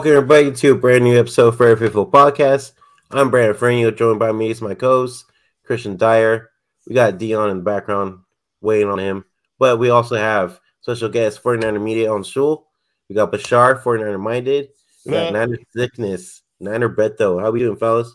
Welcome 0.00 0.16
everybody 0.16 0.52
to 0.52 0.72
a 0.72 0.74
brand 0.76 1.04
new 1.04 1.20
episode 1.20 1.48
of 1.48 1.58
Fair 1.58 1.76
Faithful 1.76 2.10
Podcast. 2.10 2.72
I'm 3.10 3.30
Brandon 3.30 3.54
Franio, 3.54 3.94
joined 3.94 4.18
by 4.18 4.32
me 4.32 4.48
is 4.50 4.62
my 4.62 4.72
co-host 4.72 5.26
Christian 5.62 5.98
Dyer. 5.98 6.48
We 6.86 6.94
got 6.94 7.18
Dion 7.18 7.50
in 7.50 7.58
the 7.58 7.62
background 7.62 8.20
waiting 8.62 8.88
on 8.88 8.98
him, 8.98 9.26
but 9.58 9.78
we 9.78 9.90
also 9.90 10.16
have 10.16 10.58
special 10.80 11.10
guest 11.10 11.42
49er 11.42 11.82
Media 11.82 12.10
on 12.10 12.22
Shul. 12.22 12.66
We 13.10 13.14
got 13.14 13.30
Bashar, 13.30 13.82
49er 13.82 14.18
Minded. 14.18 14.68
We 15.04 15.12
got 15.12 15.34
Niner 15.34 15.58
Sickness, 15.76 16.40
Niner 16.60 16.88
Beto. 16.88 17.38
How 17.38 17.50
we 17.50 17.58
doing, 17.58 17.76
fellas? 17.76 18.10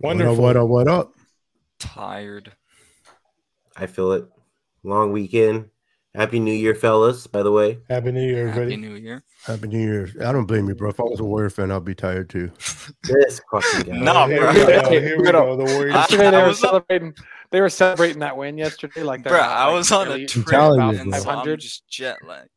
Wonderful. 0.00 0.36
What 0.36 0.56
up, 0.56 0.68
what 0.68 0.88
up, 0.88 0.88
what 0.88 0.88
up? 0.88 1.12
Tired. 1.80 2.50
I 3.76 3.88
feel 3.88 4.12
it. 4.12 4.24
Long 4.82 5.12
weekend. 5.12 5.68
Happy 6.14 6.40
New 6.40 6.54
Year, 6.54 6.74
fellas, 6.74 7.26
by 7.26 7.42
the 7.42 7.52
way. 7.52 7.80
Happy 7.90 8.10
New 8.10 8.22
Year, 8.22 8.48
everybody. 8.48 8.70
Happy 8.70 8.76
New 8.80 8.94
Year. 8.94 9.22
Happy 9.44 9.66
New 9.66 9.78
Year. 9.80 10.08
I 10.24 10.30
don't 10.30 10.46
blame 10.46 10.68
you, 10.68 10.74
bro. 10.76 10.90
If 10.90 11.00
I 11.00 11.02
was 11.02 11.18
a 11.18 11.24
Warrior 11.24 11.50
fan, 11.50 11.72
I'd 11.72 11.84
be 11.84 11.94
tired 11.96 12.30
too. 12.30 12.50
this 13.02 13.40
fucking 13.50 13.92
guy. 13.92 13.98
No, 13.98 14.26
Here 14.28 14.40
bro. 14.40 14.52
we 14.52 14.58
go. 14.66 14.90
Here 15.00 15.18
we 15.18 15.24
go. 15.32 15.56
The 15.56 15.64
I- 15.64 15.74
Warriors. 15.74 15.94
Yesterday 15.94 16.30
they 16.30 16.36
were 16.42 16.46
was 16.48 16.62
up- 16.64 16.68
celebrating. 16.70 17.14
They 17.50 17.60
were 17.60 17.68
celebrating 17.68 18.20
that 18.20 18.36
win 18.36 18.56
yesterday. 18.56 19.02
Like 19.02 19.24
they're 19.24 19.32
Bro, 19.32 19.40
not, 19.42 19.50
I 19.50 19.66
like, 19.66 19.74
was 19.74 19.92
on 19.92 20.06
a 20.06 20.10
really 20.10 20.26
trip 20.26 20.46
about 20.46 20.74
you, 20.94 21.00
and 21.00 21.10
bro. 21.10 21.18
so 21.20 21.28
I'm 21.30 21.36
500. 21.36 21.60
just 21.60 21.86
jet 21.88 22.18
lagged. 22.26 22.48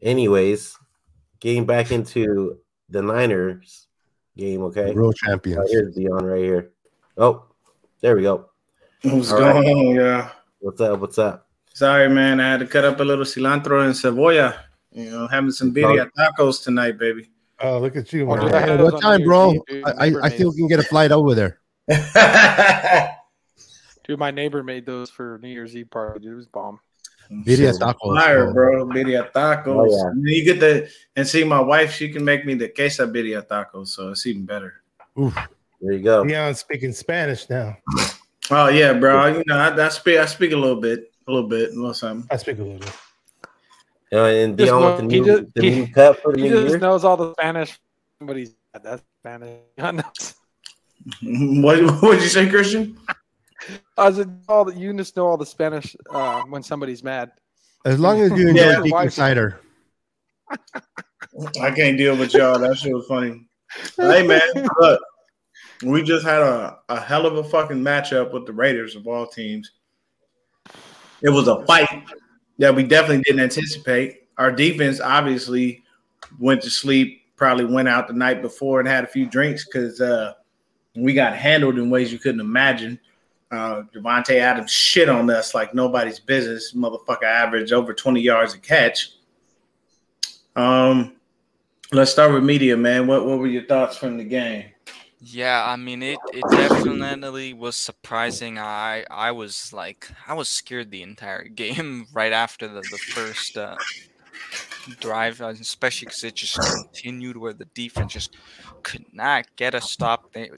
Anyways, 0.00 0.76
getting 1.40 1.66
back 1.66 1.92
into 1.92 2.58
the 2.88 3.02
Niners 3.02 3.86
game, 4.36 4.62
okay? 4.64 4.92
Real 4.92 5.08
Right 5.08 5.16
champions. 5.16 5.60
Oh, 5.62 5.68
here's 5.70 5.94
Dion 5.94 6.24
right 6.24 6.42
here. 6.42 6.72
Oh, 7.16 7.44
there 8.00 8.16
we 8.16 8.22
go. 8.22 8.46
What's 9.02 9.30
All 9.30 9.38
going 9.38 9.56
right. 9.64 9.66
on? 9.76 9.94
Yeah. 9.94 10.30
What's 10.58 10.80
up? 10.80 10.98
What's 11.00 11.18
up? 11.18 11.48
Sorry, 11.74 12.08
man. 12.08 12.40
I 12.40 12.50
had 12.50 12.60
to 12.60 12.66
cut 12.66 12.84
up 12.84 12.98
a 13.00 13.04
little 13.04 13.24
cilantro 13.24 13.84
and 13.84 13.94
cebolla. 13.94 14.56
You 14.92 15.10
know, 15.10 15.26
having 15.26 15.50
some 15.50 15.74
birria 15.74 16.08
tacos 16.18 16.62
tonight, 16.62 16.98
baby. 16.98 17.30
Oh, 17.60 17.78
look 17.78 17.96
at 17.96 18.12
you, 18.12 18.30
Oh, 18.30 18.36
man. 18.36 18.54
I 18.54 18.60
had 18.60 18.68
Hey, 18.70 18.82
what 18.82 19.00
time, 19.00 19.22
bro? 19.24 19.54
Dude. 19.66 19.84
I, 19.86 19.90
I, 19.90 20.08
Neighbor 20.08 20.24
I 20.24 20.28
still 20.28 20.52
made 20.52 20.58
can 20.58 20.66
get 20.68 20.80
a 20.80 20.82
flight 20.82 21.12
over 21.12 21.34
there. 21.34 21.60
Dude, 24.04 24.18
my 24.18 24.30
neighbor 24.30 24.62
made 24.62 24.84
those 24.84 25.10
for 25.10 25.38
New 25.42 25.48
Year's 25.48 25.76
Eve 25.76 25.90
party. 25.90 26.20
Dude, 26.20 26.32
it 26.32 26.36
was 26.36 26.46
bomb. 26.46 26.80
Birria 27.30 27.72
tacos. 27.78 28.20
Fire, 28.20 28.52
bro. 28.52 28.84
bro. 28.84 28.94
Birria 28.94 29.32
tacos. 29.32 29.66
Oh, 29.66 29.86
yeah. 29.90 30.10
And 30.10 30.28
you 30.28 30.44
get 30.44 30.60
the 30.60 30.90
and 31.16 31.26
see 31.26 31.44
my 31.44 31.60
wife, 31.60 31.94
she 31.94 32.10
can 32.10 32.24
make 32.24 32.44
me 32.44 32.54
the 32.54 32.68
queso 32.68 33.06
birria 33.06 33.46
tacos, 33.46 33.88
so 33.88 34.10
it's 34.10 34.26
even 34.26 34.44
better. 34.44 34.82
Oof. 35.18 35.34
There 35.80 35.92
you 35.92 36.02
go. 36.02 36.24
Dion's 36.24 36.58
speaking 36.58 36.92
Spanish 36.92 37.48
now. 37.48 37.76
Oh 38.50 38.68
yeah, 38.68 38.92
bro. 38.92 39.28
You 39.28 39.42
know, 39.46 39.56
I, 39.56 39.86
I 39.86 39.88
speak 39.88 40.18
I 40.18 40.26
speak 40.26 40.52
a 40.52 40.56
little 40.56 40.80
bit, 40.80 41.12
a 41.26 41.32
little 41.32 41.48
bit, 41.48 41.70
a 41.70 41.74
little 41.74 41.94
something. 41.94 42.28
I 42.30 42.36
speak 42.36 42.58
a 42.58 42.62
little 42.62 42.78
bit. 42.78 42.92
Uh, 44.12 44.24
and 44.26 44.58
Just 44.58 44.68
Dion 44.70 44.82
with 44.84 44.96
the 44.98 45.02
know- 45.04 45.08
he 45.08 45.20
new, 45.20 45.26
just- 45.26 45.54
the 45.54 45.62
he- 45.62 45.70
new 45.80 45.86
cup 45.92 46.18
for 46.20 46.32
the 46.32 46.42
He 46.42 46.48
new 46.48 46.54
just 46.62 46.68
year. 46.70 46.78
knows 46.78 47.04
all 47.04 47.16
the 47.16 47.32
Spanish. 47.32 47.78
Somebody's 48.18 48.54
that's 48.82 49.02
Spanish. 49.20 49.58
I 49.78 49.92
what 51.22 52.02
what 52.02 52.12
did 52.12 52.22
you 52.22 52.28
say, 52.28 52.48
Christian? 52.48 52.98
I 53.96 54.12
said, 54.12 54.40
all 54.48 54.64
the, 54.64 54.74
you 54.74 54.92
just 54.94 55.16
know 55.16 55.26
all 55.26 55.36
the 55.36 55.46
Spanish 55.46 55.94
uh, 56.10 56.42
when 56.42 56.62
somebody's 56.62 57.02
mad. 57.02 57.32
As 57.84 57.98
long 57.98 58.20
as 58.20 58.30
you 58.32 58.48
enjoy 58.50 58.62
Yeah. 58.62 58.82
Deacon 58.82 59.10
Cider. 59.10 59.60
I 61.62 61.70
can't 61.70 61.96
deal 61.96 62.16
with 62.16 62.34
y'all. 62.34 62.58
That 62.58 62.76
shit 62.78 62.92
was 62.94 63.06
funny. 63.06 63.46
hey 63.96 64.26
man, 64.26 64.40
look, 64.80 65.00
we 65.84 66.02
just 66.02 66.24
had 66.24 66.42
a, 66.42 66.78
a 66.88 67.00
hell 67.00 67.24
of 67.26 67.36
a 67.36 67.44
fucking 67.44 67.78
matchup 67.82 68.32
with 68.32 68.46
the 68.46 68.52
Raiders 68.52 68.94
of 68.96 69.06
all 69.06 69.26
teams. 69.26 69.70
It 71.22 71.30
was 71.30 71.48
a 71.48 71.64
fight 71.66 71.88
that 72.58 72.74
we 72.74 72.82
definitely 72.82 73.22
didn't 73.22 73.40
anticipate. 73.40 74.28
Our 74.38 74.52
defense 74.52 75.00
obviously 75.00 75.82
went 76.38 76.62
to 76.62 76.70
sleep, 76.70 77.22
probably 77.36 77.64
went 77.64 77.88
out 77.88 78.08
the 78.08 78.14
night 78.14 78.42
before 78.42 78.80
and 78.80 78.88
had 78.88 79.04
a 79.04 79.08
few 79.08 79.26
drinks 79.26 79.64
because 79.64 80.00
uh, 80.00 80.34
we 80.94 81.14
got 81.14 81.36
handled 81.36 81.78
in 81.78 81.90
ways 81.90 82.12
you 82.12 82.18
couldn't 82.18 82.40
imagine. 82.40 82.98
Uh, 83.50 83.82
Davante 83.94 84.36
Adams 84.36 84.70
shit 84.70 85.08
on 85.08 85.28
us 85.28 85.54
like 85.54 85.74
nobody's 85.74 86.18
business. 86.18 86.72
Motherfucker 86.72 87.24
averaged 87.24 87.72
over 87.72 87.92
20 87.92 88.20
yards 88.20 88.54
a 88.54 88.58
catch. 88.58 89.12
Um, 90.56 91.16
let's 91.92 92.10
start 92.10 92.32
with 92.32 92.44
media, 92.44 92.76
man. 92.76 93.06
What 93.06 93.26
what 93.26 93.38
were 93.38 93.46
your 93.46 93.64
thoughts 93.64 93.96
from 93.96 94.16
the 94.16 94.24
game? 94.24 94.71
Yeah, 95.24 95.64
I 95.64 95.76
mean 95.76 96.02
it. 96.02 96.18
It 96.32 96.50
definitely 96.50 97.52
was 97.54 97.76
surprising. 97.76 98.58
I 98.58 99.04
I 99.10 99.30
was 99.30 99.72
like 99.72 100.10
I 100.26 100.34
was 100.34 100.48
scared 100.48 100.90
the 100.90 101.02
entire 101.02 101.44
game 101.62 102.08
right 102.12 102.32
after 102.32 102.66
the 102.68 102.82
the 102.82 102.98
first 102.98 103.56
uh, 103.56 103.78
drive, 105.00 105.40
uh, 105.40 105.48
especially 105.48 106.06
because 106.06 106.24
it 106.24 106.34
just 106.36 106.64
continued 106.64 107.36
where 107.36 107.52
the 107.52 107.66
defense 107.74 108.12
just 108.14 108.36
could 108.82 109.04
not 109.12 109.46
get 109.56 109.74
a 109.74 109.80
stop. 109.80 110.32
They 110.32 110.50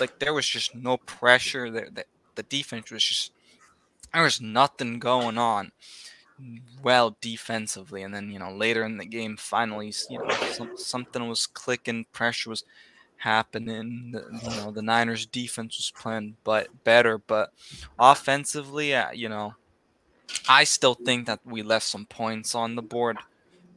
like 0.00 0.18
there 0.18 0.34
was 0.34 0.46
just 0.46 0.74
no 0.74 0.96
pressure. 0.98 1.70
The 1.70 1.88
the, 1.92 2.04
the 2.34 2.42
defense 2.42 2.90
was 2.90 3.04
just 3.04 3.32
there 4.14 4.22
was 4.24 4.40
nothing 4.40 4.98
going 5.00 5.38
on 5.38 5.72
well 6.82 7.16
defensively 7.20 8.02
and 8.02 8.14
then 8.14 8.30
you 8.30 8.38
know 8.38 8.52
later 8.52 8.84
in 8.84 8.98
the 8.98 9.06
game 9.06 9.36
finally 9.36 9.92
you 10.10 10.18
know 10.18 10.28
some, 10.52 10.70
something 10.76 11.28
was 11.28 11.46
clicking 11.46 12.04
pressure 12.12 12.50
was 12.50 12.64
happening 13.18 14.10
the, 14.12 14.20
you 14.50 14.56
know 14.56 14.70
the 14.70 14.82
niners 14.82 15.26
defense 15.26 15.78
was 15.78 15.92
playing 16.00 16.36
but 16.44 16.68
better 16.84 17.18
but 17.18 17.50
offensively 17.98 18.94
uh, 18.94 19.10
you 19.12 19.28
know 19.28 19.54
i 20.48 20.64
still 20.64 20.94
think 20.94 21.26
that 21.26 21.40
we 21.44 21.62
left 21.62 21.86
some 21.86 22.06
points 22.06 22.54
on 22.54 22.76
the 22.76 22.82
board 22.82 23.16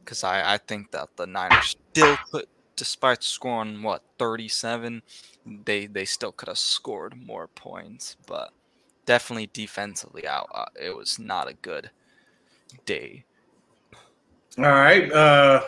because 0.04 0.24
I, 0.24 0.54
I 0.54 0.58
think 0.58 0.90
that 0.90 1.08
the 1.16 1.26
niners 1.26 1.76
still 1.92 2.16
could 2.30 2.46
despite 2.76 3.22
scoring 3.22 3.82
what 3.82 4.02
37 4.18 5.02
they 5.64 5.86
they 5.86 6.04
still 6.04 6.32
could 6.32 6.48
have 6.48 6.58
scored 6.58 7.14
more 7.26 7.48
points 7.48 8.16
but 8.26 8.50
definitely 9.06 9.50
defensively 9.52 10.26
out 10.26 10.48
uh, 10.54 10.66
it 10.80 10.96
was 10.96 11.18
not 11.18 11.48
a 11.48 11.54
good 11.54 11.90
day 12.84 13.24
All 14.58 14.64
right, 14.64 15.10
uh, 15.12 15.62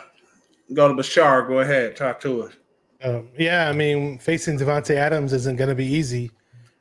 go 0.73 0.89
to 0.89 0.93
Bashar. 0.93 1.47
Go 1.47 1.59
ahead, 1.59 1.95
talk 1.95 2.19
to 2.21 2.43
us. 2.43 2.53
Um, 3.03 3.29
yeah, 3.37 3.69
I 3.69 3.73
mean, 3.73 4.17
facing 4.17 4.57
Davante 4.57 4.95
Adams 4.95 5.33
isn't 5.33 5.57
going 5.57 5.69
to 5.69 5.75
be 5.75 5.85
easy, 5.85 6.31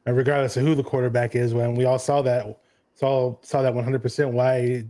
uh, 0.06 0.12
regardless 0.12 0.56
of 0.56 0.64
who 0.64 0.74
the 0.74 0.84
quarterback 0.84 1.34
is. 1.34 1.52
When 1.52 1.74
we 1.74 1.84
all 1.84 1.98
saw 1.98 2.22
that, 2.22 2.58
saw 2.94 3.36
saw 3.42 3.62
that 3.62 3.74
100 3.74 4.00
percent 4.00 4.32
why 4.32 4.84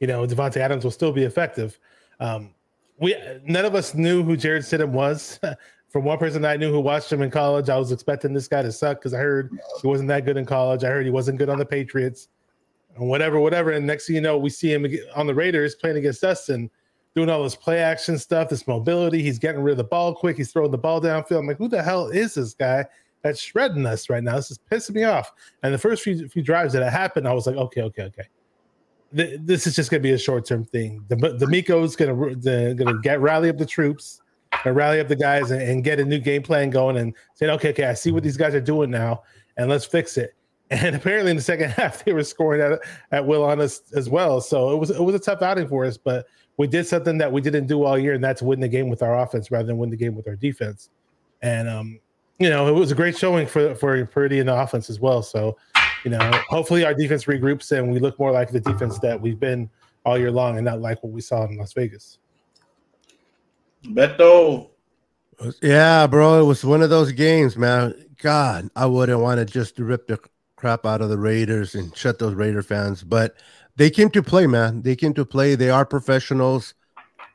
you 0.00 0.06
know 0.06 0.26
Davante 0.26 0.58
Adams 0.58 0.84
will 0.84 0.90
still 0.90 1.12
be 1.12 1.22
effective. 1.22 1.78
Um, 2.20 2.54
we 2.98 3.16
none 3.44 3.64
of 3.64 3.74
us 3.74 3.94
knew 3.94 4.22
who 4.22 4.36
Jarrett 4.36 4.64
Stidham 4.64 4.90
was. 4.90 5.40
From 5.88 6.04
one 6.04 6.18
person 6.18 6.44
I 6.44 6.56
knew 6.56 6.72
who 6.72 6.80
watched 6.80 7.12
him 7.12 7.22
in 7.22 7.30
college, 7.30 7.68
I 7.68 7.78
was 7.78 7.92
expecting 7.92 8.34
this 8.34 8.48
guy 8.48 8.62
to 8.62 8.72
suck 8.72 8.98
because 8.98 9.14
I 9.14 9.18
heard 9.18 9.56
he 9.80 9.86
wasn't 9.86 10.08
that 10.08 10.24
good 10.24 10.36
in 10.36 10.44
college. 10.44 10.82
I 10.82 10.88
heard 10.88 11.04
he 11.04 11.12
wasn't 11.12 11.38
good 11.38 11.48
on 11.48 11.56
the 11.56 11.64
Patriots, 11.64 12.26
and 12.96 13.08
whatever, 13.08 13.38
whatever. 13.38 13.70
And 13.70 13.86
next 13.86 14.08
thing 14.08 14.16
you 14.16 14.20
know, 14.20 14.36
we 14.36 14.50
see 14.50 14.72
him 14.72 14.84
on 15.14 15.28
the 15.28 15.34
Raiders 15.34 15.76
playing 15.76 15.96
against 15.96 16.24
us 16.24 16.48
and 16.48 16.68
doing 17.14 17.30
all 17.30 17.42
this 17.42 17.54
play 17.54 17.78
action 17.80 18.18
stuff, 18.18 18.48
this 18.48 18.66
mobility. 18.66 19.22
He's 19.22 19.38
getting 19.38 19.62
rid 19.62 19.72
of 19.72 19.78
the 19.78 19.84
ball 19.84 20.14
quick. 20.14 20.36
He's 20.36 20.52
throwing 20.52 20.70
the 20.70 20.78
ball 20.78 21.00
downfield. 21.00 21.38
I'm 21.40 21.46
like, 21.46 21.58
who 21.58 21.68
the 21.68 21.82
hell 21.82 22.08
is 22.08 22.34
this 22.34 22.54
guy 22.54 22.84
that's 23.22 23.40
shredding 23.40 23.86
us 23.86 24.10
right 24.10 24.22
now? 24.22 24.36
This 24.36 24.50
is 24.50 24.58
pissing 24.70 24.94
me 24.96 25.04
off. 25.04 25.32
And 25.62 25.72
the 25.72 25.78
first 25.78 26.02
few, 26.02 26.28
few 26.28 26.42
drives 26.42 26.72
that 26.72 26.90
happened, 26.92 27.28
I 27.28 27.32
was 27.32 27.46
like, 27.46 27.56
okay, 27.56 27.82
okay, 27.82 28.02
okay. 28.04 28.24
Th- 29.16 29.38
This 29.42 29.66
is 29.66 29.76
just 29.76 29.90
going 29.90 30.02
to 30.02 30.06
be 30.06 30.12
a 30.12 30.18
short 30.18 30.44
term 30.44 30.64
thing. 30.64 31.04
The, 31.08 31.16
Miko's 31.16 31.94
going 31.94 32.40
to 32.42 32.74
gonna 32.74 33.00
get 33.00 33.20
rally 33.20 33.48
up 33.48 33.58
the 33.58 33.66
troops, 33.66 34.20
and 34.64 34.74
rally 34.74 34.98
up 35.00 35.08
the 35.08 35.16
guys, 35.16 35.50
and, 35.50 35.62
and 35.62 35.84
get 35.84 36.00
a 36.00 36.04
new 36.04 36.18
game 36.18 36.42
plan 36.42 36.70
going, 36.70 36.96
and 36.96 37.14
saying, 37.34 37.52
okay, 37.52 37.70
okay, 37.70 37.84
I 37.84 37.94
see 37.94 38.10
what 38.10 38.24
these 38.24 38.36
guys 38.36 38.54
are 38.54 38.60
doing 38.60 38.90
now, 38.90 39.22
and 39.56 39.68
let's 39.68 39.84
fix 39.84 40.16
it. 40.16 40.34
And 40.70 40.96
apparently, 40.96 41.30
in 41.30 41.36
the 41.36 41.42
second 41.42 41.70
half, 41.76 42.04
they 42.04 42.14
were 42.14 42.24
scoring 42.24 42.62
at 42.62 42.80
at 43.12 43.24
will 43.24 43.44
on 43.44 43.60
us 43.60 43.82
as 43.94 44.08
well. 44.08 44.40
So 44.40 44.72
it 44.72 44.78
was 44.78 44.90
it 44.90 44.98
was 45.00 45.14
a 45.14 45.18
tough 45.18 45.42
outing 45.42 45.68
for 45.68 45.84
us, 45.84 45.98
but 45.98 46.26
we 46.56 46.66
did 46.66 46.86
something 46.86 47.18
that 47.18 47.30
we 47.30 47.40
didn't 47.40 47.66
do 47.66 47.84
all 47.84 47.98
year, 47.98 48.14
and 48.14 48.22
that's 48.22 48.42
win 48.42 48.60
the 48.60 48.68
game 48.68 48.88
with 48.88 49.02
our 49.02 49.20
offense 49.20 49.50
rather 49.50 49.66
than 49.66 49.78
win 49.78 49.90
the 49.90 49.96
game 49.96 50.14
with 50.14 50.28
our 50.28 50.36
defense. 50.36 50.90
And 51.42 51.68
um, 51.68 52.00
you 52.38 52.50
know, 52.50 52.68
it 52.68 52.72
was 52.72 52.92
a 52.92 52.94
great 52.94 53.16
showing 53.16 53.46
for 53.46 53.74
for 53.74 54.04
Purdy 54.06 54.38
in 54.38 54.46
the 54.46 54.54
offense 54.54 54.90
as 54.90 55.00
well. 55.00 55.22
So, 55.22 55.56
you 56.04 56.10
know, 56.10 56.18
hopefully 56.48 56.84
our 56.84 56.94
defense 56.94 57.24
regroups 57.24 57.76
and 57.76 57.92
we 57.92 57.98
look 57.98 58.18
more 58.18 58.30
like 58.30 58.50
the 58.50 58.60
defense 58.60 58.98
that 59.00 59.20
we've 59.20 59.38
been 59.38 59.68
all 60.04 60.18
year 60.18 60.30
long, 60.30 60.56
and 60.56 60.64
not 60.64 60.80
like 60.80 61.02
what 61.02 61.12
we 61.12 61.20
saw 61.20 61.44
in 61.44 61.56
Las 61.56 61.72
Vegas. 61.72 62.18
Beto. 63.84 64.70
Yeah, 65.60 66.06
bro. 66.06 66.40
It 66.40 66.44
was 66.44 66.64
one 66.64 66.82
of 66.82 66.90
those 66.90 67.12
games, 67.12 67.56
man. 67.56 67.94
God, 68.22 68.70
I 68.76 68.86
wouldn't 68.86 69.20
want 69.20 69.38
to 69.38 69.44
just 69.44 69.78
rip 69.78 70.06
the 70.06 70.20
crap 70.56 70.86
out 70.86 71.02
of 71.02 71.10
the 71.10 71.18
Raiders 71.18 71.74
and 71.74 71.94
shut 71.96 72.18
those 72.18 72.34
Raider 72.34 72.62
fans, 72.62 73.02
but 73.02 73.34
they 73.76 73.90
came 73.90 74.10
to 74.10 74.22
play, 74.22 74.46
man. 74.46 74.82
They 74.82 74.96
came 74.96 75.14
to 75.14 75.24
play. 75.24 75.54
They 75.54 75.70
are 75.70 75.84
professionals 75.84 76.74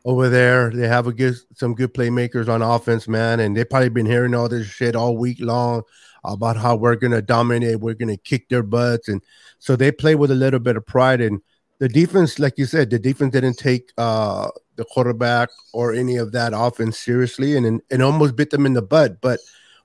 over 0.05 0.29
there. 0.29 0.69
They 0.69 0.87
have 0.87 1.07
a 1.07 1.13
good 1.13 1.35
some 1.55 1.75
good 1.75 1.93
playmakers 1.93 2.47
on 2.47 2.61
offense, 2.61 3.07
man, 3.07 3.39
and 3.39 3.55
they've 3.55 3.69
probably 3.69 3.89
been 3.89 4.05
hearing 4.05 4.33
all 4.33 4.49
this 4.49 4.67
shit 4.67 4.95
all 4.95 5.17
week 5.17 5.37
long 5.39 5.83
about 6.23 6.57
how 6.57 6.75
we're 6.75 6.95
gonna 6.95 7.21
dominate, 7.21 7.79
we're 7.79 7.93
gonna 7.93 8.17
kick 8.17 8.49
their 8.49 8.63
butts, 8.63 9.07
and 9.07 9.21
so 9.59 9.75
they 9.75 9.91
play 9.91 10.15
with 10.15 10.31
a 10.31 10.35
little 10.35 10.59
bit 10.59 10.77
of 10.77 10.85
pride. 10.85 11.21
And 11.21 11.41
the 11.79 11.89
defense, 11.89 12.39
like 12.39 12.57
you 12.57 12.65
said, 12.65 12.89
the 12.89 12.99
defense 12.99 13.33
didn't 13.33 13.57
take 13.57 13.91
uh 13.97 14.49
the 14.75 14.85
quarterback 14.85 15.49
or 15.73 15.93
any 15.93 16.15
of 16.15 16.31
that 16.31 16.53
offense 16.55 16.97
seriously, 16.97 17.57
and 17.57 17.65
and, 17.65 17.81
and 17.91 18.01
almost 18.01 18.35
bit 18.35 18.49
them 18.51 18.65
in 18.65 18.73
the 18.73 18.81
butt. 18.81 19.19
But 19.21 19.39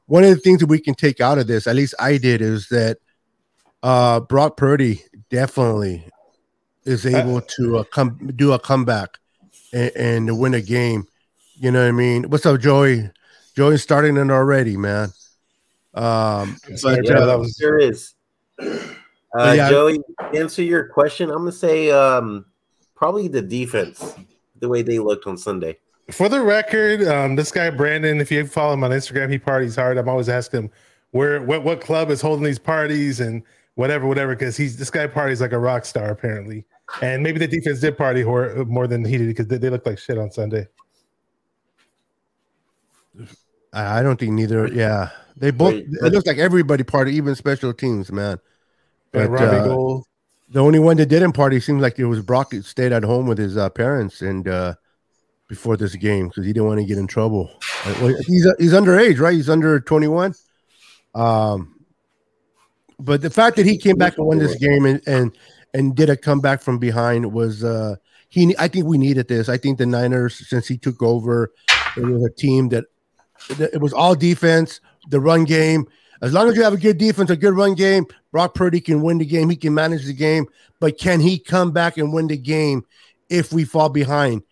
one 0.07 0.23
of 0.23 0.31
the 0.31 0.37
things 0.37 0.61
that 0.61 0.67
we 0.67 0.81
can 0.81 0.95
take 0.95 1.21
out 1.21 1.39
of 1.39 1.47
this, 1.47 1.67
at 1.67 1.77
least 1.77 1.95
I 1.99 2.19
did, 2.19 2.41
is 2.41 2.69
that 2.69 2.99
uh, 3.83 4.21
Brock 4.21 4.57
Purdy 4.57 5.03
definitely 5.31 6.05
is 6.85 7.07
able 7.07 7.41
to 7.41 7.79
uh, 7.79 7.85
come 7.85 8.31
do 8.37 8.53
a 8.53 8.59
comeback 8.59 9.19
and, 9.73 9.91
and 9.97 10.39
win 10.39 10.55
a 10.55 10.61
game. 10.61 11.07
You 11.57 11.71
know 11.71 11.83
what 11.83 11.89
I 11.89 11.93
mean? 11.93 12.31
What's 12.31 12.47
up, 12.47 12.61
Joey? 12.61 13.11
Joey's 13.57 13.83
starting 13.83 14.17
it 14.17 14.31
already, 14.31 14.77
man. 14.77 15.11
Um, 15.95 16.57
but, 16.83 17.05
Yeah, 17.05 17.19
uh, 17.19 17.27
that 17.27 17.39
was- 17.39 17.57
There 17.57 17.79
is. 17.79 18.15
Uh, 18.59 19.53
yeah. 19.57 19.69
Joey, 19.69 19.99
answer 20.35 20.63
your 20.63 20.89
question, 20.89 21.31
I'm 21.31 21.39
gonna 21.39 21.53
say 21.53 21.91
um, 21.91 22.45
probably 22.95 23.27
the 23.29 23.43
defense, 23.43 24.15
the 24.61 24.69
way 24.69 24.83
they 24.83 24.99
looked 25.01 25.27
on 25.27 25.37
Sunday. 25.37 25.79
For 26.11 26.29
the 26.29 26.41
record, 26.41 27.03
um, 27.09 27.35
this 27.35 27.51
guy 27.51 27.71
Brandon, 27.71 28.21
if 28.21 28.31
you 28.31 28.47
follow 28.47 28.75
him 28.75 28.85
on 28.85 28.91
Instagram, 28.91 29.31
he 29.31 29.39
parties 29.39 29.75
hard. 29.75 29.97
I'm 29.99 30.09
always 30.09 30.29
asking 30.29 30.65
him 30.65 30.71
where 31.11 31.43
what 31.43 31.65
what 31.65 31.81
club 31.81 32.11
is 32.11 32.21
holding 32.21 32.45
these 32.45 32.59
parties 32.59 33.21
and 33.21 33.43
whatever, 33.75 34.07
whatever, 34.07 34.37
because 34.37 34.57
he's 34.57 34.77
this 34.77 34.91
guy 34.91 35.07
parties 35.07 35.41
like 35.41 35.53
a 35.53 35.59
rock 35.59 35.85
star 35.85 36.11
apparently. 36.11 36.65
And 37.03 37.23
maybe 37.23 37.39
the 37.39 37.49
defense 37.49 37.81
did 37.81 37.97
party 37.97 38.23
hor- 38.23 38.65
more 38.67 38.87
than 38.87 39.05
he 39.05 39.19
did 39.19 39.29
because 39.29 39.47
they, 39.47 39.59
they 39.59 39.71
looked 39.71 39.87
like 39.87 39.99
shit 39.99 40.19
on 40.19 40.31
Sunday. 40.31 40.67
I 43.73 44.01
I 44.01 44.03
don't 44.03 44.19
think 44.19 44.33
neither. 44.33 44.69
Yeah, 44.69 45.11
they 45.37 45.51
both. 45.51 45.75
Wait, 45.75 45.87
it 45.87 45.99
but- 46.01 46.13
looks 46.13 46.27
like 46.27 46.39
everybody 46.39 46.85
party, 46.85 47.15
even 47.15 47.35
special 47.35 47.73
teams, 47.73 48.13
man. 48.13 48.39
But, 49.13 49.31
Robbie 49.31 49.57
uh, 49.71 50.01
The 50.51 50.61
only 50.61 50.81
one 50.81 50.97
that 50.97 51.07
didn't 51.07 51.33
party 51.33 51.61
seems 51.61 51.81
like 51.81 51.99
it 51.99 52.07
was 52.07 52.21
Brock. 52.21 52.51
That 52.51 52.65
stayed 52.65 52.93
at 52.93 53.05
home 53.05 53.27
with 53.27 53.39
his 53.39 53.57
uh, 53.57 53.71
parents 53.71 54.23
and 54.23 54.47
uh, 54.49 54.75
before 55.49 55.77
this 55.77 55.95
game 55.95 56.29
because 56.29 56.45
he 56.45 56.53
didn't 56.53 56.67
want 56.67 56.81
to 56.81 56.87
get 56.87 56.99
in 56.99 57.07
trouble. 57.07 57.51
Well, 58.01 58.15
he's 58.27 58.47
he's 58.59 58.73
underage, 58.73 59.21
right? 59.21 59.35
He's 59.35 59.49
under 59.49 59.81
twenty 59.81 60.09
one. 60.09 60.35
Um, 61.15 61.85
but 62.99 63.23
the 63.23 63.31
fact 63.31 63.57
that 63.57 63.67
he 63.67 63.79
came 63.79 63.97
back 63.97 64.19
and 64.19 64.27
won 64.27 64.39
this 64.39 64.57
game 64.57 64.85
and 64.85 65.01
and 65.07 65.37
and 65.75 65.95
did 65.95 66.09
a 66.09 66.17
comeback 66.17 66.63
from 66.63 66.79
behind 66.79 67.33
was 67.33 67.63
uh 67.63 67.97
he. 68.31 68.57
I 68.59 68.69
think 68.69 68.87
we 68.87 68.97
needed 68.97 69.29
this. 69.29 69.49
I 69.49 69.59
think 69.59 69.77
the 69.79 69.87
Niners, 69.87 70.49
since 70.49 70.67
he 70.67 70.79
took 70.79 71.03
over, 71.03 71.53
it 71.97 72.05
was 72.05 72.25
a 72.25 72.31
team 72.31 72.71
that 72.71 72.85
it 73.51 73.81
was 73.81 73.93
all 73.93 74.15
defense, 74.15 74.81
the 75.11 75.21
run 75.21 75.45
game. 75.45 75.87
As 76.23 76.33
long 76.33 76.49
as 76.49 76.57
you 76.57 76.63
have 76.63 76.73
a 76.73 76.79
good 76.79 76.97
defense, 76.97 77.29
a 77.29 77.37
good 77.37 77.55
run 77.55 77.75
game, 77.75 78.07
Brock 78.33 78.55
Purdy 78.55 78.81
can 78.81 79.03
win 79.03 79.19
the 79.19 79.27
game. 79.27 79.51
He 79.51 79.57
can 79.57 79.75
manage 79.75 80.07
the 80.07 80.15
game, 80.15 80.47
but 80.81 80.97
can 80.97 81.21
he 81.21 81.39
come 81.39 81.73
back 81.73 81.99
and 81.99 82.15
win 82.15 82.29
the 82.29 82.39
game 82.39 82.85
if 83.29 83.53
we 83.53 83.65
fall 83.65 83.91
behind? 83.91 84.43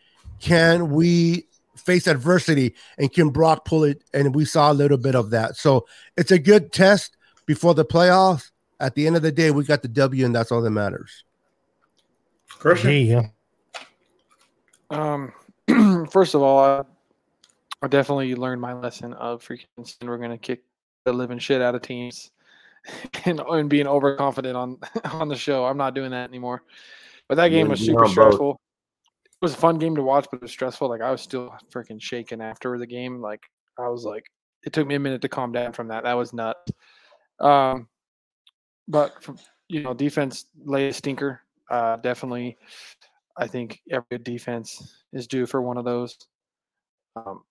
Can 0.40 0.90
we 0.90 1.46
face 1.76 2.06
adversity 2.06 2.74
and 2.98 3.12
can 3.12 3.30
Brock 3.30 3.64
pull 3.64 3.84
it? 3.84 4.04
And 4.12 4.34
we 4.34 4.44
saw 4.44 4.70
a 4.70 4.74
little 4.74 4.98
bit 4.98 5.14
of 5.14 5.30
that. 5.30 5.56
So 5.56 5.86
it's 6.16 6.30
a 6.30 6.38
good 6.38 6.72
test 6.72 7.16
before 7.46 7.74
the 7.74 7.84
playoffs. 7.84 8.51
At 8.82 8.96
the 8.96 9.06
end 9.06 9.14
of 9.14 9.23
the 9.23 9.31
day, 9.31 9.52
we 9.52 9.62
got 9.64 9.81
the 9.81 9.88
W, 9.88 10.26
and 10.26 10.34
that's 10.34 10.50
all 10.50 10.61
that 10.61 10.70
matters. 10.70 11.25
Christian, 12.49 13.06
Yeah. 13.06 13.29
Um, 14.90 15.32
first 16.11 16.34
of 16.34 16.43
all, 16.43 16.58
I, 16.58 16.82
I 17.81 17.88
definitely 17.88 18.34
learned 18.34 18.61
my 18.61 18.73
lesson 18.73 19.14
of 19.14 19.43
freaking 19.43 19.67
saying 19.84 20.11
we're 20.11 20.19
gonna 20.19 20.37
kick 20.37 20.64
the 21.05 21.12
living 21.12 21.38
shit 21.38 21.62
out 21.62 21.75
of 21.75 21.82
teams 21.82 22.31
and, 23.25 23.40
and 23.40 23.70
being 23.70 23.87
overconfident 23.87 24.56
on 24.56 24.79
on 25.12 25.29
the 25.29 25.37
show. 25.37 25.64
I'm 25.64 25.79
not 25.79 25.94
doing 25.94 26.11
that 26.11 26.29
anymore. 26.29 26.62
But 27.29 27.37
that 27.37 27.49
game 27.49 27.62
and 27.62 27.70
was 27.70 27.81
Dion 27.81 27.87
super 27.87 28.02
both. 28.02 28.11
stressful. 28.11 28.61
It 29.05 29.44
was 29.44 29.55
a 29.55 29.58
fun 29.58 29.79
game 29.79 29.94
to 29.94 30.02
watch, 30.02 30.26
but 30.31 30.38
it 30.38 30.43
was 30.43 30.50
stressful. 30.50 30.88
Like 30.88 31.00
I 31.00 31.11
was 31.11 31.20
still 31.20 31.55
freaking 31.73 32.02
shaking 32.02 32.40
after 32.43 32.76
the 32.79 32.87
game. 32.87 33.20
Like 33.20 33.43
I 33.79 33.88
was 33.88 34.05
like, 34.05 34.26
it 34.64 34.73
took 34.73 34.87
me 34.87 34.96
a 34.96 35.00
minute 35.00 35.23
to 35.23 35.29
calm 35.29 35.52
down 35.52 35.73
from 35.73 35.88
that. 35.88 36.02
That 36.02 36.14
was 36.14 36.32
nuts. 36.32 36.73
Um, 37.40 37.88
but 38.88 39.23
from, 39.23 39.38
you 39.69 39.82
know, 39.82 39.94
defense 39.94 40.46
laid 40.64 40.88
a 40.90 40.93
stinker. 40.93 41.40
Uh, 41.70 41.96
definitely, 41.96 42.56
I 43.37 43.46
think 43.46 43.81
every 43.90 44.19
defense 44.23 45.02
is 45.12 45.26
due 45.26 45.46
for 45.46 45.62
one 45.62 45.79
of 45.79 45.84
those. 45.84 46.19
Um, 47.17 47.43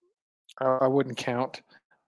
I, 0.59 0.65
I 0.81 0.87
wouldn't 0.87 1.17
count 1.17 1.61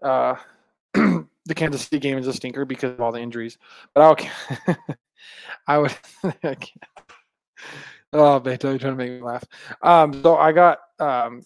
uh, 0.04 0.36
the 0.94 1.56
Kansas 1.56 1.84
City 1.84 2.00
game 2.00 2.18
as 2.18 2.28
a 2.28 2.34
stinker 2.34 2.66
because 2.66 2.94
of 2.94 3.02
all 3.02 3.12
the 3.12 3.22
injuries, 3.22 3.58
but 3.94 4.02
I'll. 4.02 4.76
I 5.68 5.78
would. 5.78 5.96
Oh, 8.16 8.40
Beto, 8.40 8.66
you're 8.66 8.78
trying 8.78 8.94
to 8.94 8.96
make 8.96 9.12
me 9.12 9.22
laugh. 9.22 9.44
Um, 9.82 10.22
so 10.22 10.38
I 10.38 10.52
got 10.52 10.78
um, 11.00 11.42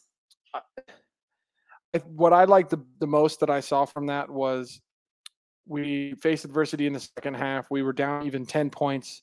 I- 0.53 2.00
what 2.06 2.33
I 2.33 2.44
liked 2.44 2.69
the, 2.69 2.83
the 3.00 3.07
most 3.07 3.39
that 3.39 3.50
I 3.50 3.59
saw 3.62 3.85
from 3.85 4.07
that 4.07 4.29
was 4.29 4.81
we 5.67 6.13
faced 6.21 6.45
adversity 6.45 6.87
in 6.87 6.93
the 6.93 6.99
second 6.99 7.35
half. 7.35 7.67
We 7.69 7.83
were 7.83 7.93
down 7.93 8.25
even 8.25 8.45
10 8.45 8.69
points 8.69 9.21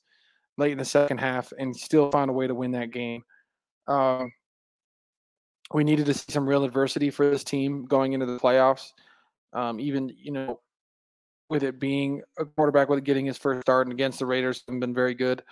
late 0.57 0.71
in 0.71 0.77
the 0.77 0.85
second 0.85 1.17
half 1.17 1.51
and 1.57 1.75
still 1.75 2.11
found 2.11 2.29
a 2.29 2.33
way 2.33 2.47
to 2.47 2.55
win 2.55 2.71
that 2.71 2.91
game. 2.91 3.23
Um, 3.87 4.31
we 5.73 5.83
needed 5.83 6.05
to 6.05 6.13
see 6.13 6.31
some 6.31 6.47
real 6.47 6.63
adversity 6.63 7.09
for 7.09 7.29
this 7.29 7.43
team 7.43 7.85
going 7.85 8.13
into 8.13 8.25
the 8.25 8.39
playoffs. 8.39 8.91
Um, 9.53 9.79
even, 9.79 10.13
you 10.17 10.31
know, 10.31 10.59
with 11.49 11.63
it 11.63 11.79
being 11.79 12.21
a 12.39 12.45
quarterback 12.45 12.89
with 12.89 13.03
getting 13.03 13.25
his 13.25 13.37
first 13.37 13.61
start 13.61 13.85
and 13.87 13.93
against 13.93 14.19
the 14.19 14.25
Raiders 14.25 14.63
have 14.67 14.79
been 14.79 14.93
very 14.93 15.13
good. 15.13 15.43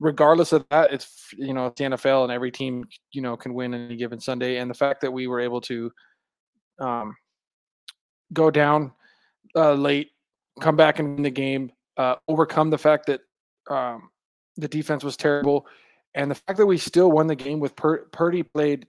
Regardless 0.00 0.52
of 0.52 0.66
that, 0.70 0.92
it's 0.92 1.28
you 1.36 1.54
know 1.54 1.66
it's 1.66 1.78
the 1.78 1.84
NFL 1.84 2.24
and 2.24 2.32
every 2.32 2.50
team 2.50 2.84
you 3.12 3.22
know 3.22 3.36
can 3.36 3.54
win 3.54 3.72
any 3.72 3.96
given 3.96 4.20
Sunday. 4.20 4.56
And 4.56 4.68
the 4.68 4.74
fact 4.74 5.00
that 5.02 5.12
we 5.12 5.26
were 5.28 5.40
able 5.40 5.60
to 5.62 5.92
um, 6.80 7.14
go 8.32 8.50
down 8.50 8.92
uh, 9.54 9.74
late, 9.74 10.10
come 10.58 10.76
back 10.76 10.98
and 10.98 11.14
win 11.14 11.22
the 11.22 11.30
game, 11.30 11.72
uh, 11.96 12.16
overcome 12.28 12.70
the 12.70 12.78
fact 12.78 13.06
that 13.06 13.20
um, 13.70 14.10
the 14.56 14.68
defense 14.68 15.04
was 15.04 15.16
terrible, 15.16 15.66
and 16.14 16.30
the 16.30 16.34
fact 16.34 16.58
that 16.58 16.66
we 16.66 16.78
still 16.78 17.10
won 17.10 17.26
the 17.26 17.36
game 17.36 17.60
with 17.60 17.76
Pur- 17.76 18.06
Purdy 18.12 18.42
played 18.42 18.86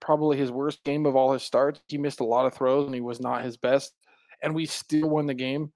probably 0.00 0.36
his 0.36 0.50
worst 0.50 0.84
game 0.84 1.06
of 1.06 1.16
all 1.16 1.32
his 1.32 1.42
starts. 1.42 1.80
He 1.88 1.98
missed 1.98 2.20
a 2.20 2.24
lot 2.24 2.46
of 2.46 2.54
throws 2.54 2.86
and 2.86 2.94
he 2.94 3.00
was 3.00 3.20
not 3.20 3.44
his 3.44 3.56
best, 3.56 3.92
and 4.42 4.54
we 4.54 4.66
still 4.66 5.08
won 5.08 5.26
the 5.26 5.34
game. 5.34 5.72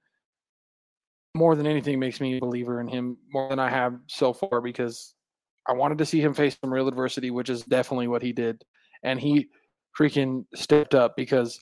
More 1.34 1.54
than 1.54 1.66
anything, 1.66 2.00
makes 2.00 2.20
me 2.20 2.36
a 2.36 2.40
believer 2.40 2.80
in 2.80 2.88
him 2.88 3.16
more 3.32 3.48
than 3.48 3.60
I 3.60 3.70
have 3.70 3.94
so 4.08 4.32
far 4.32 4.60
because 4.60 5.14
I 5.68 5.72
wanted 5.72 5.98
to 5.98 6.06
see 6.06 6.20
him 6.20 6.34
face 6.34 6.56
some 6.60 6.72
real 6.72 6.88
adversity, 6.88 7.30
which 7.30 7.48
is 7.48 7.62
definitely 7.62 8.08
what 8.08 8.22
he 8.22 8.32
did, 8.32 8.64
and 9.04 9.20
he 9.20 9.48
freaking 9.98 10.44
stepped 10.54 10.94
up 10.94 11.16
because 11.16 11.60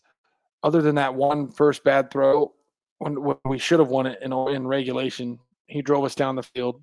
other 0.62 0.82
than 0.82 0.94
that 0.96 1.14
one 1.14 1.50
first 1.50 1.84
bad 1.84 2.10
throw 2.10 2.52
when, 2.98 3.22
when 3.22 3.36
we 3.44 3.58
should 3.58 3.78
have 3.78 3.88
won 3.88 4.06
it 4.06 4.18
in 4.22 4.32
in 4.32 4.66
regulation, 4.66 5.38
he 5.66 5.82
drove 5.82 6.04
us 6.04 6.14
down 6.14 6.36
the 6.36 6.42
field, 6.42 6.82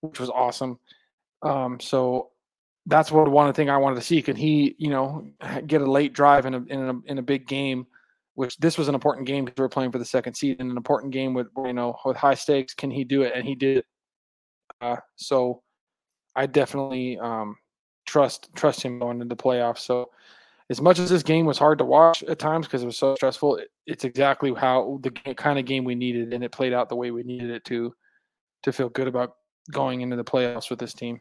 which 0.00 0.20
was 0.20 0.30
awesome. 0.30 0.78
Um, 1.42 1.78
so 1.80 2.30
that's 2.86 3.10
what 3.10 3.28
one 3.30 3.52
thing 3.52 3.70
I 3.70 3.76
wanted 3.76 3.96
to 3.96 4.02
see. 4.02 4.20
Can 4.22 4.36
he, 4.36 4.74
you 4.78 4.90
know, 4.90 5.26
get 5.66 5.80
a 5.80 5.90
late 5.90 6.12
drive 6.12 6.46
in 6.46 6.54
a 6.54 6.62
in 6.64 6.88
a 6.88 6.94
in 7.06 7.18
a 7.18 7.22
big 7.22 7.46
game? 7.46 7.86
Which 8.34 8.56
this 8.58 8.76
was 8.76 8.88
an 8.88 8.96
important 8.96 9.28
game 9.28 9.44
because 9.44 9.58
we 9.58 9.64
are 9.64 9.68
playing 9.68 9.92
for 9.92 9.98
the 9.98 10.04
second 10.04 10.34
seed, 10.34 10.58
and 10.58 10.70
an 10.70 10.76
important 10.76 11.12
game 11.12 11.34
with 11.34 11.46
you 11.64 11.72
know 11.72 11.96
with 12.04 12.16
high 12.16 12.34
stakes. 12.34 12.74
Can 12.74 12.90
he 12.90 13.04
do 13.04 13.22
it? 13.22 13.32
And 13.34 13.44
he 13.46 13.54
did. 13.54 13.84
Uh, 14.80 14.96
so 15.14 15.62
I 16.34 16.46
definitely 16.46 17.16
um, 17.18 17.56
trust 18.06 18.48
trust 18.56 18.82
him 18.82 18.98
going 18.98 19.20
into 19.20 19.34
the 19.34 19.40
playoffs. 19.40 19.78
So 19.78 20.10
as 20.70 20.80
much 20.80 20.98
as 20.98 21.10
this 21.10 21.22
game 21.22 21.44
was 21.46 21.58
hard 21.58 21.78
to 21.78 21.84
watch 21.84 22.22
at 22.22 22.38
times 22.38 22.66
because 22.66 22.82
it 22.82 22.86
was 22.86 22.96
so 22.98 23.14
stressful, 23.16 23.56
it, 23.56 23.68
it's 23.86 24.04
exactly 24.04 24.52
how 24.54 24.98
the 25.02 25.10
kind 25.34 25.58
of 25.58 25.64
game 25.66 25.84
we 25.84 25.94
needed, 25.94 26.32
and 26.32 26.42
it 26.42 26.52
played 26.52 26.72
out 26.72 26.88
the 26.88 26.96
way 26.96 27.10
we 27.10 27.22
needed 27.22 27.50
it 27.50 27.64
to 27.66 27.94
to 28.62 28.72
feel 28.72 28.88
good 28.88 29.06
about 29.06 29.34
going 29.70 30.00
into 30.00 30.16
the 30.16 30.24
playoffs 30.24 30.70
with 30.70 30.78
this 30.78 30.94
team. 30.94 31.20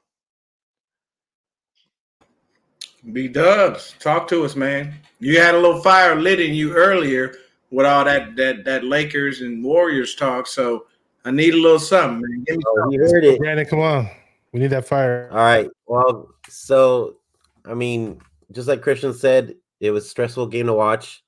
B 3.12 3.28
Dubs, 3.28 3.96
talk 4.00 4.30
to 4.30 4.46
us, 4.46 4.56
man. 4.56 4.94
You 5.20 5.40
had 5.40 5.56
a 5.56 5.60
little 5.60 5.82
fire 5.82 6.16
lit 6.16 6.40
in 6.40 6.54
you 6.54 6.74
earlier 6.74 7.36
with 7.70 7.86
all 7.86 8.06
that 8.06 8.36
that 8.38 8.64
that 8.64 8.86
Lakers 8.86 9.42
and 9.42 9.62
Warriors 9.64 10.16
talk. 10.16 10.48
So 10.48 10.86
I 11.26 11.32
need 11.32 11.54
a 11.54 11.58
little 11.58 11.80
something, 11.80 12.22
man. 12.22 12.44
Give 12.48 12.58
me 12.58 12.64
Oh, 12.66 12.78
something. 12.80 12.92
you 12.94 13.00
heard 13.02 13.26
it. 13.26 13.40
Brandon, 13.40 13.66
come 13.66 13.80
on. 13.82 14.10
We 14.54 14.62
need 14.62 14.68
that 14.68 14.88
fire. 14.88 15.28
All 15.32 15.38
right. 15.38 15.70
Well, 15.86 16.30
so 16.48 17.18
I 17.66 17.74
mean, 17.74 18.22
just 18.54 18.68
like 18.68 18.82
Christian 18.82 19.14
said, 19.14 19.56
it 19.80 19.92
was 19.92 20.06
a 20.06 20.10
stressful 20.10 20.48
game 20.48 20.68
to 20.68 20.74
watch. 20.74 21.24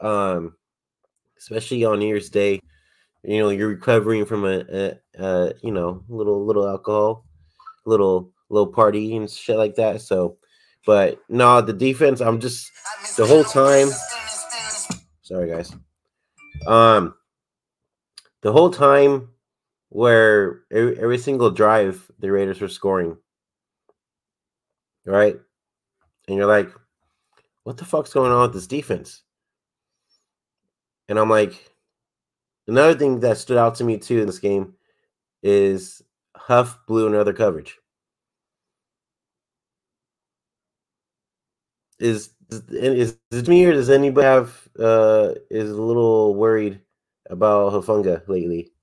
Um, 0.00 0.56
especially 1.38 1.84
on 1.84 1.98
New 1.98 2.06
Year's 2.06 2.30
Day. 2.30 2.60
You 3.22 3.38
know, 3.38 3.48
you're 3.50 3.68
recovering 3.68 4.26
from 4.26 4.44
a, 4.44 4.64
a, 4.70 4.98
a 5.18 5.52
you 5.62 5.70
know, 5.70 6.02
little 6.08 6.44
little 6.44 6.68
alcohol, 6.68 7.24
little 7.86 8.32
little 8.50 8.66
party 8.66 9.16
and 9.16 9.30
shit 9.30 9.56
like 9.56 9.74
that. 9.76 10.00
So, 10.00 10.36
but 10.84 11.20
no, 11.28 11.60
the 11.60 11.72
defense. 11.72 12.20
I'm 12.20 12.40
just 12.40 12.70
the 13.16 13.26
whole 13.26 13.44
time. 13.44 13.88
Sorry, 15.22 15.48
guys. 15.48 15.74
Um, 16.66 17.14
the 18.42 18.52
whole 18.52 18.70
time 18.70 19.30
where 19.88 20.62
every, 20.70 20.98
every 20.98 21.18
single 21.18 21.50
drive 21.50 22.10
the 22.18 22.30
Raiders 22.30 22.60
were 22.60 22.68
scoring. 22.68 23.16
Right? 25.06 25.36
And 26.28 26.36
you're 26.36 26.46
like, 26.46 26.70
what 27.64 27.78
the 27.78 27.84
fuck's 27.86 28.12
going 28.14 28.32
on 28.32 28.42
with 28.42 28.54
this 28.54 28.66
defense? 28.68 29.22
And 31.08 31.18
I'm 31.18 31.30
like, 31.30 31.72
another 32.68 32.94
thing 32.98 33.20
that 33.20 33.38
stood 33.38 33.58
out 33.58 33.76
to 33.76 33.84
me 33.84 33.98
too 33.98 34.20
in 34.20 34.26
this 34.26 34.40
game 34.40 34.74
is 35.42 36.02
Huff 36.36 36.78
blew 36.88 37.08
another 37.08 37.34
coverage. 37.34 37.78
Is 42.00 42.30
is, 42.70 43.18
is 43.32 43.48
me 43.48 43.66
or 43.66 43.74
does 43.74 43.90
anybody 43.90 44.26
have 44.26 44.68
uh 44.80 45.34
is 45.50 45.70
a 45.72 45.82
little 45.82 46.36
worried 46.36 46.82
about 47.30 47.72
Hufanga 47.74 48.28
lately? 48.28 48.73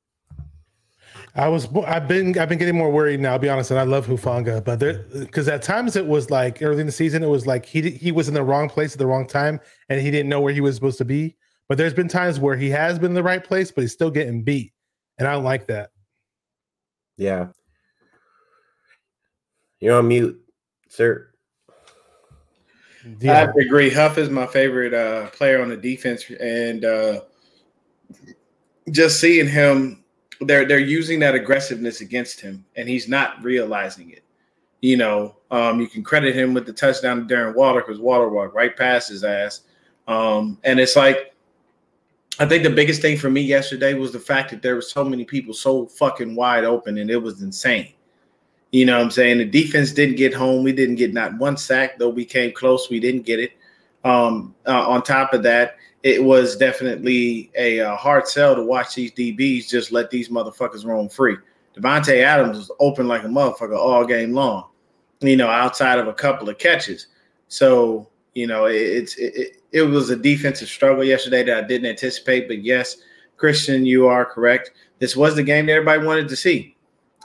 I 1.35 1.47
was 1.47 1.67
I've 1.87 2.07
been 2.07 2.37
I've 2.37 2.49
been 2.49 2.57
getting 2.57 2.77
more 2.77 2.91
worried 2.91 3.21
now. 3.21 3.33
I'll 3.33 3.39
be 3.39 3.47
honest, 3.47 3.71
and 3.71 3.79
I 3.79 3.83
love 3.83 4.05
Hufanga, 4.05 4.63
but 4.63 4.79
there 4.79 5.05
because 5.13 5.47
at 5.47 5.61
times 5.61 5.95
it 5.95 6.05
was 6.05 6.29
like 6.29 6.61
early 6.61 6.81
in 6.81 6.85
the 6.85 6.91
season, 6.91 7.23
it 7.23 7.27
was 7.27 7.47
like 7.47 7.65
he 7.65 7.89
he 7.91 8.11
was 8.11 8.27
in 8.27 8.33
the 8.33 8.43
wrong 8.43 8.67
place 8.67 8.93
at 8.93 8.99
the 8.99 9.07
wrong 9.07 9.25
time, 9.25 9.59
and 9.87 10.01
he 10.01 10.11
didn't 10.11 10.29
know 10.29 10.41
where 10.41 10.53
he 10.53 10.59
was 10.59 10.75
supposed 10.75 10.97
to 10.97 11.05
be. 11.05 11.37
But 11.69 11.77
there's 11.77 11.93
been 11.93 12.09
times 12.09 12.37
where 12.37 12.57
he 12.57 12.69
has 12.71 12.99
been 12.99 13.11
in 13.11 13.15
the 13.15 13.23
right 13.23 13.43
place, 13.43 13.71
but 13.71 13.81
he's 13.81 13.93
still 13.93 14.11
getting 14.11 14.43
beat, 14.43 14.73
and 15.19 15.27
I 15.27 15.31
don't 15.31 15.45
like 15.45 15.67
that. 15.67 15.91
Yeah, 17.15 17.47
you're 19.79 19.97
on 19.97 20.09
mute, 20.09 20.37
sir. 20.89 21.29
Yeah. 23.19 23.31
I 23.31 23.35
have 23.35 23.53
to 23.53 23.61
agree. 23.61 23.89
Huff 23.89 24.17
is 24.17 24.29
my 24.29 24.45
favorite 24.45 24.93
uh, 24.93 25.29
player 25.29 25.61
on 25.61 25.69
the 25.69 25.77
defense, 25.77 26.29
and 26.29 26.83
uh, 26.83 27.21
just 28.91 29.21
seeing 29.21 29.47
him 29.47 30.00
they're 30.41 30.65
they're 30.65 30.79
using 30.79 31.19
that 31.19 31.35
aggressiveness 31.35 32.01
against 32.01 32.41
him, 32.41 32.65
and 32.75 32.89
he's 32.89 33.07
not 33.07 33.41
realizing 33.43 34.11
it. 34.11 34.23
You 34.81 34.97
know, 34.97 35.35
um, 35.51 35.79
you 35.79 35.87
can 35.87 36.03
credit 36.03 36.35
him 36.35 36.53
with 36.53 36.65
the 36.65 36.73
touchdown 36.73 37.27
to 37.27 37.33
Darren 37.33 37.55
Waller 37.55 37.81
because 37.81 37.99
Waller 37.99 38.29
walked 38.29 38.55
right 38.55 38.75
past 38.75 39.09
his 39.09 39.23
ass. 39.23 39.61
Um, 40.07 40.57
and 40.63 40.79
it's 40.79 40.95
like, 40.95 41.35
I 42.39 42.47
think 42.47 42.63
the 42.63 42.71
biggest 42.71 43.01
thing 43.01 43.17
for 43.17 43.29
me 43.29 43.41
yesterday 43.41 43.93
was 43.93 44.11
the 44.11 44.19
fact 44.19 44.49
that 44.49 44.63
there 44.63 44.73
were 44.73 44.81
so 44.81 45.05
many 45.05 45.23
people 45.23 45.53
so 45.53 45.85
fucking 45.85 46.35
wide 46.35 46.63
open, 46.63 46.97
and 46.97 47.11
it 47.11 47.17
was 47.17 47.41
insane. 47.41 47.93
You 48.71 48.85
know 48.85 48.97
what 48.97 49.03
I'm 49.03 49.11
saying? 49.11 49.37
The 49.37 49.45
defense 49.45 49.91
didn't 49.91 50.15
get 50.15 50.33
home. 50.33 50.63
We 50.63 50.71
didn't 50.71 50.95
get 50.95 51.13
not 51.13 51.37
one 51.37 51.57
sack, 51.57 51.99
though 51.99 52.09
we 52.09 52.25
came 52.25 52.53
close. 52.53 52.89
We 52.89 52.99
didn't 52.99 53.23
get 53.23 53.39
it. 53.39 53.51
Um, 54.03 54.55
uh, 54.65 54.89
on 54.89 55.03
top 55.03 55.33
of 55.33 55.43
that, 55.43 55.75
it 56.03 56.23
was 56.23 56.55
definitely 56.55 57.51
a, 57.55 57.79
a, 57.79 57.95
hard 57.95 58.27
sell 58.27 58.55
to 58.55 58.63
watch 58.63 58.95
these 58.95 59.11
DBs 59.11 59.69
just 59.69 59.91
let 59.91 60.09
these 60.09 60.29
motherfuckers 60.29 60.85
roam 60.85 61.07
free. 61.07 61.37
Davante 61.75 62.23
Adams 62.23 62.57
was 62.57 62.71
open 62.79 63.07
like 63.07 63.23
a 63.23 63.27
motherfucker 63.27 63.77
all 63.77 64.05
game 64.05 64.33
long, 64.33 64.67
you 65.19 65.37
know, 65.37 65.47
outside 65.47 65.99
of 65.99 66.07
a 66.07 66.13
couple 66.13 66.49
of 66.49 66.57
catches. 66.57 67.07
So, 67.47 68.09
you 68.33 68.47
know, 68.47 68.65
it, 68.65 68.75
it's 68.75 69.15
it, 69.17 69.61
it 69.71 69.83
was 69.83 70.09
a 70.09 70.15
defensive 70.15 70.67
struggle 70.67 71.03
yesterday 71.03 71.43
that 71.43 71.63
I 71.63 71.67
didn't 71.67 71.89
anticipate. 71.89 72.47
But 72.47 72.63
yes, 72.63 72.97
Christian, 73.37 73.85
you 73.85 74.07
are 74.07 74.25
correct. 74.25 74.71
This 74.99 75.15
was 75.15 75.35
the 75.35 75.43
game 75.43 75.67
that 75.67 75.73
everybody 75.73 76.05
wanted 76.05 76.27
to 76.29 76.35
see. 76.35 76.75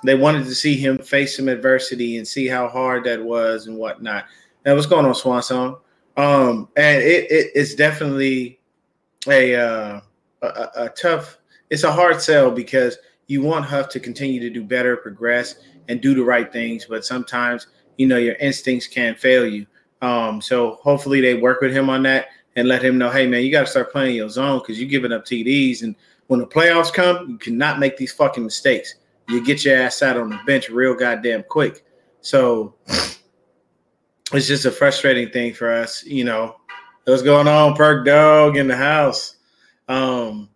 They 0.04 0.14
wanted 0.14 0.44
to 0.44 0.54
see 0.54 0.76
him 0.76 0.98
face 0.98 1.36
some 1.36 1.48
adversity 1.48 2.18
and 2.18 2.28
see 2.28 2.46
how 2.46 2.68
hard 2.68 3.04
that 3.04 3.22
was 3.22 3.66
and 3.66 3.76
whatnot. 3.76 4.26
Now, 4.64 4.74
what's 4.74 4.86
going 4.86 5.06
on, 5.06 5.14
Swan 5.14 5.42
Song? 5.42 5.78
Um, 6.16 6.68
and 6.76 7.02
it, 7.02 7.30
it 7.30 7.50
it's 7.54 7.74
definitely 7.74 8.58
a, 9.28 9.54
uh, 9.54 10.00
a, 10.42 10.68
a 10.76 10.88
tough. 10.90 11.38
It's 11.70 11.84
a 11.84 11.92
hard 11.92 12.20
sell 12.20 12.50
because 12.50 12.98
you 13.26 13.42
want 13.42 13.64
Huff 13.64 13.88
to 13.90 14.00
continue 14.00 14.40
to 14.40 14.50
do 14.50 14.62
better, 14.62 14.96
progress, 14.96 15.56
and 15.88 16.00
do 16.00 16.14
the 16.14 16.22
right 16.22 16.52
things. 16.52 16.86
But 16.88 17.04
sometimes, 17.04 17.66
you 17.96 18.06
know, 18.06 18.18
your 18.18 18.36
instincts 18.36 18.86
can 18.86 19.14
fail 19.14 19.46
you. 19.46 19.66
Um, 20.02 20.40
so 20.40 20.74
hopefully 20.82 21.20
they 21.20 21.34
work 21.34 21.60
with 21.60 21.72
him 21.72 21.90
on 21.90 22.02
that 22.04 22.28
and 22.56 22.68
let 22.68 22.82
him 22.82 22.98
know, 22.98 23.10
hey 23.10 23.26
man, 23.26 23.42
you 23.42 23.50
got 23.50 23.62
to 23.62 23.70
start 23.70 23.92
playing 23.92 24.16
your 24.16 24.28
zone 24.28 24.60
because 24.60 24.80
you're 24.80 24.88
giving 24.88 25.12
up 25.12 25.24
TDs, 25.24 25.82
and 25.82 25.94
when 26.28 26.40
the 26.40 26.46
playoffs 26.46 26.92
come, 26.92 27.28
you 27.28 27.38
cannot 27.38 27.78
make 27.78 27.96
these 27.96 28.12
fucking 28.12 28.42
mistakes. 28.42 28.96
You 29.28 29.44
get 29.44 29.64
your 29.64 29.76
ass 29.76 30.02
out 30.02 30.16
on 30.16 30.30
the 30.30 30.38
bench 30.46 30.68
real 30.68 30.94
goddamn 30.94 31.44
quick. 31.48 31.84
So 32.20 32.74
it's 34.32 34.46
just 34.46 34.64
a 34.64 34.70
frustrating 34.70 35.30
thing 35.30 35.52
for 35.54 35.70
us, 35.70 36.04
you 36.04 36.24
know. 36.24 36.56
What's 37.06 37.22
going 37.22 37.46
on, 37.46 37.76
Perk 37.76 38.04
Dog 38.04 38.56
in 38.56 38.66
the 38.66 38.76
house? 38.76 39.36
Um, 39.86 40.48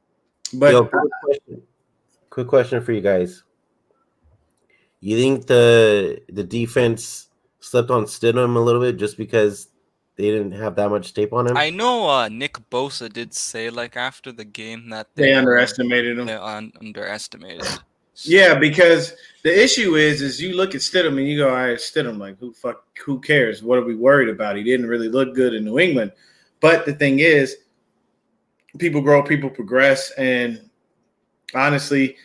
but 0.52 0.72
Yo, 0.72 0.84
quick, 0.84 1.02
question. 1.24 1.62
quick 2.28 2.48
question 2.48 2.82
for 2.82 2.90
you 2.90 3.00
guys. 3.00 3.44
You 4.98 5.16
think 5.16 5.46
the 5.46 6.20
the 6.28 6.42
defense 6.42 7.28
slept 7.60 7.90
on 7.90 8.04
Stidham 8.06 8.56
a 8.56 8.58
little 8.58 8.80
bit 8.80 8.96
just 8.96 9.16
because 9.16 9.68
they 10.16 10.24
didn't 10.24 10.50
have 10.50 10.74
that 10.74 10.90
much 10.90 11.14
tape 11.14 11.32
on 11.32 11.46
him? 11.46 11.56
I 11.56 11.70
know 11.70 12.10
uh, 12.10 12.28
Nick 12.28 12.54
Bosa 12.68 13.12
did 13.12 13.32
say 13.32 13.70
like 13.70 13.96
after 13.96 14.32
the 14.32 14.44
game 14.44 14.88
that 14.88 15.06
they, 15.14 15.26
they 15.26 15.34
underestimated 15.34 16.18
him. 16.18 16.26
They 16.26 16.34
un- 16.34 16.72
underestimated. 16.80 17.64
Yeah, 18.24 18.56
because 18.56 19.14
the 19.44 19.56
issue 19.56 19.94
is, 19.94 20.20
is 20.20 20.42
you 20.42 20.56
look 20.56 20.74
at 20.74 20.80
Stidham 20.80 21.16
and 21.16 21.28
you 21.28 21.38
go, 21.38 21.54
"I 21.54 21.68
right, 21.68 21.78
Stidham, 21.78 22.18
like 22.18 22.40
who 22.40 22.52
fuck, 22.52 22.82
who 23.04 23.20
cares? 23.20 23.62
What 23.62 23.78
are 23.78 23.84
we 23.84 23.94
worried 23.94 24.28
about? 24.28 24.56
He 24.56 24.64
didn't 24.64 24.88
really 24.88 25.08
look 25.08 25.36
good 25.36 25.54
in 25.54 25.64
New 25.64 25.78
England." 25.78 26.10
But 26.60 26.84
the 26.86 26.92
thing 26.92 27.20
is, 27.20 27.56
people 28.78 29.00
grow, 29.00 29.22
people 29.22 29.50
progress, 29.50 30.10
and 30.12 30.68
honestly, 31.54 32.16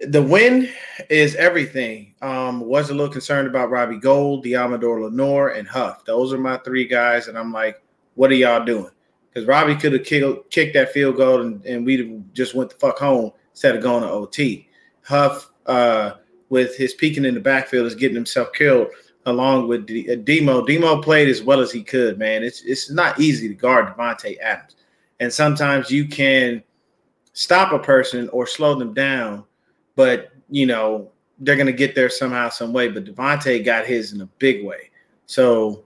the 0.00 0.22
win 0.22 0.68
is 1.10 1.34
everything. 1.34 2.14
Um, 2.22 2.60
was 2.60 2.90
a 2.90 2.94
little 2.94 3.12
concerned 3.12 3.48
about 3.48 3.70
Robbie 3.70 3.98
Gould, 3.98 4.44
Deommodore 4.44 5.02
Lenoir, 5.02 5.50
and 5.50 5.66
Huff. 5.66 6.04
Those 6.04 6.32
are 6.32 6.38
my 6.38 6.58
three 6.58 6.86
guys, 6.86 7.28
and 7.28 7.38
I'm 7.38 7.52
like, 7.52 7.82
what 8.14 8.30
are 8.30 8.34
y'all 8.34 8.64
doing? 8.64 8.90
Because 9.28 9.46
Robbie 9.46 9.76
could 9.76 9.92
have 9.92 10.04
kicked, 10.04 10.50
kicked 10.50 10.74
that 10.74 10.92
field 10.92 11.16
goal, 11.16 11.40
and, 11.40 11.64
and 11.64 11.84
we'd 11.84 12.34
just 12.34 12.54
went 12.54 12.70
the 12.70 12.76
fuck 12.76 12.98
home 12.98 13.32
instead 13.52 13.76
of 13.76 13.82
going 13.82 14.02
to 14.02 14.10
OT. 14.10 14.68
Huff, 15.04 15.50
uh, 15.66 16.12
with 16.50 16.76
his 16.76 16.94
peeking 16.94 17.24
in 17.24 17.34
the 17.34 17.40
backfield, 17.40 17.86
is 17.86 17.94
getting 17.94 18.14
himself 18.14 18.52
killed 18.52 18.88
along 19.28 19.68
with 19.68 19.86
D- 19.86 20.10
uh, 20.10 20.16
Demo. 20.16 20.64
Demo 20.64 21.00
played 21.00 21.28
as 21.28 21.42
well 21.42 21.60
as 21.60 21.70
he 21.70 21.82
could, 21.82 22.18
man. 22.18 22.42
It's 22.42 22.62
it's 22.62 22.90
not 22.90 23.20
easy 23.20 23.48
to 23.48 23.54
guard 23.54 23.86
Davante 23.86 24.38
Adams, 24.40 24.76
and 25.20 25.32
sometimes 25.32 25.90
you 25.90 26.06
can 26.06 26.62
stop 27.32 27.72
a 27.72 27.78
person 27.78 28.28
or 28.30 28.46
slow 28.46 28.74
them 28.74 28.94
down, 28.94 29.44
but 29.96 30.32
you 30.50 30.66
know 30.66 31.10
they're 31.40 31.56
gonna 31.56 31.72
get 31.72 31.94
there 31.94 32.08
somehow, 32.08 32.48
some 32.48 32.72
way. 32.72 32.88
But 32.88 33.04
Davante 33.04 33.64
got 33.64 33.86
his 33.86 34.12
in 34.12 34.20
a 34.20 34.26
big 34.38 34.64
way. 34.64 34.90
So, 35.26 35.84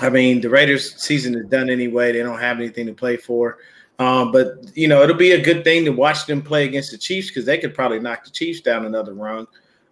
I 0.00 0.08
mean, 0.08 0.40
the 0.40 0.48
Raiders' 0.48 1.00
season 1.02 1.34
is 1.34 1.46
done 1.46 1.68
anyway. 1.68 2.12
They 2.12 2.22
don't 2.22 2.40
have 2.40 2.58
anything 2.58 2.86
to 2.86 2.94
play 2.94 3.16
for. 3.16 3.58
Um, 3.98 4.32
but 4.32 4.70
you 4.74 4.88
know, 4.88 5.02
it'll 5.02 5.16
be 5.16 5.32
a 5.32 5.42
good 5.42 5.62
thing 5.62 5.84
to 5.84 5.90
watch 5.90 6.24
them 6.24 6.40
play 6.40 6.64
against 6.64 6.90
the 6.90 6.98
Chiefs 6.98 7.28
because 7.28 7.44
they 7.44 7.58
could 7.58 7.74
probably 7.74 8.00
knock 8.00 8.24
the 8.24 8.30
Chiefs 8.30 8.60
down 8.60 8.86
another 8.86 9.12
rung 9.12 9.46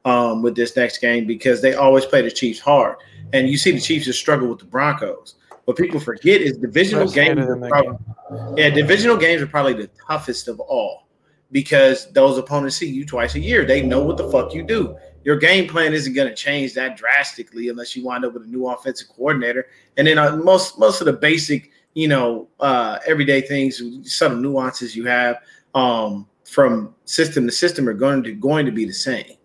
um, 0.09 0.41
with 0.41 0.57
this 0.57 0.75
next 0.75 0.99
game 0.99 1.27
because 1.27 1.61
they 1.61 1.75
always 1.75 2.07
play 2.07 2.23
the 2.23 2.31
Chiefs 2.31 2.59
hard. 2.59 2.97
And 3.35 3.49
you 3.49 3.59
see 3.59 3.73
the 3.73 3.81
Chiefs 3.81 4.07
just 4.07 4.19
struggle 4.19 4.49
with 4.49 4.59
the 4.59 4.65
Broncos. 4.65 5.35
What 5.67 5.77
people 5.77 6.01
forget 6.01 6.41
is 6.41 6.57
divisional 6.57 7.11
games. 7.11 7.45
Probably, 7.69 7.99
game. 8.31 8.55
Yeah, 8.57 8.71
divisional 8.71 9.19
games 9.19 9.43
are 9.43 9.47
probably 9.47 9.75
the 9.75 9.91
toughest 10.07 10.49
of 10.49 10.61
all 10.61 11.09
because 11.53 12.11
those 12.13 12.39
opponents 12.39 12.77
see 12.77 12.89
you 12.89 13.05
twice 13.05 13.35
a 13.35 13.41
year. 13.41 13.67
They 13.67 13.83
know 13.83 14.03
what 14.03 14.17
the 14.17 14.31
fuck 14.31 14.55
you 14.55 14.63
do. 14.63 14.97
Your 15.25 15.37
game 15.37 15.69
plan 15.69 15.93
isn't 15.93 16.15
going 16.15 16.29
to 16.29 16.35
change 16.35 16.73
that 16.75 16.97
drastically 16.97 17.69
unless 17.69 17.95
you 17.95 18.03
wind 18.03 18.25
up 18.25 18.33
with 18.33 18.45
a 18.45 18.47
new 18.47 18.67
offensive 18.67 19.09
coordinator. 19.09 19.67
And 19.99 20.07
then 20.07 20.17
uh, 20.17 20.37
most 20.37 20.79
most 20.79 21.03
of 21.03 21.05
the 21.05 21.13
basic, 21.13 21.71
you 21.93 22.09
know, 22.09 22.49
uh, 22.61 22.99
everyday 23.07 23.43
things, 23.43 23.83
subtle 24.11 24.39
nuances 24.39 24.97
you 24.97 25.05
have 25.05 25.37
um, 25.75 26.27
from 26.45 26.95
system 27.05 27.45
to 27.45 27.53
system 27.53 27.87
are 27.91 27.95
going 27.95 28.23
to 28.23 28.33
going 28.33 28.65
to 28.65 28.73
be 28.73 28.87
the 28.87 28.95
same 28.95 29.38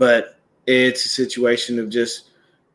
but 0.00 0.40
it's 0.66 1.04
a 1.04 1.08
situation 1.08 1.78
of 1.78 1.90
just 1.90 2.30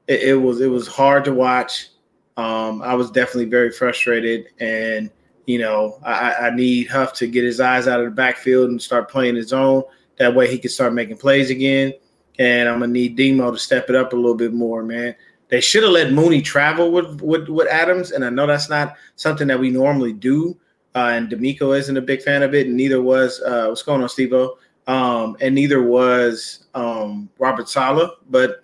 it, 0.07 0.21
it 0.21 0.35
was 0.35 0.61
it 0.61 0.67
was 0.67 0.87
hard 0.87 1.25
to 1.25 1.33
watch. 1.33 1.89
Um, 2.37 2.81
I 2.83 2.93
was 2.93 3.09
definitely 3.09 3.49
very 3.49 3.71
frustrated, 3.71 4.45
and 4.59 5.09
you 5.47 5.57
know 5.57 5.99
I, 6.05 6.33
I 6.33 6.55
need 6.55 6.87
Huff 6.87 7.13
to 7.13 7.27
get 7.27 7.43
his 7.43 7.59
eyes 7.59 7.87
out 7.87 7.99
of 7.99 8.05
the 8.05 8.11
backfield 8.11 8.69
and 8.69 8.81
start 8.81 9.09
playing 9.09 9.35
his 9.35 9.51
own. 9.51 9.83
That 10.17 10.35
way 10.35 10.49
he 10.49 10.59
can 10.59 10.69
start 10.69 10.93
making 10.93 11.17
plays 11.17 11.49
again. 11.49 11.93
And 12.37 12.69
I'm 12.69 12.79
gonna 12.79 12.93
need 12.93 13.17
Demo 13.17 13.51
to 13.51 13.57
step 13.57 13.89
it 13.89 13.95
up 13.95 14.13
a 14.13 14.15
little 14.15 14.35
bit 14.35 14.53
more, 14.53 14.83
man. 14.83 15.15
They 15.49 15.61
should 15.61 15.83
have 15.83 15.93
let 15.93 16.13
Mooney 16.13 16.41
travel 16.43 16.91
with, 16.91 17.21
with 17.21 17.49
with 17.49 17.67
Adams, 17.69 18.11
and 18.11 18.23
I 18.23 18.29
know 18.29 18.45
that's 18.45 18.69
not 18.69 18.95
something 19.15 19.47
that 19.47 19.59
we 19.59 19.71
normally 19.71 20.13
do. 20.13 20.57
Uh, 20.93 21.09
and 21.13 21.29
DeMeco 21.29 21.77
isn't 21.77 21.97
a 21.97 22.01
big 22.01 22.21
fan 22.21 22.43
of 22.43 22.53
it, 22.53 22.67
and 22.67 22.77
neither 22.77 23.01
was 23.01 23.41
uh, 23.41 23.65
what's 23.67 23.83
going 23.83 24.01
on, 24.01 24.07
Steve-O 24.07 24.57
um, 24.87 25.37
and 25.41 25.55
neither 25.55 25.83
was 25.83 26.65
um, 26.73 27.29
Robert 27.39 27.69
Saleh. 27.69 28.09
But 28.29 28.63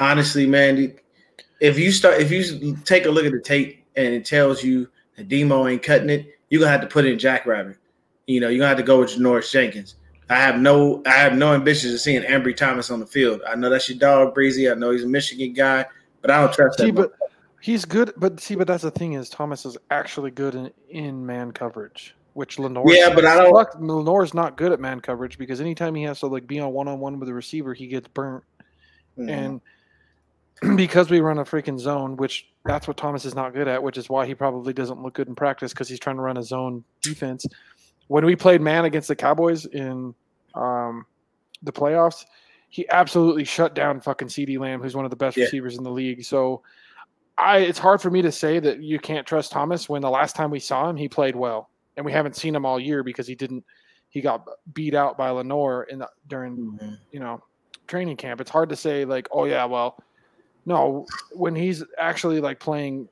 honestly, 0.00 0.46
man, 0.46 0.94
if 1.60 1.78
you 1.78 1.92
start, 1.92 2.20
if 2.20 2.30
you 2.30 2.76
take 2.84 3.06
a 3.06 3.10
look 3.10 3.24
at 3.24 3.32
the 3.32 3.40
tape 3.40 3.84
and 3.96 4.14
it 4.14 4.24
tells 4.24 4.62
you 4.62 4.88
that 5.16 5.28
Demo 5.28 5.66
ain't 5.66 5.82
cutting 5.82 6.10
it, 6.10 6.38
you're 6.50 6.60
gonna 6.60 6.72
have 6.72 6.80
to 6.82 6.86
put 6.86 7.06
in 7.06 7.18
Jack 7.18 7.40
Jackrabbit. 7.40 7.76
You 8.26 8.40
know, 8.40 8.48
you're 8.48 8.58
gonna 8.58 8.68
have 8.68 8.78
to 8.78 8.82
go 8.82 9.00
with 9.00 9.10
Janoris 9.10 9.50
Jenkins. 9.50 9.96
I 10.30 10.36
have 10.36 10.58
no, 10.58 11.02
I 11.04 11.10
have 11.10 11.34
no 11.34 11.54
ambitions 11.54 11.92
of 11.92 12.00
seeing 12.00 12.22
Ambry 12.22 12.56
Thomas 12.56 12.90
on 12.90 13.00
the 13.00 13.06
field. 13.06 13.42
I 13.46 13.54
know 13.54 13.68
that's 13.68 13.88
your 13.88 13.98
dog, 13.98 14.34
Breezy. 14.34 14.70
I 14.70 14.74
know 14.74 14.90
he's 14.90 15.04
a 15.04 15.08
Michigan 15.08 15.52
guy, 15.52 15.84
but 16.22 16.30
I 16.30 16.40
don't 16.40 16.52
trust 16.52 16.78
See, 16.78 16.86
that. 16.86 16.94
But 16.94 17.12
He's 17.62 17.84
good, 17.84 18.12
but 18.16 18.40
see, 18.40 18.56
but 18.56 18.66
that's 18.66 18.82
the 18.82 18.90
thing 18.90 19.12
is 19.12 19.30
Thomas 19.30 19.64
is 19.64 19.78
actually 19.92 20.32
good 20.32 20.56
in, 20.56 20.72
in 20.90 21.24
man 21.24 21.52
coverage, 21.52 22.16
which 22.34 22.58
Lenoir. 22.58 22.84
Yeah, 22.92 23.14
but 23.14 23.24
I 23.24 23.36
don't- 23.36 23.52
Luck, 23.52 23.74
Lenoir's 23.78 24.34
not 24.34 24.56
good 24.56 24.72
at 24.72 24.80
man 24.80 25.00
coverage 25.00 25.38
because 25.38 25.60
anytime 25.60 25.94
he 25.94 26.02
has 26.04 26.20
to 26.20 26.26
like 26.26 26.46
be 26.46 26.58
on 26.60 26.72
one 26.72 26.88
on 26.88 26.98
one 27.00 27.18
with 27.18 27.28
a 27.28 27.34
receiver, 27.34 27.74
he 27.74 27.86
gets 27.86 28.08
burnt. 28.08 28.44
Mhm. 29.18 29.60
And 30.62 30.76
because 30.76 31.10
we 31.10 31.20
run 31.20 31.38
a 31.38 31.44
freaking 31.44 31.78
zone, 31.78 32.16
which 32.16 32.48
that's 32.64 32.86
what 32.86 32.96
Thomas 32.96 33.24
is 33.24 33.34
not 33.34 33.52
good 33.52 33.68
at, 33.68 33.82
which 33.82 33.96
is 33.98 34.08
why 34.08 34.26
he 34.26 34.34
probably 34.34 34.72
doesn't 34.72 35.02
look 35.02 35.14
good 35.14 35.28
in 35.28 35.34
practice 35.34 35.72
because 35.72 35.88
he's 35.88 35.98
trying 36.00 36.16
to 36.16 36.22
run 36.22 36.36
a 36.36 36.42
zone 36.42 36.84
defense. 37.02 37.44
When 38.08 38.24
we 38.24 38.36
played 38.36 38.60
man 38.60 38.84
against 38.84 39.08
the 39.08 39.16
Cowboys 39.16 39.66
in 39.66 40.14
um, 40.54 41.04
the 41.62 41.72
playoffs, 41.72 42.24
he 42.68 42.88
absolutely 42.90 43.44
shut 43.44 43.74
down 43.74 44.00
fucking 44.00 44.28
CeeDee 44.28 44.58
Lamb, 44.58 44.80
who's 44.80 44.94
one 44.94 45.04
of 45.04 45.10
the 45.10 45.16
best 45.16 45.36
Yeah. 45.36 45.44
receivers 45.44 45.76
in 45.76 45.84
the 45.84 45.90
league. 45.90 46.22
So 46.24 46.62
I 47.36 47.58
it's 47.58 47.78
hard 47.78 48.00
for 48.00 48.10
me 48.10 48.22
to 48.22 48.30
say 48.32 48.60
that 48.60 48.82
you 48.82 48.98
can't 48.98 49.26
trust 49.26 49.50
Thomas 49.52 49.88
when 49.88 50.00
the 50.02 50.10
last 50.10 50.36
time 50.36 50.50
we 50.50 50.60
saw 50.60 50.88
him, 50.88 50.96
he 50.96 51.08
played 51.08 51.34
well. 51.34 51.70
And 51.96 52.06
we 52.06 52.12
haven't 52.12 52.36
seen 52.36 52.54
him 52.54 52.64
all 52.64 52.80
year 52.80 53.02
because 53.02 53.26
he 53.26 53.34
didn't 53.34 53.64
he 54.08 54.20
got 54.20 54.46
beat 54.74 54.94
out 54.94 55.16
by 55.16 55.30
Lenoir 55.30 55.84
in 55.84 55.98
the, 56.00 56.08
during 56.28 56.56
Mhm. 56.80 56.98
you 57.12 57.20
know 57.20 57.42
training 57.86 58.16
camp 58.16 58.40
it's 58.40 58.50
hard 58.50 58.68
to 58.68 58.76
say 58.76 59.04
like 59.04 59.26
oh 59.32 59.44
yeah 59.44 59.64
well 59.64 59.98
no 60.66 61.06
when 61.32 61.54
he's 61.54 61.82
actually 61.98 62.40
like 62.40 62.58
playing 62.60 63.08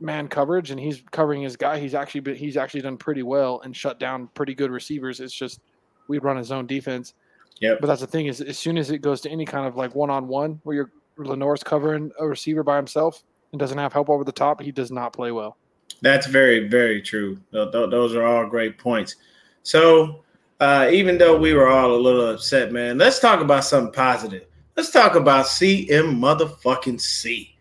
man 0.00 0.28
coverage 0.28 0.70
and 0.70 0.78
he's 0.80 1.02
covering 1.12 1.42
his 1.42 1.56
guy 1.56 1.78
he's 1.78 1.94
actually 1.94 2.20
been, 2.20 2.34
he's 2.36 2.56
actually 2.56 2.80
done 2.80 2.96
pretty 2.96 3.22
well 3.22 3.60
and 3.64 3.74
shut 3.76 3.98
down 3.98 4.28
pretty 4.34 4.54
good 4.54 4.70
receivers 4.70 5.20
it's 5.20 5.32
just 5.32 5.60
we 6.08 6.18
run 6.18 6.36
his 6.36 6.50
own 6.52 6.66
defense 6.66 7.14
Yeah. 7.60 7.74
but 7.80 7.86
that's 7.86 8.00
the 8.00 8.06
thing 8.06 8.26
is 8.26 8.40
as 8.40 8.58
soon 8.58 8.76
as 8.78 8.90
it 8.90 8.98
goes 8.98 9.20
to 9.22 9.30
any 9.30 9.44
kind 9.44 9.66
of 9.66 9.76
like 9.76 9.94
one-on-one 9.94 10.60
where 10.64 10.74
you're 10.76 10.90
lenoir's 11.16 11.62
covering 11.62 12.10
a 12.18 12.26
receiver 12.26 12.62
by 12.62 12.76
himself 12.76 13.22
and 13.52 13.58
doesn't 13.60 13.78
have 13.78 13.92
help 13.92 14.10
over 14.10 14.24
the 14.24 14.32
top 14.32 14.60
he 14.60 14.72
does 14.72 14.90
not 14.90 15.12
play 15.12 15.30
well 15.32 15.56
That's 16.02 16.26
very, 16.26 16.68
very 16.68 17.00
true. 17.00 17.38
Th- 17.52 17.72
th- 17.72 17.90
those 17.90 18.14
are 18.14 18.24
all 18.24 18.46
great 18.46 18.76
points. 18.76 19.16
So, 19.62 20.24
uh, 20.60 20.90
even 20.92 21.16
though 21.16 21.38
we 21.38 21.54
were 21.54 21.68
all 21.68 21.94
a 21.94 21.96
little 21.96 22.30
upset, 22.30 22.72
man, 22.72 22.98
let's 22.98 23.18
talk 23.18 23.40
about 23.40 23.64
something 23.64 23.92
positive. 23.92 24.46
Let's 24.76 24.90
talk 24.90 25.14
about 25.14 25.46
CM 25.46 26.18
motherfucking 26.18 27.00
C. 27.00 27.56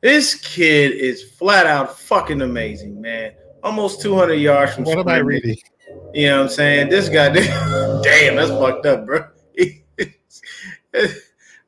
This 0.00 0.36
kid 0.36 0.92
is 0.92 1.22
flat 1.22 1.66
out 1.66 1.98
fucking 1.98 2.42
amazing, 2.42 3.00
man. 3.00 3.32
Almost 3.62 4.00
200 4.02 4.34
yards 4.34 4.74
from 4.74 4.84
What 4.84 4.98
am 4.98 5.08
I 5.08 5.18
reading? 5.18 5.56
You 6.14 6.28
know 6.28 6.36
what 6.36 6.42
I'm 6.44 6.48
saying? 6.48 6.88
This 6.90 7.08
guy, 7.08 7.28
damn, 8.02 8.36
that's 8.36 8.50
fucked 8.50 8.86
up, 8.86 9.06
bro. 9.06 9.26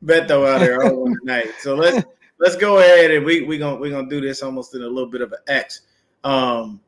Beto 0.04 0.48
out 0.48 0.60
there 0.60 0.82
all 0.82 1.02
one 1.02 1.16
night. 1.24 1.48
So 1.58 1.74
let's 1.74 2.06
let's 2.38 2.56
go 2.56 2.78
ahead 2.78 3.10
and 3.10 3.24
we 3.24 3.42
we 3.42 3.58
gonna 3.58 3.76
we 3.76 3.90
gonna 3.90 4.08
do 4.08 4.20
this 4.20 4.42
almost 4.42 4.74
in 4.74 4.82
a 4.82 4.86
little 4.86 5.10
bit 5.10 5.20
of 5.20 5.32
an 5.32 5.40
X. 5.46 5.82
Um, 6.24 6.80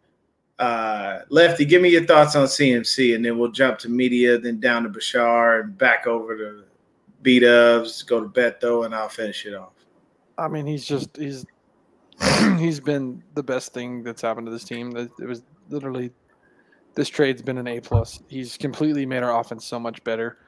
uh, 0.58 1.20
Lefty, 1.28 1.64
give 1.64 1.82
me 1.82 1.88
your 1.88 2.04
thoughts 2.04 2.36
on 2.36 2.46
CMC, 2.46 3.14
and 3.14 3.24
then 3.24 3.38
we'll 3.38 3.50
jump 3.50 3.78
to 3.80 3.88
media, 3.88 4.38
then 4.38 4.60
down 4.60 4.84
to 4.84 4.88
Bashar, 4.88 5.62
and 5.62 5.76
back 5.76 6.06
over 6.06 6.36
to 6.36 6.64
B 7.22 7.40
Dubs, 7.40 8.02
go 8.02 8.20
to 8.20 8.28
Beto, 8.28 8.84
and 8.84 8.94
I'll 8.94 9.08
finish 9.08 9.44
it 9.46 9.54
off. 9.54 9.72
I 10.38 10.48
mean, 10.48 10.66
he's 10.66 10.84
just 10.84 11.16
he's 11.16 11.46
he's 12.58 12.80
been 12.80 13.22
the 13.34 13.42
best 13.42 13.72
thing 13.72 14.02
that's 14.02 14.22
happened 14.22 14.46
to 14.46 14.52
this 14.52 14.64
team. 14.64 14.90
That 14.92 15.10
It 15.18 15.26
was 15.26 15.42
literally 15.68 16.12
this 16.94 17.08
trade's 17.08 17.42
been 17.42 17.58
an 17.58 17.66
A 17.66 17.80
plus. 17.80 18.22
He's 18.28 18.56
completely 18.56 19.06
made 19.06 19.22
our 19.22 19.40
offense 19.40 19.64
so 19.64 19.78
much 19.78 20.02
better. 20.04 20.38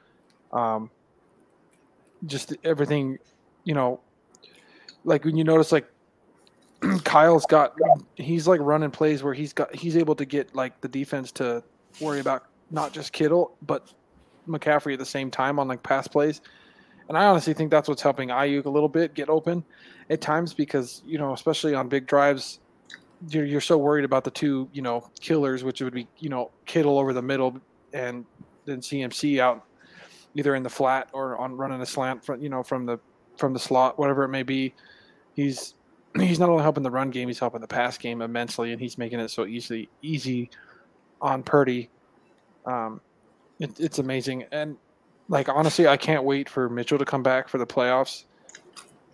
Um, 0.51 0.89
just 2.25 2.55
everything, 2.63 3.17
you 3.63 3.73
know, 3.73 3.99
like 5.03 5.25
when 5.25 5.35
you 5.35 5.43
notice 5.43 5.71
like 5.71 5.87
Kyle's 7.03 7.45
got 7.45 7.75
he's 8.15 8.47
like 8.47 8.59
running 8.61 8.91
plays 8.91 9.23
where 9.23 9.33
he's 9.33 9.53
got 9.53 9.73
he's 9.75 9.95
able 9.97 10.15
to 10.15 10.25
get 10.25 10.53
like 10.55 10.79
the 10.81 10.87
defense 10.87 11.31
to 11.33 11.63
worry 12.01 12.19
about 12.19 12.45
not 12.71 12.93
just 12.93 13.13
Kittle 13.13 13.55
but 13.61 13.93
McCaffrey 14.47 14.93
at 14.93 14.99
the 14.99 15.05
same 15.05 15.31
time 15.31 15.59
on 15.59 15.67
like 15.67 15.81
pass 15.83 16.07
plays. 16.07 16.41
And 17.07 17.17
I 17.17 17.25
honestly 17.25 17.53
think 17.53 17.69
that's 17.71 17.87
what's 17.87 18.01
helping 18.01 18.29
Aiyuk 18.29 18.65
a 18.65 18.69
little 18.69 18.89
bit 18.89 19.13
get 19.13 19.29
open 19.29 19.63
at 20.09 20.21
times 20.21 20.53
because 20.53 21.01
you 21.05 21.17
know, 21.17 21.33
especially 21.33 21.75
on 21.75 21.87
big 21.87 22.07
drives, 22.07 22.59
you're, 23.29 23.45
you're 23.45 23.61
so 23.61 23.77
worried 23.77 24.05
about 24.05 24.23
the 24.23 24.31
two 24.31 24.69
you 24.73 24.81
know 24.81 25.07
killers, 25.19 25.63
which 25.63 25.81
would 25.81 25.93
be 25.93 26.07
you 26.19 26.29
know 26.29 26.51
Kittle 26.65 26.97
over 26.97 27.13
the 27.13 27.21
middle 27.21 27.59
and 27.93 28.25
then 28.65 28.79
CMC 28.81 29.39
out 29.39 29.65
either 30.33 30.55
in 30.55 30.63
the 30.63 30.69
flat 30.69 31.09
or 31.13 31.37
on 31.37 31.55
running 31.55 31.81
a 31.81 31.85
slant 31.85 32.23
from 32.25 32.41
you 32.41 32.49
know 32.49 32.63
from 32.63 32.85
the 32.85 32.99
from 33.37 33.53
the 33.53 33.59
slot, 33.59 33.99
whatever 33.99 34.23
it 34.23 34.29
may 34.29 34.43
be. 34.43 34.73
He's 35.33 35.75
he's 36.19 36.39
not 36.39 36.49
only 36.49 36.63
helping 36.63 36.83
the 36.83 36.91
run 36.91 37.09
game, 37.09 37.27
he's 37.27 37.39
helping 37.39 37.61
the 37.61 37.67
pass 37.67 37.97
game 37.97 38.21
immensely, 38.21 38.71
and 38.71 38.81
he's 38.81 38.97
making 38.97 39.19
it 39.19 39.29
so 39.29 39.45
easily 39.45 39.89
easy 40.01 40.49
on 41.21 41.43
Purdy. 41.43 41.89
Um, 42.65 43.01
it, 43.59 43.79
it's 43.79 43.99
amazing, 43.99 44.45
and 44.51 44.77
like 45.29 45.49
honestly, 45.49 45.87
I 45.87 45.97
can't 45.97 46.23
wait 46.23 46.49
for 46.49 46.69
Mitchell 46.69 46.97
to 46.97 47.05
come 47.05 47.23
back 47.23 47.47
for 47.47 47.57
the 47.57 47.67
playoffs 47.67 48.25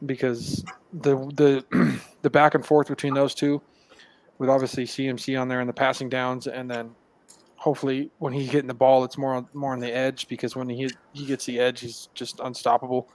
because 0.05 0.63
the 0.93 1.15
the 1.35 1.99
the 2.21 2.29
back 2.29 2.55
and 2.55 2.65
forth 2.65 2.87
between 2.87 3.13
those 3.13 3.33
two, 3.33 3.61
with 4.37 4.49
obviously 4.49 4.85
CMC 4.85 5.39
on 5.39 5.47
there 5.47 5.59
and 5.59 5.69
the 5.69 5.73
passing 5.73 6.09
downs, 6.09 6.47
and 6.47 6.69
then 6.69 6.95
hopefully 7.55 8.09
when 8.17 8.33
he's 8.33 8.49
getting 8.49 8.67
the 8.67 8.73
ball, 8.73 9.03
it's 9.03 9.19
more 9.19 9.35
on, 9.35 9.47
more 9.53 9.71
on 9.71 9.79
the 9.79 9.91
edge 9.91 10.27
because 10.27 10.55
when 10.55 10.67
he 10.67 10.89
he 11.13 11.25
gets 11.25 11.45
the 11.45 11.59
edge, 11.59 11.81
he's 11.81 12.09
just 12.13 12.39
unstoppable. 12.39 13.07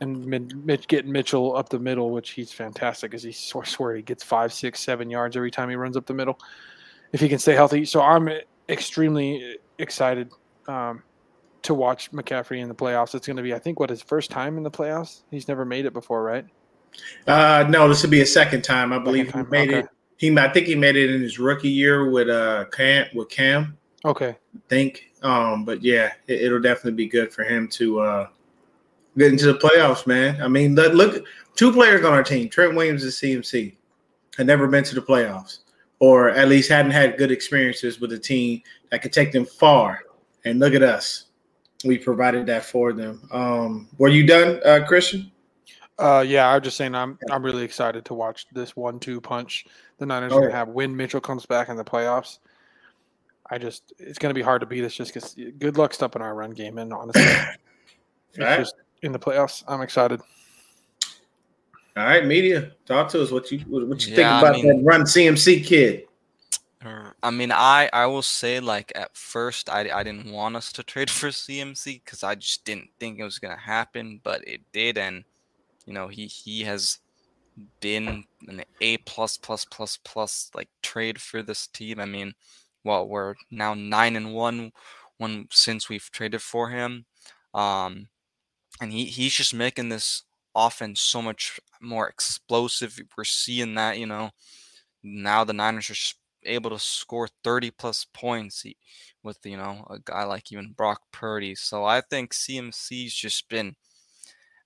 And 0.00 0.26
Mid- 0.26 0.66
Mitch 0.66 0.88
getting 0.88 1.12
Mitchell 1.12 1.56
up 1.56 1.68
the 1.68 1.78
middle, 1.78 2.10
which 2.10 2.30
he's 2.30 2.52
fantastic, 2.52 3.10
because 3.10 3.22
he 3.22 3.32
swear, 3.32 3.64
swear 3.64 3.94
he 3.94 4.02
gets 4.02 4.24
five, 4.24 4.52
six, 4.52 4.80
seven 4.80 5.08
yards 5.08 5.36
every 5.36 5.50
time 5.50 5.70
he 5.70 5.76
runs 5.76 5.96
up 5.96 6.06
the 6.06 6.14
middle, 6.14 6.38
if 7.12 7.20
he 7.20 7.28
can 7.28 7.38
stay 7.38 7.54
healthy. 7.54 7.84
So 7.84 8.00
I'm 8.00 8.28
extremely 8.68 9.58
excited 9.78 10.30
um, 10.66 11.02
to 11.62 11.74
watch 11.74 12.10
McCaffrey 12.12 12.60
in 12.60 12.68
the 12.68 12.74
playoffs. 12.74 13.14
It's 13.14 13.26
going 13.26 13.36
to 13.36 13.42
be, 13.42 13.54
I 13.54 13.58
think, 13.58 13.78
what 13.78 13.90
his 13.90 14.02
first 14.02 14.30
time 14.30 14.56
in 14.56 14.62
the 14.62 14.70
playoffs. 14.70 15.22
He's 15.30 15.48
never 15.48 15.64
made 15.64 15.86
it 15.86 15.92
before, 15.92 16.22
right? 16.22 16.44
Uh, 17.26 17.64
no, 17.68 17.88
this 17.88 18.02
will 18.02 18.10
be 18.10 18.20
a 18.20 18.26
second 18.26 18.62
time. 18.62 18.92
I 18.92 18.98
believe 18.98 19.26
Second 19.26 19.44
he 19.46 19.50
made 19.50 19.68
okay. 19.70 19.78
it. 19.80 19.88
He, 20.16 20.38
I 20.38 20.48
think 20.48 20.66
he 20.66 20.76
made 20.76 20.96
it 20.96 21.10
in 21.10 21.20
his 21.20 21.38
rookie 21.38 21.68
year 21.68 22.08
with 22.08 22.28
uh 22.28 22.66
Cam 22.72 23.06
with 23.14 23.28
Cam. 23.28 23.76
Okay. 24.04 24.28
I 24.28 24.58
think. 24.68 25.10
Um, 25.22 25.64
but 25.64 25.82
yeah, 25.82 26.12
it, 26.28 26.42
it'll 26.42 26.60
definitely 26.60 26.92
be 26.92 27.08
good 27.08 27.32
for 27.32 27.42
him 27.42 27.66
to 27.70 27.98
uh 27.98 28.28
get 29.16 29.32
into 29.32 29.46
the 29.46 29.58
playoffs, 29.58 30.06
man. 30.06 30.40
I 30.42 30.48
mean, 30.48 30.74
look, 30.74 30.92
look 30.94 31.24
two 31.54 31.72
players 31.72 32.04
on 32.04 32.12
our 32.12 32.22
team, 32.22 32.48
Trent 32.48 32.74
Williams 32.74 33.02
and 33.04 33.12
CMC, 33.12 33.76
had 34.36 34.46
never 34.46 34.66
been 34.66 34.84
to 34.84 34.94
the 34.94 35.02
playoffs, 35.02 35.60
or 36.00 36.30
at 36.30 36.48
least 36.48 36.68
hadn't 36.70 36.92
had 36.92 37.16
good 37.16 37.30
experiences 37.30 38.00
with 38.00 38.12
a 38.12 38.18
team 38.18 38.62
that 38.90 39.02
could 39.02 39.12
take 39.12 39.32
them 39.32 39.44
far. 39.46 40.00
And 40.44 40.58
look 40.58 40.74
at 40.74 40.82
us. 40.82 41.26
We 41.84 41.98
provided 41.98 42.46
that 42.46 42.64
for 42.64 42.92
them. 42.92 43.28
Um, 43.30 43.88
were 43.98 44.08
you 44.08 44.26
done, 44.26 44.60
uh, 44.64 44.84
Christian? 44.86 45.30
Uh, 45.98 46.24
yeah, 46.26 46.48
I'm 46.48 46.60
just 46.62 46.76
saying 46.76 46.94
I'm 46.94 47.18
I'm 47.30 47.44
really 47.44 47.62
excited 47.62 48.04
to 48.06 48.14
watch 48.14 48.46
this 48.52 48.74
one-two 48.74 49.20
punch 49.20 49.66
the 49.98 50.06
Niners 50.06 50.32
are 50.32 50.38
Oh, 50.38 50.40
gonna 50.42 50.52
have 50.54 50.68
when 50.68 50.96
Mitchell 50.96 51.20
comes 51.20 51.46
back 51.46 51.68
in 51.68 51.76
the 51.76 51.84
playoffs. 51.84 52.38
I 53.48 53.58
just 53.58 53.92
it's 53.98 54.18
gonna 54.18 54.34
be 54.34 54.42
hard 54.42 54.60
to 54.62 54.66
beat 54.66 54.84
us 54.84 54.94
just 54.94 55.14
because 55.14 55.36
good 55.58 55.76
luck 55.78 55.94
stopping 55.94 56.20
our 56.22 56.34
run 56.34 56.50
game 56.50 56.78
and 56.78 56.92
honestly, 56.92 57.22
Right. 58.38 58.58
just 58.58 58.74
in 59.04 59.12
the 59.12 59.18
playoffs. 59.18 59.62
I'm 59.68 59.82
excited. 59.82 60.20
All 61.96 62.04
right, 62.04 62.26
media, 62.26 62.72
talk 62.86 63.08
to 63.10 63.22
us. 63.22 63.30
What 63.30 63.50
you 63.52 63.60
what, 63.68 63.86
what 63.86 64.04
you 64.04 64.10
Yeah, 64.12 64.16
think 64.16 64.28
I 64.28 64.38
about 64.40 64.54
mean- 64.56 64.66
that 64.66 64.82
run 64.84 65.02
CMC 65.02 65.64
kid? 65.64 66.06
Uh, 66.84 67.10
I 67.22 67.30
mean, 67.30 67.52
I 67.52 67.88
I 67.92 68.06
will 68.06 68.22
say 68.22 68.60
like 68.60 68.90
at 68.94 69.16
first 69.16 69.70
I 69.70 69.88
I 69.90 70.02
didn't 70.02 70.30
want 70.32 70.56
us 70.56 70.72
to 70.72 70.82
trade 70.82 71.08
for 71.10 71.28
CMC 71.28 72.02
because 72.04 72.22
I 72.24 72.34
just 72.34 72.64
didn't 72.64 72.90
think 72.98 73.18
it 73.18 73.24
was 73.24 73.38
gonna 73.38 73.56
happen, 73.56 74.20
but 74.24 74.46
it 74.46 74.60
did, 74.72 74.98
and 74.98 75.24
you 75.86 75.92
know 75.92 76.08
he 76.08 76.26
he 76.26 76.62
has 76.64 76.98
been 77.80 78.24
an 78.48 78.64
A 78.80 78.96
plus 78.98 79.36
plus 79.36 79.64
plus 79.64 79.98
plus 80.02 80.50
like 80.54 80.68
trade 80.82 81.20
for 81.20 81.42
this 81.42 81.68
team. 81.68 82.00
I 82.00 82.06
mean, 82.06 82.34
well 82.82 83.06
we're 83.06 83.34
now 83.50 83.72
nine 83.74 84.16
and 84.16 84.34
one 84.34 84.72
when 85.18 85.46
since 85.52 85.88
we've 85.88 86.10
traded 86.10 86.42
for 86.42 86.68
him, 86.70 87.06
um, 87.54 88.08
and 88.80 88.92
he 88.92 89.06
he's 89.06 89.34
just 89.34 89.54
making 89.54 89.88
this 89.88 90.22
offense 90.54 91.00
so 91.00 91.22
much 91.22 91.60
more 91.80 92.08
explosive. 92.08 92.98
We're 93.16 93.24
seeing 93.24 93.74
that 93.74 93.98
you 93.98 94.06
know 94.06 94.30
now 95.02 95.44
the 95.44 95.52
Niners 95.52 95.90
are 95.90 96.48
able 96.50 96.70
to 96.70 96.78
score 96.78 97.28
30 97.44 97.70
plus 97.70 98.06
points 98.14 98.64
with 99.22 99.38
you 99.44 99.56
know 99.56 99.86
a 99.90 99.98
guy 100.00 100.24
like 100.24 100.52
even 100.52 100.72
Brock 100.72 101.02
Purdy. 101.12 101.54
So 101.54 101.84
I 101.84 102.02
think 102.02 102.34
CMC's 102.34 103.14
just 103.14 103.48
been 103.48 103.76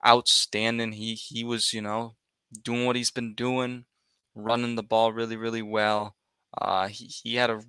outstanding. 0.06 0.92
He 0.92 1.14
he 1.14 1.44
was 1.44 1.72
you 1.72 1.82
know 1.82 2.14
doing 2.62 2.86
what 2.86 2.96
he's 2.96 3.10
been 3.10 3.34
doing, 3.34 3.86
running 4.34 4.76
the 4.76 4.82
ball 4.82 5.12
really 5.12 5.36
really 5.36 5.62
well. 5.62 6.16
Uh, 6.56 6.88
he 6.88 7.06
he 7.06 7.34
had 7.36 7.50
a, 7.50 7.62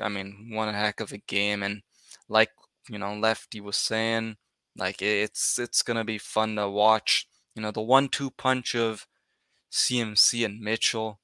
I 0.00 0.08
mean 0.08 0.50
one 0.54 0.72
heck 0.74 1.00
of 1.00 1.12
a 1.12 1.18
game, 1.18 1.62
and 1.62 1.82
like 2.28 2.50
you 2.88 2.98
know 2.98 3.14
Lefty 3.14 3.60
was 3.60 3.76
saying, 3.76 4.36
like 4.76 5.02
it's 5.02 5.58
it's 5.58 5.82
gonna 5.82 6.04
be 6.04 6.18
fun 6.18 6.56
to 6.56 6.68
watch. 6.68 7.26
You 7.54 7.62
know 7.62 7.70
the 7.72 7.82
one-two 7.82 8.30
punch 8.32 8.74
of 8.74 9.06
CMC 9.70 10.44
and 10.44 10.60
Mitchell 10.60 11.20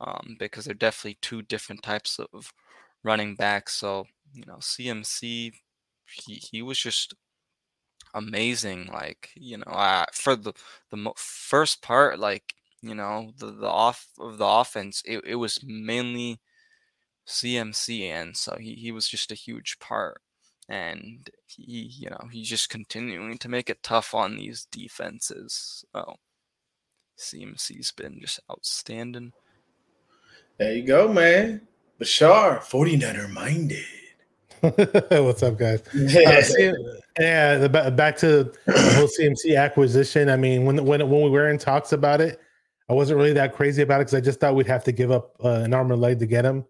um, 0.00 0.36
because 0.38 0.64
they're 0.66 0.74
definitely 0.74 1.18
two 1.22 1.42
different 1.42 1.82
types 1.82 2.18
of 2.18 2.52
running 3.04 3.34
backs. 3.36 3.74
So 3.74 4.06
you 4.34 4.44
know, 4.46 4.58
CMC, 4.60 5.52
he 6.06 6.34
he 6.34 6.62
was 6.62 6.78
just 6.78 7.14
amazing. 8.14 8.86
Like 8.92 9.30
you 9.34 9.58
know, 9.58 10.04
for 10.12 10.36
the 10.36 10.52
the 10.90 10.96
mo- 10.96 11.14
first 11.16 11.82
part, 11.82 12.18
like 12.18 12.54
you 12.82 12.94
know, 12.94 13.32
the 13.38 13.46
the 13.52 13.68
off 13.68 14.08
of 14.18 14.38
the 14.38 14.46
offense, 14.46 15.02
it, 15.06 15.22
it 15.24 15.36
was 15.36 15.60
mainly 15.64 16.40
CMC, 17.26 18.06
and 18.08 18.36
so 18.36 18.56
he 18.60 18.74
he 18.74 18.92
was 18.92 19.08
just 19.08 19.32
a 19.32 19.36
huge 19.36 19.78
part. 19.78 20.20
And 20.68 21.28
he, 21.56 21.82
you 21.98 22.10
know, 22.10 22.28
he's 22.30 22.48
just 22.48 22.70
continuing 22.70 23.38
to 23.38 23.48
make 23.48 23.70
it 23.70 23.82
tough 23.82 24.14
on 24.14 24.36
these 24.36 24.66
defenses. 24.70 25.84
Oh, 25.94 26.14
CMC's 27.18 27.92
been 27.92 28.18
just 28.20 28.40
outstanding. 28.50 29.32
There 30.58 30.72
you 30.72 30.84
go, 30.84 31.12
man. 31.12 31.62
Bashar, 32.00 32.60
49er 32.60 33.30
minded. 33.30 33.84
What's 35.24 35.42
up, 35.42 35.58
guys? 35.58 35.82
Uh, 35.94 36.42
see- 36.42 36.72
yeah, 37.18 37.58
the, 37.58 37.68
back 37.68 38.16
to 38.18 38.50
the 38.64 38.94
whole 38.94 39.08
CMC 39.08 39.58
acquisition. 39.58 40.30
I 40.30 40.36
mean, 40.36 40.64
when 40.64 40.82
when 40.84 41.06
when 41.10 41.22
we 41.22 41.30
were 41.30 41.48
in 41.48 41.58
talks 41.58 41.92
about 41.92 42.20
it, 42.20 42.40
I 42.88 42.94
wasn't 42.94 43.18
really 43.18 43.34
that 43.34 43.54
crazy 43.54 43.82
about 43.82 44.00
it 44.00 44.04
because 44.04 44.14
I 44.14 44.20
just 44.20 44.40
thought 44.40 44.54
we'd 44.54 44.66
have 44.66 44.84
to 44.84 44.92
give 44.92 45.10
up 45.10 45.36
uh, 45.44 45.48
an 45.48 45.74
arm 45.74 45.90
and 45.90 46.00
leg 46.00 46.20
to 46.20 46.26
get 46.26 46.44
him. 46.44 46.64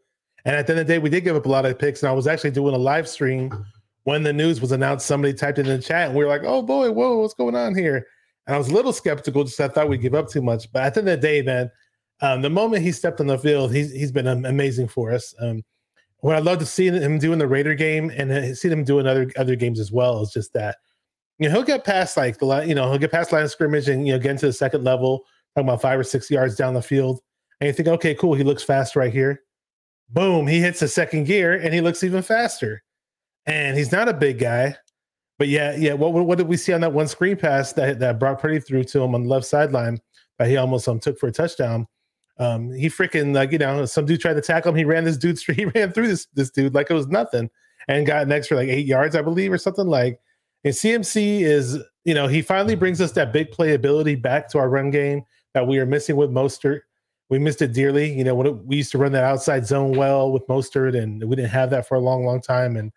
And 0.45 0.57
at 0.57 0.67
the 0.67 0.73
end 0.73 0.81
of 0.81 0.87
the 0.87 0.95
day, 0.95 0.99
we 0.99 1.11
did 1.11 1.23
give 1.23 1.37
up 1.37 1.47
a 1.47 1.49
lot 1.49 1.65
of 1.65 1.79
picks. 1.79 2.03
And 2.03 2.11
I 2.11 2.13
was 2.13 2.27
actually 2.27 2.51
doing 2.51 2.75
a 2.75 2.79
live 2.79 3.09
stream 3.09 3.65
when 4.05 4.23
the 4.23 4.33
news 4.33 4.61
was 4.61 4.73
announced. 4.73 5.07
Somebody 5.07 5.35
typed 5.35 5.59
in 5.59 5.67
the 5.67 5.79
chat, 5.79 6.09
and 6.09 6.17
we 6.17 6.25
were 6.25 6.31
like, 6.31 6.43
"Oh 6.45 6.63
boy, 6.63 6.91
whoa, 6.91 7.19
what's 7.19 7.35
going 7.35 7.57
on 7.57 7.75
here?" 7.75 8.07
And 8.47 8.55
I 8.55 8.59
was 8.59 8.69
a 8.69 8.75
little 8.75 8.93
skeptical, 8.93 9.45
just 9.45 9.61
I 9.61 9.69
thought 9.69 9.89
we'd 9.89 10.01
give 10.01 10.15
up 10.15 10.29
too 10.29 10.43
much. 10.43 10.71
But 10.73 10.83
at 10.83 10.95
the 10.95 11.01
end 11.01 11.09
of 11.09 11.21
the 11.21 11.27
day, 11.27 11.43
man, 11.43 11.71
um, 12.21 12.43
the 12.43 12.51
moment 12.51 12.83
he 12.83 12.93
stepped 12.93 13.21
on 13.21 13.27
the 13.27 13.39
field, 13.39 13.73
he's 13.73 13.93
he's 13.93 14.13
been 14.13 14.27
amazing 14.27 14.89
for 14.89 15.13
us. 15.13 15.35
Um, 15.41 15.63
what 16.19 16.37
I 16.37 16.39
love 16.39 16.59
to 16.61 16.67
see 16.67 16.87
him 16.87 17.19
doing 17.19 17.39
the 17.39 17.49
Raider 17.49 17.75
game 17.75 18.11
and 18.17 18.31
uh, 18.31 18.55
see 18.55 18.69
him 18.69 18.85
doing 18.85 19.07
other 19.07 19.31
other 19.37 19.57
games 19.57 19.81
as 19.81 19.91
well 19.91 20.23
is 20.23 20.31
just 20.31 20.53
that 20.53 20.77
you 21.39 21.49
know 21.49 21.55
he'll 21.55 21.65
get 21.65 21.85
past 21.85 22.17
like 22.17 22.39
the 22.39 22.47
li- 22.47 22.69
you 22.69 22.75
know 22.75 22.89
he'll 22.89 22.99
get 22.99 23.11
past 23.11 23.33
line 23.33 23.45
of 23.45 23.51
scrimmage 23.51 23.89
and 23.89 24.07
you 24.07 24.13
know 24.13 24.19
get 24.19 24.31
into 24.31 24.47
the 24.47 24.53
second 24.53 24.85
level, 24.85 25.25
talking 25.55 25.69
about 25.69 25.83
five 25.83 25.99
or 25.99 26.05
six 26.05 26.31
yards 26.31 26.55
down 26.55 26.75
the 26.75 26.83
field, 26.83 27.21
and 27.61 27.67
you 27.67 27.73
think, 27.73 27.89
okay, 27.89 28.15
cool, 28.15 28.35
he 28.35 28.45
looks 28.45 28.63
fast 28.63 28.95
right 28.95 29.13
here. 29.13 29.43
Boom, 30.11 30.47
he 30.47 30.61
hits 30.61 30.81
the 30.81 30.89
second 30.89 31.25
gear 31.25 31.55
and 31.55 31.73
he 31.73 31.81
looks 31.81 32.05
even 32.05 32.23
faster. 32.23 32.83
And 33.47 33.77
he's 33.77 33.93
not 33.93 34.09
a 34.09 34.15
big 34.15 34.39
guy, 34.39 34.77
but 35.39 35.49
yeah, 35.49 35.75
yeah. 35.77 35.95
What 35.95 36.13
what 36.13 36.39
did 36.39 36.47
we 36.47 36.57
see 36.57 36.73
on 36.73 36.81
that 36.83 36.93
one 36.93 37.09
screen 37.09 37.37
pass 37.37 37.73
that 37.73 37.99
that 37.99 38.21
Brock 38.21 38.41
Purdy 38.41 38.61
threw 38.61 38.85
to 38.85 39.03
him 39.03 39.15
on 39.15 39.25
the 39.25 39.29
left 39.29 39.47
sideline 39.47 39.99
that 40.39 40.49
he 40.49 40.57
almost 40.57 40.87
um 40.87 41.01
took 41.01 41.19
for 41.19 41.27
a 41.29 41.33
touchdown? 41.33 41.89
Um, 42.39 42.73
he 42.73 42.89
freaking 42.89 43.35
like 43.35 43.53
you 43.53 43.59
know 43.59 43.85
some 43.85 44.07
dude 44.07 44.21
tried 44.21 44.35
to 44.35 44.41
tackle 44.41 44.71
him. 44.71 44.79
He 44.79 44.85
ran 44.85 45.05
this 45.05 45.17
dude 45.17 45.39
straight. 45.39 45.59
He 45.59 45.65
ran 45.65 45.93
through 45.93 46.09
this 46.09 46.27
this 46.35 46.51
dude 46.51 46.75
like 46.75 46.91
it 46.91 46.95
was 46.95 47.09
nothing, 47.09 47.51
and 47.89 48.07
got 48.07 48.23
an 48.23 48.33
extra 48.33 48.57
like 48.57 48.69
eight 48.69 48.87
yards, 48.87 49.17
I 49.17 49.23
believe, 49.23 49.53
or 49.53 49.59
something 49.59 49.87
like. 49.87 50.21
And 50.65 50.73
CMC 50.73 51.41
is 51.41 51.79
you 52.05 52.15
know 52.15 52.29
he 52.29 52.41
finally 52.43 52.77
brings 52.77 53.01
us 53.01 53.13
that 53.13 53.33
big 53.33 53.51
playability 53.51 54.21
back 54.21 54.49
to 54.51 54.59
our 54.59 54.69
run 54.69 54.91
game 54.91 55.25
that 55.55 55.67
we 55.67 55.79
are 55.79 55.87
missing 55.87 56.15
with 56.15 56.31
Mostert. 56.31 56.81
We 57.31 57.39
missed 57.39 57.63
it 57.63 57.73
dearly. 57.73 58.13
You 58.13 58.23
know 58.23 58.37
when 58.37 58.47
it, 58.47 58.65
we 58.65 58.77
used 58.77 58.93
to 58.93 58.99
run 58.99 59.13
that 59.13 59.25
outside 59.25 59.67
zone 59.67 59.93
well 59.97 60.31
with 60.31 60.47
Mostert, 60.47 60.97
and 60.97 61.25
we 61.25 61.35
didn't 61.35 61.51
have 61.51 61.71
that 61.71 61.89
for 61.89 61.97
a 61.97 62.01
long, 62.01 62.25
long 62.25 62.41
time. 62.41 62.77
And 62.77 62.93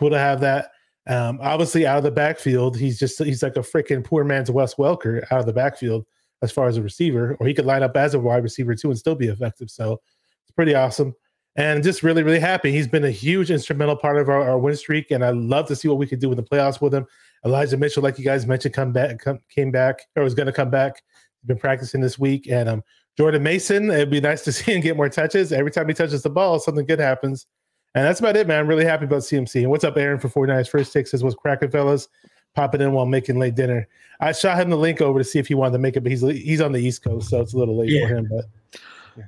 cool 0.00 0.10
to 0.10 0.18
have 0.18 0.40
that. 0.40 0.70
Um, 1.06 1.38
obviously, 1.42 1.86
out 1.86 1.98
of 1.98 2.04
the 2.04 2.10
backfield, 2.10 2.76
he's 2.76 2.98
just 2.98 3.22
he's 3.22 3.42
like 3.42 3.56
a 3.56 3.60
freaking 3.60 4.02
poor 4.02 4.24
man's 4.24 4.50
Wes 4.50 4.74
Welker 4.74 5.22
out 5.30 5.40
of 5.40 5.46
the 5.46 5.52
backfield 5.52 6.06
as 6.42 6.50
far 6.50 6.68
as 6.68 6.78
a 6.78 6.82
receiver, 6.82 7.36
or 7.38 7.46
he 7.46 7.54
could 7.54 7.66
line 7.66 7.82
up 7.82 7.96
as 7.96 8.14
a 8.14 8.18
wide 8.18 8.42
receiver 8.42 8.74
too 8.74 8.88
and 8.88 8.98
still 8.98 9.14
be 9.14 9.28
effective. 9.28 9.70
So 9.70 10.00
it's 10.42 10.54
pretty 10.56 10.74
awesome. 10.74 11.14
And 11.56 11.82
just 11.82 12.02
really, 12.02 12.22
really 12.22 12.38
happy. 12.38 12.72
He's 12.72 12.88
been 12.88 13.04
a 13.04 13.10
huge 13.10 13.50
instrumental 13.50 13.96
part 13.96 14.16
of 14.18 14.28
our, 14.28 14.48
our 14.48 14.58
win 14.58 14.76
streak, 14.76 15.10
and 15.10 15.24
I 15.24 15.30
love 15.30 15.66
to 15.68 15.76
see 15.76 15.88
what 15.88 15.98
we 15.98 16.06
could 16.06 16.20
do 16.20 16.30
in 16.30 16.36
the 16.36 16.42
playoffs 16.42 16.80
with 16.80 16.94
him. 16.94 17.06
Elijah 17.44 17.76
Mitchell, 17.76 18.02
like 18.02 18.18
you 18.18 18.24
guys 18.24 18.46
mentioned, 18.46 18.74
come 18.74 18.92
back, 18.92 19.18
come, 19.18 19.40
came 19.48 19.70
back, 19.70 20.02
or 20.16 20.22
was 20.22 20.34
going 20.34 20.46
to 20.46 20.52
come 20.52 20.70
back. 20.70 21.02
Been 21.44 21.58
practicing 21.58 22.00
this 22.00 22.18
week, 22.18 22.48
and 22.48 22.68
um, 22.68 22.82
Jordan 23.16 23.42
Mason. 23.42 23.90
It'd 23.90 24.10
be 24.10 24.20
nice 24.20 24.42
to 24.42 24.52
see 24.52 24.72
him 24.72 24.80
get 24.80 24.96
more 24.96 25.08
touches. 25.08 25.52
Every 25.52 25.70
time 25.70 25.88
he 25.88 25.94
touches 25.94 26.22
the 26.22 26.30
ball, 26.30 26.58
something 26.58 26.86
good 26.86 27.00
happens. 27.00 27.46
And 27.94 28.06
that's 28.06 28.20
about 28.20 28.36
it, 28.36 28.46
man. 28.46 28.60
I'm 28.60 28.68
really 28.68 28.84
happy 28.84 29.04
about 29.04 29.22
CMC. 29.22 29.62
And 29.62 29.70
what's 29.70 29.82
up, 29.84 29.96
Aaron, 29.96 30.18
for 30.20 30.28
49ers 30.28 30.68
First 30.68 30.92
Take 30.92 31.06
says, 31.08 31.24
What's 31.24 31.34
cracking, 31.34 31.70
fellas? 31.70 32.08
Popping 32.54 32.80
in 32.80 32.92
while 32.92 33.06
making 33.06 33.38
late 33.38 33.54
dinner. 33.54 33.86
I 34.20 34.32
shot 34.32 34.58
him 34.60 34.70
the 34.70 34.76
link 34.76 35.00
over 35.00 35.18
to 35.18 35.24
see 35.24 35.38
if 35.38 35.48
he 35.48 35.54
wanted 35.54 35.72
to 35.72 35.78
make 35.78 35.96
it, 35.96 36.00
but 36.02 36.10
he's 36.10 36.20
he's 36.20 36.60
on 36.60 36.72
the 36.72 36.78
East 36.80 37.02
Coast, 37.02 37.30
so 37.30 37.40
it's 37.40 37.54
a 37.54 37.56
little 37.58 37.76
late 37.78 37.90
Yeah. 37.90 38.06
for 38.08 38.14
him. 38.16 38.28
But 38.30 38.80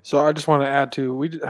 So 0.03 0.25
I 0.27 0.33
just 0.33 0.49
want 0.49 0.63
to 0.63 0.69
add 0.69 0.93
to 0.93 1.15
we 1.15 1.41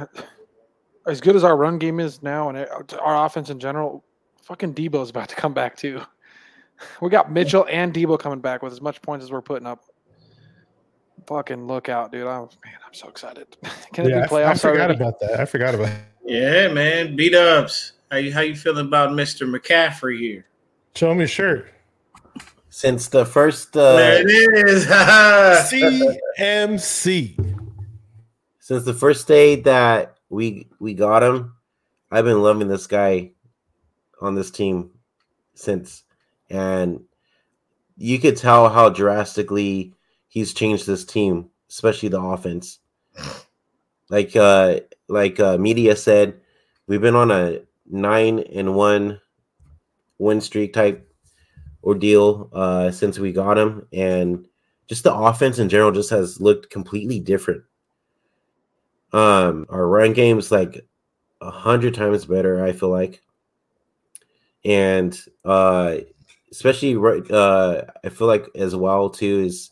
as 1.07 1.21
good 1.21 1.35
as 1.37 1.45
our 1.45 1.57
run 1.57 1.79
game 1.79 1.99
is 1.99 2.23
now 2.23 2.49
and 2.49 2.59
our 3.01 3.27
offense 3.27 3.51
in 3.51 3.59
general, 3.59 4.05
fucking 4.43 4.75
Deebo's 4.75 5.11
about 5.11 5.29
to 5.31 5.35
come 5.35 5.53
back 5.55 5.77
too. 5.77 6.01
We 7.01 7.11
got 7.11 7.31
Mitchell 7.31 7.65
and 7.71 7.95
Deebo 7.95 8.19
coming 8.19 8.41
back 8.41 8.61
with 8.61 8.73
as 8.73 8.81
much 8.81 9.01
points 9.03 9.23
as 9.25 9.31
we're 9.31 9.41
putting 9.41 9.69
up. 9.69 9.85
Fucking 11.27 11.67
look 11.67 11.89
out, 11.89 12.13
dude! 12.13 12.27
I'm 12.27 12.43
man, 12.65 12.75
I'm 12.87 12.95
so 12.95 13.09
excited. 13.09 13.47
Can 13.93 14.07
it 14.07 14.11
yeah, 14.11 14.27
be 14.29 14.37
I, 14.37 14.51
I 14.51 14.55
forgot 14.55 14.91
already? 14.91 14.95
about 14.95 15.21
that. 15.21 15.41
I 15.41 15.45
forgot 15.45 15.75
about 15.75 15.89
it. 15.89 16.01
Yeah, 16.25 16.69
man. 16.69 17.17
Beat 17.17 17.35
ups. 17.35 17.93
How 18.11 18.17
you 18.19 18.33
how 18.33 18.41
you 18.41 18.55
feeling 18.57 18.87
about 18.87 19.11
Mr. 19.11 19.49
McCaffrey 19.51 20.19
here? 20.19 20.47
Show 20.95 21.15
me 21.15 21.21
your 21.21 21.29
shirt. 21.29 21.73
Since 22.69 23.09
the 23.09 23.25
first 23.25 23.77
uh, 23.77 23.97
there 23.97 24.23
it 24.23 24.69
is. 24.69 24.87
CMC. 26.39 27.57
since 28.61 28.85
the 28.85 28.95
first 28.95 29.29
day 29.29 29.57
that 29.57 30.17
we 30.29 30.69
we 30.81 30.95
got 30.95 31.23
him, 31.23 31.55
I've 32.11 32.25
been 32.25 32.43
loving 32.43 32.69
this 32.69 32.87
guy 32.87 33.33
on 34.21 34.35
this 34.35 34.51
team 34.51 34.91
since, 35.55 36.05
and 36.51 37.05
you 37.97 38.19
could 38.19 38.37
tell 38.37 38.69
how 38.69 38.89
drastically 38.89 39.95
he's 40.33 40.55
changed 40.55 40.87
this 40.87 41.05
team, 41.05 41.51
especially 41.69 42.09
the 42.09 42.21
offense. 42.21 42.79
Like 44.09 44.35
uh 44.35 44.81
like 45.09 45.39
uh 45.39 45.59
media 45.59 45.95
said, 45.95 46.41
we've 46.87 47.03
been 47.03 47.15
on 47.15 47.31
a 47.31 47.61
nine 47.85 48.39
and 48.39 48.75
one 48.75 49.21
win 50.19 50.41
streak 50.41 50.73
type 50.73 51.07
ordeal 51.85 52.49
uh 52.55 52.91
since 52.91 53.19
we 53.19 53.31
got 53.31 53.59
him, 53.59 53.87
and 53.93 54.49
just 54.87 55.05
the 55.05 55.15
offense 55.15 55.59
in 55.59 55.69
general 55.69 55.93
just 55.93 56.09
has 56.09 56.41
looked 56.41 56.71
completely 56.71 57.21
different. 57.21 57.63
Um, 59.13 59.67
our 59.69 59.87
run 59.87 60.15
game 60.15 60.39
is 60.39 60.51
like 60.51 60.87
a 61.43 61.51
hundred 61.51 61.93
times 61.93 62.25
better. 62.25 62.65
I 62.65 62.73
feel 62.73 62.89
like, 62.89 63.21
and 64.65 65.19
uh, 65.45 65.99
especially 66.51 66.97
right, 66.97 67.31
uh, 67.31 67.83
I 68.03 68.09
feel 68.09 68.27
like 68.27 68.49
as 68.55 68.75
well 68.75 69.11
too 69.11 69.41
is 69.41 69.72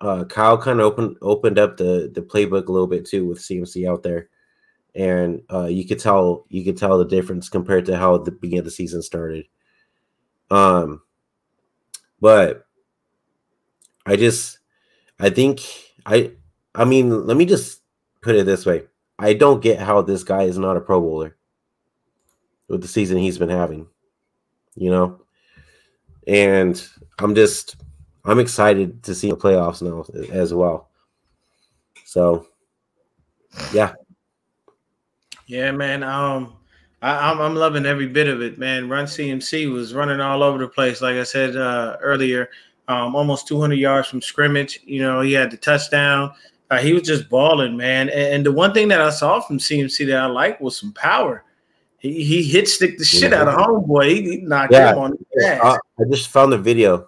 uh, 0.00 0.24
Kyle 0.24 0.58
kind 0.58 0.80
of 0.80 0.86
opened 0.86 1.16
opened 1.22 1.58
up 1.58 1.76
the 1.76 2.10
the 2.12 2.22
playbook 2.22 2.66
a 2.66 2.72
little 2.72 2.86
bit 2.86 3.04
too 3.04 3.26
with 3.26 3.38
CMC 3.38 3.88
out 3.88 4.02
there, 4.02 4.28
and 4.94 5.42
uh, 5.52 5.66
you 5.66 5.86
could 5.86 5.98
tell 5.98 6.46
you 6.48 6.64
could 6.64 6.76
tell 6.76 6.98
the 6.98 7.04
difference 7.04 7.48
compared 7.48 7.86
to 7.86 7.96
how 7.96 8.18
the 8.18 8.30
beginning 8.30 8.60
of 8.60 8.64
the 8.64 8.70
season 8.70 9.02
started. 9.02 9.46
Um, 10.50 11.02
but 12.20 12.66
I 14.06 14.16
just 14.16 14.58
I 15.18 15.30
think 15.30 15.60
I 16.06 16.32
I 16.74 16.84
mean 16.84 17.26
let 17.26 17.36
me 17.36 17.44
just 17.44 17.82
put 18.22 18.36
it 18.36 18.46
this 18.46 18.66
way. 18.66 18.84
I 19.18 19.34
don't 19.34 19.62
get 19.62 19.80
how 19.80 20.02
this 20.02 20.22
guy 20.22 20.44
is 20.44 20.58
not 20.58 20.76
a 20.76 20.80
pro 20.80 21.00
bowler 21.00 21.36
with 22.68 22.82
the 22.82 22.88
season 22.88 23.18
he's 23.18 23.38
been 23.38 23.48
having. 23.48 23.88
You 24.76 24.90
know? 24.90 25.20
And 26.26 26.86
I'm 27.18 27.34
just 27.34 27.76
I'm 28.28 28.38
excited 28.38 29.02
to 29.04 29.14
see 29.14 29.30
the 29.30 29.36
playoffs 29.36 29.80
now 29.80 30.04
as 30.30 30.52
well. 30.52 30.90
So 32.04 32.46
yeah. 33.72 33.94
Yeah, 35.46 35.72
man. 35.72 36.02
Um, 36.02 36.54
I, 37.00 37.30
I'm 37.30 37.40
I'm 37.40 37.54
loving 37.54 37.86
every 37.86 38.06
bit 38.06 38.28
of 38.28 38.42
it, 38.42 38.58
man. 38.58 38.88
Run 38.88 39.06
CMC 39.06 39.72
was 39.72 39.94
running 39.94 40.20
all 40.20 40.42
over 40.42 40.58
the 40.58 40.68
place, 40.68 41.00
like 41.00 41.16
I 41.16 41.22
said 41.22 41.56
uh, 41.56 41.96
earlier. 42.02 42.50
Um, 42.88 43.14
almost 43.16 43.48
200 43.48 43.74
yards 43.74 44.08
from 44.08 44.20
scrimmage. 44.22 44.80
You 44.84 45.02
know, 45.02 45.20
he 45.20 45.32
had 45.32 45.50
the 45.50 45.56
touchdown. 45.56 46.32
Uh, 46.70 46.78
he 46.78 46.92
was 46.92 47.02
just 47.02 47.28
balling, 47.30 47.76
man. 47.76 48.08
And, 48.10 48.34
and 48.34 48.46
the 48.46 48.52
one 48.52 48.74
thing 48.74 48.88
that 48.88 49.00
I 49.00 49.10
saw 49.10 49.40
from 49.40 49.58
CMC 49.58 50.06
that 50.08 50.16
I 50.18 50.26
like 50.26 50.60
was 50.60 50.78
some 50.78 50.92
power. 50.92 51.44
He 51.98 52.22
he 52.24 52.42
hit 52.42 52.68
stick 52.68 52.98
the 52.98 53.04
shit 53.04 53.32
out 53.32 53.48
of 53.48 53.54
homeboy. 53.54 54.08
He, 54.10 54.22
he 54.22 54.36
knocked 54.38 54.72
Yeah. 54.72 54.92
him 54.92 54.98
on 54.98 55.18
the 55.34 55.46
ass. 55.46 55.60
Uh, 55.62 55.78
I 56.00 56.04
just 56.10 56.28
found 56.28 56.52
the 56.52 56.58
video. 56.58 57.07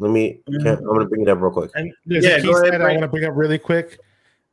Let 0.00 0.10
me 0.12 0.40
can, 0.48 0.78
I'm 0.78 0.84
gonna 0.84 1.04
bring 1.04 1.20
it 1.22 1.28
up 1.28 1.40
real 1.40 1.50
quick. 1.50 1.70
And 1.74 1.92
there's 2.06 2.24
Yeah, 2.24 2.36
a 2.36 2.40
key 2.40 2.46
go 2.46 2.52
ahead, 2.56 2.68
stat 2.68 2.80
I 2.82 2.88
want 2.88 3.02
to 3.02 3.08
bring 3.08 3.24
up 3.24 3.32
really 3.34 3.58
quick. 3.58 3.98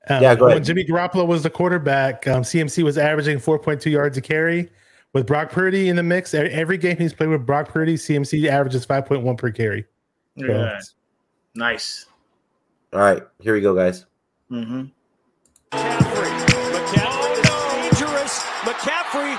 Um, 0.09 0.21
Yeah, 0.21 0.35
go 0.35 0.47
When. 0.47 0.63
Jimmy 0.63 0.83
Garoppolo 0.83 1.25
was 1.25 1.41
the 1.41 1.49
quarterback, 1.49 2.27
um, 2.27 2.43
CMC 2.43 2.83
was 2.83 2.97
averaging 2.97 3.39
4.2 3.39 3.89
yards 3.89 4.17
a 4.17 4.21
carry. 4.21 4.69
With 5.13 5.25
Brock 5.25 5.49
Purdy 5.49 5.87
in 5.87 5.95
the 5.95 6.03
mix, 6.03 6.33
every 6.33 6.77
game 6.77 6.97
he's 6.97 7.13
played 7.13 7.29
with 7.29 7.45
Brock 7.45 7.69
Purdy, 7.69 7.95
CMC 7.95 8.45
averages 8.49 8.85
5.1 8.85 9.37
per 9.37 9.51
carry. 9.51 9.85
Look 10.35 10.49
at 10.49 10.57
that. 10.57 10.83
Nice. 11.55 12.05
All 12.91 12.99
right, 12.99 13.23
here 13.39 13.53
we 13.53 13.61
go, 13.61 13.73
guys. 13.73 14.05
Mm-hmm. 14.51 14.83
McCaffrey. 15.71 16.45
McCaffrey 16.73 17.31
is 17.39 17.99
dangerous. 17.99 18.43
McCaffrey. 18.63 19.37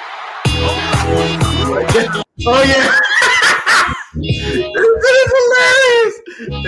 Oh 2.47 2.63
yeah. 2.67 2.99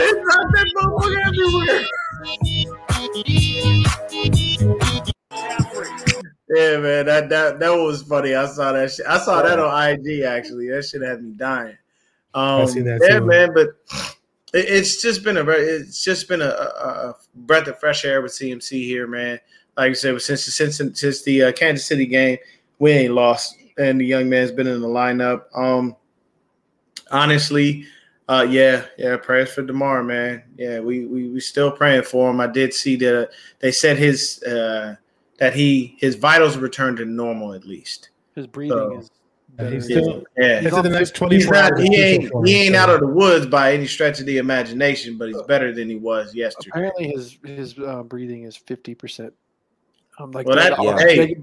That 0.01 0.67
motherfucker 0.77 1.27
everywhere. 1.27 1.87
Yeah, 6.53 6.79
man, 6.79 7.07
that 7.07 7.29
that 7.29 7.61
that 7.61 7.71
was 7.71 8.03
funny. 8.03 8.35
I 8.35 8.47
saw 8.47 8.73
that 8.73 8.91
shit. 8.91 9.07
I 9.07 9.19
saw 9.19 9.43
that 9.43 9.59
on 9.59 9.91
IG 9.91 10.23
actually. 10.23 10.69
That 10.69 10.85
shit 10.85 11.03
had 11.03 11.23
me 11.23 11.31
dying. 11.33 11.77
Um, 12.35 12.67
seen 12.67 12.85
that 12.85 13.01
yeah, 13.03 13.21
too. 13.21 13.27
man, 13.27 13.55
but 13.55 13.69
it, 14.53 14.69
it's 14.69 15.01
just 15.01 15.23
been 15.23 15.37
a 15.37 15.45
very, 15.45 15.63
it's 15.63 16.03
just 16.03 16.29
been 16.29 16.43
a, 16.43 16.49
a, 16.49 17.11
a 17.11 17.15
breath 17.35 17.69
of 17.69 17.79
fresh 17.79 18.05
air 18.05 18.21
with 18.21 18.33
CMC 18.33 18.85
here, 18.85 19.07
man. 19.07 19.39
Like 19.77 19.91
I 19.91 19.93
said, 19.95 20.21
since 20.23 20.45
since 20.45 20.81
since 21.01 21.23
the 21.23 21.45
uh, 21.45 21.53
Kansas 21.53 21.87
City 21.87 22.07
game, 22.07 22.39
we 22.79 22.91
ain't 22.91 23.15
lost, 23.15 23.57
and 23.79 24.01
the 24.01 24.05
young 24.05 24.29
man's 24.29 24.51
been 24.51 24.67
in 24.67 24.81
the 24.81 24.89
lineup. 24.89 25.45
Um, 25.55 25.97
honestly, 27.13 27.87
uh, 28.31 28.43
yeah, 28.43 28.85
yeah, 28.97 29.17
prayers 29.17 29.53
for 29.53 29.63
Damar, 29.63 30.03
man. 30.05 30.43
Yeah, 30.57 30.79
we 30.81 31.05
we 31.07 31.29
we 31.29 31.41
still 31.41 31.71
praying 31.73 32.03
for 32.05 32.31
him. 32.31 32.41
I 32.41 32.47
did 32.47 32.73
see 32.73 32.95
that 32.97 33.23
uh, 33.23 33.27
they 33.59 33.73
said 33.73 33.97
his 33.99 34.43
uh, 34.45 34.95
that 35.39 35.55
he 35.55 35.97
his 35.99 36.15
vitals 36.15 36.57
returned 36.57 36.99
to 36.99 37.05
normal 37.05 37.53
at 37.55 37.65
least. 37.65 38.11
His 38.35 38.47
breathing 38.47 38.79
So, 38.79 38.99
is. 38.99 39.11
And 39.59 39.67
better. 39.67 39.75
he's 39.75 39.85
still 39.87 40.25
Yeah, 40.39 40.59
into 40.61 40.81
the 40.83 40.89
next 40.89 41.11
he's 41.11 41.45
24 41.47 41.53
not. 41.53 41.79
He 41.81 41.97
ain't. 41.97 42.47
He 42.47 42.55
ain't 42.67 42.77
out 42.77 42.89
of 42.89 43.01
the 43.01 43.07
woods 43.09 43.47
by 43.47 43.73
any 43.75 43.87
stretch 43.87 44.21
of 44.21 44.27
the 44.27 44.39
imagination, 44.39 45.19
but 45.19 45.29
he's 45.29 45.43
better 45.43 45.73
than 45.73 45.89
he 45.91 45.97
was 45.97 46.33
yesterday. 46.35 46.71
Apparently, 46.71 47.09
his 47.09 47.37
his 47.45 47.79
uh, 47.81 48.05
breathing 48.05 48.45
is 48.45 48.55
fifty 48.57 48.95
percent. 48.95 49.35
Um, 50.21 50.31
like 50.31 50.47
Well, 50.47 50.57
that- 50.57 50.81
Yeah. 50.81 50.95
they- 50.95 51.17
hey. 51.27 51.37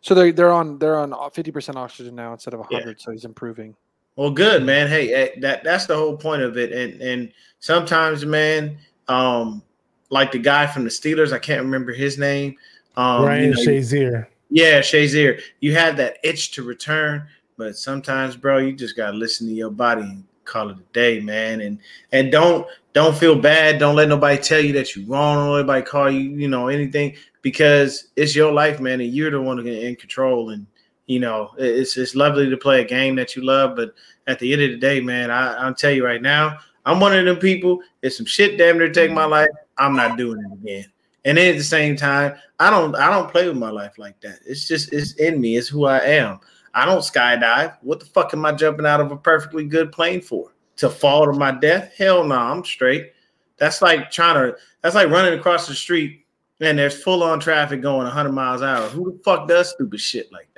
so 0.00 0.14
they're 0.14 0.32
they're 0.32 0.50
on 0.50 0.78
they're 0.80 0.98
on 0.98 1.14
fifty 1.30 1.52
percent 1.52 1.78
oxygen 1.78 2.16
now 2.16 2.32
instead 2.32 2.52
of 2.52 2.66
Yeah. 2.68 2.78
hundred. 2.78 3.00
So 3.00 3.12
he's 3.12 3.24
improving. 3.24 3.76
Well, 4.16 4.30
good 4.30 4.64
man. 4.64 4.88
Hey, 4.88 5.12
eh, 5.12 5.28
that 5.40 5.64
that's 5.64 5.86
the 5.86 5.96
whole 5.96 6.16
point 6.16 6.42
of 6.42 6.56
it. 6.56 6.72
And 6.72 7.00
and 7.00 7.32
sometimes, 7.60 8.24
man, 8.24 8.78
um, 9.08 9.62
like 10.10 10.32
the 10.32 10.38
guy 10.38 10.66
from 10.66 10.84
the 10.84 10.90
Steelers, 10.90 11.32
I 11.32 11.38
can't 11.38 11.62
remember 11.62 11.92
his 11.92 12.18
name. 12.18 12.56
Um, 12.96 13.24
Ryan 13.24 13.44
you 13.44 13.50
know, 13.50 13.60
Shazier. 13.60 14.26
Yeah, 14.50 14.80
Shazier. 14.80 15.40
You 15.60 15.74
have 15.74 15.96
that 15.96 16.18
itch 16.22 16.50
to 16.52 16.62
return, 16.62 17.26
but 17.56 17.76
sometimes, 17.76 18.36
bro, 18.36 18.58
you 18.58 18.72
just 18.72 18.96
gotta 18.96 19.16
listen 19.16 19.46
to 19.46 19.54
your 19.54 19.70
body 19.70 20.02
and 20.02 20.24
call 20.44 20.68
it 20.68 20.76
a 20.76 20.92
day, 20.92 21.20
man. 21.20 21.62
And 21.62 21.78
and 22.12 22.30
don't 22.30 22.66
don't 22.92 23.16
feel 23.16 23.38
bad. 23.38 23.78
Don't 23.78 23.96
let 23.96 24.08
nobody 24.08 24.36
tell 24.36 24.60
you 24.60 24.74
that 24.74 24.94
you're 24.94 25.06
wrong. 25.06 25.36
Don't 25.36 25.54
let 25.54 25.60
nobody 25.62 25.82
call 25.82 26.10
you, 26.10 26.20
you 26.20 26.48
know, 26.48 26.68
anything 26.68 27.14
because 27.40 28.08
it's 28.16 28.36
your 28.36 28.52
life, 28.52 28.80
man, 28.80 29.00
and 29.00 29.12
you're 29.12 29.30
the 29.30 29.40
one 29.40 29.66
in 29.66 29.96
control. 29.96 30.50
And 30.50 30.66
you 31.12 31.20
know, 31.20 31.50
it's 31.58 31.98
it's 31.98 32.14
lovely 32.14 32.48
to 32.48 32.56
play 32.56 32.80
a 32.80 32.84
game 32.84 33.16
that 33.16 33.36
you 33.36 33.44
love, 33.44 33.76
but 33.76 33.94
at 34.26 34.38
the 34.38 34.50
end 34.50 34.62
of 34.62 34.70
the 34.70 34.78
day, 34.78 34.98
man, 34.98 35.30
I, 35.30 35.54
I'll 35.56 35.74
tell 35.74 35.90
you 35.90 36.06
right 36.06 36.22
now, 36.22 36.58
I'm 36.86 37.00
one 37.00 37.14
of 37.14 37.24
them 37.26 37.36
people. 37.36 37.80
If 38.00 38.14
some 38.14 38.24
shit 38.24 38.56
damn 38.56 38.78
near 38.78 38.90
take 38.90 39.12
my 39.12 39.26
life, 39.26 39.50
I'm 39.76 39.94
not 39.94 40.16
doing 40.16 40.40
it 40.40 40.52
again. 40.54 40.86
And 41.26 41.36
then 41.36 41.52
at 41.52 41.58
the 41.58 41.64
same 41.64 41.96
time, 41.96 42.34
I 42.58 42.70
don't 42.70 42.96
I 42.96 43.10
don't 43.10 43.30
play 43.30 43.46
with 43.46 43.58
my 43.58 43.68
life 43.68 43.98
like 43.98 44.18
that. 44.22 44.38
It's 44.46 44.66
just 44.66 44.90
it's 44.94 45.12
in 45.16 45.38
me. 45.38 45.58
It's 45.58 45.68
who 45.68 45.84
I 45.84 45.98
am. 45.98 46.40
I 46.72 46.86
don't 46.86 47.00
skydive. 47.00 47.76
What 47.82 48.00
the 48.00 48.06
fuck 48.06 48.32
am 48.32 48.46
I 48.46 48.52
jumping 48.52 48.86
out 48.86 49.00
of 49.00 49.12
a 49.12 49.16
perfectly 49.16 49.64
good 49.64 49.92
plane 49.92 50.22
for? 50.22 50.54
To 50.76 50.88
fall 50.88 51.26
to 51.26 51.38
my 51.38 51.50
death? 51.50 51.92
Hell 51.98 52.24
no, 52.24 52.36
I'm 52.36 52.64
straight. 52.64 53.12
That's 53.58 53.82
like 53.82 54.10
trying 54.10 54.36
to 54.36 54.56
that's 54.80 54.94
like 54.94 55.10
running 55.10 55.38
across 55.38 55.68
the 55.68 55.74
street 55.74 56.24
and 56.60 56.78
there's 56.78 57.02
full 57.02 57.22
on 57.22 57.38
traffic 57.38 57.82
going 57.82 58.04
100 58.04 58.32
miles 58.32 58.62
an 58.62 58.68
hour. 58.68 58.88
Who 58.88 59.12
the 59.12 59.18
fuck 59.22 59.46
does 59.46 59.70
stupid 59.70 60.00
shit 60.00 60.32
like? 60.32 60.48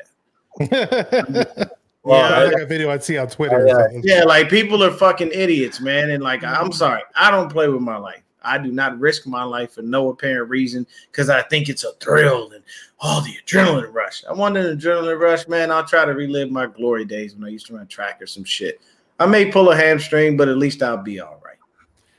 Well, 2.06 2.18
Yeah, 2.30 2.36
I 2.38 2.44
like 2.44 2.62
a 2.62 2.66
video 2.66 2.90
I'd 2.90 3.02
see 3.02 3.16
on 3.16 3.28
Twitter. 3.28 3.66
or 3.66 3.90
Yeah. 4.02 4.24
like 4.24 4.50
people 4.50 4.84
are 4.84 4.90
fucking 4.90 5.30
idiots, 5.32 5.80
man. 5.80 6.10
And 6.10 6.22
like, 6.22 6.44
I'm 6.44 6.70
sorry, 6.70 7.00
I 7.16 7.30
don't 7.30 7.50
play 7.50 7.66
with 7.68 7.80
my 7.80 7.96
life. 7.96 8.20
I 8.42 8.58
do 8.58 8.70
not 8.70 9.00
risk 9.00 9.26
my 9.26 9.42
life 9.42 9.72
for 9.72 9.80
no 9.80 10.10
apparent 10.10 10.50
reason 10.50 10.86
because 11.10 11.30
I 11.30 11.40
think 11.44 11.70
it's 11.70 11.82
a 11.82 11.92
thrill 11.94 12.52
and 12.52 12.62
all 13.00 13.22
the 13.22 13.30
adrenaline 13.46 13.90
rush. 13.94 14.22
I 14.28 14.34
want 14.34 14.54
an 14.58 14.76
adrenaline 14.76 15.18
rush, 15.18 15.48
man. 15.48 15.70
I'll 15.70 15.86
try 15.86 16.04
to 16.04 16.12
relive 16.12 16.50
my 16.50 16.66
glory 16.66 17.06
days 17.06 17.34
when 17.34 17.44
I 17.44 17.48
used 17.48 17.66
to 17.68 17.76
run 17.76 17.86
track 17.86 18.20
or 18.20 18.26
some 18.26 18.44
shit. 18.44 18.82
I 19.18 19.24
may 19.24 19.50
pull 19.50 19.70
a 19.70 19.76
hamstring, 19.76 20.36
but 20.36 20.50
at 20.50 20.58
least 20.58 20.82
I'll 20.82 20.98
be 20.98 21.20
all 21.20 21.40
right. 21.42 21.56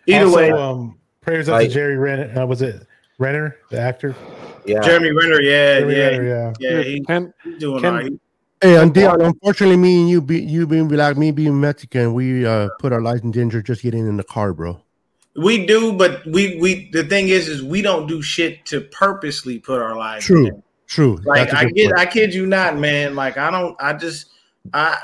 Either 0.08 0.26
Also, 0.26 0.38
way, 0.38 0.50
um, 0.52 0.98
prayers 1.21 1.48
up 1.48 1.54
Like- 1.54 1.67
to 1.67 1.74
Jerry 1.76 1.98
Renner. 1.98 2.34
Uh, 2.41 2.48
was 2.48 2.63
it 2.63 2.88
Renner, 3.19 3.58
the 3.69 3.80
actor? 3.80 4.15
Yeah. 4.65 4.80
Jeremy 4.82 5.12
Renner, 5.12 5.41
yeah, 5.41 5.80
Jeremy 5.82 5.95
yeah, 5.95 6.08
Renner, 6.08 6.24
yeah. 6.24 6.54
yeah, 6.78 6.82
he- 6.82 7.04
Ken, 7.06 7.32
he's 7.43 7.60
doing 7.60 7.82
Ken- 7.84 7.93
all 7.93 8.00
right. 8.02 8.12
Hey, 8.62 8.78
and 8.78 8.94
Dion, 8.94 9.22
unfortunately, 9.22 9.78
me 9.78 10.00
and 10.02 10.10
you, 10.10 10.22
be, 10.22 10.41
you 10.41 10.65
being 10.65 10.88
black, 10.88 11.18
me 11.18 11.32
being 11.32 11.60
Mexican, 11.60 12.13
we 12.13 12.46
uh, 12.46 12.70
put 12.80 12.94
our 12.94 13.02
lives 13.02 13.22
in 13.22 13.32
danger 13.32 13.62
just 13.62 13.82
getting 13.84 14.08
in 14.08 14.18
the 14.18 14.24
car, 14.24 14.54
bro. 14.54 14.82
We 15.36 15.65
do, 15.65 15.91
but 15.91 16.26
we 16.26 16.58
we 16.62 16.89
the 16.91 17.04
thing 17.04 17.28
is, 17.28 17.50
is 17.50 17.62
we 17.62 17.82
don't 17.82 18.08
do 18.08 18.22
shit 18.22 18.65
to 18.68 18.80
purposely 18.82 19.60
put 19.60 19.82
our 19.82 19.98
lives. 19.98 20.26
True. 20.26 20.48
in. 20.48 20.63
True. 20.88 21.20
Like 21.26 21.54
I 21.54 21.58
a 21.58 21.62
I 21.62 21.65
good 21.65 21.76
get, 21.76 21.86
point. 21.88 22.00
I 22.00 22.06
kid 22.06 22.34
you 22.34 22.46
not, 22.46 22.78
man. 22.78 23.15
Like 23.15 23.38
I 23.38 23.52
don't, 23.52 23.76
I 23.82 23.91
just, 23.94 24.28
I, 24.74 24.98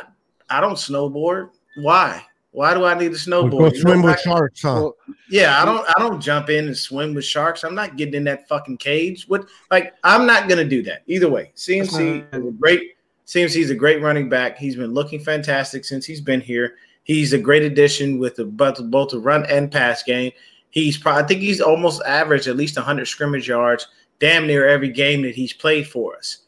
I 0.50 0.62
don't 0.62 0.76
snowboard. 0.76 1.50
Why? 1.76 2.24
Why 2.52 2.74
do 2.74 2.86
I 2.86 2.94
need 2.94 3.14
to 3.14 3.32
We 3.32 3.32
go 3.32 3.44
snowboard? 3.50 3.52
You 3.52 3.84
know, 3.84 3.92
swim 3.92 4.02
with 4.04 4.18
I- 4.18 4.22
sharks, 4.22 4.62
huh? 4.62 4.74
well, 4.76 4.96
yeah, 5.30 5.62
I 5.62 5.66
don't, 5.66 5.86
I 5.90 5.94
don't 6.00 6.22
jump 6.22 6.50
in 6.50 6.68
and 6.68 6.78
swim 6.78 7.14
with 7.14 7.26
sharks. 7.26 7.64
I'm 7.66 7.76
not 7.76 7.98
getting 7.98 8.14
in 8.14 8.24
that 8.26 8.48
fucking 8.48 8.78
cage. 8.78 9.28
What? 9.28 9.48
Like 9.70 9.94
I'm 10.04 10.26
not 10.26 10.48
gonna 10.48 10.64
do 10.64 10.82
that 10.84 11.04
either 11.08 11.30
way. 11.30 11.52
CMC 11.56 12.34
is 12.34 12.46
a 12.48 12.52
great. 12.52 12.96
CMC 13.32 13.54
he's 13.54 13.70
a 13.70 13.76
great 13.76 14.02
running 14.02 14.28
back. 14.28 14.58
He's 14.58 14.76
been 14.76 14.94
looking 14.94 15.22
fantastic 15.22 15.86
since 15.86 16.06
he's 16.06 16.20
been 16.20 16.42
here. 16.42 16.76
He's 17.04 17.32
a 17.32 17.38
great 17.38 17.64
addition 17.64 18.20
with 18.20 18.36
the 18.36 18.44
both 18.44 18.78
both 18.92 19.12
the 19.12 19.20
run 19.20 19.46
and 19.46 19.72
pass 19.72 20.04
game. 20.04 20.34
He's 20.70 20.98
probably, 20.98 21.24
I 21.24 21.28
think 21.28 21.40
he's 21.40 21.62
almost 21.62 22.02
averaged 22.04 22.48
at 22.48 22.58
least 22.58 22.76
100 22.76 23.06
scrimmage 23.06 23.48
yards, 23.48 23.88
damn 24.20 24.48
near 24.48 24.68
every 24.68 24.90
game 24.90 25.22
that 25.22 25.34
he's 25.34 25.54
played 25.54 25.88
for 25.88 26.18
us. 26.18 26.40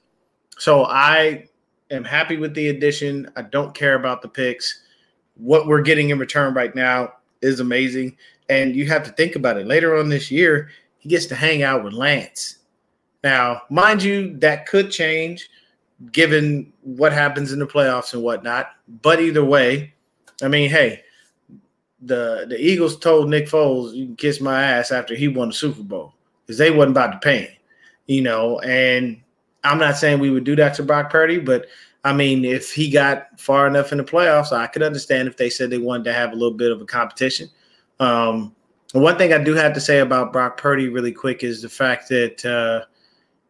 So 0.58 0.84
I 0.84 1.48
am 1.90 2.04
happy 2.04 2.36
with 2.36 2.54
the 2.54 2.68
addition. 2.68 3.32
I 3.38 3.44
don't 3.44 3.74
care 3.74 3.96
about 3.96 4.22
the 4.22 4.28
picks. 4.28 4.84
What 5.36 5.68
we're 5.68 5.82
getting 5.82 6.10
in 6.10 6.20
return 6.20 6.54
right 6.54 6.76
now 6.76 7.14
is 7.42 7.62
amazing. 7.62 8.18
And 8.50 8.76
you 8.76 8.88
have 8.88 9.04
to 9.04 9.12
think 9.12 9.38
about 9.38 9.56
it. 9.56 9.68
Later 9.68 9.98
on 9.98 10.10
this 10.10 10.30
year, 10.30 10.70
he 10.98 11.08
gets 11.08 11.28
to 11.28 11.36
hang 11.36 11.64
out 11.64 11.82
with 11.82 11.94
Lance. 11.94 12.58
Now, 13.24 13.62
mind 13.70 14.04
you, 14.04 14.38
that 14.40 14.66
could 14.66 14.92
change 14.92 15.50
given 16.12 16.72
what 16.82 17.14
happens 17.14 17.52
in 17.52 17.60
the 17.60 17.68
playoffs 17.68 18.14
and 18.14 18.24
whatnot. 18.24 18.72
But 19.02 19.22
either 19.22 19.44
way, 19.44 19.94
I 20.42 20.48
mean, 20.48 20.70
hey, 20.70 21.04
the 22.02 22.46
the 22.50 22.60
Eagles 22.60 22.98
told 22.98 23.30
Nick 23.30 23.48
Foles, 23.48 23.94
"You 23.94 24.08
can 24.08 24.16
kiss 24.16 24.42
my 24.42 24.62
ass" 24.62 24.92
after 24.92 25.16
he 25.16 25.28
won 25.28 25.50
the 25.50 25.54
Super 25.54 25.84
Bowl 25.84 26.14
because 26.46 26.58
they 26.58 26.72
wasn't 26.72 26.92
about 26.92 27.14
to 27.14 27.20
pay 27.20 27.42
him, 27.44 27.52
you 28.08 28.22
know. 28.22 28.60
And 28.60 29.22
I'm 29.64 29.80
not 29.80 29.98
saying 29.98 30.20
we 30.20 30.30
would 30.30 30.44
do 30.44 30.56
that 30.58 30.74
to 30.76 30.84
Brock 30.84 31.10
Purdy, 31.10 31.40
but 31.40 31.68
I 32.04 32.12
mean, 32.12 32.44
if 32.44 32.74
he 32.74 32.90
got 32.90 33.40
far 33.40 33.66
enough 33.68 33.92
in 33.92 33.98
the 33.98 34.04
playoffs, 34.04 34.52
I 34.52 34.68
could 34.68 34.84
understand 34.84 35.28
if 35.28 35.38
they 35.38 35.50
said 35.50 35.70
they 35.70 35.78
wanted 35.78 36.04
to 36.06 36.14
have 36.14 36.32
a 36.32 36.36
little 36.36 36.58
bit 36.58 36.72
of 36.72 36.82
a 36.82 36.86
competition. 36.86 37.50
Um, 38.00 38.54
one 38.92 39.18
thing 39.18 39.34
I 39.34 39.42
do 39.42 39.54
have 39.54 39.74
to 39.74 39.82
say 39.82 40.00
about 40.00 40.34
Brock 40.34 40.58
Purdy 40.58 40.90
really 40.90 41.14
quick 41.14 41.44
is 41.44 41.62
the 41.62 41.70
fact 41.70 42.10
that 42.10 42.46
uh, 42.46 42.86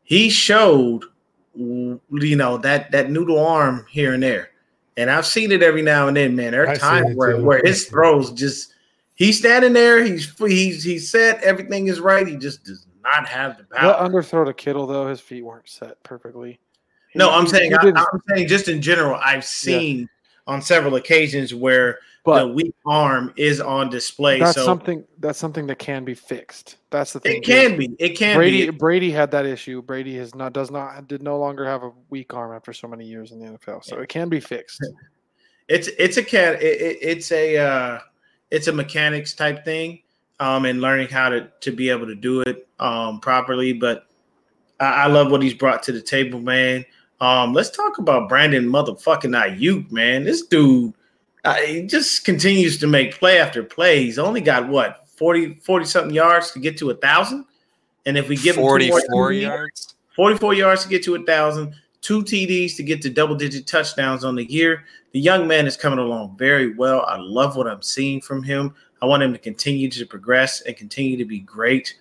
he 0.03 0.29
showed, 0.29 1.03
you 1.55 2.35
know, 2.35 2.57
that 2.57 2.91
that 2.91 3.09
noodle 3.11 3.39
arm 3.45 3.85
here 3.89 4.13
and 4.13 4.23
there. 4.23 4.49
And 4.97 5.09
I've 5.09 5.25
seen 5.25 5.51
it 5.51 5.63
every 5.63 5.81
now 5.81 6.07
and 6.07 6.15
then, 6.17 6.35
man. 6.35 6.51
There 6.51 6.67
are 6.67 6.75
times 6.75 7.15
where, 7.15 7.37
too. 7.37 7.43
where 7.43 7.61
his 7.63 7.85
throws 7.85 8.31
just 8.31 8.73
he's 9.15 9.39
standing 9.39 9.73
there, 9.73 10.03
he's 10.03 10.31
he's 10.37 10.83
he's 10.83 11.09
set, 11.09 11.41
everything 11.41 11.87
is 11.87 11.99
right. 11.99 12.27
He 12.27 12.35
just 12.35 12.63
does 12.63 12.85
not 13.03 13.27
have 13.27 13.57
the 13.57 13.63
that 13.71 13.79
power. 13.79 14.09
underthrow 14.09 14.45
to 14.45 14.53
Kittle 14.53 14.85
though, 14.87 15.07
his 15.07 15.19
feet 15.19 15.43
weren't 15.43 15.67
set 15.67 16.01
perfectly. 16.03 16.59
He- 17.09 17.19
No, 17.19 17.31
I'm 17.31 17.45
he- 17.45 17.49
saying 17.51 17.71
he 17.71 17.77
I, 17.77 18.05
I'm 18.13 18.21
saying 18.29 18.47
just 18.47 18.67
in 18.67 18.81
general, 18.81 19.19
I've 19.23 19.45
seen 19.45 20.07
on 20.47 20.61
several 20.61 20.95
occasions 20.95 21.53
where 21.55 21.99
the 22.25 22.31
but 22.31 22.55
weak 22.55 22.75
arm 22.85 23.33
is 23.35 23.59
on 23.59 23.89
display. 23.89 24.39
that's 24.39 24.55
so 24.55 24.63
something 24.63 25.03
that's 25.19 25.37
something 25.37 25.67
that 25.67 25.79
can 25.79 26.05
be 26.05 26.13
fixed. 26.13 26.77
That's 26.89 27.13
the 27.13 27.19
thing. 27.19 27.37
it 27.37 27.43
can 27.43 27.77
be. 27.77 27.95
It 27.99 28.17
can 28.17 28.37
Brady 28.37 28.51
be. 28.51 28.65
Brady 28.65 28.77
Brady 28.77 29.11
had 29.11 29.31
that 29.31 29.45
issue. 29.45 29.81
Brady 29.81 30.15
has 30.17 30.33
not 30.33 30.53
does 30.53 30.71
not 30.71 31.07
did 31.07 31.21
no 31.21 31.37
longer 31.37 31.65
have 31.65 31.83
a 31.83 31.91
weak 32.09 32.33
arm 32.33 32.55
after 32.55 32.71
so 32.71 32.87
many 32.87 33.05
years 33.05 33.31
in 33.31 33.39
the 33.39 33.57
NFL. 33.57 33.83
So 33.83 33.99
it 33.99 34.09
can 34.09 34.29
be 34.29 34.39
fixed. 34.39 34.81
It's 35.69 35.87
it's 35.97 36.17
a 36.17 36.23
cat. 36.23 36.61
It, 36.61 36.81
it, 36.81 36.97
it's 37.01 37.31
a 37.31 37.57
uh, 37.57 37.99
it's 38.51 38.67
a 38.67 38.73
mechanics 38.73 39.33
type 39.33 39.63
thing, 39.63 40.01
um, 40.41 40.65
and 40.65 40.81
learning 40.81 41.07
how 41.07 41.29
to 41.29 41.49
to 41.61 41.71
be 41.71 41.89
able 41.89 42.05
to 42.05 42.15
do 42.15 42.41
it 42.41 42.67
um 42.79 43.21
properly. 43.21 43.71
But 43.71 44.05
I, 44.81 45.03
I 45.03 45.07
love 45.07 45.31
what 45.31 45.41
he's 45.41 45.53
brought 45.53 45.81
to 45.83 45.93
the 45.93 46.01
table, 46.01 46.41
man. 46.41 46.85
Um, 47.21 47.53
let's 47.53 47.69
talk 47.69 47.97
about 47.97 48.27
Brandon 48.27 48.65
motherfucking 48.65 49.31
Aiyuk, 49.31 49.89
man. 49.89 50.25
This 50.25 50.45
dude, 50.45 50.93
uh, 51.43 51.55
he 51.55 51.83
just 51.83 52.23
continues 52.23 52.77
to 52.79 52.87
make 52.87 53.13
play 53.15 53.39
after 53.39 53.63
play. 53.63 54.03
He's 54.03 54.19
only 54.19 54.41
got 54.41 54.67
what 54.67 55.07
40, 55.17 55.55
40 55.55 55.85
something 55.85 56.13
yards 56.13 56.51
to 56.51 56.59
get 56.59 56.77
to 56.77 56.89
a 56.89 56.95
thousand. 56.95 57.45
And 58.05 58.17
if 58.17 58.27
we 58.27 58.35
give 58.35 58.55
him 58.55 58.63
two 58.63 58.87
more 58.89 59.01
44 59.01 59.31
yards. 59.33 59.95
44 60.15 60.53
yards 60.53 60.83
to 60.83 60.89
get 60.89 61.03
to 61.03 61.15
a 61.15 61.23
thousand, 61.23 61.75
two 62.01 62.23
TDs 62.23 62.75
to 62.75 62.83
get 62.83 63.01
to 63.01 63.09
double 63.09 63.35
digit 63.35 63.65
touchdowns 63.65 64.23
on 64.23 64.35
the 64.35 64.45
year. 64.45 64.83
The 65.11 65.19
young 65.19 65.47
man 65.47 65.65
is 65.65 65.77
coming 65.77 65.99
along 65.99 66.37
very 66.37 66.75
well. 66.75 67.05
I 67.07 67.17
love 67.17 67.55
what 67.55 67.67
I'm 67.67 67.81
seeing 67.81 68.21
from 68.21 68.43
him. 68.43 68.73
I 69.01 69.05
want 69.05 69.23
him 69.23 69.33
to 69.33 69.39
continue 69.39 69.89
to 69.89 70.05
progress 70.05 70.61
and 70.61 70.77
continue 70.77 71.17
to 71.17 71.25
be 71.25 71.39
great. 71.39 71.97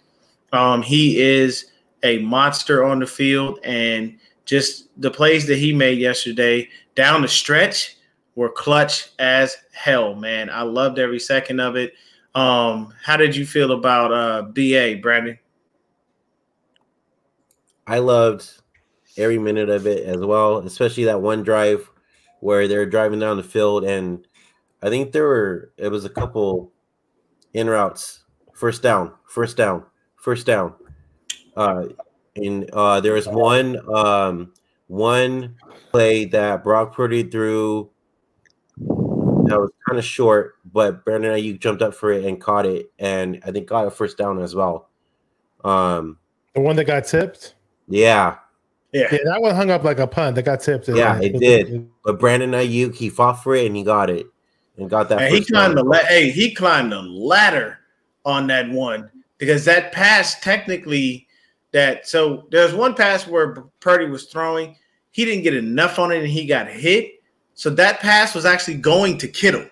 Um, 0.52 0.82
he 0.82 1.20
is 1.20 1.72
a 2.02 2.18
monster 2.18 2.84
on 2.84 2.98
the 2.98 3.06
field, 3.06 3.58
and 3.64 4.18
just 4.44 4.88
the 5.00 5.10
plays 5.10 5.46
that 5.46 5.58
he 5.58 5.72
made 5.72 5.98
yesterday 5.98 6.68
down 6.94 7.22
the 7.22 7.28
stretch 7.28 7.96
were 8.34 8.48
clutch 8.48 9.10
as 9.18 9.56
hell, 9.72 10.14
man. 10.14 10.50
I 10.50 10.62
loved 10.62 10.98
every 10.98 11.18
second 11.18 11.60
of 11.60 11.76
it. 11.76 11.94
Um, 12.34 12.94
how 13.02 13.16
did 13.16 13.36
you 13.36 13.44
feel 13.44 13.72
about 13.72 14.12
uh, 14.12 14.42
BA, 14.42 15.00
Brandon? 15.02 15.38
I 17.86 17.98
loved 17.98 18.50
every 19.18 19.38
minute 19.38 19.68
of 19.68 19.86
it 19.86 20.06
as 20.06 20.18
well, 20.18 20.58
especially 20.58 21.04
that 21.04 21.20
one 21.20 21.42
drive 21.42 21.90
where 22.40 22.66
they're 22.66 22.86
driving 22.86 23.20
down 23.20 23.36
the 23.36 23.42
field 23.42 23.84
and 23.84 24.26
I 24.82 24.88
think 24.88 25.12
there 25.12 25.24
were 25.24 25.72
it 25.76 25.88
was 25.88 26.04
a 26.04 26.08
couple 26.08 26.72
in 27.54 27.70
routes, 27.70 28.24
first 28.52 28.82
down, 28.82 29.12
first 29.28 29.56
down, 29.56 29.84
first 30.16 30.44
down. 30.46 30.74
Uh 31.56 31.84
and 32.34 32.68
uh 32.72 33.00
there 33.00 33.12
was 33.12 33.28
one 33.28 33.78
um 33.94 34.52
one 34.88 35.54
play 35.92 36.24
that 36.26 36.64
Brock 36.64 36.94
Purdy 36.94 37.22
threw 37.22 37.90
that 39.46 39.58
was 39.58 39.70
kind 39.86 39.98
of 39.98 40.04
short, 40.04 40.54
but 40.72 41.04
Brandon 41.04 41.32
Aiyuk 41.34 41.60
jumped 41.60 41.82
up 41.82 41.94
for 41.94 42.12
it 42.12 42.24
and 42.24 42.40
caught 42.40 42.66
it, 42.66 42.90
and 42.98 43.40
I 43.46 43.50
think 43.50 43.66
got 43.68 43.86
a 43.86 43.90
first 43.90 44.16
down 44.18 44.40
as 44.40 44.54
well. 44.54 44.88
Um, 45.64 46.18
The 46.54 46.60
one 46.60 46.76
that 46.76 46.84
got 46.84 47.04
tipped. 47.04 47.54
yeah, 47.88 48.36
Yeah. 48.92 49.08
Yeah, 49.12 49.18
that 49.24 49.40
one 49.40 49.54
hung 49.54 49.70
up 49.70 49.84
like 49.84 49.98
a 49.98 50.06
punt. 50.06 50.36
That 50.36 50.42
got 50.44 50.60
tipped. 50.60 50.88
Yeah, 50.88 51.18
it 51.20 51.38
did. 51.38 51.88
but 52.04 52.18
Brandon 52.18 52.50
Aiyuk 52.52 52.94
he 52.94 53.08
fought 53.08 53.42
for 53.42 53.54
it 53.54 53.66
and 53.66 53.76
he 53.76 53.82
got 53.82 54.10
it 54.10 54.26
and 54.76 54.90
got 54.90 55.08
that. 55.08 55.20
And 55.22 55.32
he 55.32 55.38
first 55.40 55.50
down. 55.52 55.72
climbed 55.74 55.78
the 55.78 55.84
la- 55.84 56.06
hey, 56.08 56.30
he 56.30 56.54
climbed 56.54 56.92
the 56.92 57.00
ladder 57.02 57.78
on 58.24 58.46
that 58.48 58.68
one 58.70 59.10
because 59.38 59.64
that 59.64 59.92
pass 59.92 60.38
technically 60.40 61.26
that 61.72 62.06
so 62.06 62.46
there's 62.50 62.74
one 62.74 62.94
pass 62.94 63.26
where 63.26 63.54
Purdy 63.80 64.06
was 64.06 64.26
throwing, 64.26 64.76
he 65.10 65.24
didn't 65.24 65.42
get 65.42 65.54
enough 65.54 65.98
on 65.98 66.12
it 66.12 66.18
and 66.18 66.28
he 66.28 66.44
got 66.46 66.68
hit. 66.68 67.12
So 67.62 67.70
that 67.70 68.00
pass 68.00 68.34
was 68.34 68.44
actually 68.44 68.74
going 68.74 69.18
to 69.18 69.28
Kittle. 69.28 69.64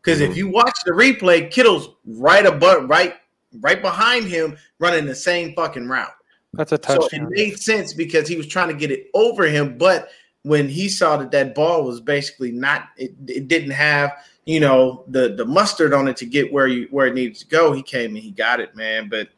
Because 0.00 0.22
if 0.22 0.30
Mhm. 0.30 0.36
you 0.36 0.48
watch 0.48 0.78
the 0.86 0.92
replay, 0.92 1.50
Kittle's 1.50 1.90
right 2.06 2.46
above 2.46 2.88
right 2.88 3.16
right 3.60 3.82
behind 3.82 4.24
him 4.28 4.56
running 4.78 5.04
the 5.04 5.14
same 5.14 5.54
fucking 5.54 5.86
route. 5.86 6.14
That's 6.54 6.72
a 6.72 6.78
touchdown. 6.78 7.10
So 7.10 7.16
it 7.16 7.28
made 7.28 7.60
sense 7.60 7.92
because 7.92 8.26
he 8.26 8.36
was 8.36 8.46
trying 8.46 8.68
to 8.68 8.74
get 8.74 8.90
it 8.90 9.10
over 9.12 9.44
him, 9.44 9.76
but 9.76 10.08
when 10.44 10.70
he 10.70 10.88
saw 10.88 11.18
that 11.18 11.30
that 11.32 11.54
ball 11.54 11.84
was 11.84 12.00
basically 12.00 12.50
not, 12.50 12.88
it, 12.96 13.12
it 13.28 13.46
didn't 13.46 13.72
have, 13.72 14.12
you 14.46 14.60
know, 14.60 15.04
the 15.08 15.34
the 15.34 15.44
mustard 15.44 15.92
on 15.92 16.08
it 16.08 16.16
to 16.16 16.24
get 16.24 16.50
where 16.50 16.66
you 16.66 16.88
where 16.92 17.08
it 17.08 17.14
needed 17.14 17.36
to 17.36 17.46
go. 17.48 17.72
He 17.72 17.82
came 17.82 18.14
and 18.14 18.24
he 18.24 18.30
got 18.30 18.58
it, 18.58 18.74
man. 18.74 19.10
But 19.10 19.28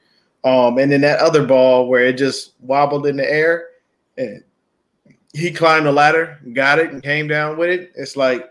um, 0.45 0.79
and 0.79 0.93
then 0.93 1.01
that 1.01 1.19
other 1.19 1.45
ball 1.45 1.89
where 1.89 2.05
it 2.05 2.17
just 2.17 2.53
wobbled 2.61 3.05
in 3.09 3.17
the 3.17 3.29
air, 3.29 3.71
and 4.17 4.45
he 5.37 5.51
climbed 5.51 5.87
the 5.87 5.93
ladder, 5.93 6.41
got 6.53 6.79
it, 6.79 6.91
and 6.91 7.03
came 7.03 7.29
down 7.29 7.57
with 7.57 7.69
it. 7.69 7.93
It's 7.95 8.17
like 8.17 8.51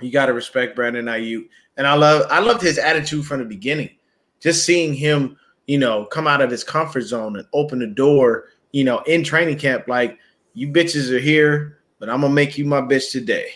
you 0.00 0.10
got 0.10 0.26
to 0.26 0.32
respect 0.32 0.74
Brandon 0.74 1.06
Aiyuk, 1.06 1.48
and 1.76 1.86
I 1.86 1.94
love 1.94 2.26
I 2.30 2.40
loved 2.40 2.62
his 2.62 2.78
attitude 2.78 3.26
from 3.26 3.40
the 3.40 3.44
beginning. 3.44 3.90
Just 4.40 4.64
seeing 4.64 4.94
him 4.94 5.36
you 5.66 5.78
know, 5.78 6.04
come 6.06 6.26
out 6.26 6.40
of 6.40 6.50
his 6.50 6.64
comfort 6.64 7.02
zone 7.02 7.36
and 7.36 7.46
open 7.52 7.78
the 7.78 7.86
door, 7.86 8.48
you 8.72 8.84
know, 8.84 8.98
in 9.00 9.24
training 9.24 9.58
camp, 9.58 9.88
like 9.88 10.18
you 10.54 10.68
bitches 10.68 11.10
are 11.10 11.18
here, 11.18 11.78
but 11.98 12.08
I'm 12.08 12.20
gonna 12.20 12.34
make 12.34 12.58
you 12.58 12.64
my 12.64 12.80
bitch 12.80 13.10
today. 13.10 13.50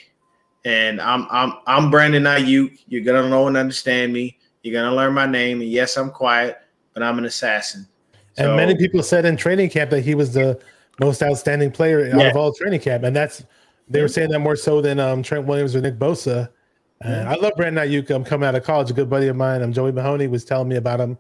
And 0.64 1.01
I'm 1.01 1.27
I'm 1.31 1.55
I'm 1.66 1.90
Brandon 1.90 2.25
Aiyuk. 2.25 2.79
You're 2.88 3.05
gonna 3.05 3.29
know 3.29 3.46
and 3.49 3.57
understand 3.57 4.12
me. 4.12 4.38
You're 4.62 4.75
gonna 4.75 4.94
learn 4.94 5.14
my 5.14 5.27
name. 5.27 5.61
And 5.61 5.70
yes, 5.70 5.96
I'm 5.96 6.11
quiet, 6.11 6.59
but 6.92 7.03
I'm 7.03 7.18
an 7.18 7.25
assassin. 7.25 7.87
And 8.38 8.55
many 8.57 8.75
people 8.75 9.03
said 9.03 9.25
in 9.25 9.37
training 9.37 9.70
camp 9.70 9.90
that 9.90 10.03
he 10.03 10.14
was 10.14 10.35
the 10.35 10.61
most 11.00 11.22
outstanding 11.22 11.70
player 11.70 12.11
out 12.12 12.20
Yeah. 12.20 12.28
of 12.30 12.37
all 12.37 12.52
training 12.52 12.80
camp, 12.80 13.04
and 13.04 13.14
that's 13.14 13.44
they 13.88 14.00
were 14.02 14.09
saying 14.09 14.30
that 14.30 14.40
more 14.40 14.56
so 14.56 14.80
than 14.80 14.98
um, 14.98 15.22
Trent 15.22 15.46
Williams 15.46 15.76
or 15.76 15.80
Nick 15.80 15.98
Bosa. 15.98 16.48
And 17.02 17.28
I 17.28 17.35
love 17.35 17.52
Brandon 17.56 17.87
Aiyuk. 17.87 18.11
I'm 18.11 18.24
coming 18.24 18.48
out 18.48 18.54
of 18.54 18.64
college. 18.64 18.90
A 18.90 18.94
good 18.94 19.09
buddy 19.11 19.28
of 19.28 19.37
mine, 19.37 19.62
I'm 19.62 19.72
Joey 19.72 19.92
Mahoney, 19.92 20.26
was 20.26 20.44
telling 20.44 20.66
me 20.68 20.76
about 20.76 20.98
him 20.98 21.16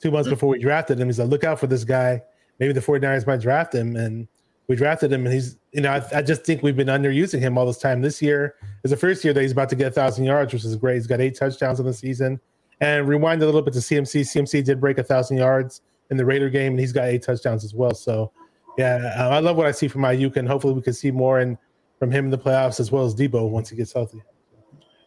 two 0.00 0.10
months 0.10 0.28
before 0.28 0.48
we 0.48 0.58
drafted 0.58 0.98
him. 0.98 1.06
He's 1.06 1.18
like, 1.18 1.28
look 1.28 1.44
out 1.44 1.60
for 1.60 1.66
this 1.66 1.84
guy. 1.84 2.20
Maybe 2.58 2.72
the 2.72 2.80
49ers 2.80 3.26
might 3.26 3.40
draft 3.40 3.74
him. 3.74 3.94
And 3.94 4.26
we 4.68 4.74
drafted 4.76 5.12
him, 5.12 5.26
and 5.26 5.34
he's, 5.34 5.58
you 5.72 5.80
know, 5.80 5.92
I, 5.92 6.18
I 6.18 6.22
just 6.22 6.44
think 6.44 6.62
we've 6.62 6.76
been 6.76 6.88
underusing 6.88 7.40
him 7.40 7.56
all 7.56 7.66
this 7.66 7.78
time. 7.78 8.00
This 8.02 8.20
year 8.20 8.54
is 8.84 8.90
the 8.90 8.96
first 8.96 9.22
year 9.22 9.32
that 9.32 9.40
he's 9.42 9.52
about 9.52 9.68
to 9.70 9.76
get 9.76 9.88
a 9.88 9.90
thousand 9.90 10.24
yards, 10.24 10.52
which 10.52 10.64
is 10.64 10.74
great. 10.76 10.94
He's 10.94 11.06
got 11.06 11.20
eight 11.20 11.36
touchdowns 11.36 11.78
in 11.78 11.86
the 11.86 11.92
season. 11.92 12.40
And 12.80 13.06
rewind 13.08 13.42
a 13.42 13.46
little 13.46 13.62
bit 13.62 13.74
to 13.74 13.80
CMC. 13.80 14.22
CMC 14.22 14.64
did 14.64 14.80
break 14.80 14.98
a 14.98 15.02
thousand 15.04 15.36
yards 15.36 15.82
in 16.10 16.16
the 16.16 16.24
Raider 16.24 16.48
game, 16.48 16.72
and 16.72 16.80
he's 16.80 16.92
got 16.92 17.04
eight 17.08 17.22
touchdowns 17.22 17.64
as 17.64 17.74
well. 17.74 17.94
So, 17.94 18.32
yeah, 18.78 19.14
uh, 19.18 19.28
I 19.30 19.40
love 19.40 19.56
what 19.56 19.66
I 19.66 19.72
see 19.72 19.88
from 19.88 20.02
Aiyuk, 20.02 20.36
and 20.36 20.48
hopefully 20.48 20.72
we 20.74 20.82
can 20.82 20.92
see 20.94 21.10
more 21.10 21.40
in, 21.40 21.58
from 21.98 22.10
him 22.10 22.26
in 22.26 22.30
the 22.30 22.38
playoffs 22.38 22.78
as 22.80 22.90
well 22.92 23.04
as 23.04 23.14
Deebo 23.14 23.50
once 23.50 23.68
he 23.68 23.76
gets 23.76 23.92
healthy. 23.92 24.22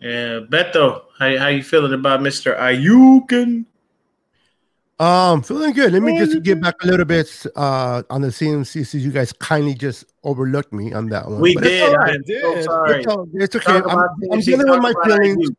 Yeah, 0.02 0.40
Beto, 0.50 1.04
how, 1.18 1.38
how 1.38 1.48
you 1.48 1.64
feeling 1.64 1.94
about 1.94 2.20
Mr. 2.20 2.58
Ayukin? 2.60 3.66
Um, 5.00 5.42
feeling 5.42 5.74
good. 5.74 5.94
Let 5.94 6.04
me 6.04 6.16
just 6.18 6.44
get 6.44 6.62
back 6.62 6.76
a 6.84 6.86
little 6.86 7.06
bit 7.06 7.44
uh 7.56 8.04
on 8.12 8.22
the 8.22 8.28
CMC 8.28 8.86
since 8.86 8.94
you 9.04 9.10
guys 9.10 9.34
kindly 9.34 9.74
just 9.74 10.06
overlooked 10.24 10.72
me 10.74 10.94
on 10.94 11.10
that 11.10 11.28
one. 11.28 11.40
We 11.42 11.56
But 11.56 11.64
it's 11.66 11.72
did. 11.72 11.90
all 11.90 11.96
I'm 11.96 12.08
right. 12.08 12.20
so 12.28 12.62
sorry. 12.62 12.98
It's, 13.00 13.08
all- 13.08 13.28
it's 13.34 13.56
okay. 13.56 13.66
Talk 13.66 13.86
I'm, 13.86 13.98
about 13.98 14.10
I'm 14.32 14.40
CMC, 14.40 14.46
dealing 14.46 14.70
with 14.70 14.80
my 14.82 14.92
about 14.92 15.06
feelings. 15.06 15.50
Aiyuk. 15.50 15.56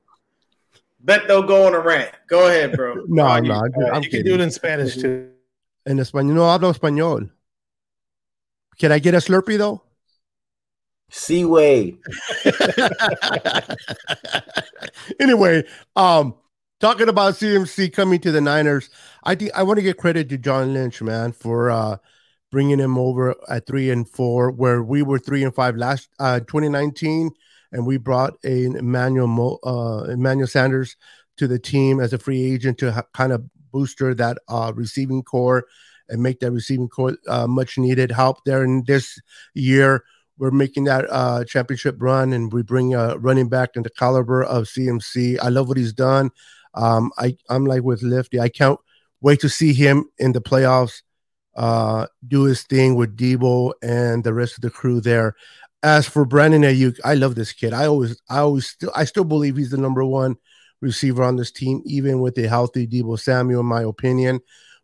Beto, 1.04 1.46
go 1.48 1.66
on 1.66 1.74
a 1.74 1.80
rant. 1.80 2.12
Go 2.28 2.46
ahead, 2.46 2.76
bro. 2.76 3.04
No, 3.08 3.24
Aiyuk. 3.24 3.48
no, 3.48 3.54
I'm, 3.88 3.94
I'm 3.96 4.02
you 4.04 4.10
can 4.10 4.24
do 4.24 4.34
it 4.34 4.40
in 4.40 4.50
Spanish 4.52 4.96
too. 4.96 5.30
En 5.86 5.98
español, 5.98 6.34
no 6.34 6.42
hablo 6.42 6.72
español. 6.72 7.28
Can 8.82 8.90
I 8.90 8.98
get 8.98 9.14
a 9.14 9.18
Slurpee 9.18 9.58
though? 9.58 9.80
Seaway. 11.08 11.98
anyway, 15.20 15.62
um, 15.94 16.34
talking 16.80 17.08
about 17.08 17.34
CMC 17.34 17.92
coming 17.92 18.18
to 18.18 18.32
the 18.32 18.40
Niners, 18.40 18.90
I 19.22 19.36
think 19.36 19.52
I 19.54 19.62
want 19.62 19.76
to 19.76 19.84
give 19.84 19.98
credit 19.98 20.28
to 20.30 20.36
John 20.36 20.74
Lynch, 20.74 21.00
man, 21.00 21.30
for 21.30 21.70
uh 21.70 21.98
bringing 22.50 22.80
him 22.80 22.98
over 22.98 23.36
at 23.48 23.68
three 23.68 23.88
and 23.88 24.08
four, 24.08 24.50
where 24.50 24.82
we 24.82 25.04
were 25.04 25.20
three 25.20 25.44
and 25.44 25.54
five 25.54 25.76
last 25.76 26.08
uh 26.18 26.40
2019, 26.40 27.30
and 27.70 27.86
we 27.86 27.98
brought 27.98 28.32
a 28.44 28.64
Emmanuel 28.64 29.28
Mo, 29.28 29.60
uh 29.62 30.10
Emmanuel 30.10 30.48
Sanders 30.48 30.96
to 31.36 31.46
the 31.46 31.60
team 31.60 32.00
as 32.00 32.12
a 32.12 32.18
free 32.18 32.52
agent 32.52 32.78
to 32.78 32.90
ha- 32.90 33.04
kind 33.14 33.30
of 33.30 33.44
booster 33.70 34.12
that 34.12 34.38
uh 34.48 34.72
receiving 34.74 35.22
core 35.22 35.66
and 36.12 36.22
make 36.22 36.38
that 36.40 36.52
receiving 36.52 36.88
core 36.88 37.16
uh, 37.26 37.46
much 37.48 37.78
needed 37.78 38.12
help 38.12 38.44
there 38.44 38.62
in 38.62 38.84
this 38.86 39.18
year 39.54 40.04
we're 40.38 40.50
making 40.50 40.82
that 40.84 41.06
uh, 41.10 41.44
championship 41.44 41.94
run 42.00 42.32
and 42.32 42.52
we 42.52 42.62
bring 42.62 42.94
a 42.94 43.16
running 43.18 43.48
back 43.48 43.76
in 43.76 43.84
the 43.84 43.90
caliber 43.90 44.42
of 44.42 44.64
CMC. 44.64 45.38
I 45.40 45.48
love 45.50 45.68
what 45.68 45.76
he's 45.76 45.92
done. 45.92 46.30
Um, 46.74 47.12
I, 47.16 47.36
I'm 47.48 47.64
like 47.64 47.82
with 47.82 48.02
Lifty. 48.02 48.40
I 48.40 48.48
can't 48.48 48.80
wait 49.20 49.40
to 49.40 49.48
see 49.48 49.72
him 49.72 50.06
in 50.18 50.32
the 50.32 50.40
playoffs 50.40 51.02
uh, 51.54 52.06
do 52.26 52.44
his 52.44 52.62
thing 52.62 52.96
with 52.96 53.16
Deebo 53.16 53.74
and 53.82 54.24
the 54.24 54.34
rest 54.34 54.56
of 54.56 54.62
the 54.62 54.70
crew 54.70 55.00
there. 55.00 55.36
As 55.82 56.08
for 56.08 56.24
Brandon 56.24 56.62
Aiyuk, 56.62 56.98
I 57.04 57.14
love 57.14 57.34
this 57.34 57.52
kid. 57.52 57.72
I 57.72 57.86
always, 57.86 58.20
I 58.28 58.38
always 58.38 58.66
still, 58.66 58.92
I 58.96 59.04
still 59.04 59.24
believe 59.24 59.56
he's 59.56 59.70
the 59.70 59.76
number 59.76 60.04
one 60.04 60.36
receiver 60.80 61.22
on 61.22 61.36
this 61.36 61.52
team, 61.52 61.82
even 61.84 62.20
with 62.20 62.38
a 62.38 62.48
healthy 62.48 62.86
Deebo 62.86 63.18
Samuel, 63.18 63.60
in 63.60 63.66
my 63.66 63.82
opinion. 63.82 64.40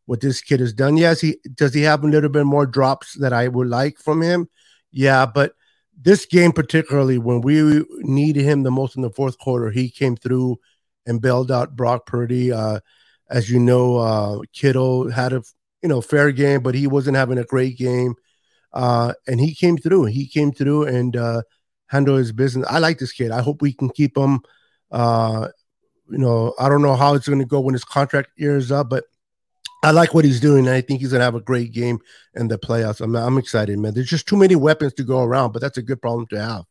What 0.08 0.20
this 0.22 0.40
kid 0.40 0.60
has 0.60 0.72
done, 0.72 0.96
yes, 0.96 1.20
he 1.20 1.36
does 1.54 1.74
he 1.74 1.82
have 1.82 2.02
a 2.02 2.08
little 2.08 2.30
bit 2.30 2.46
more 2.46 2.64
drops 2.66 3.14
that 3.20 3.32
I 3.32 3.48
would 3.48 3.68
like 3.68 3.98
from 3.98 4.22
him 4.22 4.48
yeah, 4.90 5.26
but 5.26 5.52
this 6.00 6.26
game 6.26 6.52
particularly, 6.52 7.18
when 7.18 7.40
we 7.40 7.84
needed 7.98 8.44
him 8.44 8.62
the 8.62 8.70
most 8.70 8.96
in 8.96 9.02
the 9.02 9.10
fourth 9.10 9.38
quarter, 9.38 9.70
he 9.70 9.90
came 9.90 10.16
through 10.16 10.58
and 11.06 11.20
bailed 11.20 11.50
out 11.50 11.76
Brock 11.76 12.06
Purdy. 12.06 12.52
Uh, 12.52 12.80
as 13.30 13.50
you 13.50 13.58
know, 13.58 13.96
uh, 13.96 14.40
Kittle 14.52 15.10
had 15.10 15.32
a 15.32 15.42
you 15.82 15.88
know 15.88 16.00
fair 16.00 16.32
game, 16.32 16.62
but 16.62 16.74
he 16.74 16.86
wasn't 16.86 17.16
having 17.16 17.38
a 17.38 17.44
great 17.44 17.76
game. 17.76 18.14
Uh, 18.72 19.14
and 19.26 19.40
he 19.40 19.54
came 19.54 19.76
through. 19.76 20.04
He 20.04 20.26
came 20.26 20.52
through 20.52 20.84
and 20.84 21.16
uh, 21.16 21.42
handled 21.86 22.18
his 22.18 22.32
business. 22.32 22.66
I 22.68 22.78
like 22.78 22.98
this 22.98 23.12
kid. 23.12 23.30
I 23.30 23.42
hope 23.42 23.62
we 23.62 23.72
can 23.72 23.90
keep 23.90 24.16
him. 24.16 24.40
Uh, 24.90 25.48
you 26.10 26.18
know, 26.18 26.54
I 26.58 26.68
don't 26.68 26.82
know 26.82 26.96
how 26.96 27.14
it's 27.14 27.28
going 27.28 27.40
to 27.40 27.44
go 27.44 27.60
when 27.60 27.74
his 27.74 27.84
contract 27.84 28.30
year 28.36 28.56
is 28.56 28.72
up, 28.72 28.88
but 28.88 29.04
I 29.82 29.92
like 29.92 30.12
what 30.12 30.24
he's 30.24 30.40
doing. 30.40 30.68
I 30.68 30.80
think 30.80 31.00
he's 31.00 31.12
gonna 31.12 31.24
have 31.24 31.34
a 31.34 31.40
great 31.40 31.72
game 31.72 32.00
in 32.34 32.48
the 32.48 32.58
playoffs. 32.58 33.00
I'm 33.00 33.14
I'm 33.14 33.38
excited, 33.38 33.78
man. 33.78 33.94
There's 33.94 34.08
just 34.08 34.26
too 34.26 34.36
many 34.36 34.56
weapons 34.56 34.94
to 34.94 35.04
go 35.04 35.22
around, 35.22 35.52
but 35.52 35.62
that's 35.62 35.78
a 35.78 35.82
good 35.82 36.02
problem 36.02 36.26
to 36.28 36.40
have. 36.40 36.64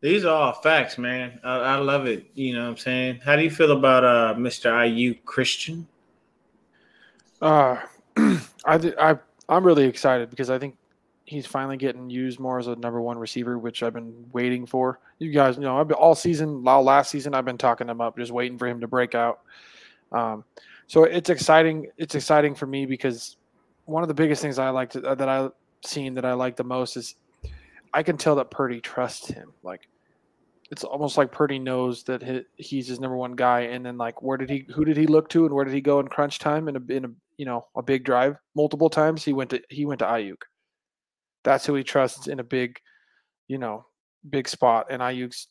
These 0.00 0.24
are 0.24 0.34
all 0.34 0.52
facts, 0.52 0.96
man. 0.96 1.40
I, 1.42 1.56
I 1.56 1.76
love 1.76 2.06
it. 2.06 2.30
You 2.34 2.54
know 2.54 2.62
what 2.62 2.70
I'm 2.70 2.76
saying? 2.76 3.20
How 3.24 3.34
do 3.34 3.42
you 3.42 3.50
feel 3.50 3.72
about 3.72 4.04
uh 4.04 4.34
Mr. 4.38 4.88
IU 4.88 5.14
Christian? 5.24 5.88
Uh, 7.40 7.78
I, 8.64 8.78
th- 8.78 8.94
I 9.00 9.18
I'm 9.48 9.64
really 9.64 9.84
excited 9.84 10.30
because 10.30 10.50
I 10.50 10.58
think 10.58 10.76
he's 11.24 11.46
finally 11.46 11.76
getting 11.76 12.08
used 12.08 12.38
more 12.38 12.58
as 12.58 12.68
a 12.68 12.76
number 12.76 13.00
one 13.00 13.18
receiver, 13.18 13.58
which 13.58 13.82
I've 13.82 13.92
been 13.92 14.26
waiting 14.32 14.66
for. 14.66 15.00
You 15.18 15.32
guys 15.32 15.58
know 15.58 15.78
I've 15.78 15.88
been, 15.88 15.96
all 15.96 16.14
season, 16.14 16.66
all 16.66 16.82
last 16.82 17.10
season, 17.10 17.34
I've 17.34 17.44
been 17.44 17.58
talking 17.58 17.88
him 17.88 18.00
up, 18.00 18.16
just 18.16 18.32
waiting 18.32 18.56
for 18.56 18.66
him 18.66 18.80
to 18.80 18.88
break 18.88 19.14
out. 19.14 19.40
Um, 20.12 20.44
so 20.88 21.04
it's 21.04 21.28
exciting. 21.28 21.86
It's 21.98 22.14
exciting 22.14 22.54
for 22.54 22.66
me 22.66 22.86
because 22.86 23.36
one 23.84 24.02
of 24.02 24.08
the 24.08 24.14
biggest 24.14 24.42
things 24.42 24.58
I 24.58 24.70
like 24.70 24.90
to, 24.90 25.02
uh, 25.02 25.14
that 25.14 25.28
I've 25.28 25.52
seen 25.84 26.14
that 26.14 26.24
I 26.24 26.32
like 26.32 26.56
the 26.56 26.64
most 26.64 26.96
is 26.96 27.14
I 27.92 28.02
can 28.02 28.16
tell 28.16 28.34
that 28.36 28.50
Purdy 28.50 28.80
trusts 28.80 29.28
him. 29.28 29.52
Like 29.62 29.86
it's 30.70 30.84
almost 30.84 31.18
like 31.18 31.30
Purdy 31.30 31.58
knows 31.58 32.04
that 32.04 32.22
he, 32.22 32.42
he's 32.56 32.88
his 32.88 33.00
number 33.00 33.16
one 33.16 33.36
guy, 33.36 33.60
and 33.60 33.84
then 33.84 33.98
like 33.98 34.22
where 34.22 34.38
did 34.38 34.48
he, 34.48 34.66
who 34.74 34.84
did 34.86 34.96
he 34.96 35.06
look 35.06 35.28
to, 35.30 35.44
and 35.44 35.54
where 35.54 35.66
did 35.66 35.74
he 35.74 35.82
go 35.82 36.00
in 36.00 36.08
crunch 36.08 36.38
time 36.38 36.68
in 36.68 36.76
a 36.76 36.92
in 36.92 37.04
a 37.04 37.10
you 37.36 37.44
know 37.44 37.66
a 37.76 37.82
big 37.82 38.02
drive 38.04 38.36
multiple 38.56 38.88
times? 38.88 39.22
He 39.22 39.34
went 39.34 39.50
to 39.50 39.60
he 39.68 39.84
went 39.84 39.98
to 39.98 40.06
Aiyuk. 40.06 40.40
That's 41.44 41.66
who 41.66 41.74
he 41.74 41.84
trusts 41.84 42.28
in 42.28 42.40
a 42.40 42.44
big, 42.44 42.78
you 43.46 43.58
know, 43.58 43.84
big 44.30 44.48
spot, 44.48 44.86
and 44.90 45.02
Aiyuk's, 45.02 45.48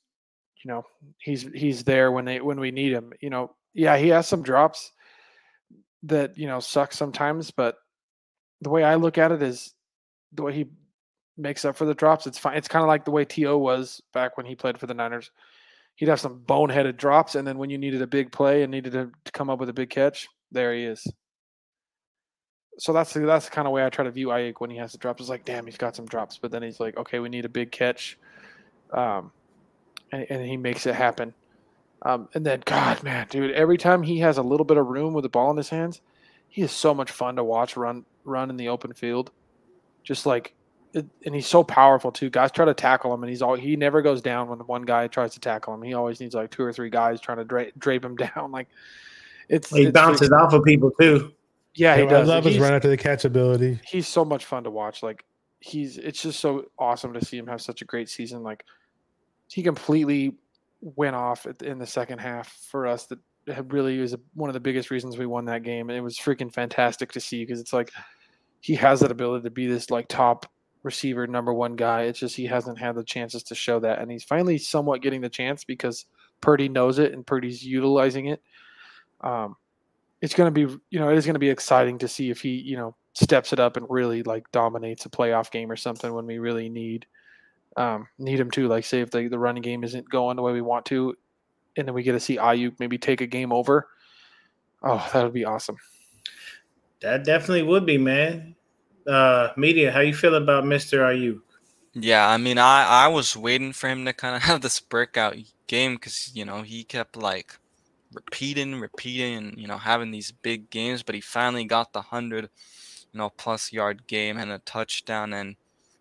you 0.63 0.71
know, 0.71 0.83
he's 1.19 1.43
he's 1.53 1.83
there 1.83 2.11
when 2.11 2.25
they 2.25 2.41
when 2.41 2.59
we 2.59 2.71
need 2.71 2.91
him. 2.91 3.13
You 3.21 3.29
know, 3.29 3.55
yeah, 3.75 3.97
he 3.97 4.07
has 4.07 4.27
some 4.27 4.41
drops 4.41 4.91
that 6.03 6.37
you 6.37 6.47
know 6.47 6.59
sucks 6.59 6.97
sometimes, 6.97 7.51
but 7.51 7.75
the 8.61 8.69
way 8.69 8.83
I 8.83 8.95
look 8.95 9.17
at 9.17 9.31
it 9.31 9.41
is 9.41 9.73
the 10.33 10.43
way 10.43 10.53
he 10.53 10.65
makes 11.37 11.65
up 11.65 11.75
for 11.75 11.85
the 11.85 11.93
drops. 11.93 12.27
It's 12.27 12.37
fine. 12.37 12.57
It's 12.57 12.67
kind 12.67 12.83
of 12.83 12.87
like 12.87 13.05
the 13.05 13.11
way 13.11 13.25
T.O. 13.25 13.57
was 13.57 14.01
back 14.13 14.37
when 14.37 14.45
he 14.45 14.55
played 14.55 14.77
for 14.77 14.87
the 14.87 14.93
Niners. 14.93 15.31
He'd 15.95 16.09
have 16.09 16.19
some 16.19 16.39
boneheaded 16.39 16.97
drops, 16.97 17.35
and 17.35 17.47
then 17.47 17.57
when 17.57 17.69
you 17.69 17.77
needed 17.77 18.01
a 18.01 18.07
big 18.07 18.31
play 18.31 18.63
and 18.63 18.71
needed 18.71 18.93
to, 18.93 19.11
come 19.33 19.49
up 19.49 19.59
with 19.59 19.69
a 19.69 19.73
big 19.73 19.89
catch, 19.89 20.27
there 20.51 20.73
he 20.73 20.83
is. 20.83 21.05
So 22.79 22.93
that's 22.93 23.13
the, 23.13 23.21
that's 23.21 23.45
the 23.45 23.51
kind 23.51 23.67
of 23.67 23.73
way 23.73 23.83
I 23.83 23.89
try 23.89 24.05
to 24.05 24.11
view 24.11 24.27
Aiyuk 24.27 24.55
when 24.59 24.69
he 24.69 24.77
has 24.77 24.91
the 24.91 24.99
drops. 24.99 25.21
It's 25.21 25.29
like, 25.29 25.45
damn, 25.45 25.65
he's 25.65 25.77
got 25.77 25.95
some 25.95 26.05
drops, 26.05 26.37
but 26.37 26.51
then 26.51 26.61
he's 26.61 26.79
like, 26.79 26.97
okay, 26.97 27.17
we 27.17 27.29
need 27.29 27.45
a 27.45 27.49
big 27.49 27.71
catch, 27.71 28.19
um, 28.93 29.31
and, 30.11 30.27
and 30.29 30.45
he 30.45 30.57
makes 30.57 30.85
it 30.85 30.93
happen. 30.93 31.33
Um, 32.03 32.29
and 32.33 32.45
then, 32.45 32.61
God, 32.65 33.01
man, 33.03 33.27
dude, 33.29 33.51
every 33.51 33.77
time 33.77 34.03
he 34.03 34.19
has 34.19 34.37
a 34.37 34.43
little 34.43 34.65
bit 34.65 34.77
of 34.77 34.87
room 34.87 35.13
with 35.13 35.23
the 35.23 35.29
ball 35.29 35.49
in 35.51 35.57
his 35.57 35.69
hands, 35.69 36.01
he 36.47 36.61
is 36.61 36.71
so 36.71 36.93
much 36.93 37.11
fun 37.11 37.35
to 37.37 37.43
watch 37.43 37.75
run 37.75 38.05
run 38.23 38.49
in 38.49 38.57
the 38.57 38.67
open 38.69 38.93
field. 38.93 39.31
Just 40.03 40.25
like, 40.25 40.53
it, 40.93 41.05
and 41.25 41.33
he's 41.35 41.47
so 41.47 41.63
powerful 41.63 42.11
too. 42.11 42.29
Guys 42.29 42.51
try 42.51 42.65
to 42.65 42.73
tackle 42.73 43.13
him, 43.13 43.23
and 43.23 43.29
he's 43.29 43.41
all 43.41 43.55
he 43.55 43.75
never 43.75 44.01
goes 44.01 44.21
down 44.21 44.47
when 44.47 44.59
one 44.59 44.83
guy 44.83 45.07
tries 45.07 45.33
to 45.33 45.39
tackle 45.39 45.73
him. 45.73 45.81
He 45.81 45.93
always 45.93 46.19
needs 46.21 46.35
like 46.35 46.51
two 46.51 46.63
or 46.63 46.71
three 46.71 46.89
guys 46.89 47.19
trying 47.19 47.37
to 47.39 47.43
drape, 47.43 47.77
drape 47.79 48.05
him 48.05 48.15
down. 48.35 48.51
Like, 48.51 48.67
it's 49.49 49.69
He 49.69 49.83
it's 49.83 49.91
bounces 49.91 50.31
off 50.31 50.53
of 50.53 50.63
people 50.63 50.91
too. 50.91 51.33
Yeah, 51.73 51.95
he 51.97 52.03
I 52.03 52.05
does. 52.05 52.27
love 52.27 52.43
his 52.45 52.57
run 52.57 52.73
after 52.73 52.89
the 52.89 52.97
catch 52.97 53.25
ability. 53.25 53.79
he's 53.85 54.07
so 54.07 54.23
much 54.25 54.45
fun 54.45 54.63
to 54.63 54.71
watch. 54.71 55.03
Like 55.03 55.25
he's 55.59 55.97
it's 55.97 56.21
just 56.21 56.39
so 56.39 56.65
awesome 56.79 57.13
to 57.13 57.23
see 57.25 57.37
him 57.37 57.47
have 57.47 57.61
such 57.61 57.81
a 57.81 57.85
great 57.85 58.09
season. 58.09 58.41
Like 58.43 58.63
he 59.49 59.61
completely 59.61 60.35
went 60.81 61.15
off 61.15 61.45
in 61.63 61.79
the 61.79 61.87
second 61.87 62.19
half 62.19 62.51
for 62.69 62.87
us. 62.87 63.05
That 63.05 63.71
really 63.71 63.99
was 63.99 64.15
one 64.33 64.49
of 64.49 64.53
the 64.53 64.59
biggest 64.59 64.91
reasons 64.91 65.17
we 65.17 65.25
won 65.25 65.45
that 65.45 65.63
game, 65.63 65.89
and 65.89 65.97
it 65.97 66.01
was 66.01 66.17
freaking 66.17 66.53
fantastic 66.53 67.11
to 67.13 67.19
see 67.19 67.43
because 67.43 67.59
it's 67.59 67.73
like 67.73 67.91
he 68.61 68.75
has 68.75 68.99
that 68.99 69.11
ability 69.11 69.43
to 69.43 69.51
be 69.51 69.67
this 69.67 69.89
like 69.89 70.07
top 70.07 70.51
receiver, 70.83 71.27
number 71.27 71.53
one 71.53 71.75
guy. 71.75 72.03
It's 72.03 72.19
just 72.19 72.35
he 72.35 72.45
hasn't 72.45 72.77
had 72.77 72.95
the 72.95 73.03
chances 73.03 73.43
to 73.43 73.55
show 73.55 73.79
that, 73.79 73.99
and 73.99 74.11
he's 74.11 74.23
finally 74.23 74.57
somewhat 74.57 75.01
getting 75.01 75.21
the 75.21 75.29
chance 75.29 75.63
because 75.63 76.05
Purdy 76.41 76.69
knows 76.69 76.99
it 76.99 77.13
and 77.13 77.25
Purdy's 77.25 77.63
utilizing 77.63 78.27
it. 78.27 78.41
Um, 79.21 79.55
it's 80.21 80.33
going 80.33 80.53
to 80.53 80.67
be 80.67 80.73
you 80.89 80.99
know 80.99 81.09
it 81.09 81.17
is 81.17 81.25
going 81.25 81.35
to 81.35 81.39
be 81.39 81.49
exciting 81.49 81.97
to 81.99 82.07
see 82.07 82.29
if 82.29 82.41
he 82.41 82.49
you 82.49 82.77
know 82.77 82.95
steps 83.13 83.53
it 83.53 83.59
up 83.59 83.77
and 83.77 83.85
really 83.89 84.23
like 84.23 84.49
dominates 84.51 85.05
a 85.05 85.09
playoff 85.09 85.51
game 85.51 85.71
or 85.71 85.75
something 85.75 86.13
when 86.13 86.25
we 86.25 86.37
really 86.37 86.69
need 86.69 87.05
um, 87.77 88.07
need 88.17 88.39
him 88.39 88.51
to 88.51 88.67
like 88.67 88.83
say 88.83 89.01
if 89.01 89.11
the, 89.11 89.27
the 89.27 89.39
running 89.39 89.63
game 89.63 89.83
isn't 89.83 90.09
going 90.09 90.35
the 90.35 90.41
way 90.41 90.51
we 90.51 90.61
want 90.61 90.85
to 90.87 91.15
and 91.77 91.87
then 91.87 91.93
we 91.93 92.03
get 92.03 92.13
to 92.13 92.19
see 92.19 92.37
Aiyuk 92.37 92.79
maybe 92.79 92.97
take 92.97 93.21
a 93.21 93.27
game 93.27 93.53
over 93.53 93.87
oh 94.83 95.09
that 95.13 95.23
would 95.23 95.33
be 95.33 95.45
awesome 95.45 95.77
That 97.01 97.23
definitely 97.23 97.63
would 97.63 97.85
be, 97.85 97.97
man. 97.97 98.55
Uh, 99.07 99.49
media, 99.55 99.91
how 99.91 99.99
you 99.99 100.13
feel 100.13 100.35
about 100.35 100.63
Mr. 100.63 100.99
Aiyuk? 100.99 101.41
Yeah, 101.93 102.27
I 102.27 102.37
mean, 102.37 102.57
I 102.57 102.85
I 102.85 103.07
was 103.07 103.35
waiting 103.37 103.73
for 103.73 103.87
him 103.87 104.05
to 104.05 104.13
kind 104.13 104.35
of 104.35 104.41
have 104.49 104.61
this 104.61 104.79
breakout 104.79 105.35
game 105.67 105.95
because 105.95 106.31
you 106.33 106.45
know 106.45 106.61
he 106.63 106.83
kept 106.83 107.15
like 107.15 107.57
repeating, 108.13 108.79
repeating, 108.79 109.35
and 109.35 109.57
you 109.57 109.67
know 109.67 109.77
having 109.77 110.11
these 110.11 110.31
big 110.31 110.69
games, 110.69 111.03
but 111.03 111.15
he 111.15 111.21
finally 111.21 111.65
got 111.65 111.93
the 111.93 112.01
hundred, 112.01 112.49
you 113.13 113.17
know, 113.19 113.29
plus 113.29 113.71
yard 113.71 114.07
game 114.07 114.37
and 114.37 114.51
a 114.51 114.59
touchdown. 114.59 115.33
And 115.33 115.55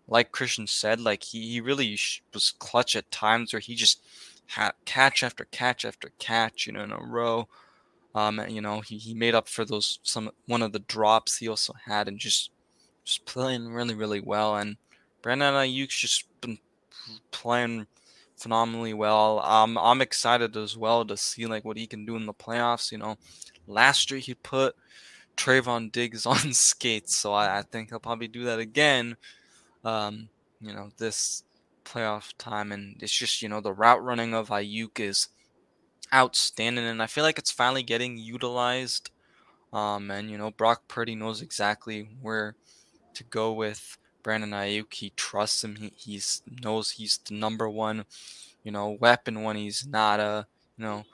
like 0.07 0.31
Christian 0.31 0.67
said, 0.67 1.01
like 1.01 1.23
he, 1.23 1.51
he 1.51 1.61
really 1.61 1.97
was 2.33 2.53
clutch 2.59 2.95
at 2.95 3.11
times 3.11 3.53
where 3.53 3.59
he 3.59 3.75
just 3.75 4.01
had 4.47 4.71
catch 4.85 5.23
after 5.23 5.45
catch 5.45 5.85
after 5.85 6.11
catch, 6.19 6.67
you 6.67 6.73
know, 6.73 6.83
in 6.83 6.91
a 6.91 6.99
row. 6.99 7.47
Um, 8.15 8.39
and, 8.39 8.51
you 8.51 8.61
know, 8.61 8.81
he, 8.81 8.97
he 8.97 9.13
made 9.13 9.35
up 9.35 9.47
for 9.47 9.65
those 9.65 9.99
some 10.03 10.31
one 10.45 10.61
of 10.61 10.71
the 10.71 10.79
drops 10.79 11.37
he 11.37 11.47
also 11.47 11.73
had, 11.85 12.07
and 12.07 12.17
just 12.17 12.51
just 13.03 13.25
playing 13.25 13.71
really 13.73 13.93
really 13.95 14.21
well. 14.21 14.55
And 14.55 14.77
Brandon 15.21 15.53
Aiyuk's 15.53 15.97
just 15.97 16.25
been 16.41 16.57
playing 17.31 17.87
phenomenally 18.37 18.93
well. 18.93 19.39
Um, 19.41 19.77
I'm 19.77 20.01
excited 20.01 20.55
as 20.55 20.77
well 20.77 21.05
to 21.05 21.17
see 21.17 21.45
like 21.45 21.65
what 21.65 21.77
he 21.77 21.85
can 21.87 22.05
do 22.05 22.15
in 22.15 22.25
the 22.25 22.33
playoffs. 22.33 22.91
You 22.91 22.99
know, 22.99 23.17
last 23.67 24.09
year 24.09 24.19
he 24.19 24.33
put 24.35 24.75
Trevon 25.35 25.91
Diggs 25.91 26.25
on 26.25 26.53
skates, 26.53 27.15
so 27.15 27.33
I, 27.33 27.59
I 27.59 27.61
think 27.63 27.89
he'll 27.89 27.99
probably 27.99 28.29
do 28.29 28.45
that 28.45 28.59
again. 28.59 29.17
Um, 29.83 30.29
you 30.59 30.73
know, 30.73 30.89
this 30.97 31.43
playoff 31.85 32.33
time, 32.37 32.71
and 32.71 33.01
it's 33.01 33.15
just 33.15 33.41
you 33.41 33.49
know 33.49 33.61
the 33.61 33.73
route 33.73 34.03
running 34.03 34.33
of 34.33 34.49
Aiyuk 34.49 34.99
is 34.99 35.29
outstanding, 36.13 36.85
and 36.85 37.01
I 37.01 37.07
feel 37.07 37.23
like 37.23 37.39
it's 37.39 37.51
finally 37.51 37.83
getting 37.83 38.17
utilized. 38.17 39.11
Um, 39.73 40.09
and 40.11 40.29
you 40.29 40.37
know 40.37 40.51
Brock 40.51 40.87
Purdy 40.87 41.15
knows 41.15 41.41
exactly 41.41 42.09
where 42.21 42.55
to 43.13 43.23
go 43.23 43.51
with 43.51 43.97
Brandon 44.23 44.51
Aiyuk. 44.51 44.93
He 44.93 45.11
trusts 45.15 45.63
him. 45.63 45.75
He 45.75 45.93
he's 45.95 46.41
knows 46.63 46.91
he's 46.91 47.17
the 47.17 47.33
number 47.33 47.69
one, 47.69 48.05
you 48.63 48.71
know, 48.71 48.97
weapon 48.99 49.43
when 49.43 49.55
he's 49.55 49.85
not 49.85 50.19
uh, 50.19 50.43
you 50.77 50.83
know, 50.85 51.05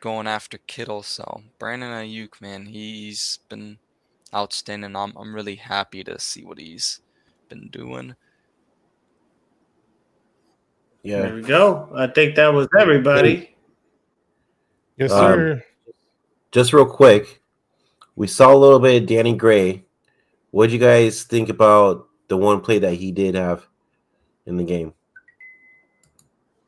going 0.00 0.26
after 0.26 0.58
Kittle. 0.58 1.02
So 1.02 1.42
Brandon 1.58 1.90
Aiyuk, 1.90 2.40
man, 2.40 2.66
he's 2.66 3.38
been 3.48 3.78
outstanding. 4.34 4.96
I'm 4.96 5.12
I'm 5.16 5.34
really 5.34 5.56
happy 5.56 6.04
to 6.04 6.18
see 6.18 6.44
what 6.44 6.58
he's 6.58 7.00
been 7.52 7.68
doing. 7.68 8.14
Yeah. 11.02 11.22
There 11.22 11.34
we 11.34 11.42
go. 11.42 11.88
I 11.94 12.06
think 12.06 12.36
that 12.36 12.52
was 12.52 12.68
everybody. 12.78 13.54
Yes, 14.96 15.10
Um, 15.10 15.18
sir. 15.18 15.64
Just 16.52 16.72
real 16.72 16.86
quick, 16.86 17.40
we 18.14 18.26
saw 18.26 18.52
a 18.52 18.56
little 18.56 18.78
bit 18.78 19.02
of 19.02 19.08
Danny 19.08 19.34
Gray. 19.34 19.84
What 20.50 20.64
would 20.64 20.72
you 20.72 20.78
guys 20.78 21.24
think 21.24 21.48
about 21.48 22.08
the 22.28 22.36
one 22.36 22.60
play 22.60 22.78
that 22.78 22.94
he 22.94 23.10
did 23.10 23.34
have 23.34 23.66
in 24.46 24.56
the 24.56 24.64
game? 24.64 24.94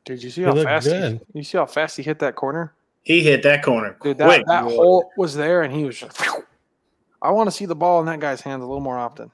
did 0.06 0.22
you 0.22 0.28
see 0.28 0.42
how 0.42 0.52
looked 0.52 0.64
fast 0.66 0.86
he, 0.86 1.18
you 1.32 1.42
see 1.42 1.56
how 1.56 1.64
fast 1.64 1.96
he 1.96 2.02
hit 2.02 2.18
that 2.18 2.34
corner 2.36 2.74
He 3.04 3.22
hit 3.22 3.42
that 3.44 3.62
corner 3.62 3.88
dude 3.92 4.00
quick. 4.00 4.18
that, 4.18 4.44
that 4.46 4.64
hole 4.64 5.10
was 5.16 5.34
there 5.34 5.62
and 5.62 5.74
he 5.74 5.84
was 5.84 5.98
just 5.98 6.22
I 7.22 7.30
want 7.30 7.46
to 7.46 7.50
see 7.50 7.64
the 7.64 7.74
ball 7.74 8.00
in 8.00 8.06
that 8.06 8.20
guy's 8.20 8.42
hands 8.42 8.62
a 8.62 8.66
little 8.66 8.82
more 8.82 8.98
often 8.98 9.30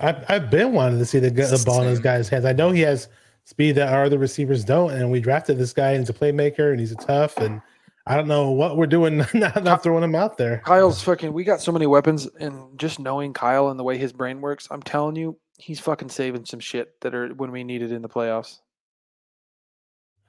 I've, 0.00 0.24
I've 0.28 0.50
been 0.50 0.72
wanting 0.72 0.98
to 0.98 1.06
see 1.06 1.18
the, 1.18 1.30
the 1.30 1.62
ball 1.64 1.82
in 1.82 1.88
this 1.88 2.00
guy's 2.00 2.28
hands. 2.28 2.44
I 2.44 2.52
know 2.52 2.70
he 2.70 2.80
has 2.80 3.08
speed 3.44 3.72
that 3.72 3.92
our 3.92 4.04
other 4.04 4.18
receivers 4.18 4.64
don't, 4.64 4.92
and 4.92 5.10
we 5.10 5.20
drafted 5.20 5.58
this 5.58 5.72
guy. 5.72 5.92
and 5.92 6.00
He's 6.00 6.10
a 6.10 6.12
playmaker 6.12 6.70
and 6.70 6.80
he's 6.80 6.92
a 6.92 6.96
tough. 6.96 7.36
And 7.36 7.60
I 8.06 8.16
don't 8.16 8.28
know 8.28 8.50
what 8.50 8.76
we're 8.76 8.86
doing 8.86 9.18
not, 9.34 9.62
not 9.62 9.82
throwing 9.82 10.04
him 10.04 10.14
out 10.14 10.36
there. 10.36 10.62
Kyle's 10.64 11.02
fucking. 11.02 11.32
We 11.32 11.44
got 11.44 11.60
so 11.60 11.72
many 11.72 11.86
weapons, 11.86 12.26
and 12.40 12.78
just 12.78 12.98
knowing 12.98 13.32
Kyle 13.32 13.68
and 13.68 13.78
the 13.78 13.84
way 13.84 13.96
his 13.96 14.12
brain 14.12 14.40
works, 14.40 14.68
I'm 14.70 14.82
telling 14.82 15.16
you, 15.16 15.38
he's 15.58 15.80
fucking 15.80 16.08
saving 16.08 16.44
some 16.46 16.60
shit 16.60 17.00
that 17.00 17.14
are 17.14 17.28
when 17.28 17.50
we 17.50 17.64
need 17.64 17.82
it 17.82 17.92
in 17.92 18.02
the 18.02 18.08
playoffs. 18.08 18.60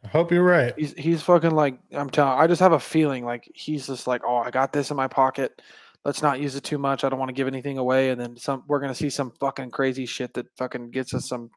I 0.04 0.08
hope 0.10 0.32
you're 0.32 0.44
right. 0.44 0.74
He's 0.78 0.94
he's 0.94 1.24
fucking 1.24 1.52
like 1.52 1.80
I'm 1.92 2.10
telling. 2.10 2.40
I 2.40 2.46
just 2.48 2.62
have 2.62 2.74
a 2.74 2.80
feeling 2.80 3.26
like 3.26 3.50
he's 3.56 3.88
just 3.88 4.06
like, 4.06 4.22
oh, 4.24 4.38
I 4.38 4.52
got 4.52 4.72
this 4.72 4.92
in 4.92 4.98
my 4.98 5.08
pocket. 5.08 5.62
Let's 6.06 6.22
not 6.22 6.40
use 6.40 6.56
it 6.56 6.64
too 6.64 6.78
much. 6.78 7.04
I 7.04 7.10
don't 7.10 7.20
want 7.20 7.30
to 7.30 7.34
give 7.34 7.48
anything 7.48 7.78
away, 7.78 8.12
and 8.12 8.22
then 8.22 8.38
some. 8.38 8.64
We're 8.68 8.80
gonna 8.80 8.96
see 8.96 9.10
some 9.10 9.34
fucking 9.40 9.72
crazy 9.72 10.06
shit 10.06 10.34
that 10.36 10.48
fucking 10.56 10.92
gets 10.92 11.14
us 11.14 11.28
some 11.28 11.50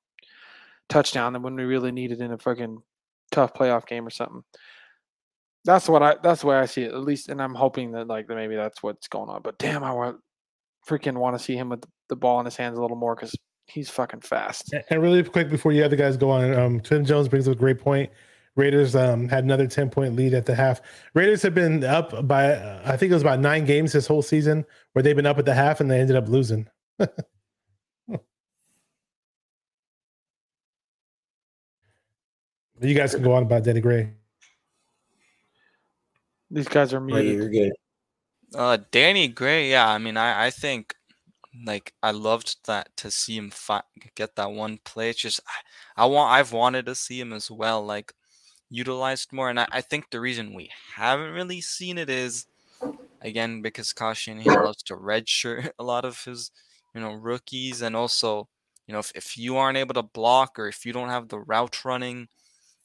touchdown. 0.89 1.35
And 1.35 1.45
when 1.45 1.55
we 1.55 1.65
really 1.65 1.93
need 1.93 2.13
it 2.13 2.21
in 2.21 2.33
a 2.33 2.39
fucking 2.39 2.83
tough 3.31 3.55
playoff 3.55 3.87
game 3.87 4.07
or 4.07 4.11
something. 4.11 4.43
That's 5.65 5.89
what 5.89 6.03
I. 6.03 6.17
That's 6.23 6.43
the 6.43 6.47
way 6.47 6.57
I 6.57 6.67
see 6.67 6.83
it, 6.83 6.93
at 6.93 7.01
least. 7.01 7.29
And 7.29 7.43
I'm 7.43 7.55
hoping 7.55 7.93
that 7.93 8.07
like 8.07 8.27
that 8.29 8.37
maybe 8.37 8.57
that's 8.57 8.83
what's 8.83 9.09
going 9.09 9.29
on. 9.29 9.43
But 9.43 9.59
damn, 9.59 9.85
I 9.85 9.93
want 9.93 10.19
freaking 10.89 11.19
want 11.19 11.37
to 11.37 11.45
see 11.45 11.57
him 11.57 11.69
with 11.69 11.85
the 12.09 12.17
ball 12.17 12.41
in 12.41 12.47
his 12.47 12.57
hands 12.57 12.79
a 12.79 12.81
little 12.81 12.97
more 12.97 13.15
because 13.15 13.35
he's 13.67 13.91
fucking 13.91 14.21
fast. 14.21 14.75
And 14.91 15.03
really 15.03 15.23
quick 15.23 15.51
before 15.51 15.73
you 15.73 15.85
other 15.85 15.97
guys 15.97 16.17
go 16.17 16.31
on, 16.31 16.55
um, 16.55 16.81
Tim 16.81 17.05
Jones 17.05 17.29
brings 17.29 17.47
up 17.49 17.55
a 17.55 17.59
great 17.59 17.79
point. 17.79 18.11
Raiders 18.59 18.97
um, 18.97 19.29
had 19.29 19.45
another 19.45 19.69
10 19.69 19.89
point 19.89 20.17
lead 20.17 20.35
at 20.35 20.45
the 20.45 20.55
half. 20.55 20.83
Raiders 21.15 21.43
have 21.43 21.55
been 21.55 21.85
up 21.85 22.27
by, 22.27 22.55
uh, 22.55 22.83
I 22.85 22.97
think 22.97 23.13
it 23.13 23.15
was 23.15 23.23
about 23.23 23.39
nine 23.39 23.65
games 23.65 23.93
this 23.93 24.09
whole 24.09 24.21
season 24.21 24.67
where 24.93 25.03
they've 25.03 25.15
been 25.15 25.27
up 25.27 25.39
at 25.39 25.45
the 25.45 25.55
half 25.55 25.81
and 25.81 25.89
they 25.89 26.01
ended 26.01 26.17
up 26.17 26.29
losing. 26.29 26.69
you 26.99 27.07
guys 32.95 33.15
can 33.15 33.23
go 33.23 33.35
on 33.35 33.45
about 33.45 33.63
Danny 33.63 33.81
Gray. 33.81 34.11
These 36.51 36.67
guys 36.67 36.93
are 36.93 37.01
muted. 37.01 37.37
you're 37.37 37.49
good. 37.49 37.73
Uh, 38.55 38.79
Danny 38.91 39.29
Gray, 39.29 39.71
yeah. 39.71 39.89
I 39.89 39.99
mean, 39.99 40.17
I, 40.17 40.47
I 40.47 40.51
think 40.51 40.95
like 41.65 41.93
I 42.03 42.11
loved 42.11 42.57
that 42.67 42.89
to 42.97 43.13
see 43.13 43.37
him 43.37 43.51
fi- 43.51 43.83
get 44.17 44.35
that 44.35 44.51
one 44.51 44.81
play. 44.85 45.11
It's 45.11 45.21
just 45.21 45.41
I, 45.47 46.03
I 46.03 46.07
want 46.07 46.33
I've 46.33 46.53
wanted 46.53 46.87
to 46.87 46.97
see 46.97 47.21
him 47.21 47.33
as 47.33 47.51
well, 47.51 47.85
like 47.85 48.13
utilized 48.71 49.33
more. 49.33 49.51
And 49.51 49.61
I, 49.61 49.67
I 49.71 49.81
think 49.81 50.11
the 50.11 50.21
reason 50.21 50.55
we 50.55 50.71
haven't 50.97 51.33
really 51.33 51.61
seen 51.61 51.99
it 51.99 52.11
is 52.11 52.47
again 53.21 53.63
because 53.63 53.93
Kashin 53.93 54.41
he 54.41 54.51
loves 54.51 54.83
to 54.85 54.97
redshirt 54.97 55.71
a 55.79 55.85
lot 55.85 56.05
of 56.05 56.23
his 56.25 56.51
you 56.95 57.01
know 57.01 57.13
rookies, 57.13 57.83
and 57.83 57.97
also 57.97 58.49
you 58.87 58.93
know 58.93 59.01
if, 59.01 59.13
if 59.15 59.37
you 59.37 59.57
aren't 59.57 59.79
able 59.79 59.95
to 59.95 60.03
block 60.03 60.59
or 60.59 60.69
if 60.69 60.85
you 60.87 60.93
don't 60.93 61.09
have 61.09 61.29
the 61.29 61.41
route 61.41 61.85
running, 61.85 62.29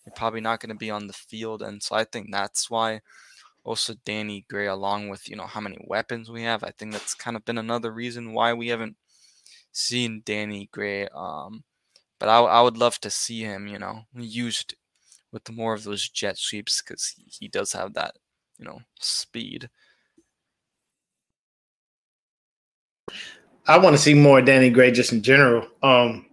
you're 0.05 0.13
probably 0.15 0.41
not 0.41 0.59
going 0.59 0.69
to 0.69 0.75
be 0.75 0.91
on 0.91 1.07
the 1.07 1.13
field. 1.13 1.61
And 1.61 1.81
so 1.81 1.95
I 1.95 2.03
think 2.03 2.31
that's 2.31 2.69
why 2.69 3.01
also 3.63 3.93
Danny 4.05 4.45
Gray, 4.49 4.67
along 4.67 5.09
with 5.09 5.29
you 5.29 5.35
know 5.35 5.47
how 5.47 5.61
many 5.61 5.77
weapons 5.87 6.29
we 6.29 6.43
have. 6.43 6.63
I 6.63 6.71
think 6.71 6.91
that's 6.91 7.13
kind 7.13 7.37
of 7.37 7.45
been 7.45 7.57
another 7.57 7.91
reason 7.91 8.33
why 8.33 8.53
we 8.53 8.69
haven't 8.69 8.97
seen 9.71 10.21
Danny 10.25 10.69
Gray. 10.71 11.07
Um, 11.09 11.63
but 12.19 12.29
I, 12.29 12.39
I 12.39 12.61
would 12.61 12.77
love 12.77 12.99
to 13.01 13.09
see 13.09 13.41
him, 13.41 13.67
you 13.67 13.79
know, 13.79 14.03
used 14.15 14.75
with 15.33 15.51
more 15.51 15.73
of 15.73 15.83
those 15.83 16.07
jet 16.07 16.37
sweeps 16.37 16.81
because 16.81 17.15
he, 17.27 17.47
does 17.47 17.73
have 17.73 17.95
that, 17.95 18.15
you 18.59 18.65
know, 18.65 18.79
speed. 18.99 19.69
I 23.67 23.77
want 23.79 23.95
to 23.95 24.01
see 24.01 24.13
more 24.13 24.41
Danny 24.41 24.69
Gray 24.69 24.91
just 24.91 25.11
in 25.11 25.23
general. 25.23 25.67
Um, 25.81 26.27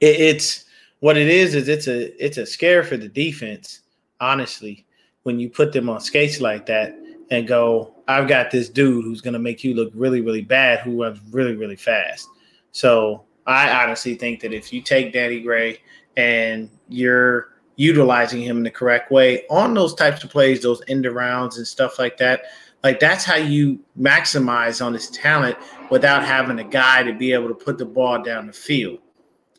it, 0.00 0.20
it's 0.20 0.64
what 1.00 1.16
it 1.16 1.28
is 1.28 1.54
is 1.54 1.68
it's 1.68 1.88
a 1.88 2.24
it's 2.24 2.38
a 2.38 2.46
scare 2.46 2.84
for 2.84 2.96
the 2.96 3.08
defense. 3.08 3.80
Honestly, 4.20 4.86
when 5.24 5.38
you 5.40 5.48
put 5.48 5.72
them 5.72 5.88
on 5.88 6.00
skates 6.00 6.40
like 6.40 6.66
that 6.66 6.96
and 7.30 7.46
go, 7.46 7.94
I've 8.06 8.28
got 8.28 8.50
this 8.50 8.68
dude 8.68 9.04
who's 9.04 9.20
going 9.20 9.34
to 9.34 9.38
make 9.38 9.64
you 9.64 9.74
look 9.74 9.90
really 9.94 10.20
really 10.20 10.42
bad, 10.42 10.80
who 10.80 11.02
runs 11.02 11.20
really 11.30 11.56
really 11.56 11.76
fast. 11.76 12.28
So 12.72 13.24
I 13.46 13.82
honestly 13.82 14.14
think 14.14 14.40
that 14.40 14.52
if 14.52 14.72
you 14.72 14.82
take 14.82 15.12
Danny 15.12 15.40
Gray 15.40 15.80
and 16.16 16.68
you're 16.88 17.48
utilizing 17.78 18.42
him 18.42 18.58
in 18.58 18.62
the 18.64 18.70
correct 18.70 19.10
way 19.10 19.46
on 19.48 19.72
those 19.72 19.94
types 19.94 20.22
of 20.22 20.30
plays, 20.30 20.60
those 20.60 20.82
end 20.88 21.06
rounds 21.06 21.56
and 21.56 21.66
stuff 21.66 21.98
like 21.98 22.18
that, 22.18 22.42
like 22.84 23.00
that's 23.00 23.24
how 23.24 23.36
you 23.36 23.78
maximize 23.98 24.84
on 24.84 24.92
his 24.92 25.08
talent 25.10 25.56
without 25.90 26.24
having 26.24 26.58
a 26.58 26.64
guy 26.64 27.02
to 27.02 27.14
be 27.14 27.32
able 27.32 27.48
to 27.48 27.54
put 27.54 27.78
the 27.78 27.84
ball 27.84 28.22
down 28.22 28.48
the 28.48 28.52
field. 28.52 28.98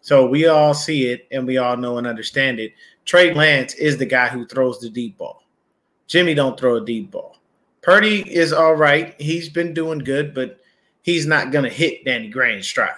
So 0.02 0.28
we 0.28 0.48
all 0.48 0.74
see 0.74 1.08
it 1.08 1.28
and 1.32 1.48
we 1.48 1.58
all 1.58 1.78
know 1.78 1.98
and 1.98 2.06
understand 2.06 2.60
it. 2.60 2.74
Trey 3.06 3.34
Lance 3.34 3.74
is 3.76 3.98
the 3.98 4.06
guy 4.06 4.28
who 4.28 4.46
throws 4.46 4.80
the 4.80 4.90
deep 4.90 5.18
ball. 5.18 5.44
Jimmy 6.08 6.34
don't 6.34 6.60
throw 6.60 6.76
a 6.76 6.86
deep 6.86 7.12
ball. 7.12 7.38
Purdy 7.82 8.22
is 8.30 8.52
all 8.52 8.76
right. 8.76 9.20
He's 9.20 9.48
been 9.48 9.74
doing 9.74 10.00
good, 10.00 10.34
but 10.34 10.60
he's 11.04 11.26
not 11.26 11.52
going 11.52 11.64
to 11.64 11.70
hit 11.70 12.04
Danny 12.04 12.32
in 12.32 12.64
stride. 12.64 12.96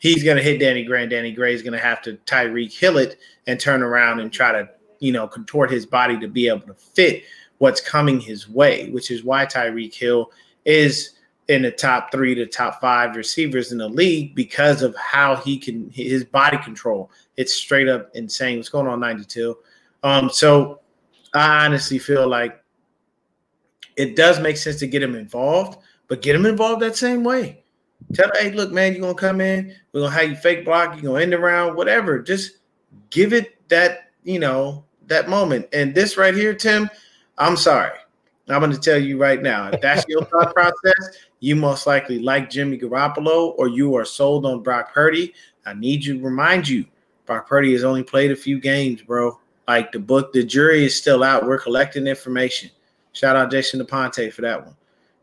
He's 0.00 0.24
going 0.24 0.38
to 0.38 0.42
hit 0.42 0.58
Danny 0.58 0.82
Gray, 0.82 1.02
and 1.02 1.10
Danny 1.10 1.30
Gray 1.30 1.54
is 1.54 1.62
going 1.62 1.74
to 1.74 1.78
have 1.78 2.02
to 2.02 2.14
Tyreek 2.26 2.76
Hill 2.76 2.98
it 2.98 3.20
and 3.46 3.60
turn 3.60 3.82
around 3.82 4.20
and 4.20 4.32
try 4.32 4.50
to, 4.50 4.68
you 4.98 5.12
know, 5.12 5.28
contort 5.28 5.70
his 5.70 5.86
body 5.86 6.18
to 6.18 6.26
be 6.26 6.48
able 6.48 6.66
to 6.66 6.74
fit 6.74 7.24
what's 7.58 7.82
coming 7.82 8.18
his 8.18 8.48
way, 8.48 8.88
which 8.90 9.10
is 9.10 9.22
why 9.22 9.44
Tyreek 9.44 9.94
Hill 9.94 10.32
is 10.64 11.10
in 11.48 11.62
the 11.62 11.70
top 11.70 12.10
three 12.10 12.34
to 12.34 12.46
top 12.46 12.80
five 12.80 13.14
receivers 13.14 13.72
in 13.72 13.78
the 13.78 13.88
league 13.88 14.34
because 14.34 14.82
of 14.82 14.96
how 14.96 15.36
he 15.36 15.58
can 15.58 15.90
his 15.90 16.24
body 16.24 16.56
control. 16.58 17.10
It's 17.36 17.52
straight 17.52 17.88
up 17.88 18.10
insane. 18.14 18.56
What's 18.56 18.68
going 18.68 18.86
on, 18.86 19.00
92? 19.00 19.58
Um, 20.02 20.30
so 20.30 20.80
I 21.34 21.66
honestly 21.66 21.98
feel 21.98 22.26
like 22.26 22.62
it 23.96 24.16
does 24.16 24.40
make 24.40 24.56
sense 24.56 24.78
to 24.78 24.86
get 24.86 25.02
him 25.02 25.14
involved, 25.14 25.78
but 26.08 26.22
get 26.22 26.34
him 26.34 26.46
involved 26.46 26.80
that 26.80 26.96
same 26.96 27.22
way. 27.22 27.64
Tell 28.12 28.30
hey, 28.34 28.50
look, 28.52 28.72
man, 28.72 28.92
you're 28.92 29.02
gonna 29.02 29.14
come 29.14 29.40
in, 29.40 29.74
we're 29.92 30.00
gonna 30.00 30.14
have 30.14 30.30
you 30.30 30.36
fake 30.36 30.64
block, 30.64 30.94
you're 30.94 31.12
gonna 31.12 31.22
end 31.22 31.32
the 31.32 31.38
round, 31.38 31.76
whatever. 31.76 32.18
Just 32.18 32.58
give 33.10 33.32
it 33.32 33.56
that, 33.68 34.10
you 34.24 34.38
know, 34.38 34.84
that 35.06 35.28
moment. 35.28 35.68
And 35.72 35.94
this 35.94 36.16
right 36.16 36.34
here, 36.34 36.54
Tim, 36.54 36.90
I'm 37.38 37.56
sorry. 37.56 37.92
I'm 38.48 38.60
going 38.60 38.72
to 38.72 38.78
tell 38.78 38.98
you 38.98 39.16
right 39.16 39.40
now, 39.40 39.68
if 39.68 39.80
that's 39.80 40.04
your 40.08 40.24
thought 40.24 40.54
process, 40.54 41.18
you 41.38 41.54
most 41.54 41.86
likely 41.86 42.18
like 42.18 42.50
Jimmy 42.50 42.78
Garoppolo 42.78 43.54
or 43.56 43.68
you 43.68 43.94
are 43.94 44.04
sold 44.04 44.44
on 44.44 44.62
Brock 44.62 44.92
Purdy. 44.92 45.32
I 45.66 45.74
need 45.74 46.04
you 46.04 46.18
to 46.18 46.24
remind 46.24 46.68
you, 46.68 46.84
Brock 47.26 47.48
Purdy 47.48 47.72
has 47.72 47.84
only 47.84 48.02
played 48.02 48.32
a 48.32 48.36
few 48.36 48.58
games, 48.58 49.02
bro. 49.02 49.38
Like 49.68 49.92
the 49.92 50.00
book, 50.00 50.32
the 50.32 50.42
jury 50.42 50.84
is 50.84 50.96
still 50.96 51.22
out. 51.22 51.46
We're 51.46 51.58
collecting 51.58 52.06
information. 52.08 52.70
Shout 53.12 53.36
out 53.36 53.50
Jason 53.50 53.80
DePonte 53.80 54.32
for 54.32 54.42
that 54.42 54.64
one. 54.64 54.76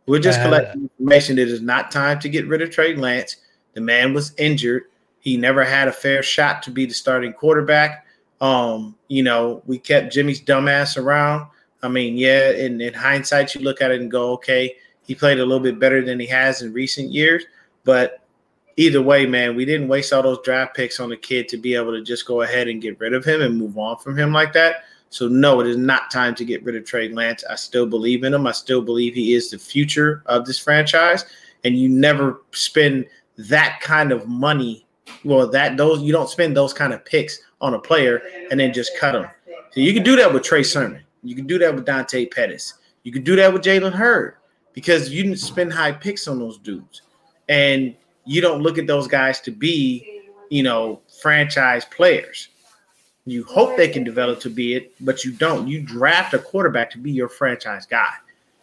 We're 0.07 0.19
just 0.19 0.39
Uh, 0.39 0.43
collecting 0.43 0.89
information. 0.99 1.37
It 1.37 1.49
is 1.49 1.61
not 1.61 1.91
time 1.91 2.19
to 2.19 2.29
get 2.29 2.47
rid 2.47 2.61
of 2.61 2.71
Trey 2.71 2.95
Lance. 2.95 3.37
The 3.73 3.81
man 3.81 4.13
was 4.13 4.33
injured. 4.37 4.83
He 5.19 5.37
never 5.37 5.63
had 5.63 5.87
a 5.87 5.91
fair 5.91 6.23
shot 6.23 6.63
to 6.63 6.71
be 6.71 6.85
the 6.85 6.93
starting 6.93 7.33
quarterback. 7.33 8.05
Um, 8.39 8.95
you 9.09 9.23
know, 9.23 9.61
we 9.65 9.77
kept 9.77 10.13
Jimmy's 10.13 10.41
dumbass 10.41 10.97
around. 10.97 11.47
I 11.83 11.89
mean, 11.89 12.17
yeah, 12.17 12.51
in, 12.51 12.79
in 12.81 12.93
hindsight, 12.93 13.53
you 13.53 13.61
look 13.61 13.81
at 13.81 13.91
it 13.91 14.01
and 14.01 14.09
go, 14.09 14.31
okay, 14.33 14.75
he 15.03 15.13
played 15.13 15.39
a 15.39 15.45
little 15.45 15.59
bit 15.59 15.79
better 15.79 16.03
than 16.03 16.19
he 16.19 16.27
has 16.27 16.61
in 16.61 16.73
recent 16.73 17.11
years. 17.11 17.43
But 17.83 18.21
either 18.77 19.01
way, 19.01 19.25
man, 19.25 19.55
we 19.55 19.65
didn't 19.65 19.87
waste 19.87 20.13
all 20.13 20.23
those 20.23 20.39
draft 20.43 20.75
picks 20.75 20.99
on 20.99 21.09
the 21.09 21.17
kid 21.17 21.47
to 21.49 21.57
be 21.57 21.75
able 21.75 21.91
to 21.91 22.01
just 22.01 22.25
go 22.25 22.41
ahead 22.41 22.67
and 22.67 22.81
get 22.81 22.99
rid 22.99 23.13
of 23.13 23.25
him 23.25 23.41
and 23.41 23.57
move 23.57 23.77
on 23.77 23.97
from 23.97 24.17
him 24.17 24.31
like 24.31 24.53
that. 24.53 24.85
So, 25.09 25.27
no, 25.27 25.61
it 25.61 25.67
is 25.67 25.77
not 25.77 26.11
time 26.11 26.35
to 26.35 26.45
get 26.45 26.63
rid 26.63 26.75
of 26.75 26.85
Trey 26.85 27.09
Lance. 27.09 27.43
I 27.49 27.55
still 27.55 27.85
believe 27.85 28.23
in 28.23 28.33
him. 28.33 28.45
I 28.45 28.51
still 28.51 28.81
believe 28.81 29.13
he 29.13 29.33
is 29.33 29.49
the 29.49 29.57
future 29.57 30.21
of 30.25 30.45
this 30.45 30.59
franchise. 30.59 31.25
And 31.63 31.77
you 31.77 31.89
never 31.89 32.41
spend 32.51 33.05
that 33.37 33.79
kind 33.81 34.11
of 34.11 34.27
money. 34.27 34.85
Well, 35.23 35.47
that 35.47 35.77
those 35.77 36.01
you 36.01 36.11
don't 36.11 36.29
spend 36.29 36.55
those 36.55 36.73
kind 36.73 36.93
of 36.93 37.03
picks 37.05 37.39
on 37.61 37.73
a 37.73 37.79
player 37.79 38.21
and 38.51 38.59
then 38.59 38.73
just 38.73 38.97
cut 38.97 39.15
him. 39.15 39.25
So 39.71 39.79
you 39.79 39.93
can 39.93 40.03
do 40.03 40.15
that 40.15 40.31
with 40.33 40.43
Trey 40.43 40.63
Sermon. 40.63 41.01
You 41.23 41.35
can 41.35 41.47
do 41.47 41.57
that 41.59 41.73
with 41.73 41.85
Dante 41.85 42.25
Pettis. 42.25 42.75
You 43.03 43.11
can 43.11 43.23
do 43.23 43.35
that 43.37 43.51
with 43.51 43.63
Jalen 43.63 43.93
Hurd 43.93 44.35
because 44.73 45.09
you 45.09 45.23
didn't 45.23 45.39
spend 45.39 45.73
high 45.73 45.91
picks 45.91 46.27
on 46.27 46.39
those 46.39 46.57
dudes. 46.57 47.01
And 47.49 47.95
you 48.25 48.41
don't 48.41 48.61
look 48.61 48.77
at 48.77 48.87
those 48.87 49.07
guys 49.07 49.39
to 49.41 49.51
be, 49.51 50.21
you 50.49 50.63
know, 50.63 51.01
franchise 51.21 51.85
players. 51.85 52.49
You 53.27 53.43
hope 53.43 53.75
they 53.75 53.89
can 53.89 54.05
develop 54.05 54.39
to 54.39 54.49
be 54.49 54.73
it, 54.73 54.93
but 55.01 55.25
you 55.25 55.33
don't. 55.33 55.67
You 55.67 55.81
draft 55.81 56.33
a 56.33 56.39
quarterback 56.39 56.89
to 56.91 56.97
be 56.97 57.11
your 57.11 57.27
franchise 57.27 57.85
guy. 57.85 58.13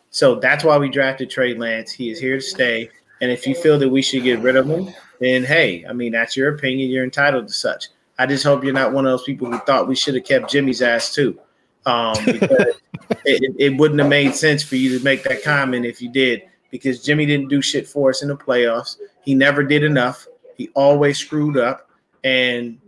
So 0.08 0.36
that's 0.36 0.64
why 0.64 0.78
we 0.78 0.88
drafted 0.88 1.28
Trey 1.28 1.52
Lance. 1.52 1.92
He 1.92 2.10
is 2.10 2.18
here 2.18 2.36
to 2.36 2.40
stay. 2.40 2.88
And 3.20 3.30
if 3.30 3.46
you 3.46 3.54
feel 3.54 3.78
that 3.78 3.88
we 3.90 4.00
should 4.00 4.22
get 4.22 4.40
rid 4.40 4.56
of 4.56 4.66
him, 4.66 4.88
then 5.20 5.44
hey, 5.44 5.84
I 5.86 5.92
mean, 5.92 6.12
that's 6.12 6.34
your 6.34 6.54
opinion. 6.54 6.88
You're 6.88 7.04
entitled 7.04 7.46
to 7.48 7.52
such. 7.52 7.88
I 8.18 8.24
just 8.24 8.42
hope 8.42 8.64
you're 8.64 8.72
not 8.72 8.94
one 8.94 9.04
of 9.04 9.10
those 9.10 9.24
people 9.24 9.52
who 9.52 9.58
thought 9.58 9.86
we 9.86 9.96
should 9.96 10.14
have 10.14 10.24
kept 10.24 10.50
Jimmy's 10.50 10.80
ass 10.80 11.14
too. 11.14 11.38
Um, 11.84 12.14
it, 12.26 13.54
it 13.58 13.76
wouldn't 13.76 14.00
have 14.00 14.08
made 14.08 14.34
sense 14.34 14.62
for 14.62 14.76
you 14.76 14.98
to 14.98 15.04
make 15.04 15.24
that 15.24 15.42
comment 15.42 15.84
if 15.84 16.00
you 16.00 16.08
did, 16.08 16.42
because 16.70 17.02
Jimmy 17.02 17.26
didn't 17.26 17.48
do 17.48 17.60
shit 17.60 17.86
for 17.86 18.08
us 18.08 18.22
in 18.22 18.28
the 18.28 18.36
playoffs. 18.36 18.96
He 19.22 19.34
never 19.34 19.62
did 19.62 19.84
enough. 19.84 20.26
He 20.56 20.70
always 20.74 21.18
screwed 21.18 21.58
up. 21.58 21.90
And, 22.22 22.78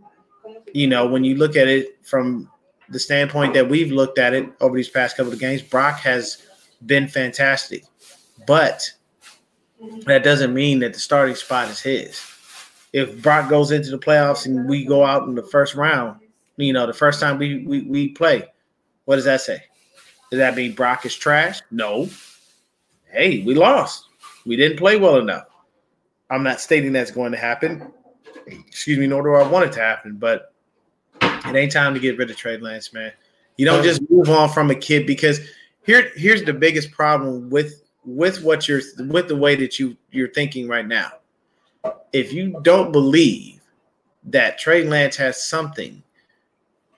you 0.72 0.86
know, 0.86 1.06
when 1.06 1.24
you 1.24 1.36
look 1.36 1.56
at 1.56 1.68
it 1.68 2.04
from 2.04 2.50
the 2.88 2.98
standpoint 2.98 3.54
that 3.54 3.68
we've 3.68 3.90
looked 3.90 4.18
at 4.18 4.34
it 4.34 4.48
over 4.60 4.76
these 4.76 4.88
past 4.88 5.16
couple 5.16 5.32
of 5.32 5.38
games, 5.38 5.62
Brock 5.62 5.98
has 6.00 6.42
been 6.84 7.08
fantastic. 7.08 7.84
But 8.46 8.90
that 10.06 10.22
doesn't 10.22 10.54
mean 10.54 10.78
that 10.80 10.94
the 10.94 11.00
starting 11.00 11.34
spot 11.34 11.68
is 11.68 11.80
his. 11.80 12.20
If 12.92 13.20
Brock 13.22 13.50
goes 13.50 13.72
into 13.72 13.90
the 13.90 13.98
playoffs 13.98 14.46
and 14.46 14.68
we 14.68 14.84
go 14.84 15.04
out 15.04 15.28
in 15.28 15.34
the 15.34 15.42
first 15.42 15.74
round, 15.74 16.20
you 16.56 16.72
know, 16.72 16.86
the 16.86 16.94
first 16.94 17.20
time 17.20 17.38
we 17.38 17.66
we, 17.66 17.82
we 17.82 18.08
play, 18.08 18.44
what 19.04 19.16
does 19.16 19.24
that 19.24 19.40
say? 19.40 19.62
Does 20.30 20.38
that 20.38 20.54
mean 20.54 20.74
Brock 20.74 21.04
is 21.04 21.14
trash? 21.14 21.60
No. 21.70 22.08
Hey, 23.10 23.42
we 23.44 23.54
lost. 23.54 24.06
We 24.44 24.56
didn't 24.56 24.78
play 24.78 24.96
well 24.96 25.18
enough. 25.18 25.46
I'm 26.30 26.42
not 26.42 26.60
stating 26.60 26.92
that's 26.92 27.10
going 27.10 27.32
to 27.32 27.38
happen. 27.38 27.92
Excuse 28.46 28.98
me, 28.98 29.06
nor 29.06 29.22
do 29.22 29.34
I 29.34 29.46
want 29.46 29.66
it 29.66 29.72
to 29.72 29.80
happen, 29.80 30.16
but 30.16 30.54
it 31.48 31.56
ain't 31.56 31.72
time 31.72 31.94
to 31.94 32.00
get 32.00 32.18
rid 32.18 32.30
of 32.30 32.36
Trey 32.36 32.58
Lance, 32.58 32.92
man. 32.92 33.12
You 33.56 33.66
don't 33.66 33.82
just 33.82 34.02
move 34.10 34.28
on 34.28 34.48
from 34.50 34.70
a 34.70 34.74
kid 34.74 35.06
because 35.06 35.40
here 35.84 36.10
here's 36.16 36.44
the 36.44 36.52
biggest 36.52 36.90
problem 36.90 37.48
with 37.50 37.82
with 38.04 38.42
what 38.42 38.68
you're 38.68 38.82
with 38.98 39.28
the 39.28 39.36
way 39.36 39.56
that 39.56 39.78
you 39.78 39.96
you're 40.10 40.32
thinking 40.32 40.68
right 40.68 40.86
now. 40.86 41.12
if 42.12 42.32
you 42.32 42.58
don't 42.62 42.92
believe 42.92 43.60
that 44.24 44.58
Trey 44.58 44.84
Lance 44.84 45.16
has 45.16 45.42
something, 45.42 46.02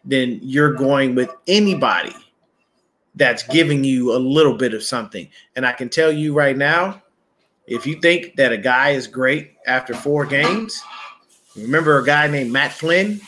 then 0.04 0.38
you're 0.42 0.72
going 0.72 1.14
with 1.14 1.30
anybody 1.46 2.14
that's 3.14 3.42
giving 3.42 3.84
you 3.84 4.14
a 4.14 4.18
little 4.18 4.56
bit 4.56 4.74
of 4.74 4.82
something. 4.82 5.28
And 5.56 5.66
I 5.66 5.72
can 5.72 5.88
tell 5.88 6.10
you 6.10 6.32
right 6.32 6.56
now, 6.56 7.02
if 7.66 7.86
you 7.86 8.00
think 8.00 8.36
that 8.36 8.52
a 8.52 8.56
guy 8.56 8.90
is 8.90 9.06
great 9.06 9.54
after 9.66 9.92
four 9.92 10.24
games, 10.24 10.80
remember 11.56 11.98
a 11.98 12.06
guy 12.06 12.28
named 12.28 12.52
Matt 12.52 12.72
Flynn? 12.72 13.20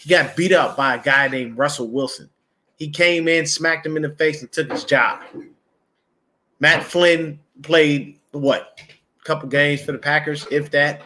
He 0.00 0.08
got 0.08 0.34
beat 0.34 0.52
up 0.52 0.78
by 0.78 0.94
a 0.94 1.02
guy 1.02 1.28
named 1.28 1.58
Russell 1.58 1.88
Wilson. 1.88 2.30
He 2.78 2.88
came 2.88 3.28
in, 3.28 3.44
smacked 3.44 3.84
him 3.84 3.96
in 3.96 4.02
the 4.02 4.08
face, 4.08 4.40
and 4.40 4.50
took 4.50 4.72
his 4.72 4.84
job. 4.84 5.20
Matt 6.58 6.82
Flynn 6.82 7.38
played 7.60 8.18
what? 8.30 8.80
A 9.20 9.24
couple 9.24 9.46
games 9.50 9.82
for 9.82 9.92
the 9.92 9.98
Packers, 9.98 10.46
if 10.50 10.70
that. 10.70 11.02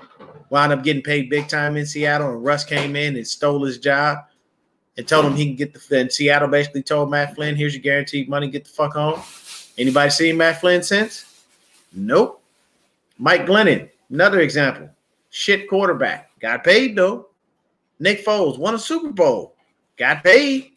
Wound 0.50 0.72
up 0.72 0.84
getting 0.84 1.02
paid 1.02 1.28
big 1.28 1.48
time 1.48 1.76
in 1.76 1.86
Seattle, 1.86 2.30
and 2.30 2.44
Russ 2.44 2.64
came 2.64 2.94
in 2.94 3.16
and 3.16 3.26
stole 3.26 3.64
his 3.64 3.78
job 3.78 4.18
and 4.96 5.08
told 5.08 5.24
him 5.24 5.34
he 5.34 5.46
can 5.46 5.56
get 5.56 5.74
the. 5.74 5.98
And 5.98 6.12
Seattle 6.12 6.46
basically 6.46 6.84
told 6.84 7.10
Matt 7.10 7.34
Flynn, 7.34 7.56
"Here's 7.56 7.74
your 7.74 7.82
guaranteed 7.82 8.28
money. 8.28 8.46
Get 8.46 8.62
the 8.62 8.70
fuck 8.70 8.92
home." 8.92 9.20
Anybody 9.76 10.10
seen 10.10 10.36
Matt 10.36 10.60
Flynn 10.60 10.84
since? 10.84 11.42
Nope. 11.92 12.40
Mike 13.18 13.44
Glennon, 13.44 13.90
another 14.08 14.38
example. 14.38 14.88
Shit 15.30 15.68
quarterback. 15.68 16.30
Got 16.38 16.62
paid 16.62 16.94
though. 16.94 17.30
Nick 17.98 18.24
Foles 18.24 18.58
won 18.58 18.74
a 18.74 18.78
Super 18.78 19.10
Bowl. 19.10 19.56
Got 19.96 20.24
paid. 20.24 20.72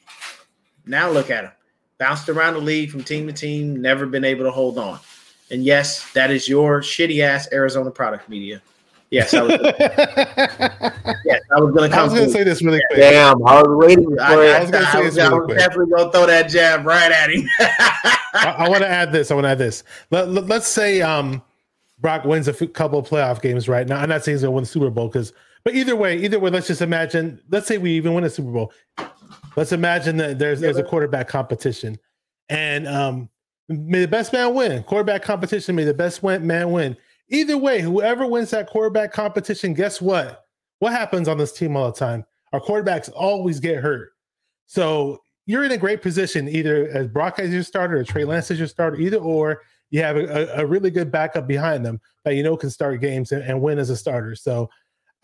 Now 0.85 1.09
look 1.09 1.29
at 1.29 1.45
him. 1.45 1.51
Bounced 1.97 2.29
around 2.29 2.53
the 2.53 2.59
league 2.59 2.91
from 2.91 3.03
team 3.03 3.25
to 3.27 3.33
team, 3.33 3.81
never 3.81 4.05
been 4.05 4.23
able 4.23 4.43
to 4.45 4.51
hold 4.51 4.77
on. 4.77 4.99
And 5.49 5.63
yes, 5.63 6.11
that 6.13 6.29
is 6.29 6.47
your 6.47 6.81
shitty 6.81 7.21
ass 7.21 7.47
Arizona 7.51 7.89
product 7.89 8.29
media. 8.29 8.61
Yes, 9.09 9.33
I 9.33 9.41
was, 9.41 9.51
yes, 11.25 11.41
I 11.55 11.59
was 11.61 11.73
going 11.73 11.89
to 11.89 11.97
I 11.97 12.03
was 12.03 12.13
going 12.13 12.25
to 12.25 12.31
say 12.31 12.43
this 12.43 12.61
really 12.61 12.81
quick. 12.89 12.99
Damn, 12.99 13.45
I 13.47 13.61
was 13.61 13.87
waiting 13.87 14.15
for 14.17 14.21
I, 14.21 14.33
it. 14.33 14.49
I, 14.49 14.57
I 14.57 14.61
was 14.61 14.71
gonna 14.71 14.85
say 14.85 14.97
I 14.97 15.01
this 15.01 15.15
was, 15.15 15.17
I 15.17 15.27
really 15.27 15.39
was 15.39 15.45
quick. 15.45 15.57
definitely 15.59 15.95
going 15.95 16.05
to 16.05 16.11
throw 16.11 16.25
that 16.25 16.49
jab 16.49 16.85
right 16.85 17.11
at 17.11 17.31
him. 17.31 17.47
I, 17.59 18.55
I 18.57 18.69
want 18.69 18.81
to 18.81 18.89
add 18.89 19.13
this. 19.13 19.31
I 19.31 19.35
want 19.35 19.45
to 19.45 19.49
add 19.49 19.57
this. 19.59 19.85
Let, 20.11 20.29
let, 20.29 20.51
us 20.51 20.67
say 20.67 21.01
um, 21.01 21.41
Brock 21.99 22.25
wins 22.25 22.49
a 22.49 22.67
couple 22.67 22.99
of 22.99 23.07
playoff 23.07 23.41
games 23.41 23.69
right 23.69 23.87
now. 23.87 23.97
I'm 23.99 24.09
not 24.09 24.25
saying 24.25 24.35
he's 24.35 24.41
going 24.41 24.51
to 24.51 24.55
win 24.55 24.63
the 24.63 24.69
Super 24.69 24.89
Bowl 24.89 25.07
because, 25.07 25.31
but 25.67 25.75
either 25.75 25.97
way, 25.97 26.17
either 26.19 26.39
way, 26.39 26.49
let's 26.49 26.67
just 26.67 26.81
imagine. 26.81 27.41
Let's 27.49 27.67
say 27.67 27.77
we 27.77 27.91
even 27.91 28.13
win 28.13 28.23
a 28.23 28.29
Super 28.29 28.51
Bowl. 28.51 28.71
Let's 29.57 29.73
imagine 29.73 30.15
that 30.15 30.39
there's 30.39 30.61
there's 30.61 30.77
a 30.77 30.83
quarterback 30.83 31.27
competition, 31.27 31.99
and 32.47 32.87
um, 32.87 33.27
may 33.67 33.99
the 33.99 34.07
best 34.07 34.31
man 34.31 34.53
win. 34.53 34.81
Quarterback 34.83 35.23
competition. 35.23 35.75
May 35.75 35.83
the 35.83 35.93
best 35.93 36.23
win, 36.23 36.47
man 36.47 36.71
win. 36.71 36.95
Either 37.27 37.57
way, 37.57 37.81
whoever 37.81 38.25
wins 38.25 38.51
that 38.51 38.69
quarterback 38.69 39.11
competition, 39.11 39.73
guess 39.73 40.01
what? 40.01 40.45
What 40.79 40.93
happens 40.93 41.27
on 41.27 41.37
this 41.37 41.51
team 41.51 41.75
all 41.75 41.91
the 41.91 41.99
time? 41.99 42.23
Our 42.53 42.61
quarterbacks 42.61 43.11
always 43.13 43.59
get 43.59 43.83
hurt. 43.83 44.11
So 44.67 45.19
you're 45.47 45.65
in 45.65 45.73
a 45.73 45.77
great 45.77 46.01
position, 46.01 46.47
either 46.47 46.87
as 46.93 47.09
Brock 47.09 47.39
as 47.39 47.51
your 47.51 47.63
starter 47.63 47.97
or 47.97 48.05
Trey 48.05 48.23
Lance 48.23 48.49
as 48.51 48.57
your 48.57 48.69
starter, 48.69 48.95
either 48.95 49.17
or. 49.17 49.63
You 49.89 50.01
have 50.01 50.15
a, 50.15 50.49
a 50.55 50.65
really 50.65 50.91
good 50.91 51.11
backup 51.11 51.45
behind 51.45 51.85
them 51.85 51.99
that 52.23 52.35
you 52.35 52.43
know 52.43 52.55
can 52.55 52.69
start 52.69 53.01
games 53.01 53.33
and, 53.33 53.43
and 53.43 53.61
win 53.61 53.79
as 53.79 53.89
a 53.89 53.97
starter. 53.97 54.33
So 54.33 54.69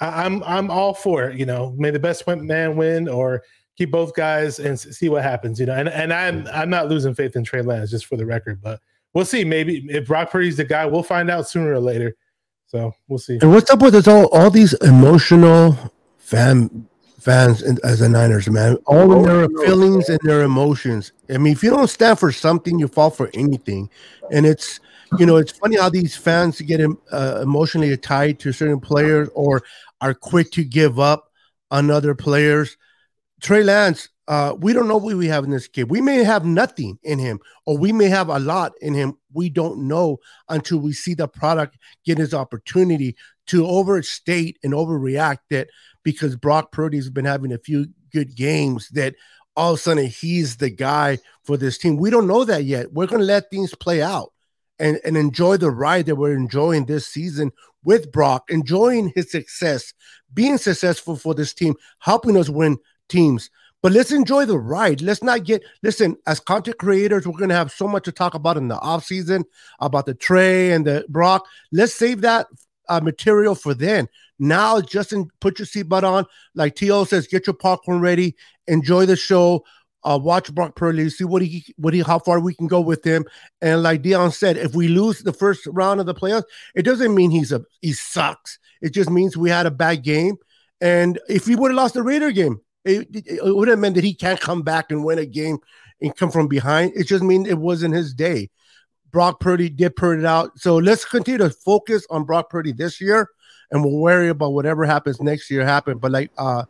I, 0.04 0.26
I'm 0.26 0.44
I'm 0.44 0.70
all 0.70 0.94
for 0.94 1.30
it. 1.30 1.38
You 1.38 1.46
know, 1.46 1.74
may 1.78 1.90
the 1.90 2.00
best 2.00 2.28
man 2.28 2.76
win, 2.76 3.08
or 3.08 3.44
keep 3.78 3.92
both 3.92 4.14
guys 4.14 4.60
and 4.60 4.78
see 4.80 5.10
what 5.10 5.24
happens. 5.24 5.60
You 5.60 5.66
know, 5.68 5.76
and 5.76 5.88
and 5.88 6.12
I'm 6.14 6.48
I'm 6.54 6.70
not 6.70 6.90
losing 6.90 7.16
faith 7.16 7.36
in 7.36 7.44
Trey 7.44 7.62
Lance 7.62 7.90
just 7.90 8.06
for 8.06 8.18
the 8.18 8.26
record, 8.26 8.62
but 8.62 8.82
we'll 9.14 9.26
see. 9.26 9.46
Maybe 9.46 9.86
if 9.90 10.08
Brock 10.08 10.30
Purdy's 10.30 10.58
the 10.58 10.66
guy, 10.66 10.86
we'll 10.86 11.04
find 11.04 11.30
out 11.32 11.48
sooner 11.48 11.72
or 11.72 11.80
later. 11.80 12.16
So 12.68 12.92
we'll 13.08 13.20
see. 13.20 13.40
And 13.42 13.52
what's 13.52 13.72
up 13.72 13.82
with 13.82 13.94
this 13.94 14.08
all 14.08 14.26
all 14.34 14.50
these 14.50 14.74
emotional 14.74 15.78
fan 16.18 16.88
fans 17.20 17.62
in, 17.62 17.78
as 17.86 18.00
the 18.00 18.10
Niners, 18.10 18.50
man? 18.50 18.76
All 18.86 19.14
of 19.14 19.26
their 19.26 19.48
feelings 19.66 20.10
and 20.10 20.20
their 20.24 20.44
emotions. 20.44 21.14
I 21.30 21.38
mean, 21.38 21.54
if 21.54 21.64
you 21.64 21.70
don't 21.70 21.88
stand 21.88 22.20
for 22.20 22.32
something, 22.34 22.78
you 22.78 22.90
fall 22.90 23.10
for 23.10 23.30
anything. 23.34 23.90
And 24.32 24.46
it's 24.46 24.82
you 25.20 25.26
know, 25.26 25.38
it's 25.38 25.52
funny 25.52 25.78
how 25.78 25.90
these 25.90 26.16
fans 26.16 26.60
get 26.62 26.82
uh, 27.12 27.40
emotionally 27.42 27.96
tied 27.98 28.40
to 28.40 28.52
certain 28.52 28.80
players 28.80 29.30
or 29.36 29.64
are 30.04 30.14
quick 30.14 30.52
to 30.52 30.66
give 30.66 31.00
up 31.00 31.32
on 31.72 31.90
other 31.90 32.14
players. 32.14 32.76
Trey 33.42 33.64
Lance, 33.64 34.10
uh, 34.28 34.54
we 34.60 34.74
don't 34.74 34.90
know 34.90 34.98
what 34.98 35.16
we 35.16 35.28
have 35.28 35.46
in 35.46 35.50
this 35.50 35.70
kid. 35.70 35.90
We 35.90 36.02
may 36.02 36.26
have 36.26 36.46
nothing 36.46 37.00
in 37.04 37.20
him, 37.20 37.40
or 37.66 37.78
we 37.78 37.94
may 37.94 38.10
have 38.10 38.28
a 38.28 38.38
lot 38.40 38.74
in 38.82 38.94
him. 38.94 39.18
We 39.32 39.50
don't 39.50 39.88
know 39.88 40.18
until 40.50 40.80
we 40.80 40.92
see 40.92 41.14
the 41.14 41.30
product 41.30 41.78
get 42.06 42.18
his 42.18 42.34
opportunity 42.34 43.16
to 43.48 43.66
overstate 43.66 44.60
and 44.62 44.74
overreact 44.74 45.40
that 45.52 45.70
because 46.04 46.36
Brock 46.36 46.74
Purdy's 46.74 47.10
been 47.10 47.26
having 47.26 47.54
a 47.54 47.58
few 47.58 47.88
good 48.12 48.36
games 48.36 48.90
that 48.90 49.16
all 49.56 49.74
of 49.74 49.80
a 49.80 49.82
sudden 49.82 50.08
he's 50.08 50.58
the 50.58 50.70
guy 50.70 51.18
for 51.46 51.56
this 51.56 51.78
team. 51.78 51.96
We 51.96 52.10
don't 52.10 52.28
know 52.28 52.44
that 52.44 52.66
yet. 52.66 52.92
We're 52.92 53.08
going 53.08 53.22
to 53.22 53.26
let 53.26 53.50
things 53.50 53.74
play 53.74 54.02
out 54.02 54.33
and, 54.80 55.00
and 55.04 55.18
enjoy 55.18 55.58
the 55.58 55.72
ride 55.72 56.06
that 56.08 56.16
we're 56.16 56.36
enjoying 56.36 56.86
this 56.86 57.08
season 57.08 57.52
with 57.84 58.12
Brock, 58.12 58.46
enjoying 58.50 59.12
his 59.16 59.32
success, 59.32 59.94
being 60.34 60.58
successful 60.58 61.16
for 61.16 61.34
this 61.34 61.54
team, 61.54 61.76
helping 62.00 62.38
us 62.38 62.50
win 62.50 62.78
teams. 63.10 63.50
But 63.82 63.92
let's 63.92 64.12
enjoy 64.12 64.46
the 64.46 64.58
ride. 64.58 65.02
Let's 65.02 65.22
not 65.22 65.44
get 65.44 65.62
listen, 65.84 66.16
as 66.26 66.40
content 66.40 66.78
creators, 66.78 67.28
we're 67.28 67.38
gonna 67.38 67.54
have 67.54 67.72
so 67.72 67.88
much 67.88 68.06
to 68.06 68.14
talk 68.14 68.34
about 68.34 68.56
in 68.56 68.70
the 68.70 68.80
off 68.80 69.06
season 69.06 69.44
about 69.80 70.06
the 70.06 70.14
Trey 70.14 70.72
and 70.72 70.88
the 70.88 71.06
Brock. 71.10 71.46
Let's 71.74 71.94
save 71.94 72.22
that 72.22 72.48
uh, 72.88 73.02
material 73.02 73.56
for 73.56 73.74
then. 73.74 74.08
Now, 74.40 74.80
Justin, 74.82 75.28
put 75.42 75.60
your 75.60 75.66
seatbelt 75.66 76.04
on. 76.04 76.26
Like 76.56 76.76
T.O. 76.76 77.04
says, 77.04 77.28
get 77.28 77.46
your 77.46 77.54
popcorn 77.54 78.00
ready, 78.00 78.36
enjoy 78.68 79.06
the 79.06 79.16
show. 79.16 79.64
Uh, 80.06 80.20
watch 80.22 80.54
Brock 80.54 80.76
Purdy, 80.76 81.10
see 81.10 81.24
what 81.24 81.42
he 81.42 81.66
what 81.78 81.94
he 81.94 82.02
how 82.02 82.20
far 82.20 82.40
we 82.40 82.54
can 82.54 82.68
go 82.68 82.82
with 82.82 83.04
him. 83.06 83.26
And 83.62 83.84
like 83.84 84.02
Dion 84.02 84.32
said, 84.32 84.58
if 84.58 84.76
we 84.76 84.88
lose 84.88 85.20
the 85.20 85.34
first 85.34 85.66
round 85.68 86.00
of 86.00 86.06
the 86.06 86.14
playoffs, 86.14 86.44
it 86.76 86.84
doesn't 86.84 87.16
mean 87.16 87.32
he's 87.32 87.52
a 87.52 87.62
he 87.82 87.94
sucks. 87.94 88.60
It 88.82 88.94
just 88.94 89.10
means 89.10 89.38
we 89.38 89.50
had 89.50 89.66
a 89.66 89.72
bad 89.72 90.04
game. 90.04 90.36
And 90.82 91.20
if 91.30 91.48
we 91.48 91.56
would 91.56 91.72
have 91.72 91.78
lost 91.78 91.94
the 91.94 92.04
Raider 92.04 92.32
game, 92.32 92.60
it, 92.84 93.08
it, 93.14 93.26
it 93.28 93.56
would 93.56 93.70
have 93.70 93.80
meant 93.80 93.96
that 93.96 94.04
he 94.04 94.14
can't 94.14 94.40
come 94.40 94.62
back 94.62 94.92
and 94.92 95.06
win 95.06 95.20
a 95.20 95.26
game 95.26 95.60
and 96.02 96.16
come 96.16 96.32
from 96.32 96.48
behind. 96.48 96.92
It 96.96 97.08
just 97.08 97.24
means 97.24 97.48
it 97.48 97.58
wasn't 97.58 97.96
his 97.96 98.14
day. 98.14 98.50
Brock 99.12 99.40
Purdy 99.40 99.70
did 99.70 99.96
Purdy 99.96 100.26
out. 100.26 100.60
So 100.60 100.78
let's 100.78 101.06
continue 101.06 101.38
to 101.38 101.50
focus 101.52 102.06
on 102.10 102.26
Brock 102.26 102.50
Purdy 102.50 102.74
this 102.74 103.00
year, 103.00 103.30
and 103.72 103.84
we'll 103.84 104.00
worry 104.00 104.28
about 104.28 104.54
whatever 104.54 104.84
happens 104.86 105.22
next 105.22 105.50
year 105.50 105.64
happen. 105.64 106.00
But 106.00 106.12
like 106.12 106.32
uh 106.38 106.66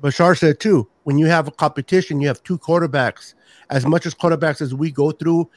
Bashar 0.00 0.38
said 0.38 0.60
too, 0.60 0.88
when 1.04 1.18
you 1.18 1.26
have 1.26 1.48
a 1.48 1.50
competition, 1.50 2.20
you 2.20 2.28
have 2.28 2.42
two 2.42 2.58
quarterbacks. 2.58 3.34
As 3.70 3.86
much 3.86 4.06
as 4.06 4.14
quarterbacks 4.14 4.60
as 4.60 4.74
we 4.74 4.90
go 4.90 5.10
through 5.12 5.48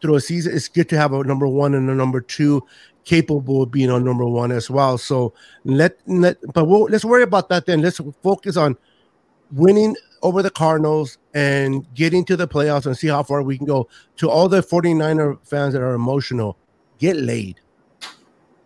through 0.00 0.16
a 0.16 0.20
season, 0.20 0.54
it's 0.54 0.68
good 0.68 0.88
to 0.88 0.98
have 0.98 1.12
a 1.12 1.24
number 1.24 1.46
one 1.46 1.74
and 1.74 1.88
a 1.88 1.94
number 1.94 2.20
two 2.20 2.62
capable 3.04 3.62
of 3.62 3.70
being 3.70 3.90
a 3.90 3.98
number 3.98 4.24
one 4.26 4.52
as 4.52 4.70
well. 4.70 4.98
So 4.98 5.32
let 5.64 5.98
let 6.06 6.38
but 6.52 6.66
we'll, 6.66 6.82
let's 6.84 7.04
worry 7.04 7.22
about 7.22 7.48
that 7.48 7.66
then. 7.66 7.80
Let's 7.80 8.00
focus 8.22 8.56
on 8.56 8.76
winning 9.52 9.96
over 10.22 10.42
the 10.42 10.50
Cardinals 10.50 11.18
and 11.34 11.86
getting 11.94 12.24
to 12.26 12.36
the 12.36 12.46
playoffs 12.48 12.86
and 12.86 12.96
see 12.96 13.08
how 13.08 13.22
far 13.22 13.42
we 13.42 13.56
can 13.56 13.66
go. 13.66 13.88
To 14.18 14.30
all 14.30 14.48
the 14.48 14.62
49er 14.62 15.38
fans 15.46 15.74
that 15.74 15.82
are 15.82 15.94
emotional, 15.94 16.56
get 16.98 17.16
laid. 17.16 17.60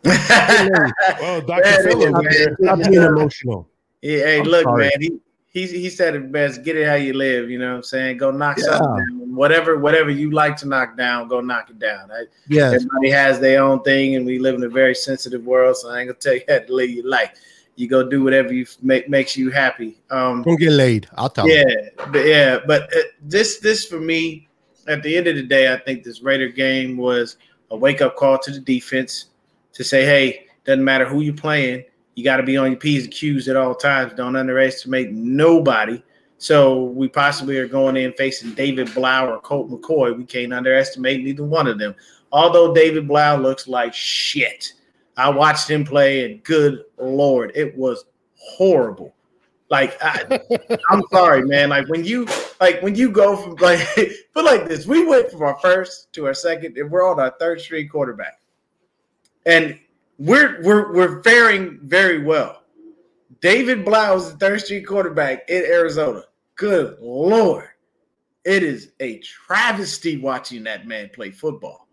Get 0.03 0.70
laid. 0.72 0.93
Well, 1.20 1.41
Dr. 1.41 1.62
Man, 1.62 1.82
Phil 1.82 2.03
it 2.03 2.05
is, 2.05 2.14
over 2.14 2.22
man. 2.22 2.32
here. 2.32 2.57
Stop 2.62 2.78
being 2.78 3.03
emotional. 3.03 3.68
Yeah, 4.03 4.18
hey, 4.18 4.41
I'm 4.41 4.47
look, 4.47 4.64
sorry. 4.64 4.84
man. 4.84 5.01
He, 5.01 5.20
he 5.57 5.66
he 5.66 5.88
said 5.88 6.14
it 6.14 6.30
best. 6.30 6.62
Get 6.64 6.76
it 6.76 6.86
how 6.86 6.94
you 6.96 7.14
live. 7.14 7.48
You 7.48 7.59
know 7.59 7.70
what 7.70 7.76
I'm 7.76 7.82
saying? 7.82 8.18
Go 8.18 8.30
knock 8.30 8.59
Yeah. 8.59 8.64
something 8.76 8.96
down. 9.18 9.34
Whatever 9.34 9.78
whatever 9.78 10.11
you 10.11 10.30
like 10.30 10.54
to 10.59 10.68
knock 10.68 10.96
down, 10.98 11.28
go 11.28 11.40
knock 11.40 11.70
it 11.70 11.78
down. 11.78 12.11
I, 12.11 12.24
Yes. 12.48 12.74
Everybody 12.74 13.11
has 13.11 13.40
their 13.40 13.62
own 13.62 13.82
thing, 13.82 14.16
and 14.16 14.26
we 14.26 14.38
live 14.38 14.54
in 14.54 14.62
a 14.64 14.68
very 14.68 14.94
sensitive 14.94 15.44
world. 15.46 15.76
So 15.78 15.88
I 15.90 16.00
ain't 16.00 16.09
gonna 16.09 16.18
tell 16.18 16.34
you 16.34 16.42
how 16.46 16.59
to 16.59 16.74
live 16.74 16.90
your 16.90 17.07
life. 17.09 17.30
You 17.76 17.88
go 17.88 18.07
do 18.09 18.22
whatever 18.22 18.52
you 18.52 18.66
make 18.82 19.09
makes 19.09 19.34
you 19.36 19.50
happy. 19.50 19.98
Um, 20.11 20.42
Don't 20.42 20.61
get 20.61 20.72
laid. 20.72 21.09
I'll 21.16 21.30
tell 21.30 21.48
yeah, 21.48 21.64
you. 21.68 21.90
but 22.12 22.26
yeah, 22.26 22.59
but 22.66 22.82
uh, 22.94 23.00
this 23.22 23.59
this 23.61 23.86
for 23.86 23.98
me, 24.00 24.48
at 24.88 25.02
the 25.02 25.16
end 25.16 25.26
of 25.26 25.36
the 25.36 25.42
day, 25.42 25.72
I 25.72 25.78
think 25.78 26.04
this 26.04 26.20
Raider 26.20 26.48
game 26.48 26.98
was 26.98 27.36
a 27.70 27.76
wake 27.76 28.02
up 28.02 28.16
call 28.16 28.38
to 28.40 28.50
the 28.50 28.61
defense 28.61 29.26
to 29.72 29.82
say, 29.84 30.04
hey, 30.04 30.46
doesn't 30.64 30.84
matter 30.84 31.07
who 31.07 31.20
you're 31.22 31.34
playing, 31.34 31.84
you 32.17 32.25
got 32.25 32.39
to 32.39 32.43
be 32.43 32.57
on 32.57 32.73
your 32.73 32.81
p's 32.81 33.05
and 33.05 33.12
q's 33.12 33.47
at 33.47 33.57
all 33.57 33.75
times. 33.75 34.14
Don't 34.14 34.35
underestimate 34.35 35.12
nobody. 35.12 36.03
So 36.39 36.85
we 36.85 37.09
possibly 37.09 37.59
are 37.59 37.69
going 37.69 37.97
in 37.97 38.12
facing 38.14 38.53
David 38.55 38.93
Blough 38.95 39.29
or 39.29 39.41
Colt 39.41 39.71
McCoy. 39.71 40.17
We 40.17 40.25
can't 40.25 40.53
underestimate 40.53 41.23
neither 41.23 41.45
one 41.45 41.67
of 41.67 41.79
them. 41.79 41.95
Although 42.33 42.75
David 42.75 43.07
Blough 43.07 43.37
looks 43.37 43.69
like 43.69 43.95
shit. 43.95 44.73
I 45.19 45.29
watched 45.31 45.71
him 45.71 45.85
play, 45.85 46.25
and 46.25 46.43
good 46.43 46.85
lord, 46.99 47.53
it 47.55 47.77
was 47.77 48.05
horrible. 48.35 49.14
Like 49.71 49.97
I, 50.03 50.41
I'm 50.91 51.03
sorry, 51.12 51.45
man. 51.45 51.69
Like 51.69 51.89
when 51.89 52.05
you 52.05 52.27
like 52.61 52.83
when 52.83 52.95
you 52.95 53.11
go 53.11 53.37
from 53.37 53.55
like 53.57 53.87
but 54.35 54.45
like 54.45 54.69
this, 54.69 54.87
we 54.87 55.07
went 55.07 55.31
from 55.31 55.43
our 55.43 55.59
first 55.59 56.12
to 56.14 56.27
our 56.27 56.35
second, 56.35 56.79
and 56.79 56.91
we're 56.91 57.09
on 57.09 57.21
our 57.21 57.35
third 57.39 57.61
string 57.61 57.89
quarterback. 57.89 58.41
And 59.45 59.79
we're 60.19 60.62
we're 60.62 60.93
we're 60.93 61.23
faring 61.23 61.79
very 61.83 62.23
well. 62.23 62.62
David 63.41 63.85
Blough 63.85 64.17
is 64.17 64.33
the 64.33 64.39
third 64.39 64.61
street 64.61 64.87
quarterback 64.87 65.49
in 65.49 65.64
Arizona. 65.64 66.23
Good 66.55 66.97
lord, 67.01 67.69
it 68.45 68.62
is 68.62 68.93
a 69.01 69.19
travesty 69.19 70.17
watching 70.17 70.64
that 70.64 70.87
man 70.87 71.11
play 71.12 71.31
football. 71.31 71.87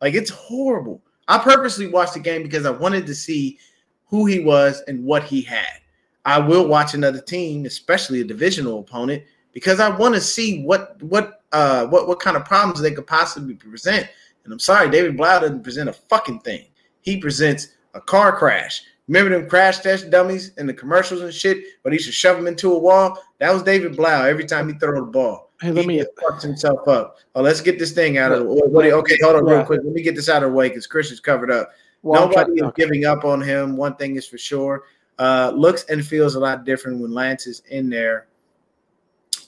Like 0.00 0.14
it's 0.14 0.30
horrible. 0.30 1.02
I 1.28 1.38
purposely 1.38 1.86
watched 1.86 2.14
the 2.14 2.20
game 2.20 2.42
because 2.42 2.66
I 2.66 2.70
wanted 2.70 3.06
to 3.06 3.14
see 3.14 3.58
who 4.06 4.26
he 4.26 4.40
was 4.40 4.82
and 4.88 5.04
what 5.04 5.22
he 5.24 5.42
had. 5.42 5.80
I 6.24 6.38
will 6.38 6.66
watch 6.66 6.94
another 6.94 7.20
team, 7.20 7.64
especially 7.66 8.20
a 8.20 8.24
divisional 8.24 8.80
opponent, 8.80 9.22
because 9.52 9.80
I 9.80 9.88
want 9.88 10.14
to 10.14 10.20
see 10.20 10.62
what 10.64 11.00
what 11.02 11.42
uh 11.52 11.86
what 11.86 12.08
what 12.08 12.20
kind 12.20 12.36
of 12.36 12.44
problems 12.44 12.80
they 12.80 12.90
could 12.90 13.06
possibly 13.06 13.54
present. 13.54 14.08
And 14.44 14.52
I'm 14.52 14.58
sorry, 14.58 14.90
David 14.90 15.16
Blough 15.16 15.40
doesn't 15.40 15.62
present 15.62 15.88
a 15.88 15.92
fucking 15.92 16.40
thing. 16.40 16.66
He 17.08 17.16
presents 17.16 17.68
a 17.94 18.02
car 18.02 18.36
crash. 18.36 18.82
Remember 19.06 19.30
them 19.30 19.48
crash 19.48 19.78
test 19.78 20.10
dummies 20.10 20.52
in 20.58 20.66
the 20.66 20.74
commercials 20.74 21.22
and 21.22 21.32
shit, 21.32 21.64
but 21.82 21.90
he 21.90 21.98
should 21.98 22.12
shove 22.12 22.36
them 22.36 22.46
into 22.46 22.70
a 22.74 22.78
wall. 22.78 23.18
That 23.38 23.50
was 23.50 23.62
David 23.62 23.96
Blough 23.96 24.26
every 24.26 24.44
time 24.44 24.68
he 24.68 24.78
throw 24.78 24.94
the 24.94 25.10
ball. 25.10 25.50
Hey, 25.58 25.70
let 25.70 25.82
he 25.82 25.88
me. 25.88 25.96
just 25.96 26.10
fucks 26.16 26.42
himself 26.42 26.86
up. 26.86 27.16
Oh, 27.34 27.40
let's 27.40 27.62
get 27.62 27.78
this 27.78 27.92
thing 27.92 28.18
out 28.18 28.30
of 28.30 28.40
the 28.40 28.68
way. 28.68 28.92
Okay, 28.92 29.16
hold 29.22 29.36
on 29.36 29.46
real 29.46 29.64
quick. 29.64 29.80
Let 29.82 29.94
me 29.94 30.02
get 30.02 30.16
this 30.16 30.28
out 30.28 30.42
of 30.42 30.50
the 30.50 30.54
way 30.54 30.68
because 30.68 30.86
Chris 30.86 31.10
is 31.10 31.18
covered 31.18 31.50
up. 31.50 31.70
Well, 32.02 32.28
Nobody 32.28 32.60
is 32.60 32.70
giving 32.76 33.06
up 33.06 33.24
on 33.24 33.40
him. 33.40 33.78
One 33.78 33.96
thing 33.96 34.16
is 34.16 34.26
for 34.26 34.36
sure. 34.36 34.84
Uh, 35.18 35.50
looks 35.56 35.84
and 35.84 36.06
feels 36.06 36.34
a 36.34 36.40
lot 36.40 36.66
different 36.66 37.00
when 37.00 37.14
Lance 37.14 37.46
is 37.46 37.62
in 37.70 37.88
there 37.88 38.26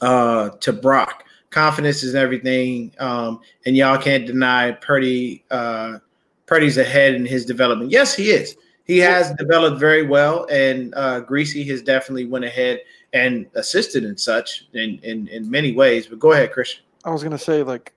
uh, 0.01 0.49
to 0.61 0.73
Brock. 0.73 1.25
Confidence 1.51 2.03
is 2.05 2.15
everything. 2.15 2.95
Um, 2.99 3.41
and 3.67 3.77
y'all 3.77 3.99
can't 3.99 4.27
deny 4.27 4.73
Purdy. 4.73 5.45
Uh, 5.51 5.99
Purdy's 6.51 6.77
ahead 6.79 7.15
in 7.15 7.25
his 7.25 7.47
development. 7.47 7.93
Yes, 7.93 8.13
he 8.13 8.31
is. 8.33 8.57
He 8.85 8.99
has 8.99 9.33
developed 9.37 9.79
very 9.79 10.03
well, 10.03 10.47
and 10.51 10.93
uh, 10.97 11.21
Greasy 11.21 11.63
has 11.69 11.81
definitely 11.81 12.27
went 12.27 12.45
ahead 12.45 12.81
and 13.13 13.47
assisted 13.55 14.03
in 14.05 14.17
such 14.19 14.67
in, 14.73 14.99
in 15.05 15.29
in 15.29 15.49
many 15.49 15.73
ways. 15.73 16.09
But 16.09 16.19
go 16.19 16.33
ahead, 16.33 16.51
Christian. 16.53 16.83
I 17.05 17.11
was 17.11 17.23
gonna 17.23 17.39
say 17.39 17.63
like, 17.63 17.93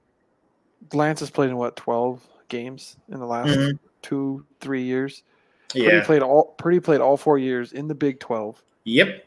Lance 0.93 1.20
has 1.22 1.32
played 1.32 1.49
in 1.49 1.58
what 1.58 1.76
twelve 1.76 2.22
games 2.47 2.95
in 3.10 3.20
the 3.20 3.26
last 3.26 3.49
Mhm. 3.58 3.80
two 4.04 4.45
three 4.60 4.84
years. 4.84 5.24
Purdy 5.70 5.86
Yeah. 5.86 6.04
played 6.06 6.22
all 6.22 6.54
Purdy 6.60 6.80
played 6.80 7.01
all 7.01 7.18
four 7.18 7.39
years 7.39 7.74
in 7.74 7.88
the 7.88 7.95
Big 7.95 8.20
Twelve. 8.20 8.62
Yep. 8.84 9.26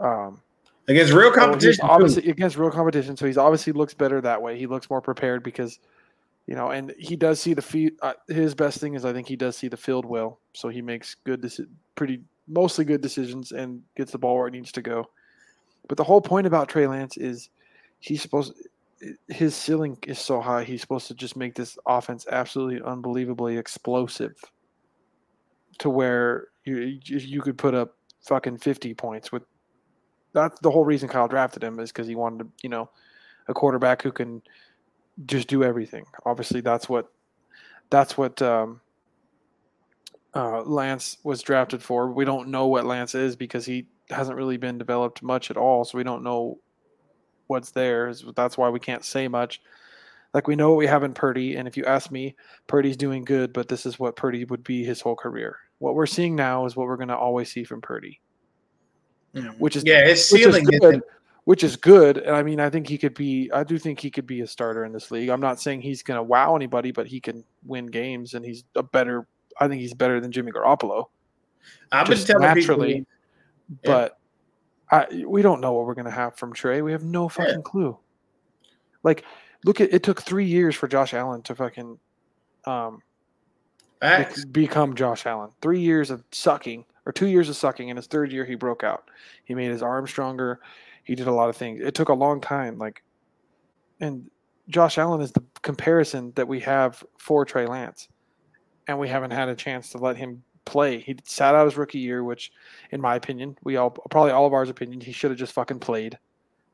Um, 0.00 0.40
Against 0.88 1.12
real 1.12 1.30
competition. 1.32 1.84
too. 1.84 1.92
obviously 1.92 2.30
against 2.30 2.56
real 2.56 2.70
competition, 2.70 3.14
so 3.14 3.26
he's 3.26 3.36
obviously 3.36 3.74
looks 3.74 3.92
better 3.92 4.22
that 4.22 4.40
way. 4.40 4.56
He 4.58 4.66
looks 4.66 4.88
more 4.88 5.02
prepared 5.02 5.42
because, 5.42 5.80
you 6.48 6.54
know, 6.54 6.70
and 6.70 6.94
he 6.98 7.14
does 7.14 7.38
see 7.38 7.52
the 7.52 7.60
field. 7.60 7.92
Uh, 8.00 8.14
his 8.26 8.54
best 8.54 8.80
thing 8.80 8.94
is 8.94 9.04
I 9.04 9.12
think 9.12 9.28
he 9.28 9.36
does 9.36 9.54
see 9.54 9.68
the 9.68 9.76
field 9.76 10.06
well, 10.06 10.40
so 10.54 10.70
he 10.70 10.80
makes 10.80 11.14
good, 11.14 11.42
deci- 11.42 11.68
pretty 11.94 12.22
mostly 12.48 12.86
good 12.86 13.02
decisions 13.02 13.52
and 13.52 13.82
gets 13.98 14.12
the 14.12 14.18
ball 14.18 14.38
where 14.38 14.48
it 14.48 14.52
needs 14.52 14.72
to 14.72 14.80
go. 14.80 15.04
But 15.88 15.98
the 15.98 16.04
whole 16.04 16.22
point 16.22 16.46
about 16.46 16.70
Trey 16.70 16.86
Lance 16.86 17.18
is 17.18 17.50
he's 18.00 18.22
supposed 18.22 18.54
his 19.28 19.54
ceiling 19.54 19.98
is 20.06 20.18
so 20.18 20.40
high. 20.40 20.64
He's 20.64 20.80
supposed 20.80 21.06
to 21.08 21.14
just 21.14 21.36
make 21.36 21.54
this 21.54 21.76
offense 21.86 22.26
absolutely 22.32 22.80
unbelievably 22.80 23.58
explosive, 23.58 24.34
to 25.80 25.90
where 25.90 26.48
you 26.64 26.98
you 27.04 27.42
could 27.42 27.58
put 27.58 27.74
up 27.74 27.94
fucking 28.22 28.56
fifty 28.56 28.94
points 28.94 29.30
with. 29.30 29.42
That's 30.32 30.58
the 30.60 30.70
whole 30.70 30.86
reason 30.86 31.10
Kyle 31.10 31.28
drafted 31.28 31.62
him 31.62 31.78
is 31.78 31.92
because 31.92 32.08
he 32.08 32.14
wanted 32.14 32.38
to, 32.38 32.48
you 32.62 32.70
know, 32.70 32.88
a 33.48 33.54
quarterback 33.54 34.00
who 34.00 34.12
can 34.12 34.40
just 35.26 35.48
do 35.48 35.64
everything. 35.64 36.04
Obviously, 36.24 36.60
that's 36.60 36.88
what 36.88 37.12
that's 37.90 38.16
what 38.16 38.40
um, 38.42 38.80
uh, 40.34 40.62
Lance 40.62 41.18
was 41.24 41.42
drafted 41.42 41.82
for. 41.82 42.10
We 42.10 42.24
don't 42.24 42.48
know 42.48 42.66
what 42.66 42.86
Lance 42.86 43.14
is 43.14 43.36
because 43.36 43.64
he 43.64 43.88
hasn't 44.10 44.36
really 44.36 44.56
been 44.56 44.78
developed 44.78 45.22
much 45.22 45.50
at 45.50 45.56
all, 45.56 45.84
so 45.84 45.98
we 45.98 46.04
don't 46.04 46.22
know 46.22 46.58
what's 47.46 47.70
there. 47.70 48.12
That's 48.36 48.58
why 48.58 48.68
we 48.68 48.80
can't 48.80 49.04
say 49.04 49.28
much. 49.28 49.60
Like 50.34 50.46
we 50.46 50.56
know 50.56 50.68
what 50.70 50.78
we 50.78 50.86
have 50.86 51.04
in 51.04 51.14
Purdy, 51.14 51.56
and 51.56 51.66
if 51.66 51.76
you 51.76 51.84
ask 51.84 52.10
me, 52.10 52.36
Purdy's 52.66 52.96
doing 52.96 53.24
good, 53.24 53.52
but 53.52 53.68
this 53.68 53.86
is 53.86 53.98
what 53.98 54.16
Purdy 54.16 54.44
would 54.44 54.62
be 54.62 54.84
his 54.84 55.00
whole 55.00 55.16
career. 55.16 55.56
What 55.78 55.94
we're 55.94 56.06
seeing 56.06 56.36
now 56.36 56.66
is 56.66 56.76
what 56.76 56.86
we're 56.86 56.96
going 56.96 57.08
to 57.08 57.16
always 57.16 57.50
see 57.50 57.64
from 57.64 57.80
Purdy, 57.80 58.20
which 59.58 59.74
is 59.74 59.84
yeah, 59.86 60.06
his 60.06 60.30
which 60.30 60.42
is 60.42 60.54
ceiling 60.54 60.64
good. 60.64 61.02
Which 61.48 61.64
is 61.64 61.76
good, 61.76 62.18
and 62.18 62.36
I 62.36 62.42
mean, 62.42 62.60
I 62.60 62.68
think 62.68 62.86
he 62.86 62.98
could 62.98 63.14
be. 63.14 63.50
I 63.54 63.64
do 63.64 63.78
think 63.78 64.00
he 64.00 64.10
could 64.10 64.26
be 64.26 64.42
a 64.42 64.46
starter 64.46 64.84
in 64.84 64.92
this 64.92 65.10
league. 65.10 65.30
I'm 65.30 65.40
not 65.40 65.62
saying 65.62 65.80
he's 65.80 66.02
going 66.02 66.18
to 66.18 66.22
wow 66.22 66.54
anybody, 66.54 66.90
but 66.92 67.06
he 67.06 67.20
can 67.20 67.42
win 67.64 67.86
games, 67.86 68.34
and 68.34 68.44
he's 68.44 68.64
a 68.74 68.82
better. 68.82 69.26
I 69.58 69.66
think 69.66 69.80
he's 69.80 69.94
better 69.94 70.20
than 70.20 70.30
Jimmy 70.30 70.52
Garoppolo 70.52 71.06
I've 71.90 72.06
been 72.06 72.16
just 72.16 72.26
telling 72.26 72.42
naturally. 72.42 72.94
people. 72.94 73.06
Yeah. 73.82 73.90
but 73.90 74.18
I, 74.90 75.24
we 75.26 75.42
don't 75.42 75.60
know 75.60 75.72
what 75.72 75.86
we're 75.86 75.94
going 75.94 76.06
to 76.06 76.10
have 76.10 76.36
from 76.36 76.52
Trey. 76.52 76.82
We 76.82 76.92
have 76.92 77.04
no 77.04 77.28
fucking 77.28 77.62
clue. 77.62 77.96
Like, 79.02 79.24
look 79.64 79.80
at 79.80 79.92
it 79.92 80.02
took 80.02 80.22
three 80.22 80.46
years 80.46 80.74
for 80.74 80.88
Josh 80.88 81.14
Allen 81.14 81.42
to 81.42 81.54
fucking 81.54 81.98
um, 82.64 83.02
Facts. 84.00 84.44
become 84.44 84.94
Josh 84.94 85.26
Allen. 85.26 85.50
Three 85.60 85.80
years 85.80 86.10
of 86.10 86.24
sucking, 86.30 86.84
or 87.06 87.12
two 87.12 87.26
years 87.26 87.48
of 87.48 87.56
sucking. 87.56 87.88
In 87.88 87.96
his 87.96 88.06
third 88.06 88.32
year, 88.32 88.44
he 88.44 88.54
broke 88.54 88.84
out. 88.84 89.10
He 89.44 89.54
made 89.54 89.70
his 89.70 89.82
arm 89.82 90.06
stronger. 90.06 90.60
He 91.08 91.14
did 91.14 91.26
a 91.26 91.32
lot 91.32 91.48
of 91.48 91.56
things. 91.56 91.80
It 91.82 91.94
took 91.94 92.10
a 92.10 92.14
long 92.14 92.38
time. 92.38 92.76
Like, 92.76 93.02
and 93.98 94.30
Josh 94.68 94.98
Allen 94.98 95.22
is 95.22 95.32
the 95.32 95.42
comparison 95.62 96.32
that 96.36 96.46
we 96.46 96.60
have 96.60 97.02
for 97.16 97.46
Trey 97.46 97.66
Lance, 97.66 98.08
and 98.86 98.98
we 98.98 99.08
haven't 99.08 99.30
had 99.30 99.48
a 99.48 99.56
chance 99.56 99.88
to 99.92 99.98
let 99.98 100.18
him 100.18 100.42
play. 100.66 101.00
He 101.00 101.16
sat 101.24 101.54
out 101.54 101.64
his 101.64 101.78
rookie 101.78 101.98
year, 101.98 102.22
which, 102.22 102.52
in 102.90 103.00
my 103.00 103.16
opinion, 103.16 103.56
we 103.64 103.78
all 103.78 103.88
probably 103.88 104.32
all 104.32 104.44
of 104.44 104.52
ours 104.52 104.68
opinion, 104.68 105.00
he 105.00 105.12
should 105.12 105.30
have 105.30 105.38
just 105.38 105.54
fucking 105.54 105.80
played. 105.80 106.12
It 106.12 106.20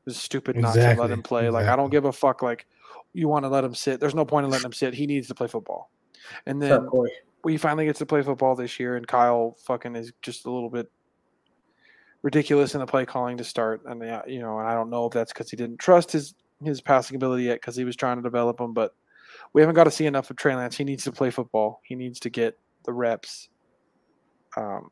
was 0.03 0.17
stupid 0.17 0.57
not 0.57 0.73
to 0.73 0.95
let 0.95 1.09
him 1.09 1.23
play. 1.23 1.49
Like, 1.49 1.67
I 1.67 1.77
don't 1.77 1.89
give 1.89 2.03
a 2.03 2.11
fuck. 2.11 2.41
Like, 2.41 2.67
you 3.13 3.29
want 3.29 3.45
to 3.45 3.49
let 3.49 3.63
him 3.63 3.73
sit. 3.73 4.01
There's 4.01 4.13
no 4.13 4.25
point 4.25 4.43
in 4.43 4.51
letting 4.51 4.65
him 4.65 4.73
sit. 4.73 4.93
He 4.93 5.07
needs 5.07 5.29
to 5.29 5.33
play 5.33 5.47
football. 5.47 5.89
And 6.45 6.61
then 6.61 6.89
we 7.45 7.55
finally 7.55 7.85
get 7.85 7.95
to 7.95 8.05
play 8.05 8.21
football 8.21 8.53
this 8.53 8.81
year, 8.81 8.97
and 8.97 9.07
Kyle 9.07 9.55
fucking 9.63 9.95
is 9.95 10.11
just 10.21 10.45
a 10.45 10.51
little 10.51 10.69
bit 10.69 10.91
ridiculous 12.25 12.73
in 12.73 12.79
the 12.81 12.85
play 12.87 13.05
calling 13.05 13.37
to 13.37 13.43
start. 13.43 13.81
And 13.85 14.01
you 14.27 14.39
know, 14.39 14.57
and 14.59 14.67
I 14.67 14.73
don't 14.73 14.89
know 14.89 15.05
if 15.05 15.13
that's 15.13 15.31
because 15.31 15.49
he 15.49 15.55
didn't 15.55 15.77
trust 15.79 16.11
his 16.11 16.33
his 16.63 16.81
passing 16.81 17.15
ability 17.15 17.43
yet 17.43 17.61
because 17.61 17.75
he 17.75 17.83
was 17.85 17.95
trying 17.95 18.17
to 18.17 18.23
develop 18.23 18.59
him. 18.59 18.73
But 18.73 18.93
we 19.53 19.61
haven't 19.61 19.75
got 19.75 19.83
to 19.85 19.91
see 19.91 20.05
enough 20.07 20.29
of 20.29 20.35
Trey 20.35 20.55
Lance. 20.55 20.75
He 20.75 20.83
needs 20.83 21.03
to 21.05 21.11
play 21.11 21.29
football. 21.29 21.81
He 21.83 21.95
needs 21.95 22.19
to 22.21 22.29
get 22.29 22.57
the 22.83 22.91
reps. 22.91 23.47
Um, 24.57 24.89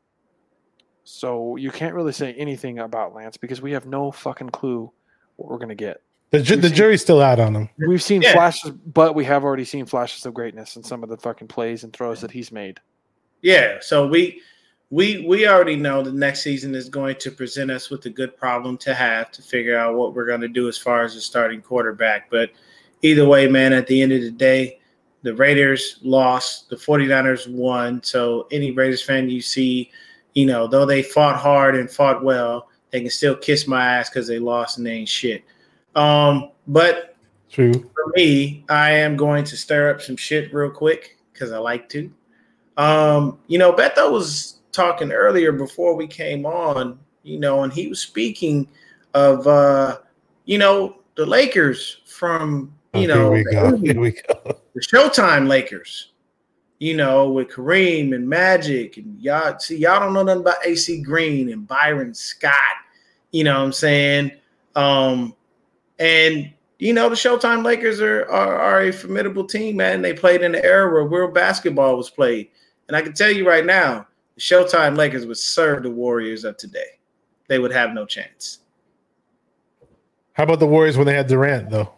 so 1.02 1.56
you 1.56 1.70
can't 1.70 1.94
really 1.94 2.12
say 2.12 2.32
anything 2.34 2.78
about 2.78 3.14
Lance 3.14 3.36
because 3.36 3.60
we 3.60 3.72
have 3.72 3.84
no 3.86 4.10
fucking 4.10 4.50
clue 4.50 4.90
what 5.36 5.50
we're 5.50 5.58
gonna 5.58 5.74
get. 5.74 6.00
The, 6.30 6.40
ju- 6.40 6.56
the 6.56 6.68
seen- 6.68 6.76
jury's 6.76 7.02
still 7.02 7.20
out 7.20 7.38
on 7.40 7.54
him. 7.54 7.68
We've 7.86 8.02
seen 8.02 8.22
Yeah. 8.22 8.32
flashes, 8.32 8.70
but 8.70 9.14
we 9.14 9.24
have 9.24 9.44
already 9.44 9.64
seen 9.64 9.86
flashes 9.86 10.24
of 10.26 10.34
greatness 10.34 10.76
in 10.76 10.82
some 10.82 11.02
of 11.02 11.08
the 11.08 11.16
fucking 11.16 11.48
plays 11.48 11.84
and 11.84 11.92
throws 11.92 12.20
that 12.22 12.30
he's 12.30 12.50
made. 12.50 12.80
Yeah, 13.42 13.76
so 13.80 14.06
we 14.06 14.40
we 14.94 15.26
we 15.26 15.48
already 15.48 15.74
know 15.74 16.02
the 16.02 16.12
next 16.12 16.44
season 16.44 16.72
is 16.72 16.88
going 16.88 17.16
to 17.16 17.32
present 17.32 17.68
us 17.68 17.90
with 17.90 18.06
a 18.06 18.10
good 18.10 18.36
problem 18.36 18.78
to 18.78 18.94
have 18.94 19.32
to 19.32 19.42
figure 19.42 19.76
out 19.76 19.96
what 19.96 20.14
we're 20.14 20.24
going 20.24 20.40
to 20.40 20.46
do 20.46 20.68
as 20.68 20.78
far 20.78 21.02
as 21.02 21.16
the 21.16 21.20
starting 21.20 21.60
quarterback. 21.60 22.30
But 22.30 22.50
either 23.02 23.26
way, 23.26 23.48
man, 23.48 23.72
at 23.72 23.88
the 23.88 24.00
end 24.00 24.12
of 24.12 24.20
the 24.20 24.30
day, 24.30 24.78
the 25.22 25.34
Raiders 25.34 25.98
lost, 26.02 26.70
the 26.70 26.76
49ers 26.76 27.52
won. 27.52 28.04
So 28.04 28.46
any 28.52 28.70
Raiders 28.70 29.02
fan 29.02 29.28
you 29.28 29.42
see, 29.42 29.90
you 30.34 30.46
know, 30.46 30.68
though 30.68 30.86
they 30.86 31.02
fought 31.02 31.40
hard 31.40 31.74
and 31.74 31.90
fought 31.90 32.22
well, 32.22 32.68
they 32.92 33.00
can 33.00 33.10
still 33.10 33.34
kiss 33.34 33.66
my 33.66 33.84
ass 33.84 34.10
because 34.10 34.28
they 34.28 34.38
lost 34.38 34.78
and 34.78 34.86
they 34.86 34.92
ain't 34.92 35.08
shit. 35.08 35.42
Um, 35.96 36.52
but 36.68 37.16
True. 37.50 37.72
for 37.72 38.12
me, 38.14 38.64
I 38.68 38.92
am 38.92 39.16
going 39.16 39.42
to 39.42 39.56
stir 39.56 39.90
up 39.90 40.00
some 40.00 40.16
shit 40.16 40.54
real 40.54 40.70
quick 40.70 41.18
because 41.32 41.50
I 41.50 41.58
like 41.58 41.88
to. 41.88 42.12
Um, 42.76 43.38
you 43.48 43.58
know, 43.58 43.72
Beto 43.72 44.12
was 44.12 44.53
talking 44.74 45.12
earlier 45.12 45.52
before 45.52 45.94
we 45.94 46.06
came 46.06 46.44
on, 46.44 46.98
you 47.22 47.38
know, 47.38 47.62
and 47.62 47.72
he 47.72 47.88
was 47.88 48.00
speaking 48.00 48.68
of 49.14 49.46
uh, 49.46 49.98
you 50.44 50.58
know, 50.58 50.96
the 51.14 51.24
Lakers 51.24 52.00
from 52.06 52.74
Oh, 52.94 53.00
you 53.00 53.08
know 53.08 53.32
here 53.32 53.44
we 53.44 53.52
go. 53.52 53.76
Here 53.76 54.00
we 54.00 54.10
go. 54.12 54.56
the 54.74 54.80
Showtime 54.80 55.48
Lakers, 55.48 56.12
you 56.78 56.96
know, 56.96 57.28
with 57.28 57.48
Kareem 57.48 58.14
and 58.14 58.28
Magic 58.28 58.96
and 58.96 59.20
y'all 59.20 59.58
see 59.58 59.78
y'all 59.78 59.98
don't 59.98 60.14
know 60.14 60.22
nothing 60.22 60.42
about 60.42 60.64
AC 60.64 61.02
Green 61.02 61.52
and 61.52 61.66
Byron 61.66 62.14
Scott, 62.14 62.54
you 63.32 63.42
know 63.42 63.58
what 63.58 63.64
I'm 63.64 63.72
saying? 63.72 64.30
Um 64.76 65.34
and 65.98 66.52
you 66.78 66.92
know 66.92 67.08
the 67.08 67.16
Showtime 67.16 67.64
Lakers 67.64 68.00
are, 68.00 68.26
are 68.26 68.58
are 68.60 68.82
a 68.82 68.92
formidable 68.92 69.44
team, 69.44 69.76
man. 69.76 70.00
They 70.00 70.12
played 70.12 70.42
in 70.42 70.52
the 70.52 70.64
era 70.64 70.92
where 70.92 71.04
real 71.04 71.32
basketball 71.32 71.96
was 71.96 72.10
played. 72.10 72.48
And 72.86 72.96
I 72.96 73.02
can 73.02 73.12
tell 73.12 73.30
you 73.30 73.48
right 73.48 73.66
now, 73.66 74.06
the 74.34 74.40
Showtime 74.40 74.96
Lakers 74.96 75.26
would 75.26 75.38
serve 75.38 75.82
the 75.82 75.90
Warriors 75.90 76.44
of 76.44 76.56
today. 76.56 76.98
They 77.48 77.58
would 77.58 77.72
have 77.72 77.92
no 77.92 78.06
chance. 78.06 78.60
How 80.32 80.44
about 80.44 80.58
the 80.58 80.66
Warriors 80.66 80.96
when 80.96 81.06
they 81.06 81.14
had 81.14 81.26
Durant 81.26 81.70
though? 81.70 81.92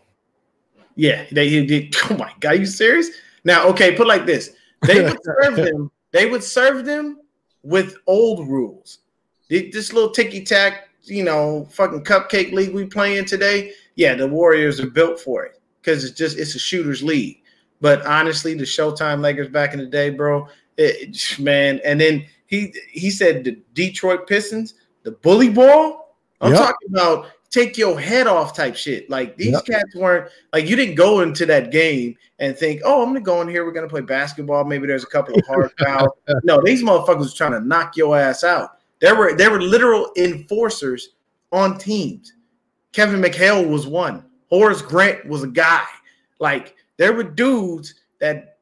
Yeah, 0.95 1.24
they 1.32 1.49
he 1.49 1.64
did. 1.66 1.95
Oh 2.11 2.16
my 2.16 2.32
god, 2.41 2.59
you 2.59 2.66
serious? 2.66 3.11
Now, 3.45 3.66
okay, 3.68 3.95
put 3.97 4.07
like 4.07 4.26
this: 4.26 4.55
they 4.87 5.03
would 5.03 5.18
serve 5.24 5.57
them. 5.57 5.91
they 6.12 6.28
would 6.28 6.43
serve 6.43 6.84
them 6.84 7.20
with 7.62 7.97
old 8.07 8.49
rules. 8.49 8.99
This 9.49 9.93
little 9.93 10.11
ticky 10.11 10.45
tack, 10.45 10.89
you 11.05 11.22
know, 11.22 11.68
fucking 11.70 12.05
cupcake 12.05 12.53
league 12.53 12.74
we 12.74 12.84
playing 12.87 13.26
today. 13.26 13.72
Yeah, 13.95 14.14
the 14.14 14.26
Warriors 14.26 14.80
are 14.80 14.91
built 14.91 15.20
for 15.20 15.45
it 15.45 15.61
because 15.80 16.05
it's 16.05 16.16
just 16.18 16.39
it's 16.39 16.55
a 16.55 16.59
shooters 16.59 17.03
league. 17.03 17.43
But 17.80 18.05
honestly, 18.07 18.55
the 18.55 18.64
Showtime 18.64 19.20
Lakers 19.20 19.49
back 19.49 19.72
in 19.72 19.78
the 19.78 19.87
day, 19.87 20.11
bro, 20.11 20.49
it, 20.77 21.39
man. 21.39 21.81
And 21.85 22.01
then 22.01 22.24
he 22.47 22.74
he 22.91 23.11
said 23.11 23.45
the 23.45 23.59
Detroit 23.74 24.27
Pistons, 24.27 24.74
the 25.03 25.12
bully 25.12 25.49
ball. 25.49 26.16
I'm 26.41 26.53
Yep. 26.53 26.61
talking 26.61 26.89
about 26.91 27.27
take 27.51 27.79
your 27.79 27.99
head 27.99 28.27
off 28.27 28.55
type 28.55 28.77
shit. 28.77 29.09
Like 29.09 29.37
these 29.37 29.53
Yep. 29.53 29.64
cats 29.66 29.95
weren't 29.95 30.31
like 30.53 30.68
you 30.68 30.77
didn't 30.77 30.97
go 30.97 31.20
into 31.20 31.47
that 31.47 31.70
game 31.70 32.14
and 32.39 32.57
think, 32.57 32.83
oh, 32.85 33.01
I'm 33.03 33.09
gonna 33.09 33.20
go 33.20 33.41
in 33.41 33.49
here. 33.49 33.64
We're 33.64 33.72
gonna 33.72 33.89
play 33.89 34.03
basketball. 34.03 34.64
Maybe 34.64 34.87
there's 34.87 35.05
a 35.05 35.09
couple 35.09 35.35
of 35.39 35.47
hard 35.47 35.72
fouls. 35.79 36.11
no, 36.45 36.61
these 36.62 36.83
motherfuckers 36.83 37.18
was 37.18 37.35
trying 37.35 37.53
to 37.53 37.61
knock 37.61 37.97
your 37.97 38.18
ass 38.18 38.45
out. 38.45 38.79
There 39.01 39.14
were 39.14 39.35
there 39.35 39.51
were 39.51 39.62
literal 39.62 40.11
enforcers 40.16 41.11
on 41.53 41.79
teams. 41.79 42.35
Kevin 42.93 43.20
McHale 43.20 43.66
was 43.68 43.87
one. 43.87 44.24
Horace 44.51 44.83
Grant 44.83 45.27
was 45.27 45.43
a 45.43 45.49
guy. 45.49 45.85
Like 46.39 46.74
there 46.99 47.12
were 47.14 47.22
dudes 47.24 47.95
that 48.20 48.59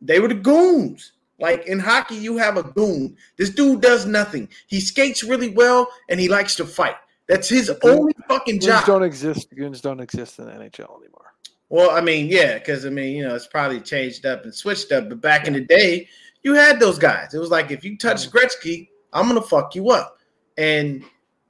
they 0.00 0.20
were 0.20 0.28
the 0.28 0.34
goons. 0.34 1.12
Like 1.38 1.66
in 1.66 1.78
hockey, 1.78 2.16
you 2.16 2.36
have 2.36 2.56
a 2.56 2.62
goon. 2.62 3.16
This 3.36 3.50
dude 3.50 3.80
does 3.80 4.06
nothing. 4.06 4.48
He 4.66 4.80
skates 4.80 5.24
really 5.24 5.50
well 5.50 5.88
and 6.08 6.20
he 6.20 6.28
likes 6.28 6.54
to 6.56 6.64
fight. 6.64 6.96
That's 7.26 7.48
his 7.48 7.72
only 7.82 8.12
fucking 8.28 8.58
Goons 8.58 8.66
job. 8.66 8.86
don't 8.86 9.02
exist. 9.02 9.54
Goons 9.54 9.80
don't 9.80 10.00
exist 10.00 10.38
in 10.38 10.46
the 10.46 10.52
NHL 10.52 11.00
anymore. 11.00 11.32
Well, 11.70 11.90
I 11.90 12.00
mean, 12.00 12.28
yeah, 12.28 12.58
because 12.58 12.84
I 12.84 12.90
mean, 12.90 13.16
you 13.16 13.26
know, 13.26 13.34
it's 13.34 13.46
probably 13.46 13.80
changed 13.80 14.26
up 14.26 14.44
and 14.44 14.54
switched 14.54 14.92
up. 14.92 15.08
But 15.08 15.20
back 15.20 15.46
in 15.46 15.54
the 15.54 15.62
day, 15.62 16.08
you 16.42 16.54
had 16.54 16.78
those 16.78 16.98
guys. 16.98 17.34
It 17.34 17.38
was 17.38 17.50
like 17.50 17.70
if 17.70 17.84
you 17.84 17.96
touch 17.96 18.30
Gretzky, 18.30 18.88
I'm 19.12 19.26
gonna 19.26 19.40
fuck 19.40 19.74
you 19.74 19.90
up. 19.90 20.18
And 20.58 21.02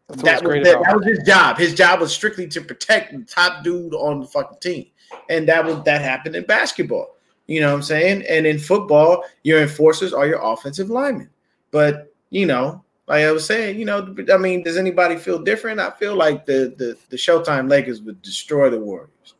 That's 0.08 0.22
that 0.22 0.44
was, 0.44 0.64
that, 0.64 0.82
that 0.84 0.96
was 0.96 1.06
his 1.06 1.26
job. 1.26 1.58
His 1.58 1.74
job 1.74 2.00
was 2.00 2.14
strictly 2.14 2.46
to 2.48 2.60
protect 2.60 3.12
the 3.12 3.24
top 3.24 3.64
dude 3.64 3.94
on 3.94 4.20
the 4.20 4.26
fucking 4.26 4.58
team. 4.60 4.86
And 5.28 5.48
that 5.48 5.64
was 5.64 5.82
that 5.84 6.00
happened 6.00 6.36
in 6.36 6.44
basketball. 6.44 7.16
You 7.46 7.60
know 7.60 7.68
what 7.68 7.76
I'm 7.76 7.82
saying? 7.82 8.24
And 8.28 8.46
in 8.46 8.58
football, 8.58 9.24
your 9.42 9.60
enforcers 9.60 10.12
are 10.12 10.26
your 10.26 10.40
offensive 10.42 10.90
linemen. 10.90 11.28
But 11.70 12.12
you 12.30 12.46
know, 12.46 12.82
like 13.06 13.24
I 13.24 13.32
was 13.32 13.44
saying, 13.44 13.78
you 13.78 13.84
know, 13.84 14.14
I 14.32 14.36
mean, 14.38 14.62
does 14.62 14.76
anybody 14.76 15.16
feel 15.16 15.38
different? 15.38 15.80
I 15.80 15.90
feel 15.90 16.16
like 16.16 16.46
the 16.46 16.74
the, 16.76 16.96
the 17.10 17.16
Showtime 17.16 17.68
Lakers 17.68 18.00
would 18.02 18.22
destroy 18.22 18.70
the 18.70 18.80
Warriors. 18.80 19.34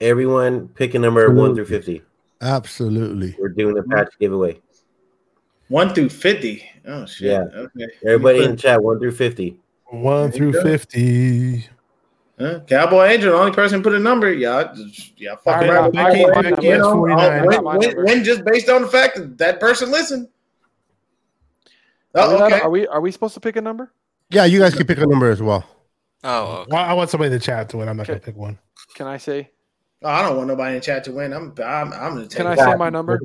Everyone 0.00 0.68
pick 0.68 0.94
a 0.94 0.98
number 0.98 1.30
one 1.32 1.54
through 1.54 1.66
fifty. 1.66 2.02
Absolutely. 2.40 3.34
We're 3.38 3.48
doing 3.48 3.78
a 3.78 3.82
patch 3.82 4.12
giveaway. 4.20 4.60
One 5.68 5.94
through 5.94 6.10
fifty. 6.10 6.64
Oh 6.86 7.06
shit. 7.06 7.30
Yeah. 7.30 7.44
Okay. 7.54 7.86
Everybody 8.04 8.44
in 8.44 8.56
chat, 8.56 8.82
one 8.82 8.98
through 8.98 9.12
fifty. 9.12 9.58
One 9.86 10.30
through 10.32 10.52
fifty. 10.62 11.66
Huh? 12.38 12.60
Cowboy 12.66 13.06
Angel, 13.06 13.32
the 13.32 13.38
only 13.38 13.52
person 13.52 13.82
put 13.82 13.94
a 13.94 13.98
number. 13.98 14.30
Y'all, 14.32 14.74
just- 14.74 15.18
y'all 15.18 15.36
fuck 15.36 15.54
All 15.56 15.60
right, 15.62 15.70
around. 15.70 15.84
with 15.86 15.94
Becky- 15.94 16.24
Cowboy 16.24 16.42
Becky 16.50 16.66
you 16.66 16.76
know, 16.78 16.92
49. 16.92 17.46
win, 17.46 17.64
win, 17.78 18.04
win 18.04 18.24
just 18.24 18.44
based 18.44 18.68
on 18.68 18.82
the 18.82 18.88
fact 18.88 19.16
that 19.16 19.38
that 19.38 19.58
person 19.60 19.90
listened. 19.90 20.28
Oh, 22.14 22.20
are, 22.20 22.28
we 22.28 22.34
Oh, 22.34 22.38
not- 22.38 22.52
okay. 22.52 22.60
are 22.62 22.70
we 22.70 22.86
are 22.88 23.00
we 23.00 23.10
supposed 23.10 23.34
to 23.34 23.40
pick 23.40 23.56
a 23.56 23.60
number? 23.60 23.92
Yeah, 24.30 24.44
you 24.44 24.58
guys 24.58 24.74
can 24.74 24.86
pick 24.86 24.98
a 24.98 25.06
number 25.06 25.30
as 25.30 25.40
well. 25.40 25.64
Oh, 26.24 26.46
okay. 26.62 26.68
Well, 26.72 26.84
I 26.84 26.92
want 26.94 27.08
somebody 27.10 27.28
in 27.28 27.32
the 27.32 27.38
chat 27.44 27.68
to 27.70 27.78
win. 27.78 27.88
I'm 27.88 27.96
not 27.96 28.06
gonna 28.06 28.18
pick 28.20 28.36
one. 28.36 28.58
Can 28.94 29.06
I 29.06 29.16
say? 29.16 29.50
Oh, 30.02 30.08
I 30.08 30.22
don't 30.22 30.36
want 30.36 30.48
nobody 30.48 30.76
in 30.76 30.82
chat 30.82 31.04
to 31.04 31.12
win. 31.12 31.32
I'm, 31.32 31.54
I'm, 31.64 31.92
I'm 31.92 32.14
gonna 32.14 32.22
take. 32.26 32.36
Can 32.38 32.46
I 32.46 32.52
it. 32.52 32.58
say 32.58 32.74
my 32.74 32.90
number? 32.90 33.20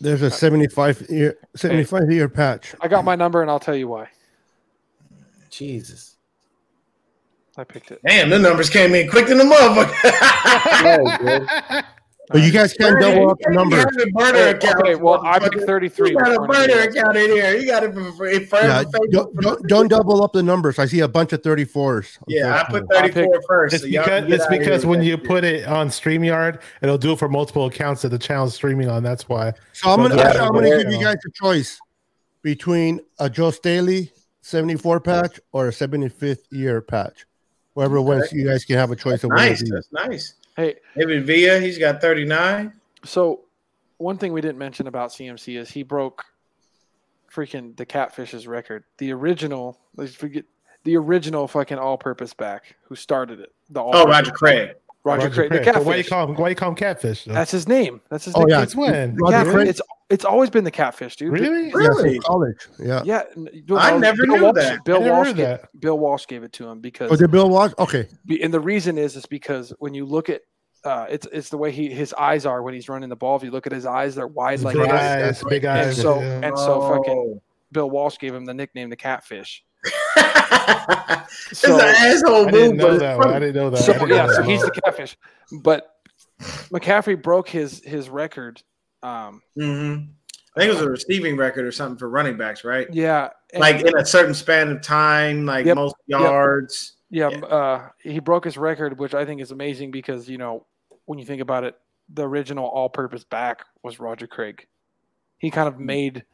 There's 0.00 0.22
a 0.22 0.30
75 0.30 1.06
year 1.08 1.38
75 1.56 2.10
year 2.12 2.28
patch. 2.28 2.74
I 2.80 2.88
got 2.88 3.04
my 3.04 3.16
number, 3.16 3.40
and 3.42 3.50
I'll 3.50 3.58
tell 3.60 3.74
you 3.76 3.88
why. 3.88 4.08
Jesus. 5.50 6.16
I 7.58 7.64
picked 7.64 7.90
it. 7.90 8.00
Damn, 8.06 8.30
the 8.30 8.38
numbers 8.38 8.70
came 8.70 8.94
in 8.94 9.08
quick 9.08 9.26
than 9.26 9.38
the 9.38 9.44
motherfucker. 9.44 9.94
But 12.30 12.42
you 12.42 12.52
guys 12.52 12.74
can't 12.74 13.00
double 13.00 13.30
up 13.30 13.38
the 13.40 13.52
numbers. 13.52 13.78
You 13.78 13.84
got 13.84 14.06
a 14.06 14.10
burner 14.10 14.38
Okay, 14.38 14.50
account, 14.50 14.80
okay, 14.80 14.94
well, 14.96 15.26
I 15.26 15.38
picked 15.38 15.62
33. 15.64 16.10
You 16.10 16.18
got 16.18 16.28
a 16.28 16.40
which 16.40 16.48
one 16.48 16.66
do 16.68 16.72
you 16.72 16.76
burner 16.76 16.90
account 16.90 17.16
in 17.16 17.30
here. 17.30 17.56
You 17.56 17.66
got 17.66 17.84
it 17.84 17.94
for 17.94 18.12
free. 18.12 18.44
For 18.44 18.60
Yeah, 18.60 18.84
don't, 19.10 19.34
don't, 19.40 19.66
don't 19.66 19.88
double 19.88 20.22
up 20.22 20.34
the 20.34 20.42
numbers. 20.42 20.78
I 20.78 20.84
see 20.84 21.00
a 21.00 21.08
bunch 21.08 21.32
of 21.32 21.40
34s. 21.40 22.18
Yeah, 22.28 22.54
I 22.54 22.70
put 22.70 22.82
unfortunately. 22.82 23.12
34 23.12 23.42
first. 23.48 23.74
It's 23.76 23.84
so 23.84 23.88
because 23.88 24.24
it's 24.24 24.42
out 24.42 24.46
of 24.46 24.52
here 24.52 24.58
because 24.58 24.84
when 24.84 25.02
you 25.02 25.16
put 25.16 25.42
it 25.44 25.66
on 25.66 25.88
StreamYard, 25.88 26.60
it'll 26.82 26.98
do 26.98 27.12
it 27.12 27.18
for 27.18 27.30
multiple 27.30 27.64
accounts 27.64 28.02
that 28.02 28.10
the 28.10 28.18
channel's 28.18 28.54
streaming 28.54 28.90
on. 28.90 29.02
That's 29.02 29.26
why. 29.26 29.54
So 29.72 29.90
I'm 29.90 30.02
gonna 30.02 30.20
I'm 30.22 30.52
gonna 30.52 30.82
give 30.82 30.92
you 30.92 31.02
guys 31.02 31.16
a 31.26 31.30
choice 31.32 31.80
between 32.42 33.00
a 33.18 33.30
Joe 33.30 33.50
Staley 33.52 34.12
74 34.42 35.00
patch 35.00 35.40
or 35.52 35.68
a 35.68 35.70
75th 35.70 36.40
year 36.50 36.80
patch. 36.82 37.24
Whoever 37.78 38.02
wins, 38.02 38.32
you 38.32 38.44
guys 38.44 38.64
can 38.64 38.74
have 38.74 38.90
a 38.90 38.96
choice 38.96 39.22
of 39.22 39.30
one 39.30 39.38
of 39.38 39.44
nice. 39.50 39.70
That's 39.70 39.92
nice. 39.92 40.34
Hey, 40.56 40.74
David 40.96 41.24
Villa, 41.24 41.60
he's 41.60 41.78
got 41.78 42.00
39. 42.00 42.72
so 43.04 43.42
one 43.98 44.18
thing 44.18 44.32
we 44.32 44.40
didn't 44.40 44.58
mention 44.58 44.88
about 44.88 45.10
CMC 45.10 45.56
is 45.56 45.70
he 45.70 45.84
broke 45.84 46.24
freaking 47.32 47.76
the 47.76 47.86
Catfish's 47.86 48.48
record. 48.48 48.82
The 48.96 49.12
original, 49.12 49.78
let's 49.96 50.12
forget 50.12 50.44
the 50.82 50.96
original 50.96 51.46
fucking 51.46 51.78
all-purpose 51.78 52.34
back 52.34 52.74
who 52.82 52.96
started 52.96 53.38
it. 53.38 53.52
The 53.70 53.80
Oh, 53.80 53.84
all-purpose 53.84 54.10
Roger 54.10 54.30
Craig. 54.32 54.70
Roger, 55.16 55.30
Craig, 55.30 55.50
the 55.50 55.58
But 55.72 55.84
Why 55.84 55.96
you 55.96 56.02
catfish. 56.02 56.08
call 56.08 56.28
him? 56.28 56.34
Why 56.36 56.48
you 56.50 56.54
call 56.54 56.68
him 56.70 56.74
catfish? 56.74 57.24
though? 57.24 57.32
That's 57.32 57.50
his 57.50 57.66
name. 57.68 58.00
That's 58.10 58.24
his 58.26 58.34
Oh 58.36 58.40
name. 58.40 58.48
yeah, 58.50 58.60
Since 58.60 58.76
when? 58.76 59.16
Roger 59.16 59.36
catfish. 59.36 59.52
Craig? 59.54 59.68
It's 59.68 59.80
it's 60.10 60.24
always 60.24 60.48
been 60.48 60.64
the 60.64 60.70
catfish, 60.70 61.16
dude. 61.16 61.32
Really? 61.32 61.70
Really? 61.72 62.14
since 62.14 62.24
college. 62.24 62.56
Yeah. 62.78 63.02
Yeah. 63.04 63.22
n- 63.36 63.48
I 63.70 63.90
well, 63.92 63.98
never 64.00 64.24
Bill 64.26 64.36
knew 64.36 64.42
Walsh, 64.44 64.54
that. 64.56 64.84
Bill 64.84 65.02
Walsh, 65.02 65.26
gave, 65.28 65.36
that. 65.36 65.80
Bill 65.80 65.98
Walsh 65.98 66.26
gave 66.26 66.42
it 66.44 66.52
to 66.54 66.66
him 66.68 66.80
because 66.80 67.10
Oh, 67.12 67.16
did 67.16 67.30
Bill 67.30 67.50
Walsh? 67.50 67.72
Okay. 67.78 68.08
And 68.42 68.52
the 68.54 68.60
reason 68.60 68.96
is 68.96 69.16
is 69.16 69.26
because 69.26 69.72
when 69.80 69.92
you 69.94 70.06
look 70.06 70.30
at 70.30 70.40
uh, 70.84 71.06
it's 71.10 71.26
it's 71.32 71.48
the 71.50 71.58
way 71.58 71.70
he 71.72 71.90
his 71.92 72.14
eyes 72.14 72.46
are 72.46 72.62
when 72.62 72.72
he's 72.72 72.88
running 72.88 73.08
the 73.08 73.16
ball. 73.16 73.36
If 73.36 73.42
you 73.42 73.50
look 73.50 73.66
at 73.66 73.72
his 73.72 73.84
eyes, 73.84 74.14
they're 74.14 74.26
wide 74.28 74.60
like 74.60 74.76
big 74.76 74.84
this. 74.84 74.92
eyes, 74.92 75.44
big 75.48 75.64
And 75.64 75.78
eyes. 75.88 76.00
so 76.00 76.20
yeah. 76.20 76.40
and 76.44 76.56
so 76.58 76.80
fucking 76.88 77.34
Oh. 77.36 77.42
Bill 77.72 77.90
Walsh 77.90 78.16
gave 78.18 78.32
him 78.34 78.46
the 78.46 78.54
nickname 78.54 78.88
the 78.88 78.96
catfish. 78.96 79.62
It's 79.86 81.58
So- 81.60 81.74
an 81.74 81.80
asshole 81.80 82.48
I 82.48 82.50
didn't 82.50 82.70
move, 82.70 82.76
know 82.76 82.88
but 82.90 83.00
that. 83.00 83.18
One. 83.18 83.28
I 83.34 83.38
didn't 83.38 83.54
know 83.56 83.70
that. 83.70 83.78
So 83.78 83.92
didn't 83.92 84.08
know 84.08 84.14
yeah, 84.14 84.26
that. 84.26 84.36
so 84.36 84.42
he's 84.42 84.62
the 84.62 84.70
catfish. 84.70 85.16
But 85.62 85.94
McCaffrey 86.70 87.20
broke 87.20 87.48
his 87.48 87.82
his 87.84 88.08
record. 88.08 88.62
Um, 89.02 89.42
Mhm. 89.58 90.08
I 90.56 90.60
think 90.60 90.70
it 90.70 90.74
was 90.74 90.82
a 90.82 90.90
receiving 90.90 91.36
record 91.36 91.64
or 91.64 91.72
something 91.72 91.98
for 91.98 92.08
running 92.08 92.36
backs, 92.36 92.64
right? 92.64 92.88
yeah, 92.92 93.28
and- 93.52 93.60
Like 93.60 93.80
in 93.84 93.96
a 93.96 94.04
certain 94.04 94.34
span 94.34 94.70
of 94.72 94.82
time, 94.82 95.46
like 95.46 95.66
Yep. 95.66 95.76
most 95.76 95.94
Yep. 96.06 96.20
yards. 96.20 96.96
Yeah, 97.10 97.28
Yeah. 97.30 97.38
Uh, 97.46 97.88
he 98.00 98.18
broke 98.18 98.44
his 98.44 98.58
record, 98.58 98.98
which 98.98 99.14
I 99.14 99.24
think 99.24 99.40
is 99.40 99.50
amazing 99.52 99.90
because 99.92 100.28
you 100.28 100.38
know 100.38 100.66
when 101.06 101.18
you 101.18 101.24
think 101.24 101.40
about 101.40 101.64
it, 101.64 101.78
the 102.12 102.26
original 102.26 102.66
all-purpose 102.66 103.24
back 103.24 103.62
was 103.82 103.98
Roger 104.00 104.26
Craig. 104.26 104.66
He 105.38 105.50
kind 105.50 105.68
of 105.68 105.78
made 105.78 106.24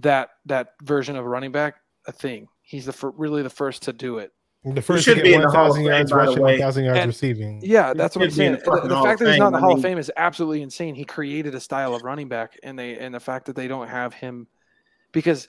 that 0.00 0.30
that 0.46 0.74
version 0.82 1.16
of 1.16 1.24
running 1.24 1.50
back 1.52 1.76
a 2.06 2.12
thing. 2.12 2.48
He's 2.70 2.86
the 2.86 2.92
fir- 2.92 3.10
really 3.16 3.42
the 3.42 3.50
first 3.50 3.82
to 3.82 3.92
do 3.92 4.18
it. 4.18 4.32
the 4.64 4.80
first 4.80 5.02
should 5.04 5.16
to 5.16 5.22
be 5.24 5.30
get 5.30 5.40
in 5.40 5.42
the 5.42 5.50
Hall 5.50 5.64
of 5.64 5.70
1,000 5.70 5.82
Fame, 5.82 5.86
yards 5.90 6.12
rushing, 6.12 6.40
1,000 6.42 6.84
yards 6.84 7.00
And- 7.00 7.08
receiving. 7.08 7.60
Yeah, 7.64 7.92
that's 7.94 8.14
what 8.14 8.22
I'm 8.26 8.30
should 8.30 8.38
be 8.38 8.44
in 8.46 8.52
saying. 8.60 8.64
the 8.64 8.80
The, 8.82 8.94
the 8.94 9.02
fact 9.02 9.18
that 9.18 9.30
he's 9.30 9.38
not 9.40 9.46
in 9.48 9.52
the 9.54 9.58
Fame, 9.58 9.64
I 9.64 9.66
Hall 9.66 9.76
of 9.76 9.82
Fame 9.82 9.98
is 9.98 10.12
absolutely 10.16 10.62
insane. 10.62 10.94
He 10.94 11.04
created 11.04 11.52
a 11.56 11.60
style 11.60 11.96
of 11.96 12.02
running 12.02 12.28
back, 12.28 12.56
and 12.62 12.78
they 12.78 12.96
and 12.96 13.12
the 13.12 13.18
fact 13.18 13.46
that 13.46 13.56
they 13.56 13.66
don't 13.66 13.88
have 13.88 14.14
him 14.14 14.46
because, 15.10 15.48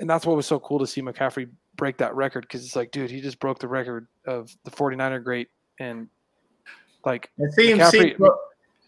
and 0.00 0.10
that's 0.10 0.26
what 0.26 0.34
was 0.34 0.46
so 0.46 0.58
cool 0.58 0.80
to 0.80 0.88
see 0.88 1.02
McCaffrey 1.02 1.48
break 1.76 1.98
that 1.98 2.16
record 2.16 2.40
because 2.40 2.64
it's 2.64 2.74
like, 2.74 2.90
dude, 2.90 3.12
he 3.12 3.20
just 3.20 3.38
broke 3.38 3.60
the 3.60 3.68
record 3.68 4.08
of 4.26 4.50
the 4.64 4.72
49er 4.72 5.22
great 5.22 5.48
and 5.78 6.08
like 7.04 7.30
And 7.38 7.52
CMC, 7.54 8.16
McCaffrey- 8.16 8.36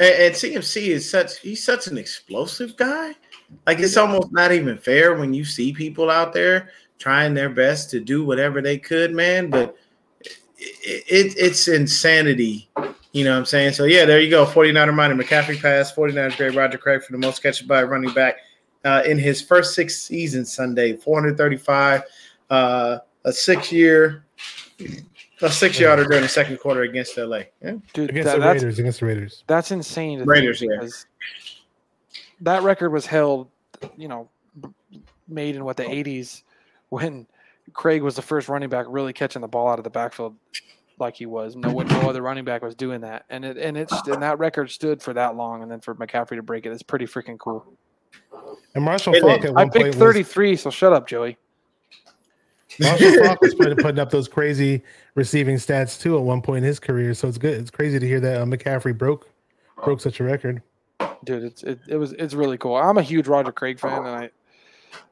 and, 0.00 0.14
and 0.14 0.34
CMC 0.34 0.88
is 0.88 1.08
such 1.08 1.38
he's 1.38 1.62
such 1.62 1.86
an 1.86 1.96
explosive 1.96 2.76
guy. 2.76 3.14
Like 3.68 3.78
it's 3.78 3.96
almost 3.96 4.32
not 4.32 4.50
even 4.50 4.78
fair 4.78 5.14
when 5.16 5.32
you 5.32 5.44
see 5.44 5.72
people 5.72 6.10
out 6.10 6.32
there 6.32 6.70
trying 6.98 7.34
their 7.34 7.48
best 7.48 7.90
to 7.90 8.00
do 8.00 8.24
whatever 8.24 8.60
they 8.60 8.78
could, 8.78 9.12
man. 9.14 9.50
But 9.50 9.76
it, 10.58 11.04
it, 11.08 11.34
it's 11.36 11.68
insanity. 11.68 12.68
You 13.12 13.24
know 13.24 13.32
what 13.32 13.38
I'm 13.38 13.46
saying? 13.46 13.72
So 13.72 13.84
yeah, 13.84 14.04
there 14.04 14.20
you 14.20 14.30
go. 14.30 14.44
49er 14.44 14.94
minor 14.94 15.14
McCaffrey 15.14 15.60
pass, 15.60 15.92
49ers 15.92 16.36
great 16.36 16.54
Roger 16.54 16.78
Craig 16.78 17.02
for 17.02 17.12
the 17.12 17.18
most 17.18 17.42
catches 17.42 17.66
by 17.66 17.80
a 17.80 17.86
running 17.86 18.12
back 18.12 18.36
uh, 18.84 19.02
in 19.06 19.18
his 19.18 19.40
first 19.40 19.74
six 19.74 20.00
seasons 20.00 20.52
Sunday, 20.52 20.96
435, 20.96 22.02
uh, 22.50 22.98
a 23.24 23.32
six 23.32 23.72
year, 23.72 24.24
a 25.40 25.50
six 25.50 25.78
yarder 25.80 26.04
during 26.04 26.22
the 26.22 26.28
second 26.28 26.58
quarter 26.58 26.82
against 26.82 27.16
LA. 27.16 27.42
Yeah. 27.62 27.74
dude, 27.92 28.10
Against 28.10 28.26
that- 28.26 28.34
the 28.36 28.40
that's 28.40 28.62
Raiders. 28.62 28.78
Against 28.78 29.00
the 29.00 29.06
Raiders. 29.06 29.44
that's 29.46 29.70
insane. 29.70 30.24
Raiders, 30.24 30.62
yeah. 30.62 30.86
that 32.42 32.62
record 32.62 32.90
was 32.90 33.06
held, 33.06 33.48
you 33.96 34.08
know, 34.08 34.28
made 35.26 35.56
in 35.56 35.64
what 35.64 35.76
the 35.76 35.84
'80s 35.84 36.42
when 36.88 37.26
Craig 37.72 38.02
was 38.02 38.16
the 38.16 38.22
first 38.22 38.48
running 38.48 38.68
back 38.68 38.86
really 38.88 39.12
catching 39.12 39.42
the 39.42 39.48
ball 39.48 39.68
out 39.68 39.78
of 39.78 39.84
the 39.84 39.90
backfield 39.90 40.36
like 40.98 41.16
he 41.16 41.26
was. 41.26 41.56
No, 41.56 41.70
no 41.70 42.08
other 42.08 42.22
running 42.22 42.44
back 42.44 42.62
was 42.62 42.74
doing 42.74 43.00
that, 43.02 43.24
and 43.30 43.44
it 43.44 43.56
and 43.56 43.76
it's 43.76 43.92
and 44.08 44.22
that 44.22 44.38
record 44.38 44.70
stood 44.70 45.02
for 45.02 45.12
that 45.14 45.36
long, 45.36 45.62
and 45.62 45.70
then 45.70 45.80
for 45.80 45.94
McCaffrey 45.94 46.36
to 46.36 46.42
break 46.42 46.66
it 46.66 46.72
is 46.72 46.82
pretty 46.82 47.06
freaking 47.06 47.38
cool. 47.38 47.64
And 48.74 48.84
Marshall 48.84 49.14
Hey, 49.14 49.20
Faulk 49.20 49.44
at 49.44 49.50
I 49.50 49.52
one 49.52 49.70
picked 49.70 49.82
point 49.84 49.94
was, 49.94 49.96
33, 49.96 50.56
so 50.56 50.70
shut 50.70 50.92
up, 50.92 51.06
Joey. 51.06 51.36
Marshall 52.80 53.12
Faulk 53.24 53.40
was 53.40 53.54
putting, 53.54 53.76
putting 53.76 53.98
up 53.98 54.10
those 54.10 54.28
crazy 54.28 54.82
receiving 55.14 55.56
stats 55.56 56.00
too 56.00 56.16
at 56.16 56.22
one 56.22 56.42
point 56.42 56.58
in 56.58 56.64
his 56.64 56.78
career. 56.78 57.14
So 57.14 57.28
it's 57.28 57.38
good. 57.38 57.58
It's 57.58 57.70
crazy 57.70 57.98
to 57.98 58.06
hear 58.06 58.20
that 58.20 58.40
uh, 58.40 58.44
McCaffrey 58.44 58.96
broke 58.96 59.28
broke 59.84 60.00
such 60.00 60.20
a 60.20 60.24
record. 60.24 60.62
Dude, 61.24 61.44
it's 61.44 61.62
it, 61.62 61.80
it 61.88 61.96
was 61.96 62.12
it's 62.12 62.34
really 62.34 62.58
cool. 62.58 62.76
I'm 62.76 62.98
a 62.98 63.02
huge 63.02 63.28
Roger 63.28 63.52
Craig 63.52 63.78
fan, 63.78 63.98
and 63.98 64.08
I 64.08 64.30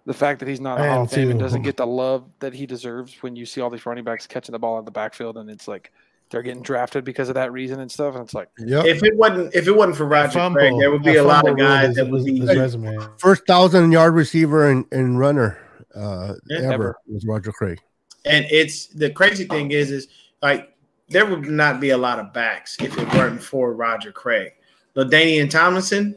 the 0.06 0.14
fact 0.14 0.40
that 0.40 0.48
he's 0.48 0.60
not 0.60 0.80
a 0.80 0.88
Hall 0.88 1.02
of 1.04 1.10
Fame 1.12 1.30
and 1.30 1.40
doesn't 1.40 1.62
get 1.62 1.76
the 1.76 1.86
love 1.86 2.24
that 2.40 2.52
he 2.54 2.66
deserves 2.66 3.14
when 3.22 3.36
you 3.36 3.44
see 3.46 3.60
all 3.60 3.70
these 3.70 3.86
running 3.86 4.04
backs 4.04 4.26
catching 4.26 4.52
the 4.52 4.58
ball 4.58 4.76
out 4.76 4.80
of 4.80 4.84
the 4.84 4.90
backfield, 4.90 5.36
and 5.38 5.50
it's 5.50 5.66
like 5.68 5.92
they're 6.30 6.42
getting 6.42 6.62
drafted 6.62 7.04
because 7.04 7.28
of 7.28 7.34
that 7.36 7.52
reason 7.52 7.80
and 7.80 7.90
stuff. 7.90 8.14
And 8.14 8.24
it's 8.24 8.34
like, 8.34 8.48
Yep. 8.58 8.84
If 8.86 9.02
it 9.02 9.16
wasn't 9.16 9.54
if 9.54 9.66
it 9.68 9.76
wasn't 9.76 9.96
for 9.96 10.06
Roger 10.06 10.32
Fumble. 10.32 10.60
Craig, 10.60 10.74
there 10.78 10.90
would 10.90 11.02
be 11.02 11.16
A 11.16 11.22
a 11.22 11.24
lot 11.24 11.44
of 11.44 11.50
fumble 11.56 11.64
ruined 11.64 11.68
guys 11.68 11.86
his- 11.88 11.96
that 11.96 12.08
would 12.10 12.24
be. 12.24 12.40
his 12.40 12.56
resume. 12.56 12.98
First 13.18 13.46
thousand 13.46 13.92
yard 13.92 14.14
receiver 14.14 14.68
and, 14.70 14.84
and 14.92 15.18
runner 15.18 15.58
uh, 15.94 16.34
Yeah, 16.48 16.58
ever, 16.58 16.72
ever. 16.72 16.96
was 17.08 17.24
Roger 17.26 17.52
Craig. 17.52 17.80
And 18.24 18.44
it's 18.50 18.86
the 18.88 19.10
crazy 19.10 19.44
thing 19.44 19.70
is, 19.70 19.90
is 19.92 20.08
like 20.42 20.72
there 21.08 21.24
would 21.26 21.48
not 21.48 21.80
be 21.80 21.90
a 21.90 21.96
lot 21.98 22.18
of 22.18 22.32
backs 22.32 22.76
if 22.80 22.98
it 22.98 23.14
weren't 23.14 23.40
for 23.40 23.72
Roger 23.72 24.10
Craig. 24.10 24.52
LaDainian 24.96 25.48
Tomlinson 25.48 26.16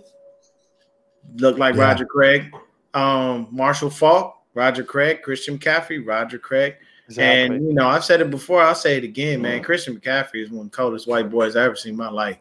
looked 1.35 1.59
like 1.59 1.75
Yeah. 1.75 1.83
Roger 1.83 2.05
Craig. 2.05 2.51
Um, 2.93 3.47
Marshall 3.51 3.89
Faulk, 3.89 4.35
Roger 4.53 4.83
Craig, 4.83 5.21
Christian 5.21 5.57
McCaffrey, 5.59 6.05
Roger 6.05 6.39
Craig. 6.39 6.75
exactly. 7.07 7.57
And 7.57 7.67
you 7.67 7.73
know, 7.73 7.87
I've 7.87 8.03
said 8.03 8.21
it 8.21 8.29
before, 8.31 8.61
I'll 8.61 8.73
say 8.75 8.97
it 8.97 9.03
again, 9.03 9.41
man. 9.41 9.61
Christian 9.63 9.99
McCaffrey 9.99 10.43
is 10.43 10.49
one 10.49 10.65
of 10.65 10.71
the 10.71 10.75
coldest 10.77 11.07
white 11.07 11.29
boys 11.29 11.55
I 11.55 11.63
ever 11.65 11.75
seen 11.75 11.91
in 11.91 11.97
my 11.97 12.09
life. 12.09 12.37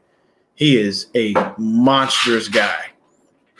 He 0.55 0.77
is 0.79 1.07
a 1.15 1.35
monstrous 1.59 2.49
guy. 2.49 2.87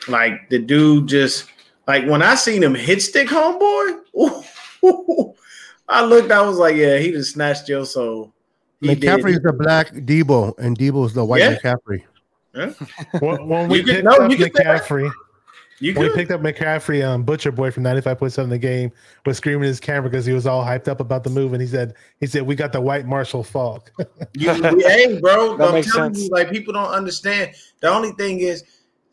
Like 0.07 0.49
the 0.49 0.59
dude 0.59 1.07
just 1.07 1.45
like 1.87 2.05
when 2.07 2.21
I 2.21 2.35
seen 2.35 2.63
him 2.63 2.73
hit 2.75 3.01
stick 3.01 3.27
homeboy, 3.27 3.99
I 5.87 6.03
looked, 6.05 6.31
I 6.31 6.41
was 6.41 6.57
like, 6.57 6.75
yeah, 6.75 6.97
he 6.97 7.11
just 7.11 7.33
snatched 7.33 7.67
your 7.69 7.85
soul. 7.85 8.33
He 8.81 8.95
did. 8.95 9.01
McCaffrey 9.01 9.31
is 9.31 9.41
the 9.41 9.53
black 9.53 9.91
Deebo, 9.93 10.57
and 10.59 10.77
Deebo 10.77 11.05
is 11.05 11.13
the 11.13 11.25
white 11.25 11.41
Yeah. 11.41 11.57
McCaffrey. 11.57 12.03
When, 13.19 13.47
when 13.47 13.69
we 13.69 13.79
You 13.79 13.83
can- 13.83 14.05
no, 14.05 14.11
up 14.11 14.31
you 14.31 14.37
can 14.37 14.53
say. 14.55 14.63
McCaffrey, 14.63 15.11
You 15.79 15.93
when 15.93 16.09
we 16.09 16.15
picked 16.15 16.31
up 16.31 16.41
McCaffrey, 16.41 17.05
um, 17.05 17.23
Butcher 17.23 17.51
Boy 17.51 17.71
from 17.71 17.83
95.7 17.83 18.49
the 18.49 18.57
game 18.57 18.91
was 19.25 19.37
screaming 19.37 19.63
at 19.63 19.67
his 19.67 19.79
camera 19.79 20.09
because 20.09 20.25
he 20.25 20.33
was 20.33 20.45
all 20.45 20.63
hyped 20.63 20.87
up 20.87 20.99
about 20.99 21.23
the 21.23 21.29
move, 21.29 21.53
and 21.53 21.61
he 21.61 21.67
said, 21.67 21.93
"He 22.19 22.27
said 22.27 22.43
we 22.43 22.55
got 22.55 22.73
the 22.73 22.81
white 22.81 23.05
Marshall 23.05 23.43
Faulk." 23.43 23.91
You, 24.33 24.53
hey, 24.53 25.19
bro, 25.19 25.57
That 25.57 25.69
I'm 25.69 25.73
makes 25.73 25.91
telling 25.93 26.13
sense. 26.13 26.25
you, 26.25 26.29
like 26.31 26.49
people 26.51 26.73
don't 26.73 26.91
understand. 26.91 27.51
The 27.79 27.89
only 27.89 28.11
thing 28.11 28.41
is, 28.41 28.63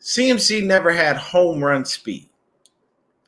CMC 0.01 0.65
never 0.65 0.91
had 0.91 1.17
home 1.17 1.63
run 1.63 1.85
speed. 1.85 2.29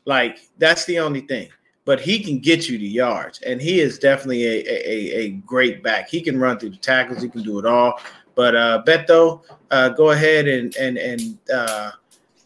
Like 0.06 0.40
that's 0.58 0.86
the 0.86 1.00
only 1.00 1.22
thing. 1.22 1.50
But 1.86 2.00
he 2.00 2.24
can 2.24 2.40
get 2.40 2.70
you 2.70 2.78
the 2.78 2.88
yards, 2.88 3.42
and 3.42 3.62
he 3.62 3.80
is 3.80 3.98
definitely 3.98 4.46
a, 4.46 4.64
a, 4.68 4.90
a, 4.90 5.16
a 5.22 5.30
great 5.30 5.82
back. 5.82 6.10
He 6.10 6.22
can 6.22 6.40
run 6.40 6.60
through 6.60 6.72
the 6.72 6.78
tackles. 6.78 7.22
He 7.24 7.30
can 7.30 7.42
do 7.42 7.58
it 7.58 7.66
all. 7.66 8.00
But 8.36 8.56
uh, 8.56 8.84
Beto, 8.86 9.42
uh, 9.72 9.90
go 9.90 10.12
ahead 10.12 10.48
and 10.48 10.76
and 10.76 10.98
and 10.98 11.38
uh, 11.54 11.92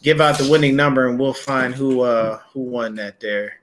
give 0.04 0.22
out 0.22 0.38
the 0.38 0.50
winning 0.52 0.76
number, 0.76 1.08
and 1.08 1.20
we'll 1.20 1.34
find 1.34 1.74
who 1.74 2.02
uh, 2.02 2.40
who 2.54 2.60
won 2.62 2.94
that 2.96 3.20
there. 3.20 3.56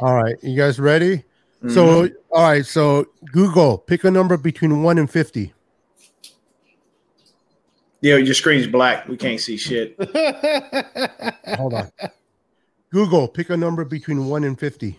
All 0.00 0.14
right, 0.16 0.36
you 0.42 0.56
guys 0.56 0.80
ready? 0.80 1.24
Mhm. 1.62 1.74
So, 1.74 2.08
all 2.30 2.44
right, 2.48 2.64
so 2.64 3.04
Google, 3.32 3.76
pick 3.76 4.04
a 4.04 4.10
number 4.10 4.38
between 4.38 4.82
one 4.82 4.96
and 4.96 5.10
fifty. 5.10 5.52
yeah, 8.00 8.16
your 8.16 8.32
screen's 8.32 8.66
black. 8.66 9.06
We 9.08 9.18
can't 9.18 9.38
see 9.40 9.58
shit. 9.58 9.94
Hold 11.58 11.74
on. 11.74 11.90
Google, 12.90 13.28
pick 13.28 13.50
a 13.50 13.56
number 13.58 13.84
between 13.84 14.26
one 14.26 14.44
and 14.44 14.58
fifty. 14.58 14.98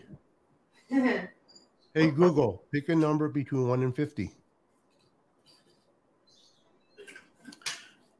Hey 1.93 2.11
Google, 2.11 2.63
pick 2.71 2.89
a 2.89 2.95
number 2.95 3.27
between 3.27 3.67
one 3.67 3.81
and 3.81 3.95
fifty. 3.95 4.31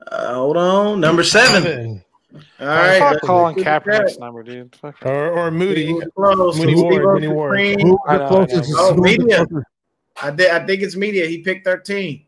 Uh, 0.08 0.34
hold 0.34 0.58
on, 0.58 1.00
number 1.00 1.24
seven. 1.24 1.64
Seven. 1.64 2.04
All 2.34 2.68
right, 2.68 3.00
Fuck 3.00 3.12
let's 3.14 3.26
Colin 3.26 3.56
Kaepernick's 3.56 4.18
number, 4.20 4.44
dude. 4.44 4.76
Fuck. 4.76 5.06
or, 5.06 5.32
or 5.32 5.52
Moody. 5.52 5.94
Close. 6.16 6.58
Moody 6.58 6.74
Steve 6.74 6.84
Ward, 6.84 7.04
Moody 7.16 7.28
Ward. 7.28 7.52
screen. 7.58 7.96
I 8.08 8.18
the 8.18 8.28
closest? 8.28 8.72
Oh, 8.76 8.96
media. 8.96 9.46
I, 10.22 10.32
thi- 10.32 10.50
I 10.50 10.66
think 10.66 10.82
it's 10.82 10.96
media. 10.96 11.26
He 11.26 11.40
picked 11.40 11.66
13. 11.66 12.26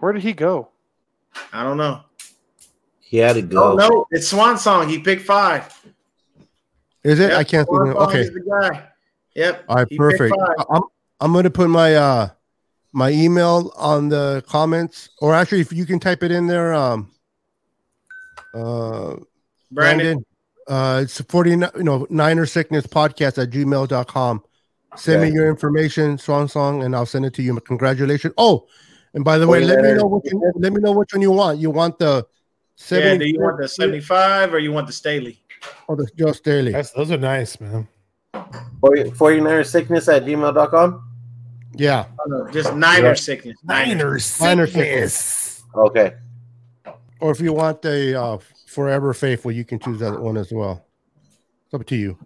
Where 0.00 0.12
did 0.12 0.22
he 0.22 0.32
go? 0.32 0.68
I 1.52 1.62
don't 1.62 1.76
know. 1.76 2.00
He 3.00 3.18
had 3.18 3.34
to 3.34 3.42
go. 3.42 3.72
Oh, 3.72 3.76
no, 3.76 4.06
it's 4.10 4.28
Swan 4.28 4.58
Song. 4.58 4.88
He 4.88 4.98
picked 4.98 5.22
five. 5.22 5.72
Is 7.02 7.20
it? 7.20 7.30
Yep, 7.30 7.38
I 7.38 7.44
can't 7.44 7.66
see. 7.68 7.70
Swan 7.74 7.86
them. 7.88 7.96
Song 7.96 8.08
Okay. 8.08 8.22
the 8.28 8.40
guy. 8.40 8.88
Yep. 9.34 9.64
All 9.68 9.76
right, 9.76 9.86
he 9.88 9.96
perfect. 9.96 10.34
I'm 10.70 10.82
I'm 11.20 11.32
gonna 11.32 11.50
put 11.50 11.68
my 11.70 11.94
uh 11.94 12.28
my 12.92 13.10
email 13.10 13.72
on 13.76 14.08
the 14.08 14.42
comments, 14.48 15.10
or 15.20 15.34
actually, 15.34 15.60
if 15.60 15.72
you 15.72 15.84
can 15.86 15.98
type 16.00 16.22
it 16.22 16.30
in 16.30 16.46
there, 16.46 16.72
um, 16.74 17.10
uh, 18.54 19.16
Brandon. 19.72 20.22
Brandon, 20.22 20.24
uh, 20.68 21.00
it's 21.02 21.20
49, 21.20 21.70
you 21.76 21.82
know, 21.82 22.06
Niner 22.10 22.46
Sickness 22.46 22.86
Podcast 22.86 23.42
at 23.42 23.50
gmail.com. 23.50 24.42
Send 24.96 25.22
me 25.22 25.30
your 25.30 25.48
information, 25.48 26.16
song 26.18 26.46
song, 26.46 26.84
and 26.84 26.94
I'll 26.94 27.04
send 27.06 27.24
it 27.26 27.34
to 27.34 27.42
you. 27.42 27.58
Congratulations. 27.60 28.32
Oh, 28.38 28.66
and 29.12 29.24
by 29.24 29.38
the 29.38 29.46
way, 29.46 29.64
let 29.64 29.80
me 29.82 29.92
know 29.94 30.06
what 30.06 30.24
you, 30.24 30.52
let 30.56 30.72
me 30.72 30.80
know 30.80 30.92
which 30.92 31.12
one 31.12 31.20
you 31.22 31.32
want. 31.32 31.58
You 31.58 31.70
want 31.70 31.98
the 31.98 32.16
Yeah, 32.16 32.22
70 32.76 33.18
do 33.18 33.30
you 33.30 33.40
want 33.40 33.60
the 33.60 33.68
75 33.68 34.54
or 34.54 34.58
you 34.60 34.72
want 34.72 34.86
the 34.86 34.92
Staley? 34.92 35.40
or 35.88 35.96
the 35.96 36.06
Joe 36.16 36.32
Staley. 36.32 36.72
That's, 36.72 36.90
those 36.92 37.10
are 37.10 37.16
nice, 37.16 37.58
man. 37.60 37.88
40, 38.80 39.10
49er 39.12 39.66
sickness 39.66 40.08
at 40.08 40.24
gmail.com. 40.24 41.10
Yeah. 41.76 42.04
Oh, 42.20 42.24
no, 42.28 42.50
just 42.50 42.74
Niner 42.74 43.08
Yeah. 43.08 43.14
sickness. 43.14 43.56
Niner. 43.64 43.94
Niners. 43.94 44.40
Niner 44.40 44.66
sickness. 44.66 45.62
Okay. 45.74 46.14
Or 47.24 47.30
if 47.30 47.40
you 47.40 47.54
want 47.54 47.80
the 47.80 48.20
uh, 48.20 48.38
Forever 48.66 49.14
Faithful, 49.14 49.50
you 49.50 49.64
can 49.64 49.78
choose 49.78 49.98
that 50.00 50.20
one 50.20 50.36
as 50.36 50.52
well. 50.52 50.84
It's 51.64 51.72
up 51.72 51.86
to 51.86 51.96
you. 51.96 52.18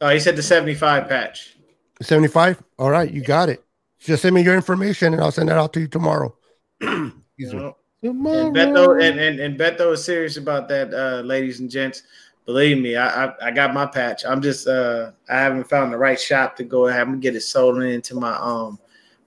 Oh, 0.00 0.08
he 0.08 0.18
said 0.18 0.34
the 0.34 0.42
75 0.42 1.08
patch. 1.08 1.56
75? 2.02 2.60
All 2.76 2.90
right, 2.90 3.08
you 3.08 3.22
got 3.22 3.48
it. 3.48 3.64
Just 4.00 4.22
send 4.22 4.34
me 4.34 4.42
your 4.42 4.56
information 4.56 5.14
and 5.14 5.22
I'll 5.22 5.30
send 5.30 5.48
that 5.48 5.58
out 5.58 5.72
to 5.74 5.80
you 5.82 5.86
tomorrow. 5.86 6.36
Excuse 6.80 7.14
You 7.38 7.52
me. 7.52 7.54
know? 7.54 7.76
And 8.02 8.52
Beto 8.52 9.00
and, 9.00 9.20
and, 9.20 9.38
and 9.38 9.56
Beto 9.56 9.92
is 9.92 10.02
serious 10.02 10.38
about 10.38 10.66
that, 10.70 10.92
uh, 10.92 11.20
ladies 11.20 11.60
and 11.60 11.70
gents. 11.70 12.02
Believe 12.46 12.78
me, 12.78 12.96
I, 12.96 13.26
I 13.26 13.34
I 13.40 13.50
got 13.52 13.72
my 13.72 13.86
patch. 13.86 14.24
I'm 14.24 14.42
just 14.42 14.66
uh 14.66 15.12
I 15.28 15.38
haven't 15.38 15.68
found 15.68 15.92
the 15.92 15.98
right 15.98 16.18
shop 16.18 16.56
to 16.56 16.64
go 16.64 16.88
ahead 16.88 17.06
and 17.06 17.22
get 17.22 17.36
it 17.36 17.42
sold 17.42 17.80
into 17.80 18.16
my 18.16 18.34
um 18.38 18.76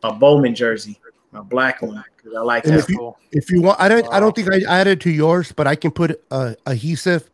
my 0.01 0.11
Bowman 0.11 0.53
jersey, 0.53 0.99
my 1.31 1.39
black 1.39 1.81
one, 1.81 1.93
because 1.93 2.12
I 2.26 2.39
like 2.41 2.63
And 2.65 2.74
that. 2.74 2.80
if 2.80 2.89
you- 2.89 2.97
Cool. 2.97 3.17
If 3.32 3.49
you 3.51 3.61
want, 3.61 3.80
I 3.80 3.88
don't, 3.89 4.07
I 4.13 4.19
don't 4.19 4.36
think 4.36 4.51
I 4.51 4.61
added 4.69 5.01
to 5.01 5.09
yours, 5.11 5.51
but 5.51 5.67
I 5.67 5.76
can 5.76 5.91
put 5.91 6.24
uh, 6.32 6.53
adhesive 6.65 7.30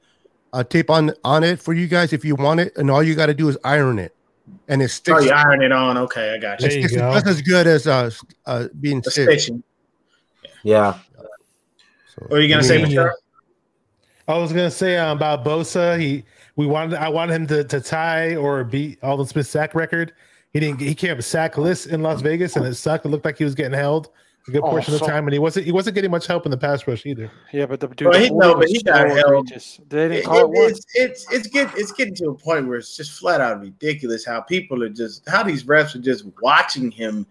uh, 0.53 0.63
tape 0.63 0.89
on 0.89 1.11
on 1.23 1.43
it 1.43 1.59
for 1.59 1.73
you 1.73 1.87
guys 1.87 2.11
if 2.13 2.25
you 2.25 2.35
want 2.35 2.59
it, 2.59 2.75
and 2.77 2.89
all 2.89 3.03
you 3.03 3.13
got 3.15 3.27
to 3.27 3.33
do 3.35 3.49
is 3.49 3.57
iron 3.63 3.99
it, 3.99 4.15
and 4.67 4.81
it 4.81 4.89
sticks. 4.89 5.19
Oh, 5.19 5.23
you 5.23 5.29
iron 5.31 5.61
it 5.61 5.71
on. 5.71 5.95
Okay, 5.97 6.33
I 6.33 6.37
got 6.39 6.63
It 6.63 6.73
you. 6.73 6.81
There 6.81 6.89
you 6.91 6.97
go. 6.97 7.13
just 7.13 7.27
as 7.27 7.41
good 7.43 7.67
as 7.67 7.85
uh, 7.85 8.09
uh 8.47 8.67
being 8.79 9.03
stitched. 9.03 9.41
stitching. 9.43 9.63
Yeah. 10.63 10.97
So, 11.15 12.25
What 12.27 12.39
are 12.39 12.41
you 12.41 12.49
gonna 12.49 12.63
say, 12.63 12.79
Yeah. 12.79 12.85
Michelle? 12.87 13.15
I 14.27 14.37
was 14.37 14.51
gonna 14.51 14.71
say 14.71 14.97
uh, 14.97 15.11
about 15.13 15.45
Bosa. 15.45 15.99
He 15.99 16.23
we 16.55 16.65
wanted 16.65 16.97
I 16.99 17.09
wanted 17.09 17.33
him 17.35 17.47
to, 17.47 17.63
to 17.65 17.79
tie 17.81 18.35
or 18.35 18.63
beat 18.63 18.97
Aldon 19.03 19.27
Smith's 19.27 19.49
sack 19.49 19.75
record. 19.75 20.13
He 20.53 20.59
didn't. 20.59 20.79
He 20.81 20.95
came 20.95 21.15
sackless 21.21 21.85
in 21.85 22.01
Las 22.01 22.21
Vegas, 22.21 22.55
and 22.55 22.65
it 22.65 22.73
sucked. 22.73 23.05
It 23.05 23.09
looked 23.09 23.25
like 23.25 23.37
he 23.37 23.43
was 23.43 23.53
getting 23.53 23.77
held 23.77 24.09
a 24.49 24.51
good 24.51 24.63
Oh, 24.63 24.69
portion 24.71 24.93
of 24.93 24.99
the 24.99 25.05
time, 25.07 25.25
and 25.25 25.33
he 25.33 25.39
wasn't. 25.39 25.65
He 25.65 25.71
wasn't 25.71 25.95
getting 25.95 26.11
much 26.11 26.27
help 26.27 26.45
in 26.45 26.51
the 26.51 26.57
pass 26.57 26.85
rush 26.87 27.05
either. 27.05 27.31
Yeah, 27.53 27.65
but 27.65 27.79
the 27.79 27.87
dude, 27.87 28.07
Well, 28.09 28.13
the 28.19 28.25
he- 28.25 28.29
no, 28.29 28.53
but 28.53 28.57
was 28.59 28.71
he 28.71 28.83
got 28.83 29.07
so 29.09 29.15
held. 29.15 29.47
They 29.47 30.07
didn't 30.09 30.11
It- 30.17 30.23
call 30.25 30.51
it, 30.51 30.57
it- 30.57 30.71
it's 30.71 30.85
it's 30.95 31.33
it's 31.33 31.47
get 31.47 31.71
it's 31.77 31.91
getting 31.93 32.15
to 32.15 32.29
a 32.29 32.35
point 32.35 32.67
where 32.67 32.77
it's 32.77 32.95
just 32.97 33.19
flat 33.19 33.39
out 33.41 33.61
ridiculous 33.61 34.25
how 34.25 34.41
people 34.41 34.83
are 34.83 34.89
just 34.89 35.27
how 35.29 35.43
these 35.43 35.63
refs 35.63 35.95
are 35.95 35.99
just 35.99 36.25
watching 36.41 36.91
him 36.91 37.25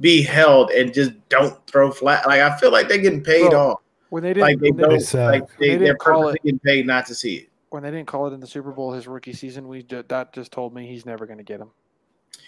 be 0.00 0.22
held 0.22 0.70
and 0.70 0.94
just 0.94 1.10
don't 1.28 1.58
throw 1.66 1.90
flat. 1.90 2.26
Like 2.26 2.40
I 2.40 2.56
feel 2.58 2.70
like 2.70 2.88
they're 2.88 2.98
getting 2.98 3.24
paid 3.24 3.50
Bro, 3.50 3.70
off. 3.70 3.80
When 4.10 4.22
they 4.22 4.30
didn't, 4.30 4.42
Like 4.42 4.60
they 4.60 4.70
when, 4.70 4.76
they 4.76 4.82
don't 4.82 4.90
didn't 4.90 5.02
It's, 5.02 5.14
uh, 5.14 5.24
like 5.24 5.48
they, 5.58 5.68
they 5.70 5.76
they're 5.76 5.78
didn't 5.88 6.00
purposely 6.00 6.38
getting 6.44 6.58
paid 6.60 6.86
not 6.86 7.04
to 7.06 7.14
see 7.14 7.34
it. 7.36 7.48
when 7.70 7.82
they 7.82 7.90
didn't 7.90 8.06
call 8.06 8.26
it 8.28 8.32
in 8.32 8.40
the 8.40 8.46
Super 8.46 8.70
Bowl 8.72 8.92
his 8.92 9.06
rookie 9.08 9.32
season, 9.32 9.66
we 9.68 9.82
ju- 9.82 10.04
that 10.08 10.32
just 10.32 10.52
told 10.52 10.72
me 10.74 10.86
he's 10.86 11.04
never 11.04 11.26
going 11.26 11.38
to 11.38 11.44
get 11.44 11.60
him. 11.60 11.70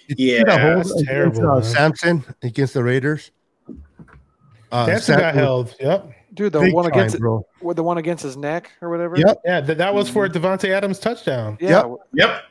Did 0.08 0.18
you 0.18 0.28
see 0.28 0.36
Yeah, 0.38 0.44
that 0.44 0.60
hold 0.60 0.76
that's 0.78 0.90
against, 0.92 1.06
terrible, 1.06 1.50
uh. 1.50 1.62
Samson 1.62 2.24
against 2.42 2.72
the 2.74 2.82
Raiders. 2.82 3.30
Uh, 4.72 4.86
Samson 4.86 5.14
got 5.16 5.20
Samson- 5.20 5.38
held. 5.42 5.76
Yep. 5.80 6.12
Dude, 6.32 6.52
the 6.52 6.60
big 6.60 6.72
one 6.74 6.84
time, 6.84 6.92
against 6.92 7.18
bro. 7.18 7.44
with 7.60 7.76
the 7.76 7.82
one 7.82 7.98
against 7.98 8.22
his 8.22 8.36
neck 8.36 8.70
or 8.80 8.88
whatever. 8.88 9.16
Yep. 9.16 9.40
Yeah, 9.44 9.60
that, 9.62 9.78
that 9.78 9.92
was 9.94 10.08
for 10.08 10.28
Davante 10.28 10.68
Adams 10.70 10.98
touchdown. 11.00 11.58
Yeah. 11.60 11.68
Yep. 11.86 11.96
Yep. 12.14 12.42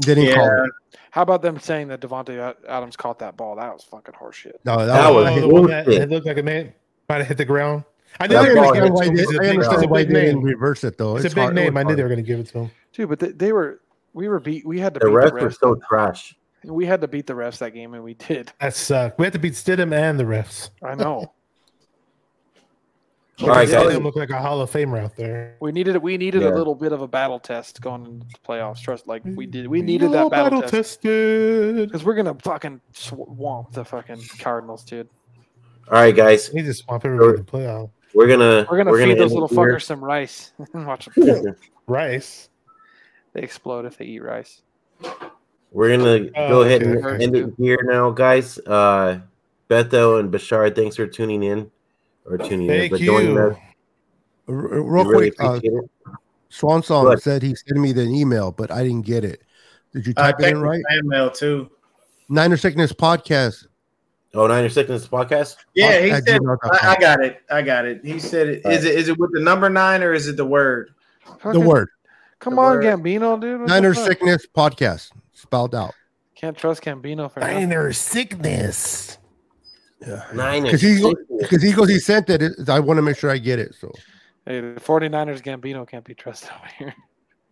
Didn't 0.00 0.34
call 0.34 0.64
it. 0.64 0.70
How 1.10 1.22
about 1.22 1.40
them 1.42 1.58
saying 1.58 1.88
that 1.88 2.00
Davante 2.00 2.54
Adams 2.68 2.96
caught 2.96 3.18
that 3.20 3.36
ball? 3.36 3.56
That 3.56 3.72
was 3.72 3.84
fucking 3.84 4.14
horseshit. 4.14 4.52
No, 4.64 4.78
that, 4.78 4.86
That 4.86 5.08
was, 5.08 5.24
was 5.44 5.62
the 5.62 5.68
that 5.68 5.88
it 5.88 6.10
looked 6.10 6.26
like 6.26 6.36
a 6.38 6.42
man 6.42 6.72
might 7.08 7.18
have 7.18 7.26
hit 7.28 7.38
the 7.38 7.44
ground. 7.44 7.84
I 8.20 8.26
knew 8.26 8.34
That 8.34 8.42
they 8.42 8.48
were 8.50 8.54
going 8.56 8.74
to 8.74 9.04
hit 9.04 9.16
give 9.16 9.20
it 9.20 9.32
to 9.32 9.40
I 9.40 9.44
him. 9.44 9.46
A 9.46 9.50
understand 9.50 9.80
big- 9.82 9.90
why 9.90 10.04
they 10.04 10.08
didn't 10.12 10.34
name. 10.36 10.42
reverse 10.44 10.84
it 10.84 10.98
though. 10.98 11.16
It's 11.16 11.26
a 11.26 11.28
big 11.30 11.38
hard- 11.38 11.54
name. 11.54 11.76
I 11.76 11.82
knew 11.82 11.88
hard. 11.88 11.98
they 11.98 12.02
were 12.02 12.08
going 12.08 12.16
to 12.18 12.22
give 12.26 12.40
it 12.40 12.46
to 12.48 12.58
him. 12.60 12.70
Dude, 12.92 13.08
but 13.08 13.18
they, 13.20 13.28
they 13.30 13.52
were 13.52 13.80
we 14.12 14.28
were 14.28 14.40
beat. 14.40 14.66
We 14.66 14.78
had 14.80 14.92
to 14.94 15.00
The 15.00 15.06
beat 15.06 15.14
refs 15.14 15.38
the 15.38 15.44
were 15.44 15.50
so 15.50 15.74
trash. 15.88 16.36
We 16.66 16.86
had 16.86 17.00
to 17.00 17.08
beat 17.08 17.26
the 17.26 17.32
refs 17.34 17.58
that 17.58 17.74
game, 17.74 17.94
and 17.94 18.04
we 18.04 18.14
did. 18.14 18.52
That 18.60 18.74
sucked. 18.74 19.18
We 19.18 19.24
had 19.26 19.32
to 19.32 19.38
beat 19.38 19.54
Stidham 19.54 19.92
and 19.94 20.18
the 20.18 20.24
refs. 20.24 20.70
I 20.82 20.94
know. 20.94 21.32
All 23.42 23.48
right, 23.48 23.68
Stidham 23.68 23.90
guys. 23.90 23.98
looked 23.98 24.16
like 24.16 24.30
a 24.30 24.40
Hall 24.40 24.62
of 24.62 24.70
Famer 24.70 24.98
out 24.98 25.14
there. 25.16 25.56
We 25.60 25.70
needed 25.70 25.98
we 25.98 26.16
needed 26.16 26.40
Yeah. 26.42 26.48
a 26.48 26.54
little 26.56 26.74
bit 26.74 26.92
of 26.92 27.02
a 27.02 27.08
battle 27.08 27.38
test 27.38 27.82
going 27.82 28.06
into 28.06 28.26
the 28.26 28.38
playoffs. 28.48 28.80
Trust 28.80 29.06
like 29.06 29.22
we 29.24 29.44
did. 29.44 29.66
We 29.66 29.82
needed 29.82 30.12
that 30.12 30.24
Oh, 30.24 30.30
battle, 30.30 30.62
test 30.62 31.02
tested. 31.02 31.88
because 31.88 32.02
we're 32.02 32.14
gonna 32.14 32.34
fucking 32.42 32.80
swamp 32.92 33.72
the 33.72 33.84
fucking 33.84 34.22
Cardinals, 34.38 34.84
dude. 34.84 35.08
All 35.88 36.00
right, 36.00 36.16
guys. 36.16 36.48
He 36.48 36.62
just 36.62 36.84
swamp 36.84 37.04
everybody 37.04 37.38
in 37.38 37.44
the 37.44 37.50
playoff. 37.50 37.90
We're 38.14 38.26
gonna 38.26 38.66
We're 38.70 38.78
gonna 38.82 38.96
feed 38.96 39.10
end 39.10 39.20
those 39.20 39.32
it 39.32 39.34
little 39.34 39.48
here. 39.48 39.74
fuckers 39.76 39.82
some 39.82 40.02
rice. 40.02 40.52
Watch 40.74 41.04
them. 41.14 41.56
Rice. 41.86 42.48
They 43.34 43.42
explode 43.42 43.84
if 43.84 43.98
they 43.98 44.06
eat 44.06 44.22
rice. 44.22 44.62
We're 45.76 45.94
gonna 45.94 46.30
Oh, 46.34 46.48
go 46.48 46.62
ahead 46.62 46.82
okay. 46.82 47.06
and 47.14 47.22
end 47.22 47.36
it 47.36 47.52
here 47.58 47.78
now, 47.82 48.08
guys. 48.10 48.58
Uh, 48.66 49.20
Beto 49.68 50.18
and 50.18 50.32
Bashar, 50.32 50.74
thanks 50.74 50.96
for 50.96 51.06
tuning 51.06 51.42
in 51.42 51.70
or 52.24 52.38
tuning 52.38 52.62
in, 52.70 52.78
Thank 52.78 52.92
but 52.92 53.00
joining 53.02 53.32
you. 53.34 53.38
us. 53.38 53.56
R- 54.48 54.54
Real 54.54 55.04
really 55.04 55.32
quick, 55.32 55.62
uh. 55.66 56.12
Swan 56.48 56.82
Song 56.82 57.04
Good. 57.04 57.20
said 57.20 57.42
he 57.42 57.54
sent 57.54 57.78
me 57.78 57.92
the 57.92 58.04
email, 58.04 58.52
but 58.52 58.70
I 58.70 58.82
didn't 58.84 59.02
get 59.02 59.22
it. 59.22 59.42
Did 59.92 60.06
you 60.06 60.14
I 60.16 60.32
type 60.32 60.40
it 60.40 60.48
in 60.48 60.62
right? 60.62 60.82
fan 60.88 61.06
mail 61.06 61.28
too. 61.30 61.68
Niner 62.30 62.56
Sickness 62.56 62.94
Podcast. 62.94 63.66
Oh, 64.32 64.46
Niner 64.46 64.70
Sickness 64.70 65.06
podcast. 65.06 65.56
Yeah, 65.74 66.00
he 66.00 66.10
At 66.10 66.24
said. 66.24 66.40
I, 66.72 66.92
I 66.92 66.96
got 66.98 67.22
it. 67.22 67.42
I 67.50 67.60
got 67.60 67.84
it. 67.84 68.02
He 68.02 68.18
said 68.18 68.48
it. 68.48 68.62
Is 68.64 68.86
it 68.86 68.94
is 68.94 69.08
it 69.10 69.18
with 69.18 69.34
the 69.34 69.40
number 69.40 69.68
nine 69.68 70.02
or 70.02 70.14
is 70.14 70.26
it 70.26 70.38
the 70.38 70.46
word? 70.46 70.94
The 71.44 71.60
word 71.60 71.90
Come 72.38 72.54
the 72.54 72.62
on, 72.62 72.76
word. 72.76 72.84
Gambino, 72.84 73.38
dude. 73.38 73.60
What 73.60 73.68
Niner? 73.68 73.92
Sickness 73.92 74.46
Podcast 74.56 75.10
spelled 75.36 75.74
out. 75.74 75.94
Can't 76.34 76.56
trust 76.56 76.82
Gambino 76.82 77.30
for 77.30 77.40
nothing. 77.40 77.54
Minor 77.56 77.92
sickness. 77.92 79.18
Niner 80.34 80.64
Because 80.66 80.82
he, 80.82 80.96
Sickness. 80.96 81.24
because 81.40 81.62
he 81.62 81.72
goes, 81.72 81.88
he 81.88 81.98
sent 81.98 82.28
it. 82.28 82.42
it- 82.42 82.68
I 82.68 82.80
want 82.80 82.98
to 82.98 83.02
make 83.02 83.16
sure 83.16 83.30
I 83.30 83.38
get 83.38 83.58
it. 83.58 83.74
So 83.74 83.90
Hey, 84.44 84.60
the 84.60 84.80
49ers 84.80 85.42
Gambino 85.42 85.88
can't 85.88 86.04
be 86.04 86.14
trusted 86.14 86.50
over 86.50 86.68
here. 86.78 86.94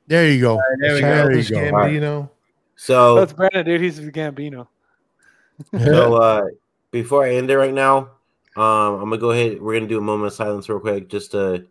there 0.06 0.28
you 0.30 0.40
go. 0.40 0.60
there 0.80 0.94
we 0.94 1.00
go. 1.00 1.06
There 1.08 1.36
you 1.38 1.44
go. 1.50 1.56
Gambino. 1.56 2.30
So, 2.76 3.14
That's 3.16 3.32
Brandon, 3.32 3.64
dude. 3.64 3.80
He's 3.80 3.96
the 3.96 4.12
Gambino. 4.12 4.66
so 5.84 6.14
uh, 6.16 6.44
before 6.90 7.24
I 7.24 7.34
end 7.36 7.50
it 7.50 7.56
right 7.56 7.72
now, 7.72 8.10
um, 8.56 8.94
I'm 9.00 9.00
gonna 9.10 9.18
go 9.18 9.30
ahead. 9.30 9.60
We're 9.62 9.74
gonna 9.74 9.86
do 9.88 9.98
a 9.98 10.02
moment 10.02 10.26
of 10.28 10.32
silence 10.34 10.68
real 10.68 10.80
quick, 10.80 11.08
just 11.08 11.30
to 11.32 11.58
do 11.58 11.66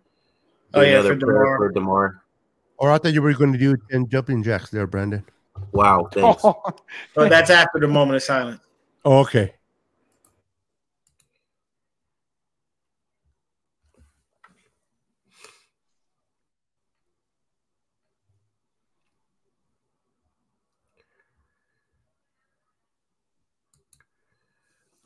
Oh, 0.73 0.81
yeah, 0.81 0.99
another 0.99 1.19
for 1.19 1.25
prayer 1.25 1.43
Damar. 1.43 1.57
for 1.57 1.71
Damar. 1.71 2.23
Or 2.77 2.91
I 2.91 2.97
thought 2.97 3.13
you 3.13 3.21
were 3.21 3.33
going 3.33 3.53
to 3.53 3.59
do 3.59 3.77
10 3.91 4.09
jumping 4.09 4.41
jacks 4.43 4.69
there, 4.71 4.87
Brandon. 4.87 5.23
Wow, 5.73 6.07
thanks. 6.13 6.43
But 7.15 7.29
that's 7.29 7.49
after 7.49 7.79
the 7.79 7.87
moment 7.87 8.15
of 8.17 8.23
silence. 8.23 8.61
Oh, 9.03 9.19
okay. 9.21 9.55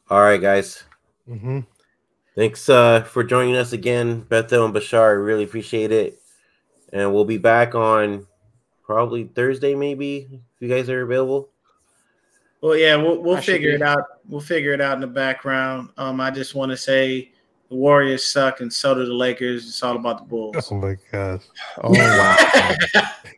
All 0.09 0.21
right, 0.21 0.41
guys. 0.41 0.83
hmm 1.27 1.61
Thanks 2.35 2.69
uh, 2.69 3.01
for 3.01 3.23
joining 3.23 3.55
us 3.55 3.73
again, 3.73 4.21
Bethel 4.21 4.65
and 4.65 4.73
Bashar. 4.73 5.09
I 5.09 5.11
really 5.13 5.43
appreciate 5.43 5.91
it. 5.91 6.21
And 6.93 7.11
we'll 7.11 7.25
be 7.25 7.39
back 7.39 7.73
on 7.73 8.27
probably 8.87 9.25
Thursday, 9.25 9.75
maybe, 9.75 10.27
if 10.31 10.61
you 10.61 10.67
guys 10.67 10.89
are 10.89 11.01
available. 11.03 11.49
Well, 12.61 12.75
yeah, 12.75 12.95
we'll 12.95 13.21
we'll 13.21 13.37
I 13.37 13.41
figure 13.41 13.69
it 13.71 13.83
out. 13.83 14.03
We'll 14.27 14.41
figure 14.41 14.73
it 14.73 14.81
out 14.81 14.95
in 14.95 15.01
the 15.01 15.07
background. 15.07 15.89
Um, 15.97 16.19
I 16.19 16.31
just 16.31 16.55
want 16.55 16.71
to 16.71 16.77
say 16.77 17.31
the 17.69 17.75
Warriors 17.75 18.25
suck, 18.25 18.61
and 18.61 18.73
so 18.73 18.95
do 18.95 19.05
the 19.05 19.13
Lakers. 19.13 19.67
It's 19.67 19.83
all 19.83 19.95
about 19.95 20.19
the 20.19 20.23
Bulls. 20.25 20.71
Oh 20.71 20.75
my 20.75 20.95
gosh. 21.11 21.43
Oh, 21.83 21.91
wow. 21.91 22.35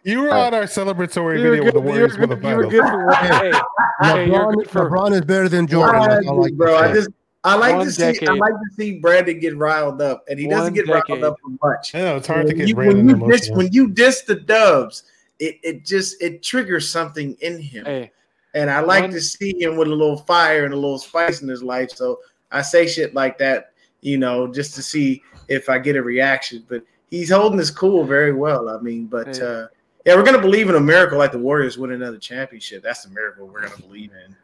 You 0.05 0.21
were 0.21 0.31
on 0.31 0.53
our 0.53 0.63
celebratory 0.63 1.37
You 1.39 1.43
video 1.43 1.55
good. 1.55 1.65
with 1.65 1.73
the 1.73 1.81
Warriors 1.81 2.17
won 2.17 2.29
the 2.29 2.35
good. 2.35 2.47
You 2.49 2.55
were 2.55 2.69
final. 3.11 3.51
good 3.51 3.51
for. 3.51 3.59
Hey, 4.01 4.21
hey, 4.25 4.29
LeBron, 4.29 4.67
for 4.69 4.89
LeBron 4.89 5.11
is 5.11 5.21
better 5.21 5.49
than 5.49 5.67
Jordan. 5.67 6.01
That's 6.07 6.25
all 6.25 6.45
I 6.45 6.47
can 6.47 6.57
bro, 6.57 6.77
I 6.77 6.93
just 6.93 7.09
I 7.43 7.55
like 7.55 7.75
One 7.75 7.85
to 7.85 7.91
see 7.91 8.03
I 8.27 8.33
like 8.33 8.53
to 8.53 8.75
see 8.77 8.99
Brandon 8.99 9.39
get 9.39 9.57
riled 9.57 10.01
up, 10.01 10.23
and 10.29 10.39
he 10.39 10.47
doesn't 10.47 10.63
One 10.63 10.73
get 10.73 10.87
decade. 10.87 11.21
riled 11.21 11.23
up 11.25 11.35
for 11.41 11.67
much. 11.67 11.95
I 11.95 11.99
know 11.99 12.15
it's 12.15 12.27
hard 12.27 12.47
to 12.47 12.53
get 12.53 12.69
you, 12.69 12.75
Brandon 12.75 13.05
when 13.05 13.19
you 13.19 13.31
diss 13.31 13.49
when 13.51 13.71
you 13.73 13.89
diss 13.89 14.21
the 14.21 14.35
Dubs, 14.35 15.03
it, 15.39 15.57
it 15.63 15.85
just 15.85 16.21
it 16.21 16.43
triggers 16.43 16.91
something 16.91 17.35
in 17.41 17.59
him, 17.59 17.85
Hey, 17.85 18.11
and 18.53 18.69
I 18.69 18.81
like 18.81 19.03
one- 19.03 19.11
to 19.11 19.21
see 19.21 19.53
him 19.59 19.77
with 19.77 19.87
a 19.87 19.95
little 19.95 20.17
fire 20.17 20.65
and 20.65 20.73
a 20.73 20.77
little 20.77 20.99
spice 20.99 21.41
in 21.41 21.47
his 21.47 21.63
life. 21.63 21.91
So 21.91 22.19
I 22.51 22.61
say 22.61 22.87
shit 22.87 23.13
like 23.13 23.37
that, 23.39 23.71
you 24.01 24.17
know, 24.17 24.47
just 24.47 24.75
to 24.75 24.81
see 24.81 25.21
if 25.47 25.69
I 25.69 25.79
get 25.79 25.95
a 25.95 26.01
reaction. 26.01 26.65
But 26.67 26.83
he's 27.09 27.31
holding 27.31 27.59
his 27.59 27.71
cool 27.71 28.03
very 28.05 28.33
well. 28.33 28.69
I 28.69 28.79
mean, 28.81 29.05
but 29.05 29.35
Hey. 29.35 29.41
uh, 29.41 29.67
yeah, 30.05 30.15
we're 30.15 30.23
gonna 30.23 30.41
believe 30.41 30.69
in 30.69 30.75
a 30.75 30.79
miracle 30.79 31.17
like 31.17 31.31
the 31.31 31.39
Warriors 31.39 31.77
win 31.77 31.91
another 31.91 32.18
championship. 32.18 32.81
That's 32.84 33.03
the 33.03 33.09
miracle 33.09 33.47
we're 33.47 33.61
gonna 33.68 33.81
believe 33.81 34.11
in. 34.26 34.35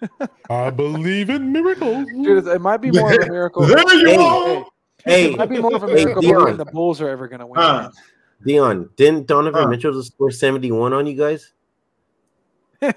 I 0.50 0.70
believe 0.70 1.28
in 1.30 1.52
miracles. 1.52 2.06
dude, 2.24 2.46
it 2.46 2.60
might 2.60 2.76
be 2.80 2.90
more 2.92 3.12
of 3.12 3.26
a 3.26 3.30
miracle. 3.30 3.62
There 3.66 3.94
you 3.94 4.06
Hey. 4.06 4.16
go. 4.16 4.64
Hey, 5.04 5.32
It 5.32 5.38
might 5.38 5.48
be 5.48 5.60
more 5.60 5.74
of 5.74 5.82
a 5.82 5.88
Hey, 5.88 5.94
miracle 6.04 6.22
Dion. 6.22 6.34
believing 6.34 6.56
the 6.58 6.64
Bulls 6.66 7.00
are 7.00 7.08
ever 7.08 7.28
going 7.28 7.40
to 7.40 7.46
win. 7.46 7.60
Huh. 7.60 7.90
Dion, 8.44 8.90
didn't 8.96 9.26
Donovan 9.26 9.62
Huh. 9.64 9.68
Mitchell 9.68 9.92
just 9.92 10.12
score 10.12 10.30
71 10.30 10.92
on 10.92 11.06
you 11.06 11.14
guys? 11.14 11.52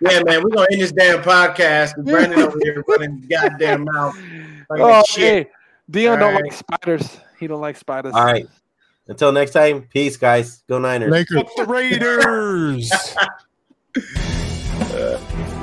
Yeah, 0.00 0.22
man, 0.24 0.42
we're 0.42 0.50
gonna 0.50 0.66
end 0.70 0.82
this 0.82 0.92
damn 0.92 1.22
podcast. 1.22 1.96
with 1.96 2.06
Brandon 2.06 2.40
over 2.40 2.58
here 2.62 2.84
running 2.86 3.26
goddamn 3.30 3.84
mouth. 3.84 4.14
Like 4.68 4.80
oh, 4.80 5.02
shit. 5.08 5.46
hey, 5.46 5.52
Dion 5.90 6.18
don't 6.18 6.34
All 6.34 6.42
like 6.42 6.52
spiders. 6.52 7.18
He 7.40 7.46
don't 7.46 7.60
like 7.60 7.76
spiders. 7.76 8.12
All 8.14 8.24
right. 8.24 8.46
Until 9.08 9.32
next 9.32 9.52
time, 9.52 9.82
peace, 9.82 10.16
guys. 10.16 10.64
Go 10.68 10.78
Niners. 10.78 11.10
Lakers. 11.10 11.36
Fuck 11.36 11.56
the 11.56 11.64
Raiders. 11.64 12.92
Uh, 14.92 15.62